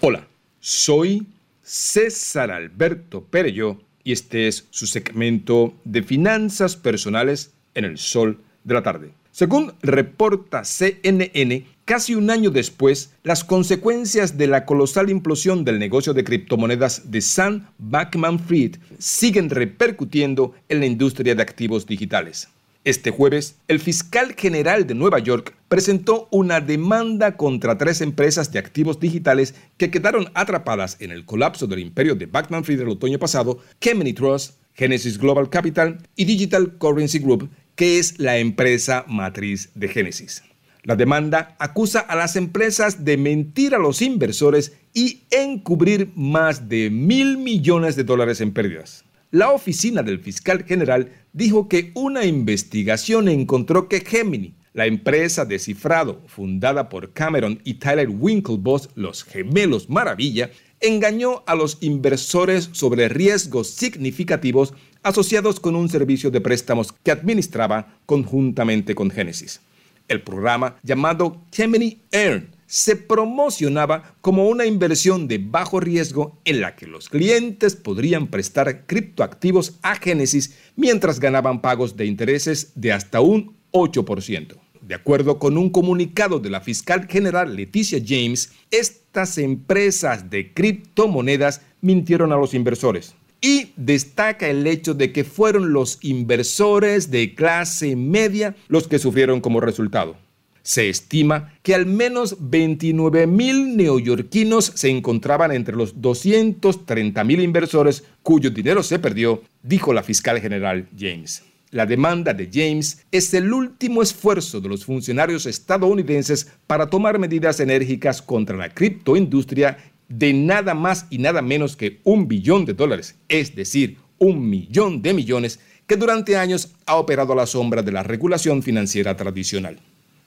Hola, 0.00 0.26
soy 0.58 1.33
César 1.64 2.50
Alberto 2.50 3.24
Perello 3.24 3.80
y 4.04 4.12
este 4.12 4.48
es 4.48 4.66
su 4.70 4.86
segmento 4.86 5.74
de 5.84 6.02
finanzas 6.02 6.76
personales 6.76 7.54
en 7.74 7.86
el 7.86 7.98
sol 7.98 8.38
de 8.64 8.74
la 8.74 8.82
tarde. 8.82 9.12
Según 9.32 9.72
reporta 9.82 10.62
CNN, 10.62 11.66
casi 11.84 12.14
un 12.14 12.30
año 12.30 12.50
después, 12.50 13.14
las 13.24 13.42
consecuencias 13.42 14.38
de 14.38 14.46
la 14.46 14.64
colosal 14.64 15.10
implosión 15.10 15.64
del 15.64 15.80
negocio 15.80 16.14
de 16.14 16.22
criptomonedas 16.22 17.10
de 17.10 17.20
Sam 17.20 17.66
Backman-Fried 17.78 18.76
siguen 18.98 19.50
repercutiendo 19.50 20.54
en 20.68 20.80
la 20.80 20.86
industria 20.86 21.34
de 21.34 21.42
activos 21.42 21.86
digitales. 21.86 22.48
Este 22.84 23.10
jueves, 23.10 23.56
el 23.66 23.80
fiscal 23.80 24.34
general 24.36 24.86
de 24.86 24.94
Nueva 24.94 25.18
York 25.18 25.56
presentó 25.68 26.28
una 26.30 26.60
demanda 26.60 27.34
contra 27.38 27.78
tres 27.78 28.02
empresas 28.02 28.52
de 28.52 28.58
activos 28.58 29.00
digitales 29.00 29.54
que 29.78 29.90
quedaron 29.90 30.30
atrapadas 30.34 30.98
en 31.00 31.10
el 31.10 31.24
colapso 31.24 31.66
del 31.66 31.78
imperio 31.78 32.14
de 32.14 32.26
Backman 32.26 32.62
Fried 32.62 32.82
el 32.82 32.90
otoño 32.90 33.18
pasado, 33.18 33.58
Gemini 33.80 34.12
Trust, 34.12 34.58
Genesis 34.74 35.16
Global 35.16 35.48
Capital 35.48 36.06
y 36.14 36.26
Digital 36.26 36.76
Currency 36.76 37.20
Group, 37.20 37.48
que 37.74 37.98
es 37.98 38.18
la 38.18 38.36
empresa 38.36 39.06
matriz 39.08 39.70
de 39.74 39.88
Genesis. 39.88 40.42
La 40.82 40.94
demanda 40.94 41.56
acusa 41.58 42.00
a 42.00 42.14
las 42.14 42.36
empresas 42.36 43.02
de 43.02 43.16
mentir 43.16 43.74
a 43.74 43.78
los 43.78 44.02
inversores 44.02 44.74
y 44.92 45.22
encubrir 45.30 46.12
más 46.16 46.68
de 46.68 46.90
mil 46.90 47.38
millones 47.38 47.96
de 47.96 48.04
dólares 48.04 48.42
en 48.42 48.52
pérdidas. 48.52 49.06
La 49.34 49.50
oficina 49.50 50.04
del 50.04 50.20
fiscal 50.20 50.62
general 50.62 51.10
dijo 51.32 51.68
que 51.68 51.90
una 51.96 52.24
investigación 52.24 53.26
encontró 53.26 53.88
que 53.88 53.98
Gemini, 53.98 54.54
la 54.74 54.86
empresa 54.86 55.44
de 55.44 55.58
cifrado 55.58 56.22
fundada 56.28 56.88
por 56.88 57.12
Cameron 57.12 57.60
y 57.64 57.74
Tyler 57.74 58.08
Winklevoss, 58.08 58.90
los 58.94 59.24
gemelos 59.24 59.90
Maravilla, 59.90 60.52
engañó 60.78 61.42
a 61.48 61.56
los 61.56 61.78
inversores 61.80 62.70
sobre 62.70 63.08
riesgos 63.08 63.70
significativos 63.70 64.72
asociados 65.02 65.58
con 65.58 65.74
un 65.74 65.88
servicio 65.88 66.30
de 66.30 66.40
préstamos 66.40 66.92
que 66.92 67.10
administraba 67.10 67.98
conjuntamente 68.06 68.94
con 68.94 69.10
Genesis. 69.10 69.62
El 70.06 70.22
programa 70.22 70.76
llamado 70.84 71.42
Gemini 71.50 72.02
Earn 72.12 72.53
se 72.66 72.96
promocionaba 72.96 74.16
como 74.20 74.48
una 74.48 74.66
inversión 74.66 75.28
de 75.28 75.38
bajo 75.38 75.80
riesgo 75.80 76.38
en 76.44 76.60
la 76.60 76.76
que 76.76 76.86
los 76.86 77.08
clientes 77.08 77.76
podrían 77.76 78.28
prestar 78.28 78.86
criptoactivos 78.86 79.78
a 79.82 79.96
Genesis 79.96 80.56
mientras 80.76 81.20
ganaban 81.20 81.60
pagos 81.60 81.96
de 81.96 82.06
intereses 82.06 82.72
de 82.74 82.92
hasta 82.92 83.20
un 83.20 83.56
8%. 83.72 84.56
De 84.86 84.94
acuerdo 84.94 85.38
con 85.38 85.56
un 85.56 85.70
comunicado 85.70 86.40
de 86.40 86.50
la 86.50 86.60
fiscal 86.60 87.06
general 87.08 87.56
Leticia 87.56 87.98
James, 88.06 88.52
estas 88.70 89.38
empresas 89.38 90.28
de 90.28 90.52
criptomonedas 90.52 91.62
mintieron 91.80 92.32
a 92.32 92.36
los 92.36 92.52
inversores. 92.52 93.14
Y 93.40 93.72
destaca 93.76 94.48
el 94.48 94.66
hecho 94.66 94.92
de 94.92 95.12
que 95.12 95.24
fueron 95.24 95.72
los 95.72 95.98
inversores 96.02 97.10
de 97.10 97.34
clase 97.34 97.96
media 97.96 98.56
los 98.68 98.86
que 98.86 98.98
sufrieron 98.98 99.40
como 99.40 99.60
resultado. 99.60 100.16
Se 100.64 100.88
estima 100.88 101.52
que 101.62 101.74
al 101.74 101.84
menos 101.84 102.36
29 102.40 103.26
mil 103.26 103.76
neoyorquinos 103.76 104.72
se 104.74 104.88
encontraban 104.88 105.52
entre 105.52 105.76
los 105.76 106.00
230 106.00 107.22
mil 107.22 107.40
inversores 107.40 108.04
cuyo 108.22 108.48
dinero 108.48 108.82
se 108.82 108.98
perdió, 108.98 109.42
dijo 109.62 109.92
la 109.92 110.02
fiscal 110.02 110.40
general 110.40 110.88
James. 110.98 111.42
La 111.70 111.84
demanda 111.84 112.32
de 112.32 112.48
James 112.50 113.04
es 113.12 113.34
el 113.34 113.52
último 113.52 114.00
esfuerzo 114.00 114.62
de 114.62 114.70
los 114.70 114.86
funcionarios 114.86 115.44
estadounidenses 115.44 116.50
para 116.66 116.88
tomar 116.88 117.18
medidas 117.18 117.60
enérgicas 117.60 118.22
contra 118.22 118.56
la 118.56 118.72
criptoindustria 118.72 119.76
de 120.08 120.32
nada 120.32 120.72
más 120.72 121.06
y 121.10 121.18
nada 121.18 121.42
menos 121.42 121.76
que 121.76 122.00
un 122.04 122.26
billón 122.26 122.64
de 122.64 122.72
dólares, 122.72 123.16
es 123.28 123.54
decir, 123.54 123.98
un 124.16 124.48
millón 124.48 125.02
de 125.02 125.12
millones 125.12 125.60
que 125.86 125.96
durante 125.96 126.38
años 126.38 126.72
ha 126.86 126.96
operado 126.96 127.34
a 127.34 127.36
la 127.36 127.46
sombra 127.46 127.82
de 127.82 127.92
la 127.92 128.02
regulación 128.02 128.62
financiera 128.62 129.14
tradicional. 129.14 129.78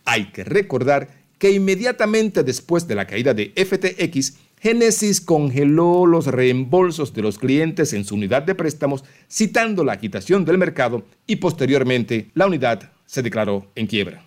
Hay 0.08 0.32
que 0.32 0.46
recordar 0.46 1.10
que 1.38 1.52
inmediatamente 1.52 2.44
después 2.44 2.88
de 2.88 2.96
la 2.96 3.06
caída 3.06 3.34
de 3.34 3.52
FTX, 3.56 4.38
Genesis 4.62 5.20
congeló 5.20 6.06
los 6.06 6.28
reembolsos 6.28 7.14
de 7.14 7.22
los 7.22 7.38
clientes 7.38 7.92
en 7.92 8.06
su 8.06 8.16
unidad 8.16 8.44
de 8.44 8.56
préstamos, 8.56 9.04
citando 9.30 9.84
la 9.84 10.00
quitación 10.00 10.46
del 10.46 10.58
mercado 10.58 11.04
y 11.28 11.36
posteriormente 11.36 12.32
la 12.36 12.48
unidad 12.48 12.90
se 13.06 13.22
declaró 13.22 13.68
en 13.76 13.88
quiebra. 13.88 14.24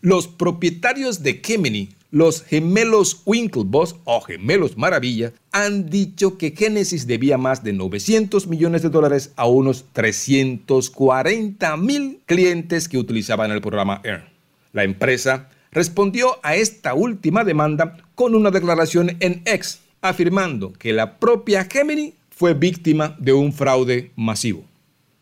Los 0.00 0.26
propietarios 0.26 1.22
de 1.22 1.42
Gemini, 1.44 1.90
los 2.10 2.42
gemelos 2.42 3.20
Winklevoss 3.26 3.96
o 4.04 4.22
gemelos 4.22 4.78
Maravilla, 4.78 5.34
han 5.52 5.90
dicho 5.90 6.38
que 6.38 6.54
Genesis 6.56 7.06
debía 7.06 7.36
más 7.36 7.62
de 7.62 7.74
900 7.74 8.46
millones 8.46 8.80
de 8.80 8.88
dólares 8.88 9.32
a 9.36 9.46
unos 9.46 9.84
340 9.92 11.76
mil 11.76 12.20
clientes 12.24 12.88
que 12.88 12.96
utilizaban 12.96 13.50
el 13.50 13.60
programa 13.60 14.00
Earn. 14.02 14.33
La 14.74 14.82
empresa 14.82 15.48
respondió 15.70 16.38
a 16.42 16.56
esta 16.56 16.94
última 16.94 17.44
demanda 17.44 17.96
con 18.14 18.34
una 18.34 18.50
declaración 18.50 19.16
en 19.20 19.40
X, 19.46 19.80
afirmando 20.02 20.72
que 20.72 20.92
la 20.92 21.18
propia 21.18 21.64
Gemini 21.64 22.14
fue 22.28 22.54
víctima 22.54 23.16
de 23.20 23.32
un 23.32 23.52
fraude 23.52 24.10
masivo. 24.16 24.64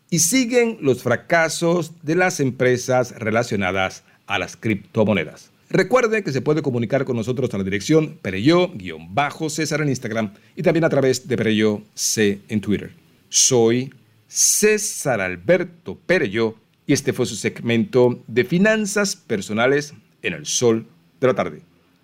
Y 0.09 0.19
siguen 0.19 0.79
los 0.81 1.03
fracasos 1.03 1.93
de 2.01 2.15
las 2.15 2.39
empresas 2.39 3.13
relacionadas 3.17 4.03
a 4.25 4.39
las 4.39 4.57
criptomonedas. 4.57 5.51
Recuerde 5.69 6.23
que 6.23 6.31
se 6.31 6.41
puede 6.41 6.63
comunicar 6.63 7.05
con 7.05 7.15
nosotros 7.15 7.53
a 7.53 7.57
la 7.59 7.63
dirección 7.63 8.17
Pereyó-César 8.21 9.81
en 9.81 9.89
Instagram 9.89 10.33
y 10.55 10.63
también 10.63 10.83
a 10.83 10.89
través 10.89 11.27
de 11.27 11.37
Pereyó 11.37 11.83
C 11.93 12.41
en 12.47 12.59
Twitter. 12.59 12.91
Soy 13.29 13.93
César 14.27 15.21
Alberto 15.21 15.97
Pereyó 16.05 16.55
y 16.85 16.93
este 16.93 17.13
fue 17.13 17.25
su 17.25 17.35
segmento 17.35 18.23
de 18.27 18.43
finanzas 18.43 19.15
personales 19.15 19.93
en 20.21 20.33
el 20.33 20.45
sol 20.45 20.87
de 21.19 21.27
la 21.27 21.33
tarde. 21.33 21.61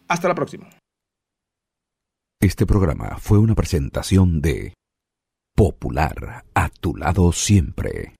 Hasta 0.07 0.27
la 0.27 0.35
próxima. 0.35 0.69
Este 2.41 2.65
programa 2.65 3.17
fue 3.19 3.37
una 3.37 3.53
presentación 3.53 4.41
de 4.41 4.73
Popular, 5.55 6.45
a 6.53 6.69
tu 6.69 6.95
lado 6.95 7.33
siempre. 7.33 8.15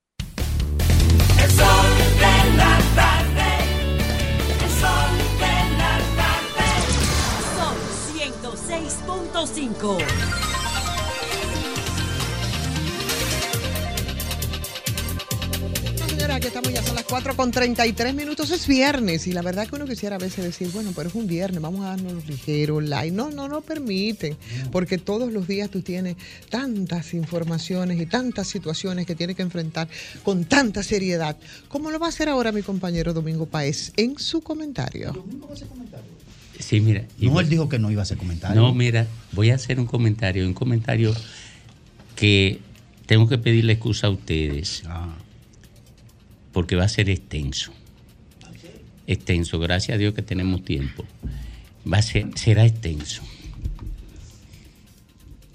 El 1.41 1.49
sol 1.51 1.87
de 2.19 2.57
la 2.57 2.77
tarde. 2.95 3.49
El 4.61 4.69
sol 4.81 5.15
de 5.39 5.55
la 5.77 5.95
tarde. 6.17 6.67
Son 7.55 7.77
106.5. 9.71 10.28
Señora, 16.29 16.45
aquí 16.45 16.47
estamos 16.55 16.71
ya, 16.71 16.83
son 16.83 16.93
las 16.95 17.05
4 17.05 17.35
con 17.35 17.49
33 17.49 18.13
minutos, 18.13 18.51
es 18.51 18.67
viernes 18.67 19.25
y 19.25 19.31
la 19.31 19.41
verdad 19.41 19.67
que 19.67 19.75
uno 19.75 19.87
quisiera 19.87 20.17
a 20.17 20.19
veces 20.19 20.45
decir, 20.45 20.69
bueno, 20.71 20.91
pero 20.95 21.09
es 21.09 21.15
un 21.15 21.25
viernes, 21.25 21.59
vamos 21.59 21.83
a 21.83 21.89
darnos 21.89 22.27
ligero, 22.27 22.81
light. 22.81 23.11
No, 23.11 23.31
no, 23.31 23.47
no 23.47 23.61
permiten, 23.61 24.37
porque 24.71 24.99
todos 24.99 25.33
los 25.33 25.47
días 25.47 25.71
tú 25.71 25.81
tienes 25.81 26.17
tantas 26.49 27.15
informaciones 27.15 27.99
y 27.99 28.05
tantas 28.05 28.47
situaciones 28.47 29.07
que 29.07 29.15
tienes 29.15 29.37
que 29.37 29.41
enfrentar 29.41 29.87
con 30.21 30.45
tanta 30.45 30.83
seriedad. 30.83 31.35
¿Cómo 31.67 31.89
lo 31.89 31.97
va 31.97 32.05
a 32.05 32.09
hacer 32.09 32.29
ahora 32.29 32.51
mi 32.51 32.61
compañero 32.61 33.11
Domingo 33.11 33.47
Paez 33.47 33.91
en 33.97 34.19
su 34.19 34.41
comentario? 34.41 35.25
Sí, 36.59 36.79
mira. 36.79 37.05
No, 37.17 37.39
él 37.39 37.49
dijo 37.49 37.69
que 37.69 37.79
no 37.79 37.89
iba 37.89 38.01
a 38.01 38.03
hacer 38.03 38.17
comentario. 38.17 38.61
No, 38.61 38.71
mira, 38.75 39.07
voy 39.31 39.49
a 39.49 39.55
hacer 39.55 39.79
un 39.79 39.87
comentario, 39.87 40.45
un 40.45 40.53
comentario 40.53 41.11
que 42.15 42.59
tengo 43.07 43.27
que 43.27 43.39
pedirle 43.39 43.73
excusa 43.73 44.05
a 44.05 44.09
ustedes 44.11 44.83
porque 46.51 46.75
va 46.75 46.85
a 46.85 46.89
ser 46.89 47.09
extenso. 47.09 47.71
Extenso, 49.07 49.59
gracias 49.59 49.95
a 49.95 49.97
Dios 49.97 50.13
que 50.13 50.21
tenemos 50.21 50.63
tiempo. 50.63 51.05
Va 51.91 51.97
a 51.97 52.01
ser, 52.01 52.27
será 52.35 52.65
extenso. 52.65 53.23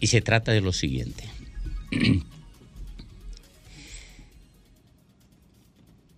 Y 0.00 0.08
se 0.08 0.20
trata 0.20 0.52
de 0.52 0.60
lo 0.60 0.72
siguiente. 0.72 1.24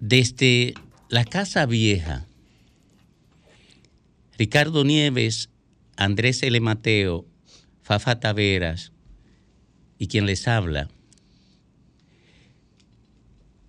Desde 0.00 0.74
la 1.08 1.24
Casa 1.24 1.66
Vieja, 1.66 2.26
Ricardo 4.38 4.84
Nieves, 4.84 5.48
Andrés 5.96 6.42
L. 6.42 6.60
Mateo, 6.60 7.26
Fafa 7.82 8.20
Taveras 8.20 8.92
y 9.98 10.08
quien 10.08 10.26
les 10.26 10.46
habla, 10.48 10.88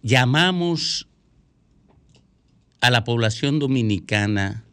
llamamos 0.08 1.10
a 2.80 2.90
la 2.90 3.04
población 3.04 3.60
dominicana 3.60 4.64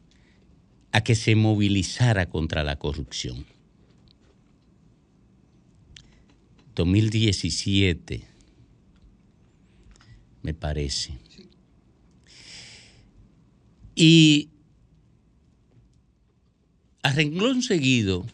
a 0.93 1.03
que 1.03 1.17
se 1.17 1.35
movilizara 1.35 2.27
contra 2.31 2.63
la 2.63 2.77
corrupción. 2.77 3.45
2017, 6.77 8.25
me 10.43 10.55
parece. 10.55 11.19
Y 13.97 14.51
a 17.03 17.13
renglón 17.13 17.63
seguido, 17.63 18.25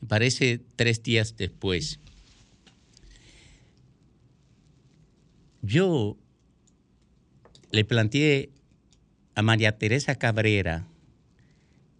me 0.00 0.08
parece 0.08 0.60
tres 0.74 1.04
días 1.04 1.36
después, 1.36 2.00
yo 5.64 6.16
le 7.70 7.84
planteé 7.84 8.50
a 9.34 9.42
María 9.42 9.78
Teresa 9.78 10.14
Cabrera 10.14 10.86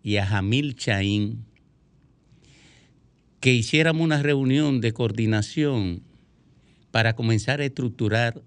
y 0.03 0.19
a 0.19 0.27
Jamil 0.27 0.77
Chaín 0.77 1.47
que 3.41 3.53
hiciéramos 3.53 4.03
una 4.03 4.23
reunión 4.23 4.81
de 4.81 4.93
coordinación 4.93 6.03
para 6.91 7.16
comenzar 7.16 7.61
a 7.61 7.65
estructurar 7.65 8.43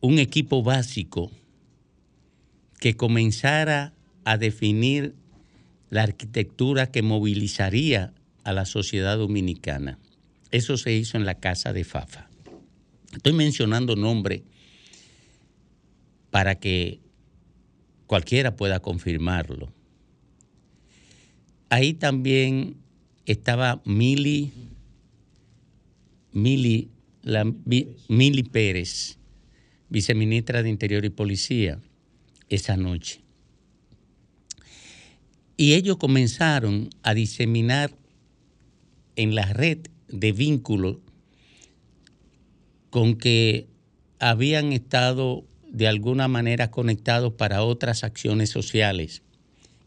un 0.00 0.18
equipo 0.18 0.62
básico 0.62 1.30
que 2.78 2.94
comenzara 2.94 3.92
a 4.24 4.36
definir 4.36 5.14
la 5.90 6.02
arquitectura 6.02 6.90
que 6.90 7.02
movilizaría 7.02 8.12
a 8.44 8.52
la 8.52 8.66
sociedad 8.66 9.16
dominicana. 9.18 9.98
Eso 10.50 10.76
se 10.76 10.92
hizo 10.94 11.16
en 11.16 11.24
la 11.24 11.34
casa 11.34 11.72
de 11.72 11.84
Fafa. 11.84 12.28
Estoy 13.12 13.32
mencionando 13.32 13.96
nombres 13.96 14.42
para 16.30 16.56
que 16.56 17.00
cualquiera 18.06 18.56
pueda 18.56 18.80
confirmarlo. 18.80 19.72
Ahí 21.70 21.94
también 21.94 22.76
estaba 23.26 23.82
Mili, 23.84 24.52
Mili, 26.32 26.90
la, 27.22 27.44
Mili 28.08 28.42
Pérez, 28.42 29.18
viceministra 29.90 30.62
de 30.62 30.70
Interior 30.70 31.04
y 31.04 31.10
Policía, 31.10 31.80
esa 32.48 32.76
noche. 32.76 33.20
Y 35.56 35.74
ellos 35.74 35.96
comenzaron 35.96 36.88
a 37.02 37.14
diseminar 37.14 37.90
en 39.16 39.34
la 39.34 39.52
red 39.52 39.80
de 40.08 40.32
vínculos 40.32 40.96
con 42.90 43.16
que 43.16 43.68
habían 44.18 44.72
estado 44.72 45.44
de 45.70 45.86
alguna 45.86 46.28
manera 46.28 46.70
conectados 46.70 47.34
para 47.34 47.62
otras 47.62 48.04
acciones 48.04 48.50
sociales. 48.50 49.22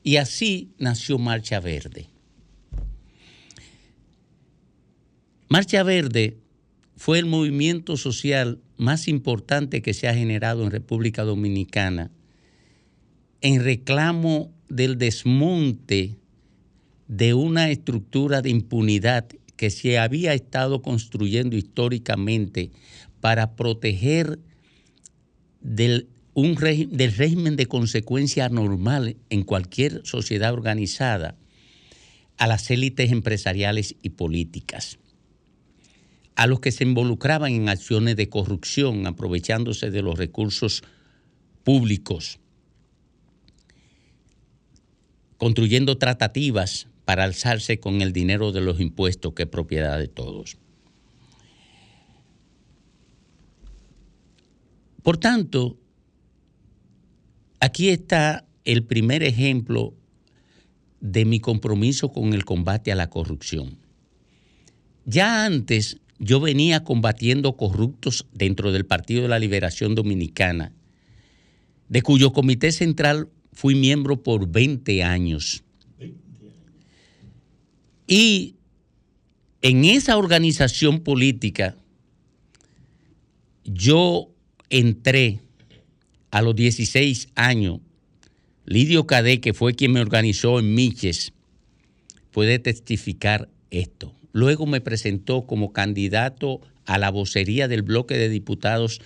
Y 0.03 0.17
así 0.17 0.69
nació 0.77 1.17
Marcha 1.17 1.59
Verde. 1.59 2.07
Marcha 5.49 5.83
Verde 5.83 6.37
fue 6.95 7.19
el 7.19 7.25
movimiento 7.25 7.97
social 7.97 8.59
más 8.77 9.07
importante 9.07 9.81
que 9.81 9.93
se 9.93 10.07
ha 10.07 10.13
generado 10.13 10.63
en 10.63 10.71
República 10.71 11.23
Dominicana 11.23 12.11
en 13.41 13.63
reclamo 13.63 14.53
del 14.69 14.97
desmonte 14.97 16.15
de 17.07 17.33
una 17.33 17.69
estructura 17.69 18.41
de 18.41 18.51
impunidad 18.51 19.25
que 19.61 19.69
se 19.69 19.99
había 19.99 20.33
estado 20.33 20.81
construyendo 20.81 21.55
históricamente 21.55 22.71
para 23.19 23.55
proteger 23.55 24.39
del, 25.59 26.07
un 26.33 26.55
del 26.55 27.15
régimen 27.15 27.57
de 27.57 27.67
consecuencia 27.67 28.49
normal 28.49 29.17
en 29.29 29.43
cualquier 29.43 30.01
sociedad 30.03 30.51
organizada 30.51 31.37
a 32.39 32.47
las 32.47 32.71
élites 32.71 33.11
empresariales 33.11 33.97
y 34.01 34.09
políticas, 34.09 34.97
a 36.33 36.47
los 36.47 36.59
que 36.59 36.71
se 36.71 36.83
involucraban 36.83 37.51
en 37.53 37.69
acciones 37.69 38.15
de 38.15 38.29
corrupción 38.29 39.05
aprovechándose 39.05 39.91
de 39.91 40.01
los 40.01 40.17
recursos 40.17 40.81
públicos 41.63 42.39
construyendo 45.37 45.99
tratativas 45.99 46.87
para 47.05 47.23
alzarse 47.23 47.79
con 47.79 48.01
el 48.01 48.13
dinero 48.13 48.51
de 48.51 48.61
los 48.61 48.79
impuestos 48.79 49.33
que 49.33 49.43
es 49.43 49.49
propiedad 49.49 49.97
de 49.97 50.07
todos. 50.07 50.57
Por 55.03 55.17
tanto, 55.17 55.77
aquí 57.59 57.89
está 57.89 58.45
el 58.65 58.83
primer 58.83 59.23
ejemplo 59.23 59.93
de 60.99 61.25
mi 61.25 61.39
compromiso 61.39 62.11
con 62.11 62.33
el 62.33 62.45
combate 62.45 62.91
a 62.91 62.95
la 62.95 63.09
corrupción. 63.09 63.77
Ya 65.05 65.45
antes 65.45 65.97
yo 66.19 66.39
venía 66.39 66.83
combatiendo 66.83 67.57
corruptos 67.57 68.27
dentro 68.31 68.71
del 68.71 68.85
Partido 68.85 69.23
de 69.23 69.27
la 69.27 69.39
Liberación 69.39 69.95
Dominicana, 69.95 70.71
de 71.89 72.03
cuyo 72.03 72.31
comité 72.31 72.71
central 72.71 73.29
fui 73.51 73.73
miembro 73.73 74.21
por 74.21 74.47
20 74.47 75.03
años. 75.03 75.63
Y 78.13 78.55
en 79.61 79.85
esa 79.85 80.17
organización 80.17 80.99
política 80.99 81.77
yo 83.63 84.27
entré 84.69 85.39
a 86.29 86.41
los 86.41 86.53
16 86.53 87.29
años. 87.35 87.79
Lidio 88.65 89.07
Cadé, 89.07 89.39
que 89.39 89.53
fue 89.53 89.75
quien 89.75 89.93
me 89.93 90.01
organizó 90.01 90.59
en 90.59 90.75
Miches, 90.75 91.31
puede 92.31 92.59
testificar 92.59 93.47
esto. 93.69 94.13
Luego 94.33 94.65
me 94.65 94.81
presentó 94.81 95.43
como 95.43 95.71
candidato 95.71 96.59
a 96.83 96.97
la 96.97 97.11
vocería 97.11 97.69
del 97.69 97.81
bloque 97.81 98.17
de 98.17 98.27
diputados 98.27 98.99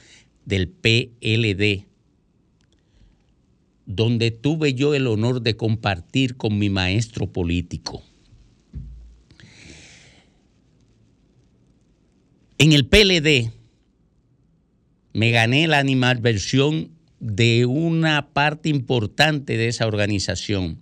del 0.45 0.67
PLD 0.67 1.85
donde 3.85 4.31
tuve 4.31 4.73
yo 4.73 4.95
el 4.95 5.05
honor 5.05 5.43
de 5.43 5.55
compartir 5.55 6.37
con 6.37 6.57
mi 6.57 6.71
maestro 6.71 7.31
político. 7.31 8.01
En 12.57 12.71
el 12.71 12.85
PLD 12.85 13.51
me 15.13 15.31
gané 15.31 15.67
la 15.67 15.79
animadversión 15.79 16.91
de 17.19 17.65
una 17.65 18.29
parte 18.33 18.69
importante 18.69 19.57
de 19.57 19.67
esa 19.67 19.87
organización, 19.87 20.79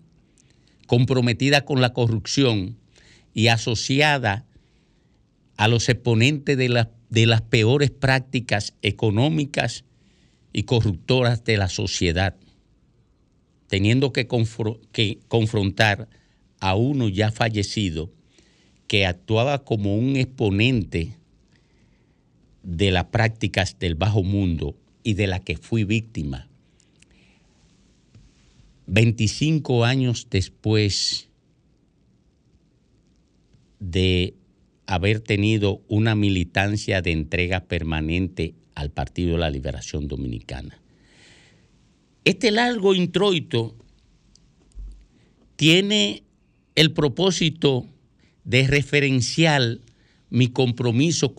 comprometida 0.88 1.66
con 1.66 1.82
la 1.82 1.94
corrupción 1.94 2.78
y 3.34 3.48
asociada 3.48 4.46
a 5.58 5.68
los 5.68 5.90
exponentes 5.90 6.58
de, 6.58 6.70
las 7.26 7.42
peores 7.42 7.92
prácticas 7.92 8.76
económicas 8.82 9.84
y 10.52 10.64
corruptoras 10.64 11.44
de 11.44 11.58
la 11.58 11.70
sociedad 11.70 12.36
teniendo 13.74 14.14
que, 14.14 14.28
confrontar 15.28 16.08
a 16.60 16.76
uno 16.76 17.10
ya 17.10 17.32
fallecido 17.32 18.12
que 18.86 19.08
actuaba 19.08 19.64
como 19.64 19.98
un 19.98 20.16
exponente 20.16 21.18
de 22.64 22.92
las 22.92 23.06
prácticas 23.06 23.78
del 23.78 23.96
bajo 23.96 24.24
mundo 24.24 24.76
y 25.04 25.14
de 25.14 25.28
la 25.28 25.40
que 25.40 25.58
fui 25.58 25.84
víctima. 25.84 26.48
25 28.88 29.86
años 29.86 30.28
después 30.30 31.30
de 33.80 34.34
haber 34.86 35.20
tenido 35.20 35.82
una 35.88 36.16
militancia 36.16 37.02
de 37.02 37.12
entrega 37.12 37.62
permanente 37.62 38.56
al 38.76 38.92
Partido 38.92 39.34
de 39.34 39.38
la 39.40 39.50
Liberación 39.50 40.08
Dominicana. 40.08 40.80
Este 42.26 42.52
largo 42.52 42.96
introito 42.96 43.76
tiene 45.56 46.24
el 46.76 46.92
propósito 46.92 47.86
de 48.44 48.68
referencial 48.68 49.82
mi 50.30 50.48
compromiso 50.48 51.36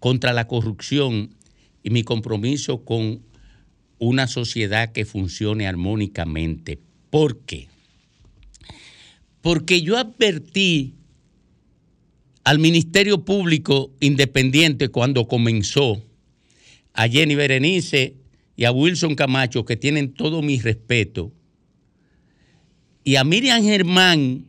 contra, 0.00 0.32
la 0.32 0.46
corrupción 0.46 1.34
y 1.82 1.90
mi 1.90 2.02
compromiso 2.02 2.84
con 2.84 3.22
una 3.98 4.26
sociedad 4.26 4.92
que 4.92 5.04
funcione 5.04 5.66
armónicamente. 5.66 6.78
¿Por 7.10 7.40
qué? 7.40 7.68
Porque 9.40 9.82
yo 9.82 9.96
advertí 9.96 10.94
al 12.44 12.58
Ministerio 12.58 13.24
Público 13.24 13.92
Independiente 14.00 14.88
cuando 14.88 15.26
comenzó, 15.26 16.02
a 16.92 17.08
Jenny 17.08 17.34
Berenice 17.34 18.16
y 18.56 18.64
a 18.64 18.72
Wilson 18.72 19.14
Camacho, 19.14 19.64
que 19.64 19.76
tienen 19.76 20.14
todo 20.14 20.42
mi 20.42 20.58
respeto, 20.58 21.32
y 23.04 23.16
a 23.16 23.24
Miriam 23.24 23.62
Germán, 23.62 24.48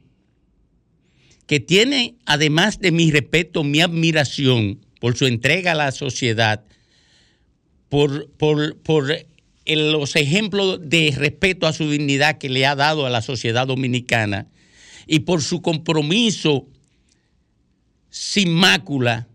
que 1.47 1.61
tiene, 1.61 2.15
además 2.25 2.79
de 2.79 2.91
mi 2.91 3.09
respeto, 3.09 3.63
mi 3.63 3.81
admiración 3.81 4.85
por 4.99 5.17
su 5.17 5.25
entrega 5.25 5.71
a 5.71 5.75
la 5.75 5.91
sociedad, 5.91 6.63
por, 7.89 8.29
los 9.65 10.15
ejemplos 10.17 10.79
de 10.83 11.13
respeto 11.17 11.65
a 11.65 11.73
su 11.73 11.89
dignidad 11.89 12.37
que 12.37 12.49
le 12.49 12.65
ha 12.65 12.75
dado 12.75 13.05
a 13.05 13.09
la 13.09 13.21
sociedad 13.21 13.65
dominicana 13.65 14.47
y 15.07 15.19
por 15.19 15.41
su 15.41 15.61
compromiso 15.61 16.67
sin 18.09 18.53
mácula 18.53 19.27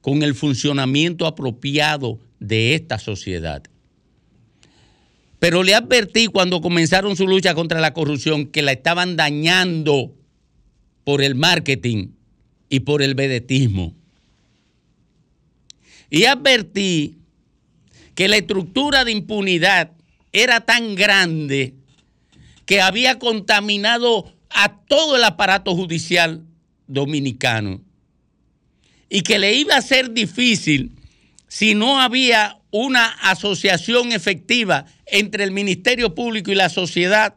con 0.00 0.22
el 0.22 0.36
funcionamiento 0.36 1.26
apropiado 1.26 2.20
de 2.38 2.74
esta 2.74 3.00
sociedad. 3.00 3.64
Pero 5.40 5.64
le 5.64 5.74
advertí 5.74 6.28
cuando 6.28 6.60
comenzaron 6.60 7.16
su 7.16 7.26
lucha 7.26 7.54
contra 7.54 7.80
la 7.80 7.92
corrupción 7.92 8.46
que 8.46 8.62
la 8.62 8.72
estaban 8.72 9.16
dañando 9.16 10.12
por 11.06 11.22
el 11.22 11.36
marketing 11.36 12.08
y 12.68 12.80
por 12.80 13.00
el 13.00 13.14
vedetismo. 13.14 13.94
Y 16.10 16.24
advertí 16.24 17.14
que 18.16 18.26
la 18.26 18.38
estructura 18.38 19.04
de 19.04 19.12
impunidad 19.12 19.92
era 20.32 20.62
tan 20.62 20.96
grande 20.96 21.74
que 22.64 22.80
había 22.80 23.20
contaminado 23.20 24.34
a 24.50 24.80
todo 24.80 25.14
el 25.14 25.22
aparato 25.22 25.76
judicial 25.76 26.42
dominicano 26.88 27.80
y 29.08 29.20
que 29.20 29.38
le 29.38 29.54
iba 29.54 29.76
a 29.76 29.82
ser 29.82 30.10
difícil 30.10 30.90
si 31.46 31.76
no 31.76 32.00
había 32.00 32.58
una 32.72 33.06
asociación 33.30 34.10
efectiva 34.10 34.86
entre 35.06 35.44
el 35.44 35.52
Ministerio 35.52 36.16
Público 36.16 36.50
y 36.50 36.56
la 36.56 36.68
sociedad, 36.68 37.36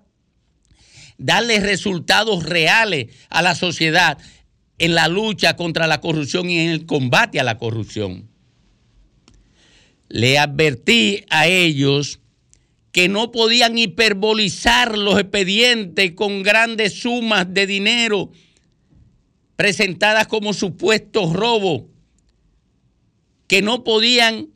darle 1.19 1.59
resultados 1.59 2.43
reales 2.43 3.13
a 3.29 3.43
la 3.43 3.53
sociedad 3.53 4.17
en 4.79 4.95
la 4.95 5.07
lucha 5.07 5.55
contra 5.55 5.85
la 5.85 6.01
corrupción 6.01 6.49
y 6.49 6.59
en 6.59 6.69
el 6.71 6.85
combate 6.85 7.39
a 7.39 7.43
la 7.43 7.57
corrupción. 7.57 8.29
Le 10.07 10.39
advertí 10.39 11.25
a 11.29 11.47
ellos 11.47 12.19
que 12.91 13.09
no 13.09 13.31
podían 13.31 13.77
hiperbolizar 13.77 14.97
los 14.97 15.19
expedientes 15.19 16.13
con 16.13 16.41
grandes 16.41 17.01
sumas 17.01 17.53
de 17.53 17.67
dinero 17.67 18.31
presentadas 19.55 20.27
como 20.27 20.53
supuestos 20.53 21.33
robos, 21.33 21.83
que 23.47 23.61
no 23.61 23.83
podían 23.83 24.47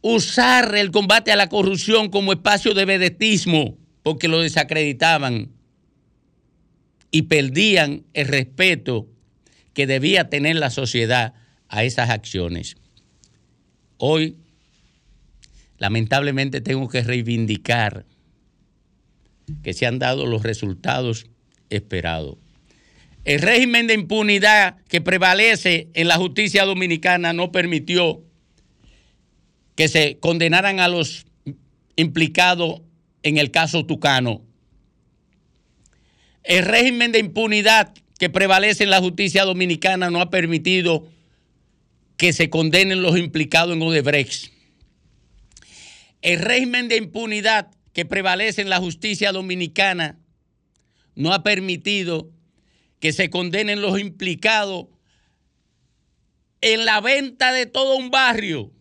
usar 0.00 0.76
el 0.76 0.92
combate 0.92 1.32
a 1.32 1.36
la 1.36 1.48
corrupción 1.48 2.08
como 2.08 2.32
espacio 2.32 2.74
de 2.74 2.84
vedetismo, 2.84 3.76
porque 4.08 4.26
lo 4.26 4.40
desacreditaban 4.40 5.50
y 7.10 7.24
perdían 7.24 8.06
el 8.14 8.26
respeto 8.26 9.06
que 9.74 9.86
debía 9.86 10.30
tener 10.30 10.56
la 10.56 10.70
sociedad 10.70 11.34
a 11.68 11.84
esas 11.84 12.08
acciones. 12.08 12.78
Hoy, 13.98 14.38
lamentablemente, 15.76 16.62
tengo 16.62 16.88
que 16.88 17.02
reivindicar 17.02 18.06
que 19.62 19.74
se 19.74 19.84
han 19.84 19.98
dado 19.98 20.24
los 20.24 20.42
resultados 20.42 21.26
esperados. 21.68 22.38
El 23.26 23.42
régimen 23.42 23.88
de 23.88 23.92
impunidad 23.92 24.78
que 24.88 25.02
prevalece 25.02 25.90
en 25.92 26.08
la 26.08 26.16
justicia 26.16 26.64
dominicana 26.64 27.34
no 27.34 27.52
permitió 27.52 28.22
que 29.74 29.86
se 29.86 30.16
condenaran 30.18 30.80
a 30.80 30.88
los 30.88 31.26
implicados 31.96 32.80
en 33.22 33.38
el 33.38 33.50
caso 33.50 33.84
Tucano. 33.84 34.42
El 36.42 36.64
régimen 36.64 37.12
de 37.12 37.18
impunidad 37.18 37.92
que 38.18 38.30
prevalece 38.30 38.84
en 38.84 38.90
la 38.90 39.00
justicia 39.00 39.44
dominicana 39.44 40.10
no 40.10 40.20
ha 40.20 40.30
permitido 40.30 41.06
que 42.16 42.32
se 42.32 42.50
condenen 42.50 43.02
los 43.02 43.16
implicados 43.16 43.76
en 43.76 43.82
Odebrecht. 43.82 44.52
El 46.20 46.40
régimen 46.40 46.88
de 46.88 46.96
impunidad 46.96 47.70
que 47.92 48.04
prevalece 48.04 48.60
en 48.62 48.70
la 48.70 48.78
justicia 48.78 49.32
dominicana 49.32 50.18
no 51.14 51.32
ha 51.32 51.42
permitido 51.42 52.30
que 53.00 53.12
se 53.12 53.30
condenen 53.30 53.80
los 53.80 54.00
implicados 54.00 54.86
en 56.60 56.84
la 56.84 57.00
venta 57.00 57.52
de 57.52 57.66
todo 57.66 57.96
un 57.96 58.10
barrio 58.10 58.72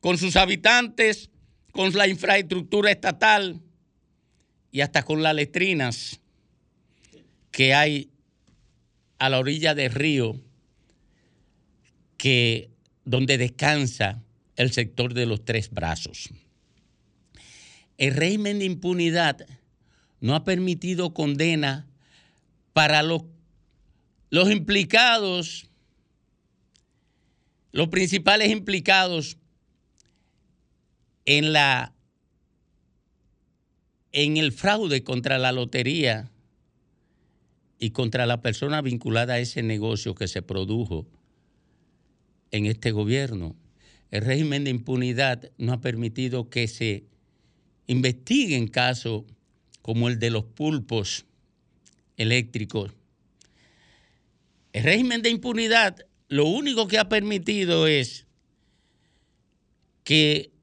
con 0.00 0.18
sus 0.18 0.36
habitantes, 0.36 1.30
con 1.74 1.92
la 1.92 2.06
infraestructura 2.06 2.92
estatal 2.92 3.60
y 4.70 4.80
hasta 4.80 5.02
con 5.02 5.24
las 5.24 5.34
letrinas 5.34 6.20
que 7.50 7.74
hay 7.74 8.10
a 9.18 9.28
la 9.28 9.40
orilla 9.40 9.74
del 9.74 9.90
río 9.90 10.40
que 12.16 12.70
donde 13.04 13.38
descansa 13.38 14.22
el 14.54 14.72
sector 14.72 15.14
de 15.14 15.26
los 15.26 15.44
tres 15.44 15.68
brazos. 15.70 16.30
El 17.98 18.14
régimen 18.14 18.60
de 18.60 18.66
impunidad 18.66 19.44
no 20.20 20.36
ha 20.36 20.44
permitido 20.44 21.12
condena 21.12 21.88
para 22.72 23.02
los, 23.02 23.24
los 24.30 24.48
implicados, 24.48 25.68
los 27.72 27.88
principales 27.88 28.52
implicados 28.52 29.38
en 31.24 31.52
la 31.52 31.94
en 34.12 34.36
el 34.36 34.52
fraude 34.52 35.02
contra 35.02 35.38
la 35.38 35.50
lotería 35.50 36.30
y 37.80 37.90
contra 37.90 38.26
la 38.26 38.40
persona 38.40 38.80
vinculada 38.80 39.34
a 39.34 39.38
ese 39.40 39.62
negocio 39.62 40.14
que 40.14 40.28
se 40.28 40.40
produjo 40.40 41.06
en 42.52 42.66
este 42.66 42.92
gobierno. 42.92 43.56
El 44.12 44.24
régimen 44.24 44.62
de 44.62 44.70
impunidad 44.70 45.50
no 45.58 45.72
ha 45.72 45.80
permitido 45.80 46.48
que 46.48 46.68
se 46.68 47.04
investiguen 47.88 48.68
casos 48.68 49.24
como 49.82 50.08
el 50.08 50.20
de 50.20 50.30
los 50.30 50.44
pulpos 50.44 51.26
eléctricos. 52.16 52.92
El 54.72 54.84
régimen 54.84 55.22
de 55.22 55.30
impunidad 55.30 56.06
lo 56.28 56.46
único 56.46 56.86
que 56.86 56.98
ha 56.98 57.08
permitido 57.08 57.88
es 57.88 58.26
que 60.04 60.53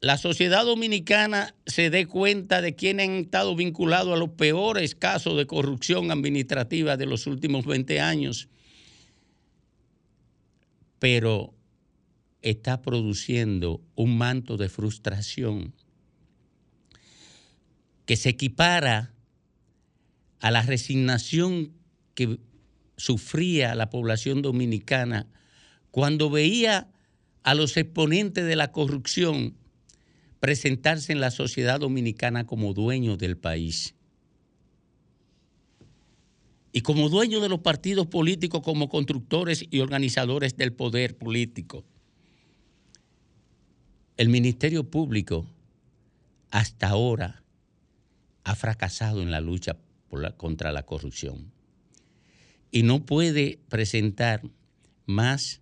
la 0.00 0.18
sociedad 0.18 0.64
dominicana 0.64 1.54
se 1.66 1.90
dé 1.90 2.06
cuenta 2.06 2.60
de 2.60 2.74
quiénes 2.74 3.08
han 3.08 3.14
estado 3.16 3.56
vinculados 3.56 4.14
a 4.14 4.18
los 4.18 4.30
peores 4.30 4.94
casos 4.94 5.36
de 5.36 5.46
corrupción 5.46 6.10
administrativa 6.10 6.96
de 6.96 7.06
los 7.06 7.26
últimos 7.26 7.64
20 7.64 8.00
años, 8.00 8.48
pero 10.98 11.54
está 12.42 12.82
produciendo 12.82 13.80
un 13.94 14.18
manto 14.18 14.56
de 14.56 14.68
frustración 14.68 15.74
que 18.04 18.16
se 18.16 18.28
equipara 18.28 19.12
a 20.40 20.50
la 20.50 20.62
resignación 20.62 21.72
que 22.14 22.38
sufría 22.96 23.74
la 23.74 23.90
población 23.90 24.42
dominicana 24.42 25.26
cuando 25.90 26.30
veía 26.30 26.88
a 27.42 27.54
los 27.54 27.76
exponentes 27.76 28.44
de 28.44 28.56
la 28.56 28.70
corrupción 28.70 29.56
presentarse 30.40 31.12
en 31.12 31.20
la 31.20 31.30
sociedad 31.30 31.80
dominicana 31.80 32.46
como 32.46 32.74
dueños 32.74 33.18
del 33.18 33.36
país. 33.36 33.94
Y 36.72 36.82
como 36.82 37.08
dueños 37.08 37.40
de 37.40 37.48
los 37.48 37.60
partidos 37.60 38.06
políticos, 38.06 38.60
como 38.62 38.88
constructores 38.88 39.64
y 39.70 39.80
organizadores 39.80 40.56
del 40.56 40.72
poder 40.72 41.16
político. 41.16 41.84
El 44.16 44.28
Ministerio 44.28 44.84
Público 44.84 45.46
hasta 46.50 46.88
ahora 46.88 47.42
ha 48.44 48.54
fracasado 48.54 49.22
en 49.22 49.30
la 49.30 49.40
lucha 49.40 49.76
contra 50.36 50.72
la 50.72 50.84
corrupción 50.84 51.52
y 52.70 52.82
no 52.82 53.04
puede 53.04 53.58
presentar 53.68 54.42
más 55.06 55.60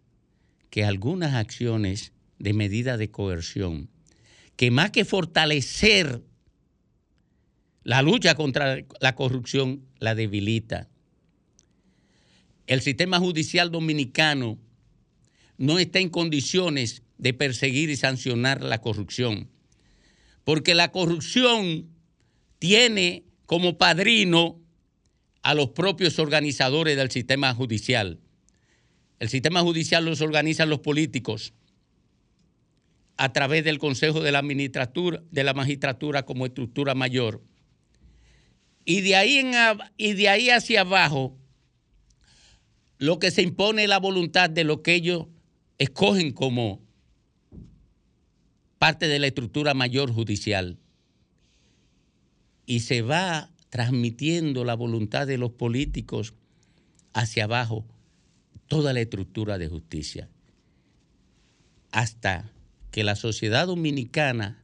que 0.71 0.85
algunas 0.85 1.35
acciones 1.35 2.13
de 2.39 2.53
medida 2.53 2.97
de 2.97 3.11
coerción 3.11 3.89
que 4.57 4.71
más 4.71 4.91
que 4.91 5.05
fortalecer 5.05 6.23
la 7.83 8.03
lucha 8.03 8.35
contra 8.35 8.85
la 9.01 9.15
corrupción 9.15 9.85
la 9.99 10.15
debilita. 10.15 10.89
el 12.67 12.81
sistema 12.81 13.19
judicial 13.19 13.71
dominicano 13.71 14.59
no 15.59 15.79
está 15.79 15.99
en 15.99 16.09
condiciones 16.09 17.03
de 17.19 17.35
perseguir 17.35 17.91
y 17.91 17.97
sancionar 17.97 18.63
la 18.63 18.81
corrupción. 18.81 19.51
Porque 20.45 20.75
la 20.75 20.91
corrupción 20.91 21.91
tiene 22.59 23.25
como 23.47 23.77
padrino 23.77 24.61
a 25.43 25.55
los 25.55 25.71
propios 25.71 26.19
organizadores 26.19 26.97
del 26.97 27.11
sistema 27.11 27.55
judicial. 27.55 28.19
El 29.21 29.29
sistema 29.29 29.61
judicial 29.61 30.05
los 30.07 30.23
organizan 30.23 30.71
los 30.71 30.81
políticos 30.81 31.53
a 33.17 33.33
través 33.33 33.65
del 33.65 33.79
Consejo 33.79 34.21
de 34.21 34.33
la, 34.33 34.41
Administratura, 34.41 35.23
de 35.31 35.45
la 35.45 35.55
Magistratura 35.55 36.25
como 36.25 36.47
estructura 36.47 36.95
mayor. 36.95 37.43
Y 38.85 39.01
de, 39.01 39.17
ahí 39.17 39.51
y 39.97 40.13
de 40.15 40.29
ahí 40.29 40.51
hacia 40.51 40.83
abajo, 40.83 41.39
lo 42.99 43.19
que 43.19 43.31
se 43.31 43.43
impone 43.43 43.85
es 43.85 43.89
la 43.89 43.99
voluntad 43.99 44.51
de 44.51 44.65
lo 44.65 44.83
que 44.83 44.95
ellos 44.95 45.27
escogen 45.79 46.33
como 46.33 46.83
parte 48.79 49.09
de 49.09 49.19
la 49.19 49.27
estructura 49.27 49.75
mayor 49.75 50.13
judicial. 50.13 50.79
Y 52.67 52.81
se 52.81 53.03
va 53.03 53.51
transmitiendo 53.71 54.65
la 54.65 54.75
voluntad 54.75 55.27
de 55.27 55.39
los 55.39 55.53
políticos 55.53 56.35
hacia 57.13 57.45
abajo, 57.45 57.87
toda 58.67 58.93
la 58.93 59.01
estructura 59.01 59.59
de 59.59 59.69
justicia, 59.69 60.29
hasta 61.91 62.54
que 62.95 63.03
la 63.03 63.17
sociedad 63.17 63.67
dominicana 63.67 64.63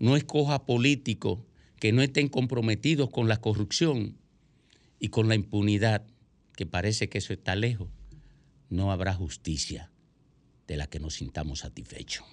no 0.00 0.16
escoja 0.16 0.66
políticos 0.66 1.38
que 1.78 1.92
no 1.92 2.02
estén 2.02 2.28
comprometidos 2.28 3.08
con 3.08 3.28
la 3.28 3.36
corrupción 3.36 4.18
y 4.98 5.10
con 5.10 5.28
la 5.28 5.36
impunidad, 5.36 6.04
que 6.56 6.66
parece 6.66 7.08
que 7.08 7.18
eso 7.18 7.32
está 7.32 7.54
lejos, 7.54 7.86
no 8.68 8.90
habrá 8.90 9.14
justicia 9.14 9.92
de 10.66 10.76
la 10.76 10.88
que 10.88 10.98
nos 10.98 11.14
sintamos 11.14 11.60
satisfechos. 11.60 12.24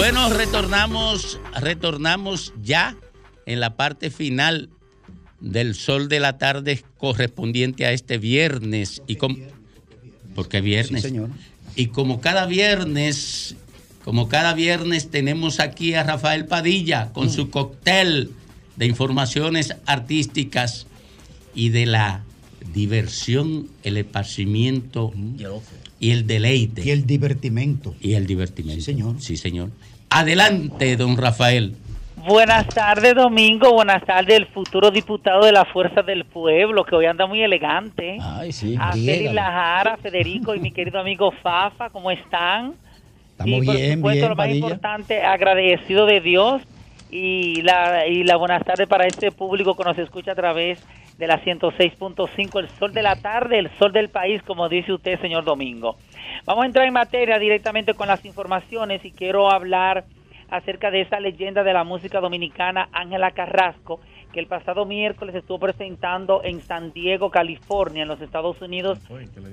Bueno, 0.00 0.30
retornamos, 0.30 1.38
retornamos 1.60 2.54
ya 2.62 2.96
en 3.44 3.60
la 3.60 3.76
parte 3.76 4.08
final 4.08 4.70
del 5.40 5.74
sol 5.74 6.08
de 6.08 6.20
la 6.20 6.38
tarde 6.38 6.82
correspondiente 6.96 7.84
a 7.84 7.92
este 7.92 8.16
viernes. 8.16 9.02
Y 9.06 9.16
com- 9.16 9.36
porque 10.34 10.62
viernes. 10.62 11.02
Sí, 11.02 11.08
señor. 11.08 11.28
Y 11.76 11.88
como 11.88 12.22
cada 12.22 12.46
viernes, 12.46 13.56
como 14.02 14.30
cada 14.30 14.54
viernes 14.54 15.10
tenemos 15.10 15.60
aquí 15.60 15.92
a 15.92 16.02
Rafael 16.02 16.46
Padilla 16.46 17.12
con 17.12 17.28
su 17.28 17.50
cóctel 17.50 18.30
de 18.76 18.86
informaciones 18.86 19.76
artísticas 19.84 20.86
y 21.54 21.68
de 21.68 21.84
la 21.84 22.24
diversión, 22.72 23.68
el 23.82 23.98
esparcimiento 23.98 25.12
y 26.00 26.10
el 26.10 26.26
deleite. 26.26 26.82
Y 26.82 26.90
el 26.90 27.06
divertimento. 27.06 27.94
Y 28.00 28.14
el 28.14 28.26
divertimento. 28.26 28.80
Sí, 28.80 28.82
señor. 28.82 29.20
Sí, 29.20 29.36
señor. 29.36 29.68
Adelante, 30.08 30.96
don 30.96 31.16
Rafael. 31.16 31.76
Buenas 32.26 32.66
tardes, 32.68 33.14
Domingo. 33.14 33.72
Buenas 33.72 34.04
tardes, 34.04 34.36
el 34.36 34.46
futuro 34.46 34.90
diputado 34.90 35.44
de 35.44 35.52
la 35.52 35.64
Fuerza 35.64 36.02
del 36.02 36.24
Pueblo, 36.24 36.84
que 36.84 36.94
hoy 36.94 37.06
anda 37.06 37.26
muy 37.26 37.42
elegante. 37.42 38.18
Ay, 38.20 38.52
sí. 38.52 38.76
a 38.78 38.92
Félix. 38.92 39.32
Lajara, 39.32 39.96
Federico 39.98 40.54
y 40.54 40.60
mi 40.60 40.70
querido 40.70 40.98
amigo 40.98 41.32
Fafa, 41.42 41.88
¿cómo 41.90 42.10
están? 42.10 42.74
Estamos 43.32 43.62
y 43.62 43.66
por 43.66 43.76
bien, 43.76 43.94
supuesto, 43.96 44.18
bien, 44.18 44.22
lo 44.22 44.36
más 44.36 44.36
Padilla. 44.36 44.66
importante, 44.66 45.22
agradecido 45.22 46.06
de 46.06 46.20
Dios 46.20 46.62
y 47.10 47.62
la, 47.62 48.06
y 48.06 48.22
la 48.24 48.36
buenas 48.36 48.64
tardes 48.64 48.86
para 48.86 49.06
este 49.06 49.32
público 49.32 49.74
que 49.74 49.84
nos 49.84 49.98
escucha 49.98 50.32
a 50.32 50.34
través 50.34 50.78
de 51.20 51.26
la 51.28 51.38
106.5, 51.42 52.58
el 52.60 52.68
sol 52.70 52.92
de 52.92 53.02
la 53.02 53.14
tarde, 53.16 53.58
el 53.58 53.70
sol 53.78 53.92
del 53.92 54.08
país, 54.08 54.42
como 54.42 54.68
dice 54.68 54.92
usted, 54.92 55.20
señor 55.20 55.44
Domingo. 55.44 55.96
Vamos 56.46 56.64
a 56.64 56.66
entrar 56.66 56.86
en 56.86 56.94
materia 56.94 57.38
directamente 57.38 57.94
con 57.94 58.08
las 58.08 58.24
informaciones 58.24 59.04
y 59.04 59.12
quiero 59.12 59.50
hablar 59.50 60.04
acerca 60.50 60.90
de 60.90 61.02
esa 61.02 61.20
leyenda 61.20 61.62
de 61.62 61.72
la 61.74 61.84
música 61.84 62.20
dominicana, 62.20 62.88
Ángela 62.92 63.30
Carrasco, 63.32 64.00
que 64.32 64.40
el 64.40 64.46
pasado 64.46 64.84
miércoles 64.86 65.34
estuvo 65.34 65.58
presentando 65.60 66.42
en 66.42 66.60
San 66.62 66.92
Diego, 66.92 67.30
California, 67.30 68.02
en 68.02 68.08
los 68.08 68.20
Estados 68.20 68.60
Unidos 68.62 68.98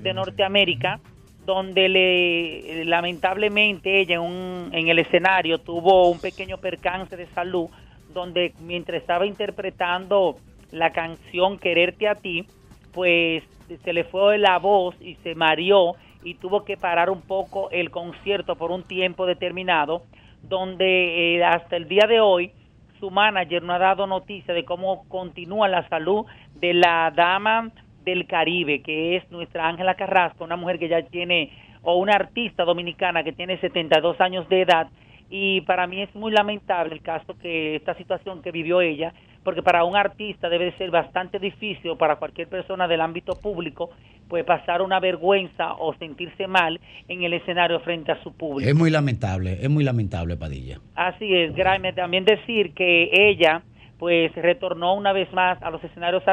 de 0.03 0.13
Norteamérica, 0.13 0.99
donde 1.45 1.89
le 1.89 2.85
lamentablemente 2.85 3.99
ella 3.99 4.15
en, 4.15 4.21
un- 4.21 4.69
en 4.73 4.87
el 4.87 4.99
escenario 4.99 5.57
tuvo 5.59 6.09
un 6.09 6.19
pequeño 6.19 6.57
percance 6.57 7.15
de 7.17 7.25
salud, 7.27 7.67
donde 8.13 8.53
mientras 8.61 8.99
estaba 9.01 9.25
interpretando 9.25 10.37
la 10.71 10.91
canción 10.91 11.57
Quererte 11.59 12.07
a 12.07 12.15
ti, 12.15 12.45
pues 12.93 13.43
se 13.83 13.93
le 13.93 14.03
fue 14.03 14.37
la 14.37 14.57
voz 14.59 14.95
y 15.01 15.15
se 15.15 15.35
mareó 15.35 15.95
y 16.23 16.35
tuvo 16.35 16.63
que 16.63 16.77
parar 16.77 17.09
un 17.09 17.21
poco 17.21 17.69
el 17.71 17.91
concierto 17.91 18.55
por 18.55 18.71
un 18.71 18.83
tiempo 18.83 19.25
determinado, 19.25 20.03
donde 20.43 21.35
eh, 21.35 21.43
hasta 21.43 21.75
el 21.75 21.87
día 21.87 22.07
de 22.07 22.19
hoy 22.19 22.51
su 22.99 23.11
manager 23.11 23.63
no 23.63 23.73
ha 23.73 23.79
dado 23.79 24.07
noticia 24.07 24.53
de 24.53 24.65
cómo 24.65 25.07
continúa 25.07 25.67
la 25.67 25.87
salud 25.87 26.25
de 26.55 26.73
la 26.73 27.11
dama 27.15 27.71
del 28.03 28.25
Caribe, 28.25 28.81
que 28.81 29.17
es 29.17 29.31
nuestra 29.31 29.67
Ángela 29.67 29.95
Carrasco, 29.95 30.43
una 30.43 30.55
mujer 30.55 30.79
que 30.79 30.87
ya 30.87 31.01
tiene, 31.03 31.51
o 31.83 31.95
una 31.97 32.13
artista 32.13 32.63
dominicana 32.63 33.23
que 33.23 33.33
tiene 33.33 33.59
72 33.59 34.19
años 34.21 34.47
de 34.49 34.61
edad, 34.61 34.87
y 35.29 35.61
para 35.61 35.87
mí 35.87 36.01
es 36.01 36.13
muy 36.15 36.31
lamentable 36.31 36.95
el 36.95 37.01
caso 37.01 37.37
que 37.37 37.75
esta 37.75 37.93
situación 37.95 38.41
que 38.41 38.51
vivió 38.51 38.81
ella, 38.81 39.13
porque 39.47 39.63
para 39.63 39.85
un 39.85 39.95
artista 39.95 40.49
debe 40.49 40.65
de 40.65 40.77
ser 40.77 40.91
bastante 40.91 41.39
difícil, 41.39 41.91
o 41.91 41.97
para 41.97 42.17
cualquier 42.17 42.49
persona 42.49 42.85
del 42.85 42.99
ámbito 42.99 43.31
público, 43.31 43.91
pues 44.27 44.43
pasar 44.43 44.81
una 44.81 44.99
vergüenza 44.99 45.75
o 45.75 45.93
sentirse 45.93 46.47
mal 46.47 46.81
en 47.07 47.23
el 47.23 47.31
escenario 47.31 47.79
frente 47.79 48.11
a 48.11 48.21
su 48.23 48.33
público. 48.33 48.69
Es 48.69 48.75
muy 48.75 48.89
lamentable, 48.89 49.53
es 49.61 49.69
muy 49.69 49.85
lamentable, 49.85 50.35
Padilla. 50.35 50.81
Así 50.95 51.33
es, 51.33 51.55
Graeme, 51.55 51.93
también 51.93 52.25
decir 52.25 52.73
que 52.73 53.09
ella 53.13 53.61
pues 53.97 54.35
retornó 54.35 54.95
una 54.95 55.13
vez 55.13 55.31
más 55.31 55.63
a 55.63 55.71
los 55.71 55.81
escenarios 55.81 56.23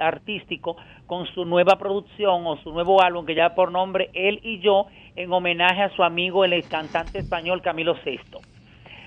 artísticos 0.00 0.76
con 1.06 1.24
su 1.34 1.44
nueva 1.44 1.78
producción 1.78 2.48
o 2.48 2.56
su 2.64 2.72
nuevo 2.72 3.00
álbum 3.00 3.24
que 3.26 3.36
ya 3.36 3.54
por 3.54 3.70
nombre 3.70 4.10
Él 4.12 4.40
y 4.42 4.58
Yo 4.58 4.86
en 5.14 5.32
homenaje 5.32 5.82
a 5.82 5.94
su 5.94 6.02
amigo 6.02 6.44
el 6.44 6.66
cantante 6.66 7.20
español 7.20 7.62
Camilo 7.62 7.94
VI. 8.04 8.55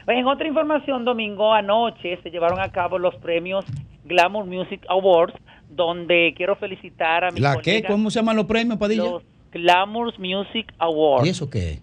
Pues, 0.09 0.17
en 0.21 0.25
otra 0.25 0.47
información, 0.47 1.05
domingo 1.05 1.53
anoche 1.53 2.17
se 2.23 2.31
llevaron 2.31 2.59
a 2.59 2.71
cabo 2.71 2.97
los 2.97 3.13
premios 3.17 3.63
Glamour 4.05 4.47
Music 4.47 4.83
Awards, 4.89 5.35
donde 5.69 6.33
quiero 6.35 6.55
felicitar 6.55 7.25
a 7.25 7.29
mi 7.29 7.39
¿La 7.39 7.57
qué? 7.57 7.83
¿Cómo 7.83 8.09
se 8.09 8.17
llaman 8.17 8.35
los 8.35 8.47
premios, 8.47 8.79
Padilla? 8.79 9.03
los 9.03 9.23
Glamour 9.51 10.17
Music 10.17 10.73
Awards. 10.79 11.27
¿Y 11.27 11.29
eso 11.29 11.47
qué? 11.51 11.81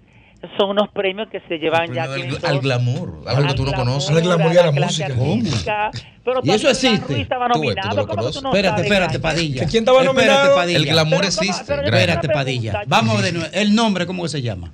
Son 0.58 0.70
unos 0.70 0.88
premios 0.88 1.28
que 1.28 1.38
se 1.42 1.58
llevan 1.58 1.94
ya 1.94 2.02
al, 2.02 2.36
al 2.44 2.58
glamour, 2.58 3.22
algo 3.28 3.46
que 3.46 3.54
tú 3.54 3.64
no 3.64 3.72
conoces. 3.72 4.10
Al 4.10 4.20
glamour 4.20 4.52
y 4.52 4.56
a 4.56 4.62
la 4.72 4.86
artística. 4.86 5.90
Pero 6.24 6.40
¿Y 6.42 6.50
eso 6.50 6.68
existe? 6.68 7.06
Ruiz 7.06 7.20
estaba 7.20 7.46
Tú, 7.46 7.52
tú 7.52 7.62
nominado. 7.62 7.88
no 7.90 7.94
lo 7.94 8.06
¿Cómo 8.08 8.08
que 8.08 8.16
conoces. 8.16 8.42
tú 8.42 8.42
no 8.42 8.48
espérate, 8.56 8.82
espérate? 8.82 9.20
Padilla. 9.20 9.66
¿Quién 9.70 9.82
estaba 9.84 10.02
Espérate, 10.02 10.26
nominado? 10.26 10.56
Padilla. 10.56 10.78
El 10.78 10.86
glamour 10.86 11.24
existe. 11.26 11.64
Pero. 11.64 11.82
Espérate, 11.84 12.28
Padilla. 12.28 12.82
Vamos 12.88 13.22
de 13.22 13.30
nuevo. 13.30 13.48
El 13.52 13.72
nombre, 13.72 14.04
¿cómo 14.04 14.24
que 14.24 14.30
se 14.30 14.42
llama? 14.42 14.72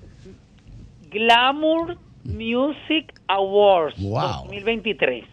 Glamour 1.10 1.98
Music 2.24 3.12
Awards 3.28 3.98
Wow. 4.00 4.44
2023. 4.46 5.24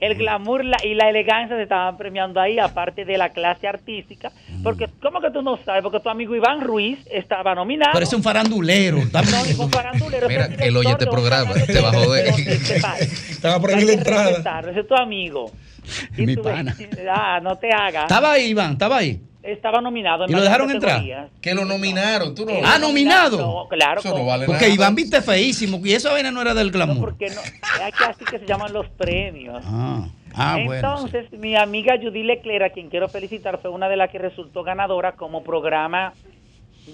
El 0.00 0.16
glamour 0.16 0.64
la- 0.64 0.84
y 0.84 0.94
la 0.94 1.08
elegancia 1.08 1.54
se 1.56 1.62
estaban 1.62 1.96
premiando 1.96 2.40
ahí, 2.40 2.58
aparte 2.58 3.04
de 3.04 3.16
la 3.16 3.28
clase 3.28 3.68
artística. 3.68 4.32
Porque, 4.64 4.88
¿cómo 5.00 5.20
que 5.20 5.30
tú 5.30 5.42
no 5.42 5.58
sabes? 5.64 5.80
Porque 5.84 6.00
tu 6.00 6.08
amigo 6.08 6.34
Iván 6.34 6.60
Ruiz 6.60 6.98
estaba 7.08 7.54
nominado. 7.54 7.92
Pero 7.92 8.04
es 8.04 8.12
un 8.12 8.20
farandulero. 8.22 8.96
No, 8.96 9.46
ningún 9.46 9.70
farandulero, 9.70 10.26
Mira, 10.28 10.46
él 10.58 10.76
oye 10.76 10.90
este 10.90 11.04
un 11.04 11.10
programa, 11.12 11.52
te 11.54 11.80
va 11.80 11.90
a 11.90 11.92
joder. 11.92 12.26
este 12.36 12.80
país. 12.80 13.30
Estaba 13.30 13.60
por 13.60 13.72
ahí 13.72 13.84
la 13.84 13.92
entrada. 13.92 14.60
Ese 14.70 14.80
es 14.80 14.88
tu 14.88 14.94
amigo. 14.96 15.52
Y 16.16 16.26
Mi 16.26 16.34
tú- 16.36 16.42
pana. 16.42 16.76
Ah, 17.12 17.40
no 17.42 17.56
te 17.58 17.72
hagas. 17.72 18.04
Estaba 18.04 18.32
ahí, 18.32 18.50
Iván, 18.50 18.72
estaba 18.72 18.98
ahí. 18.98 19.20
Estaba 19.42 19.80
nominado. 19.80 20.24
en 20.24 20.30
¿Y 20.30 20.34
lo 20.34 20.42
dejaron 20.42 20.70
entrar? 20.70 21.02
Que 21.40 21.54
lo 21.54 21.64
nominaron, 21.64 22.34
tú 22.34 22.46
no. 22.46 22.52
Ah, 22.64 22.78
nominado. 22.78 23.38
No, 23.38 23.68
claro. 23.68 24.00
Eso 24.00 24.16
no 24.16 24.24
vale 24.24 24.46
Porque 24.46 24.64
nada. 24.64 24.74
Iván 24.74 24.94
viste 24.94 25.20
feísimo. 25.20 25.80
Y 25.84 25.92
esa 25.92 26.12
vaina 26.12 26.30
no 26.30 26.40
era 26.40 26.54
del 26.54 26.70
glamour. 26.70 27.00
Porque 27.00 27.26
no, 27.26 27.40
es 27.40 27.94
que 27.96 28.04
así 28.04 28.24
que 28.24 28.38
se 28.38 28.46
llaman 28.46 28.72
los 28.72 28.88
premios. 28.90 29.64
Ah, 29.66 30.06
ah 30.34 30.58
bueno. 30.64 30.72
sí. 30.72 30.76
Entonces, 30.76 31.32
mi 31.32 31.56
amiga 31.56 31.96
Judy 32.00 32.22
Leclerc, 32.22 32.70
a 32.70 32.70
quien 32.70 32.88
quiero 32.88 33.08
felicitar, 33.08 33.58
fue 33.60 33.70
una 33.70 33.88
de 33.88 33.96
las 33.96 34.10
que 34.10 34.18
resultó 34.18 34.62
ganadora 34.62 35.12
como 35.12 35.42
programa 35.42 36.14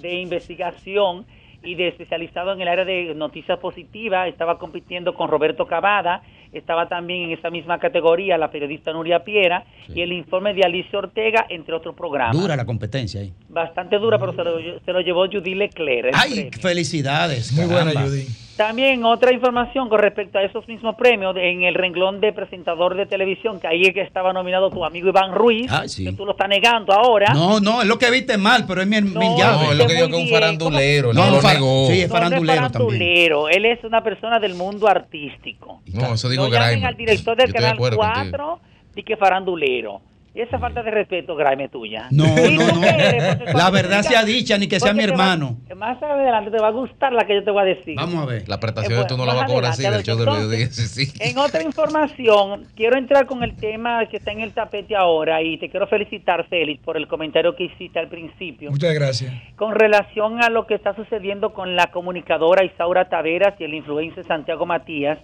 de 0.00 0.20
investigación 0.20 1.26
y 1.62 1.74
de 1.74 1.88
especializado 1.88 2.52
en 2.52 2.62
el 2.62 2.68
área 2.68 2.86
de 2.86 3.14
noticias 3.14 3.58
positivas. 3.58 4.28
Estaba 4.28 4.58
compitiendo 4.58 5.14
con 5.14 5.28
Roberto 5.28 5.66
Cavada 5.66 6.22
Estaba 6.52 6.88
también 6.88 7.24
en 7.24 7.38
esa 7.38 7.50
misma 7.50 7.78
categoría 7.78 8.38
la 8.38 8.50
periodista 8.50 8.92
Nuria 8.92 9.24
Piera 9.24 9.64
y 9.88 10.00
el 10.00 10.12
informe 10.12 10.54
de 10.54 10.62
Alicia 10.64 10.98
Ortega, 10.98 11.46
entre 11.48 11.74
otros 11.74 11.94
programas. 11.94 12.36
Dura 12.36 12.56
la 12.56 12.64
competencia 12.64 13.20
ahí. 13.20 13.32
Bastante 13.48 13.98
dura, 13.98 14.18
pero 14.18 14.32
se 14.32 14.44
lo, 14.44 14.80
se 14.84 14.92
lo 14.92 15.00
llevó 15.00 15.26
Judy 15.26 15.54
Leclerc. 15.54 16.12
¡Ay, 16.14 16.32
premio. 16.32 16.50
felicidades! 16.60 17.52
Muy 17.52 17.66
buena. 17.66 17.92
Judy. 18.02 18.26
También 18.58 19.04
otra 19.04 19.32
información 19.32 19.88
con 19.88 20.00
respecto 20.00 20.36
a 20.36 20.42
esos 20.42 20.66
mismos 20.66 20.96
premios, 20.96 21.36
en 21.36 21.62
el 21.62 21.74
renglón 21.74 22.20
de 22.20 22.32
presentador 22.32 22.96
de 22.96 23.06
televisión, 23.06 23.60
que 23.60 23.68
ahí 23.68 23.82
es 23.82 23.94
que 23.94 24.00
estaba 24.00 24.32
nominado 24.32 24.68
tu 24.68 24.84
amigo 24.84 25.08
Iván 25.08 25.32
Ruiz, 25.32 25.70
Ah, 25.70 25.86
sí. 25.86 26.04
que 26.04 26.12
tú 26.12 26.26
lo 26.26 26.32
estás 26.32 26.48
negando 26.48 26.92
ahora. 26.92 27.32
No, 27.34 27.60
no, 27.60 27.82
es 27.82 27.86
lo 27.86 27.96
que 27.98 28.10
viste 28.10 28.36
mal, 28.36 28.64
pero 28.66 28.82
es 28.82 28.88
mi, 28.88 29.00
mi 29.00 29.12
llave. 29.38 29.64
No, 29.66 29.70
es 29.72 29.78
lo 29.78 29.86
que 29.86 29.94
digo 29.94 30.08
que 30.08 30.16
es 30.16 30.22
un 30.24 30.28
farandulero, 30.28 31.12
no, 31.12 31.30
lo 31.30 31.40
fa- 31.40 31.54
negó. 31.54 31.86
Sí, 31.86 32.00
es 32.00 32.08
No, 32.08 32.14
no 32.14 32.20
farandulero 32.20 32.60
también. 32.62 32.72
farandulero, 32.72 33.48
él 33.48 33.64
es 33.64 33.84
una 33.84 34.02
persona 34.02 34.40
del 34.40 34.54
mundo 34.56 34.88
artístico. 34.88 35.80
No, 35.94 36.14
eso 36.14 36.28
digo 36.28 36.48
no 36.48 36.56
al 36.58 36.96
director 36.96 37.36
Yo 37.38 37.44
del 37.44 37.54
Canal 37.54 37.74
acuerdo 37.74 37.96
4 37.98 38.60
y 38.96 39.02
que 39.04 39.16
farandulero. 39.16 40.00
Y 40.38 40.42
esa 40.42 40.56
falta 40.60 40.84
de 40.84 40.92
respeto, 40.92 41.34
Graeme, 41.34 41.68
tuya. 41.68 42.06
No, 42.12 42.24
¿Y 42.24 42.56
no, 42.56 42.64
no. 42.72 42.84
eres? 42.86 43.52
La 43.54 43.70
verdad 43.70 44.02
sea 44.02 44.22
dicha, 44.24 44.56
ni 44.56 44.68
que 44.68 44.78
sea 44.78 44.92
mi 44.92 45.00
va- 45.00 45.06
hermano. 45.10 45.56
más 45.74 46.00
adelante 46.00 46.52
te 46.52 46.60
va 46.60 46.68
a 46.68 46.70
gustar 46.70 47.12
la 47.12 47.26
que 47.26 47.34
yo 47.34 47.42
te 47.42 47.50
voy 47.50 47.62
a 47.62 47.64
decir. 47.64 47.96
Vamos 47.96 48.22
a 48.22 48.26
ver. 48.26 48.48
La 48.48 48.60
prestación 48.60 48.92
Eh, 48.92 48.94
de 48.94 49.00
bueno, 49.02 49.08
tú 49.08 49.16
no 49.16 49.26
la 49.26 49.34
vas 49.34 49.42
a 49.42 49.46
cobrar 49.46 49.72
así 49.72 49.82
del 49.82 50.02
show 50.04 50.16
del 50.16 50.28
mediodía. 50.30 50.66
Sí, 50.70 50.86
sí. 51.06 51.12
En 51.20 51.38
otra 51.38 51.60
información, 51.64 52.66
quiero 52.76 52.96
entrar 52.96 53.26
con 53.26 53.42
el 53.42 53.56
tema 53.56 54.06
que 54.06 54.18
está 54.18 54.30
en 54.30 54.38
el 54.40 54.52
tapete 54.52 54.94
ahora 54.94 55.42
y 55.42 55.58
te 55.58 55.68
quiero 55.70 55.88
felicitar, 55.88 56.46
Félix, 56.48 56.84
por 56.84 56.96
el 56.96 57.08
comentario 57.08 57.56
que 57.56 57.64
hiciste 57.64 57.98
al 57.98 58.06
principio. 58.08 58.70
Muchas 58.70 58.94
gracias. 58.94 59.32
Con 59.56 59.74
relación 59.74 60.40
a 60.40 60.50
lo 60.50 60.68
que 60.68 60.74
está 60.74 60.94
sucediendo 60.94 61.52
con 61.52 61.74
la 61.74 61.88
comunicadora 61.88 62.64
Isaura 62.64 63.08
Taveras 63.08 63.54
y 63.60 63.64
el 63.64 63.74
influencer 63.74 64.24
Santiago 64.24 64.66
Matías, 64.66 65.18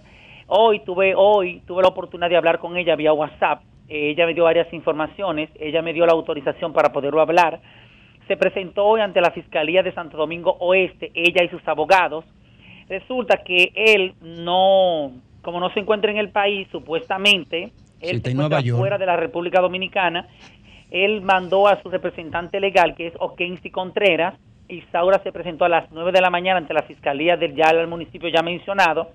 hoy 0.47 0.81
tuve 0.85 1.13
hoy 1.15 1.61
tuve 1.65 1.83
la 1.83 1.87
oportunidad 1.87 2.29
de 2.29 2.35
hablar 2.35 2.59
con 2.59 2.75
ella 2.75 2.97
vía 2.97 3.13
WhatsApp. 3.13 3.61
Eh, 3.87 4.11
ella 4.11 4.25
me 4.25 4.33
dio 4.33 4.43
varias 4.43 4.71
informaciones, 4.73 5.49
ella 5.59 5.81
me 5.81 5.93
dio 5.93 6.05
la 6.05 6.13
autorización 6.13 6.73
para 6.73 6.91
poderlo 6.91 7.21
hablar. 7.21 7.59
Se 8.27 8.37
presentó 8.37 8.85
hoy 8.85 9.01
ante 9.01 9.21
la 9.21 9.31
Fiscalía 9.31 9.83
de 9.83 9.93
Santo 9.93 10.17
Domingo 10.17 10.57
Oeste, 10.59 11.11
ella 11.13 11.43
y 11.43 11.49
sus 11.49 11.65
abogados. 11.67 12.25
Resulta 12.89 13.43
que 13.43 13.71
él 13.75 14.13
no, 14.21 15.11
como 15.41 15.59
no 15.59 15.69
se 15.73 15.79
encuentra 15.79 16.11
en 16.11 16.17
el 16.17 16.29
país, 16.29 16.67
supuestamente, 16.71 17.71
Sí, 18.01 18.09
él 18.09 18.17
está 18.17 18.29
se 18.29 18.35
encuentra 18.35 18.61
fuera 18.75 18.97
de 18.97 19.05
la 19.05 19.15
República 19.15 19.61
Dominicana, 19.61 20.27
él 20.91 21.21
mandó 21.21 21.67
a 21.67 21.81
su 21.81 21.89
representante 21.89 22.59
legal, 22.59 22.95
que 22.95 23.07
es 23.07 23.13
Okensi 23.19 23.69
Contreras, 23.69 24.35
Isaura 24.67 25.21
se 25.23 25.31
presentó 25.31 25.65
a 25.65 25.69
las 25.69 25.91
9 25.91 26.11
de 26.11 26.21
la 26.21 26.29
mañana 26.29 26.57
ante 26.57 26.73
la 26.73 26.83
Fiscalía 26.83 27.37
del 27.37 27.55
ya 27.55 27.67
al 27.67 27.87
municipio 27.87 28.29
ya 28.29 28.41
mencionado, 28.41 29.11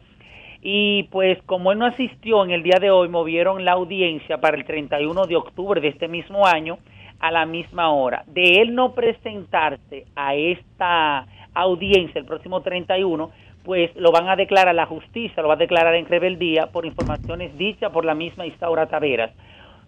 y 0.62 1.04
pues 1.04 1.38
como 1.46 1.72
él 1.72 1.78
no 1.78 1.86
asistió 1.86 2.44
en 2.44 2.50
el 2.50 2.62
día 2.62 2.78
de 2.80 2.90
hoy, 2.90 3.08
movieron 3.08 3.64
la 3.64 3.72
audiencia 3.72 4.38
para 4.38 4.56
el 4.56 4.64
31 4.64 5.26
de 5.26 5.36
octubre 5.36 5.80
de 5.80 5.88
este 5.88 6.08
mismo 6.08 6.46
año 6.46 6.78
a 7.18 7.30
la 7.30 7.46
misma 7.46 7.90
hora. 7.90 8.24
De 8.26 8.60
él 8.60 8.74
no 8.74 8.92
presentarse 8.92 10.06
a 10.16 10.34
esta 10.34 11.26
audiencia 11.54 12.18
el 12.18 12.26
próximo 12.26 12.60
31, 12.60 13.30
pues 13.64 13.94
lo 13.96 14.12
van 14.12 14.28
a 14.28 14.36
declarar, 14.36 14.74
la 14.74 14.86
justicia 14.86 15.42
lo 15.42 15.48
va 15.48 15.54
a 15.54 15.58
declarar 15.58 15.94
en 15.94 16.06
rebeldía 16.06 16.66
por 16.66 16.86
informaciones 16.86 17.56
dichas 17.56 17.90
por 17.90 18.04
la 18.04 18.14
misma 18.14 18.46
Isaura 18.46 18.86
Taveras. 18.86 19.32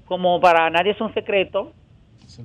Como 0.06 0.40
para 0.40 0.68
nadie 0.70 0.92
es 0.92 1.00
un 1.00 1.12
secreto, 1.14 1.72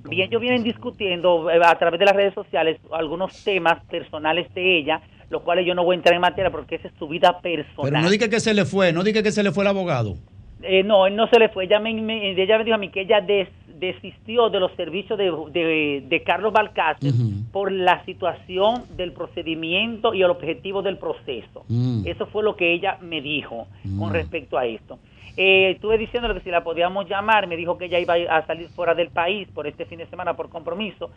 bien 0.09 0.27
ellos 0.27 0.41
vienen 0.41 0.63
discutiendo 0.63 1.49
eh, 1.49 1.59
a 1.63 1.75
través 1.77 1.99
de 1.99 2.05
las 2.05 2.15
redes 2.15 2.33
sociales 2.33 2.79
algunos 2.91 3.43
temas 3.43 3.83
personales 3.85 4.53
de 4.53 4.77
ella, 4.77 5.01
los 5.29 5.41
cuales 5.41 5.65
yo 5.65 5.75
no 5.75 5.83
voy 5.83 5.95
a 5.95 5.97
entrar 5.97 6.15
en 6.15 6.21
materia 6.21 6.49
porque 6.51 6.75
esa 6.75 6.87
es 6.87 6.93
su 6.97 7.07
vida 7.07 7.39
personal. 7.41 7.91
Pero 7.91 8.01
no 8.01 8.09
diga 8.09 8.29
que 8.29 8.39
se 8.39 8.53
le 8.53 8.65
fue, 8.65 8.93
no 8.93 9.03
diga 9.03 9.21
que 9.23 9.31
se 9.31 9.43
le 9.43 9.51
fue 9.51 9.63
el 9.63 9.67
abogado. 9.69 10.15
Eh, 10.63 10.83
no, 10.83 11.05
él 11.05 11.15
no 11.15 11.27
se 11.27 11.37
le 11.39 11.49
fue. 11.49 11.65
Ella 11.65 11.79
me, 11.79 11.93
me- 11.93 12.31
ella 12.31 12.57
me 12.57 12.63
dijo 12.63 12.75
a 12.75 12.79
mí 12.79 12.89
que 12.89 13.01
ella 13.01 13.21
des- 13.21 13.49
desistió 13.79 14.49
de 14.49 14.59
los 14.59 14.71
servicios 14.75 15.19
de, 15.19 15.31
de- 15.51 16.03
de 16.07 16.23
Carlos 16.23 16.51
Balcácer 16.51 17.11
por 17.51 17.71
la 17.71 18.03
situación 18.05 18.83
del 18.97 19.11
procedimiento 19.11 20.13
y 20.15 20.23
el 20.23 20.31
objetivo 20.31 20.81
del 20.81 20.97
proceso. 20.97 21.63
Mm. 21.67 22.07
Eso 22.07 22.25
fue 22.27 22.43
lo 22.43 22.55
que 22.55 22.73
ella 22.73 22.97
me 23.01 23.21
dijo 23.21 23.67
con 23.99 24.11
respecto 24.13 24.57
a 24.57 24.65
esto. 24.65 24.97
Eh, 25.39 25.69
estuve 25.75 25.99
diciéndole 25.99 26.33
que 26.33 26.39
si 26.41 26.49
la 26.49 26.63
podíamos 26.63 27.07
llamar, 27.07 27.45
me 27.45 27.55
dijo 27.55 27.77
que 27.77 27.85
ella 27.85 27.99
iba 27.99 28.15
a 28.15 28.45
salir 28.47 28.69
fuera 28.69 28.95
del 28.95 29.09
país 29.09 29.47
por 29.53 29.67
este 29.67 29.85
fin 29.85 29.99
de 29.99 30.07
semana 30.07 30.33
por 30.33 30.49
compromiso. 30.49 31.11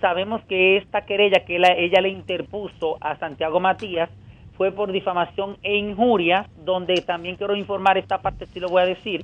Sabemos 0.00 0.42
que 0.44 0.78
esta 0.78 1.04
querella 1.04 1.44
que 1.44 1.58
la- 1.58 1.74
ella 1.76 2.00
le 2.00 2.08
interpuso 2.08 2.96
a 3.02 3.16
Santiago 3.18 3.60
Matías 3.60 4.08
fue 4.56 4.72
por 4.72 4.90
difamación 4.90 5.58
e 5.62 5.76
injuria, 5.76 6.48
donde 6.64 6.94
también 7.02 7.36
quiero 7.36 7.54
informar 7.54 7.98
esta 7.98 8.22
parte, 8.22 8.46
si 8.46 8.60
lo 8.60 8.68
voy 8.68 8.80
a 8.82 8.86
decir. 8.86 9.22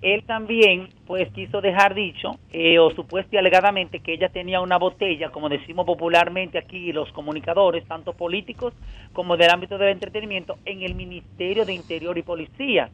Él 0.00 0.24
también, 0.24 0.88
pues, 1.06 1.30
quiso 1.32 1.60
dejar 1.60 1.94
dicho, 1.94 2.38
eh, 2.52 2.78
o 2.78 2.90
supuesto 2.92 3.34
y 3.34 3.38
alegadamente, 3.38 4.00
que 4.00 4.14
ella 4.14 4.30
tenía 4.30 4.60
una 4.60 4.78
botella, 4.78 5.30
como 5.30 5.50
decimos 5.50 5.84
popularmente 5.84 6.56
aquí 6.58 6.92
los 6.92 7.10
comunicadores, 7.12 7.84
tanto 7.86 8.14
políticos 8.14 8.72
como 9.12 9.36
del 9.36 9.50
ámbito 9.50 9.76
del 9.76 9.90
entretenimiento, 9.90 10.56
en 10.64 10.82
el 10.82 10.94
Ministerio 10.94 11.66
de 11.66 11.74
Interior 11.74 12.16
y 12.16 12.22
Policía. 12.22 12.88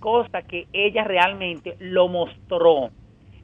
Cosa 0.00 0.42
que 0.42 0.66
ella 0.72 1.04
realmente 1.04 1.76
lo 1.78 2.08
mostró 2.08 2.90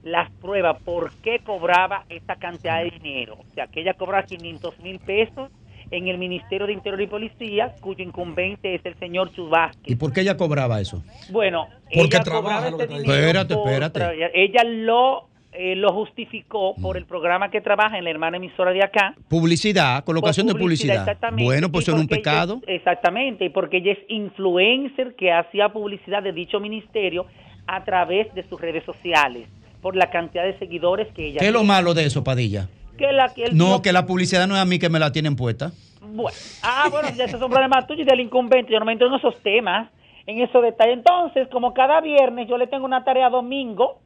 las 0.03 0.31
pruebas 0.33 0.81
por 0.83 1.13
qué 1.23 1.41
cobraba 1.41 2.05
esta 2.09 2.37
cantidad 2.37 2.83
de 2.83 2.91
dinero. 2.91 3.39
O 3.39 3.55
sea, 3.55 3.67
que 3.69 3.81
ella 3.81 3.95
cobraba 3.95 4.25
500 4.25 4.79
mil 4.81 4.99
pesos 4.99 5.51
en 5.91 6.09
el 6.09 6.19
Ministerio 6.19 6.67
de 6.67 6.73
Interior 6.73 7.01
y 7.03 7.07
Policía, 7.07 7.75
cuyo 7.81 8.03
incumbente 8.03 8.75
es 8.75 8.85
el 8.85 8.99
señor 8.99 9.33
Chubasque. 9.33 9.93
¿Y 9.93 9.97
por 9.97 10.13
qué 10.13 10.23
ella 10.23 10.37
cobraba 10.37 10.81
eso? 10.81 11.03
Bueno, 11.31 11.69
Porque 11.85 12.01
ella 12.01 12.21
trabaja, 12.21 12.43
cobraba 12.43 12.69
este 12.69 12.83
está 12.85 12.99
dinero. 12.99 13.15
Espérate, 13.15 13.55
por 13.55 13.69
espérate. 13.69 14.31
Ella 14.35 14.65
lo 14.65 15.29
eh, 15.53 15.77
lo 15.77 15.93
justificó 15.93 16.75
por 16.81 16.97
el 16.97 17.05
programa 17.05 17.51
que 17.51 17.61
trabaja 17.61 17.99
en 17.99 18.05
la 18.05 18.11
hermana 18.11 18.39
emisora 18.39 18.73
de 18.73 18.83
acá. 18.83 19.15
Publicidad, 19.29 20.03
colocación 20.05 20.47
Por 20.47 20.57
de 20.57 20.61
publicidad. 20.61 20.97
exactamente. 21.01 21.45
Bueno, 21.45 21.71
pues 21.71 21.85
eso 21.85 21.93
no 21.93 21.99
es 21.99 22.03
un 22.03 22.09
porque 22.09 22.21
ella- 22.21 22.31
pecado. 22.33 22.61
exactamente, 22.67 23.45
y 23.45 23.49
porque 23.51 23.77
ella 23.79 23.93
es 23.93 23.99
influencer 24.09 25.15
que 25.15 25.33
hacía 25.33 25.69
publicidad 25.71 26.23
de 26.23 26.33
dicho 26.33 26.59
ministerio 26.61 27.27
a 27.67 27.85
través 27.85 28.33
de 28.35 28.43
sus 28.49 28.61
redes 28.61 28.85
sociales, 28.85 29.49
por 29.81 29.95
la 29.97 30.11
cantidad 30.11 30.45
de 30.45 30.59
seguidores 30.59 31.09
que 31.15 31.27
ella 31.29 31.41
¿Qué 31.41 31.47
es 31.49 31.53
lo 31.53 31.65
malo 31.65 31.95
de 31.95 32.05
eso, 32.07 32.25
Padilla? 32.25 32.69
Que 32.99 33.13
la, 33.13 33.29
que 33.35 33.45
él 33.45 33.57
No, 33.57 33.83
que 33.83 33.93
la 33.93 34.07
publicidad 34.07 34.47
no 34.47 34.55
es 34.55 34.61
a 34.61 34.65
mí 34.65 34.79
que 34.79 34.89
me 34.89 34.99
la 34.99 35.13
tienen 35.13 35.37
puesta. 35.37 35.71
Bueno, 36.01 36.37
ah, 36.63 36.89
bueno, 36.91 37.09
ya 37.17 37.25
esos 37.25 37.41
son 37.41 37.51
problemas 37.51 37.87
tuyos 37.87 38.03
y 38.07 38.11
del 38.11 38.21
incumbente. 38.21 38.73
Yo 38.73 38.79
no 38.79 38.85
me 38.85 38.93
entro 38.93 39.07
en 39.09 39.15
esos 39.15 39.37
temas, 39.43 39.89
en 40.27 40.41
esos 40.41 40.63
detalles. 40.63 40.99
Entonces, 40.99 41.49
como 41.49 41.73
cada 41.73 42.01
viernes 42.01 42.49
yo 42.49 42.59
le 42.59 42.67
tengo 42.67 42.85
una 42.85 43.03
tarea 43.05 43.31
domingo, 43.31 44.01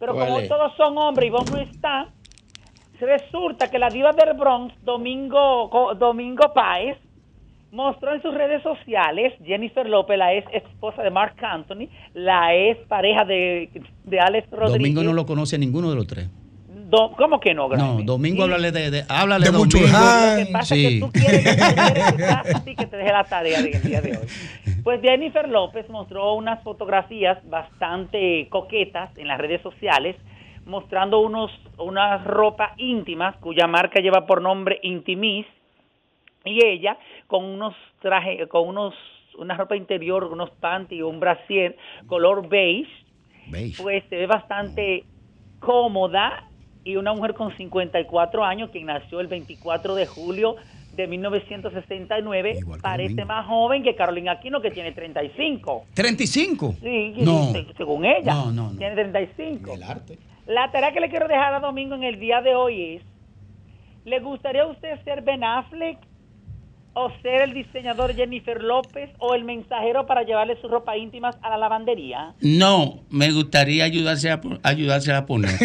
pero 0.00 0.14
como 0.14 0.40
todos 0.48 0.72
son 0.76 0.96
hombres 0.98 1.28
y 1.28 1.30
vos 1.30 1.50
no 1.52 1.58
está, 1.58 2.08
resulta 2.98 3.70
que 3.70 3.78
la 3.78 3.90
diva 3.90 4.12
del 4.12 4.36
Bronx, 4.36 4.74
Domingo, 4.82 5.94
Domingo 5.96 6.52
Páez, 6.54 6.96
mostró 7.70 8.14
en 8.14 8.22
sus 8.22 8.34
redes 8.34 8.62
sociales, 8.62 9.34
Jennifer 9.44 9.88
López, 9.88 10.18
la 10.18 10.34
ex 10.34 10.52
esposa 10.54 11.02
de 11.02 11.10
Mark 11.10 11.36
Anthony, 11.42 11.88
la 12.14 12.54
ex 12.54 12.80
pareja 12.88 13.24
de, 13.24 13.70
de 14.04 14.20
Alex 14.20 14.50
Rodríguez. 14.50 14.94
Domingo 14.94 15.02
no 15.02 15.12
lo 15.12 15.26
conoce 15.26 15.58
ninguno 15.58 15.90
de 15.90 15.96
los 15.96 16.06
tres. 16.06 16.28
Do- 16.90 17.12
¿Cómo 17.16 17.38
que 17.40 17.54
no, 17.54 17.68
Grammy? 17.68 18.02
No, 18.04 18.12
Domingo 18.12 18.38
Sí. 18.38 18.42
háblale 18.42 18.72
de, 18.72 18.90
de 18.90 19.04
háblale 19.08 19.46
De 19.46 19.52
mucho. 19.56 19.78
Lo 19.78 19.86
que 19.86 20.46
pasa 20.52 20.74
es 20.74 20.82
que 20.82 20.88
Sí. 20.88 21.00
tú 21.00 21.10
quieres, 21.12 21.44
tú 21.44 21.74
quieres 21.74 22.12
que 22.14 22.24
así 22.54 22.76
que 22.76 22.86
te 22.86 22.96
deje 22.96 23.12
la 23.12 23.24
tarea 23.24 23.62
del 23.62 23.82
día 23.82 24.00
de 24.00 24.16
hoy. 24.18 24.26
Pues 24.82 25.00
Jennifer 25.02 25.48
López 25.48 25.88
mostró 25.88 26.34
unas 26.34 26.62
fotografías 26.64 27.38
bastante 27.48 28.48
coquetas 28.50 29.16
en 29.18 29.28
las 29.28 29.38
redes 29.38 29.62
sociales, 29.62 30.16
mostrando 30.66 31.20
unos 31.20 31.50
unas 31.78 32.24
ropa 32.24 32.74
íntimas 32.76 33.36
cuya 33.36 33.66
marca 33.66 34.00
lleva 34.00 34.26
por 34.26 34.42
nombre 34.42 34.78
Intimis 34.82 35.46
y 36.44 36.64
ella 36.64 36.96
con 37.26 37.44
unos 37.44 37.74
trajes, 38.00 38.48
con 38.48 38.66
unos 38.68 38.94
una 39.38 39.54
ropa 39.56 39.76
interior, 39.76 40.24
unos 40.24 40.50
panty 40.60 40.96
y 40.96 41.02
un 41.02 41.20
brasier 41.20 41.76
color 42.06 42.48
beige, 42.48 42.90
pues 43.80 44.02
se 44.10 44.16
ve 44.16 44.26
bastante 44.26 45.04
cómoda 45.60 46.44
y 46.84 46.96
una 46.96 47.12
mujer 47.12 47.34
con 47.34 47.54
54 47.56 48.44
años 48.44 48.70
quien 48.70 48.86
nació 48.86 49.20
el 49.20 49.26
24 49.26 49.94
de 49.94 50.06
julio 50.06 50.56
de 50.96 51.06
1969 51.06 52.60
parece 52.82 53.24
más 53.24 53.46
joven 53.46 53.82
que 53.82 53.94
Carolina 53.94 54.32
Aquino 54.32 54.60
que 54.60 54.70
tiene 54.70 54.92
35. 54.92 55.84
¿35? 55.94 56.74
Sí, 56.80 57.14
No. 57.24 57.52
se- 57.52 57.66
según 57.76 58.04
ella. 58.04 58.34
No, 58.34 58.52
no, 58.52 58.70
no. 58.72 58.78
Tiene 58.78 58.94
35. 58.94 59.76
La 60.46 60.70
tarea 60.72 60.92
que 60.92 61.00
le 61.00 61.08
quiero 61.08 61.28
dejar 61.28 61.54
a 61.54 61.60
Domingo 61.60 61.94
en 61.94 62.02
el 62.02 62.18
día 62.18 62.40
de 62.42 62.54
hoy 62.54 62.96
es, 62.96 63.02
¿le 64.04 64.18
gustaría 64.20 64.62
a 64.62 64.66
usted 64.66 65.02
ser 65.04 65.22
Ben 65.22 65.44
Affleck 65.44 65.98
o 67.00 67.10
ser 67.22 67.40
el 67.42 67.54
diseñador 67.54 68.14
Jennifer 68.14 68.62
López 68.62 69.10
o 69.18 69.34
el 69.34 69.44
mensajero 69.44 70.06
para 70.06 70.22
llevarle 70.22 70.60
sus 70.60 70.70
ropa 70.70 70.98
íntimas 70.98 71.34
a 71.42 71.48
la 71.48 71.56
lavandería? 71.56 72.34
No, 72.40 73.00
me 73.08 73.32
gustaría 73.32 73.84
ayudarse 73.84 74.30
a, 74.30 74.40
ayudarse 74.62 75.12
a 75.12 75.24
poner. 75.24 75.58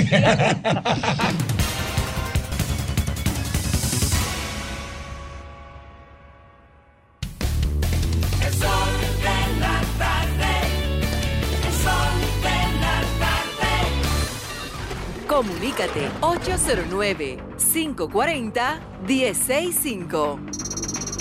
Comunícate 15.27 16.07
809 16.21 17.37
540 17.57 18.79
165 19.05 20.39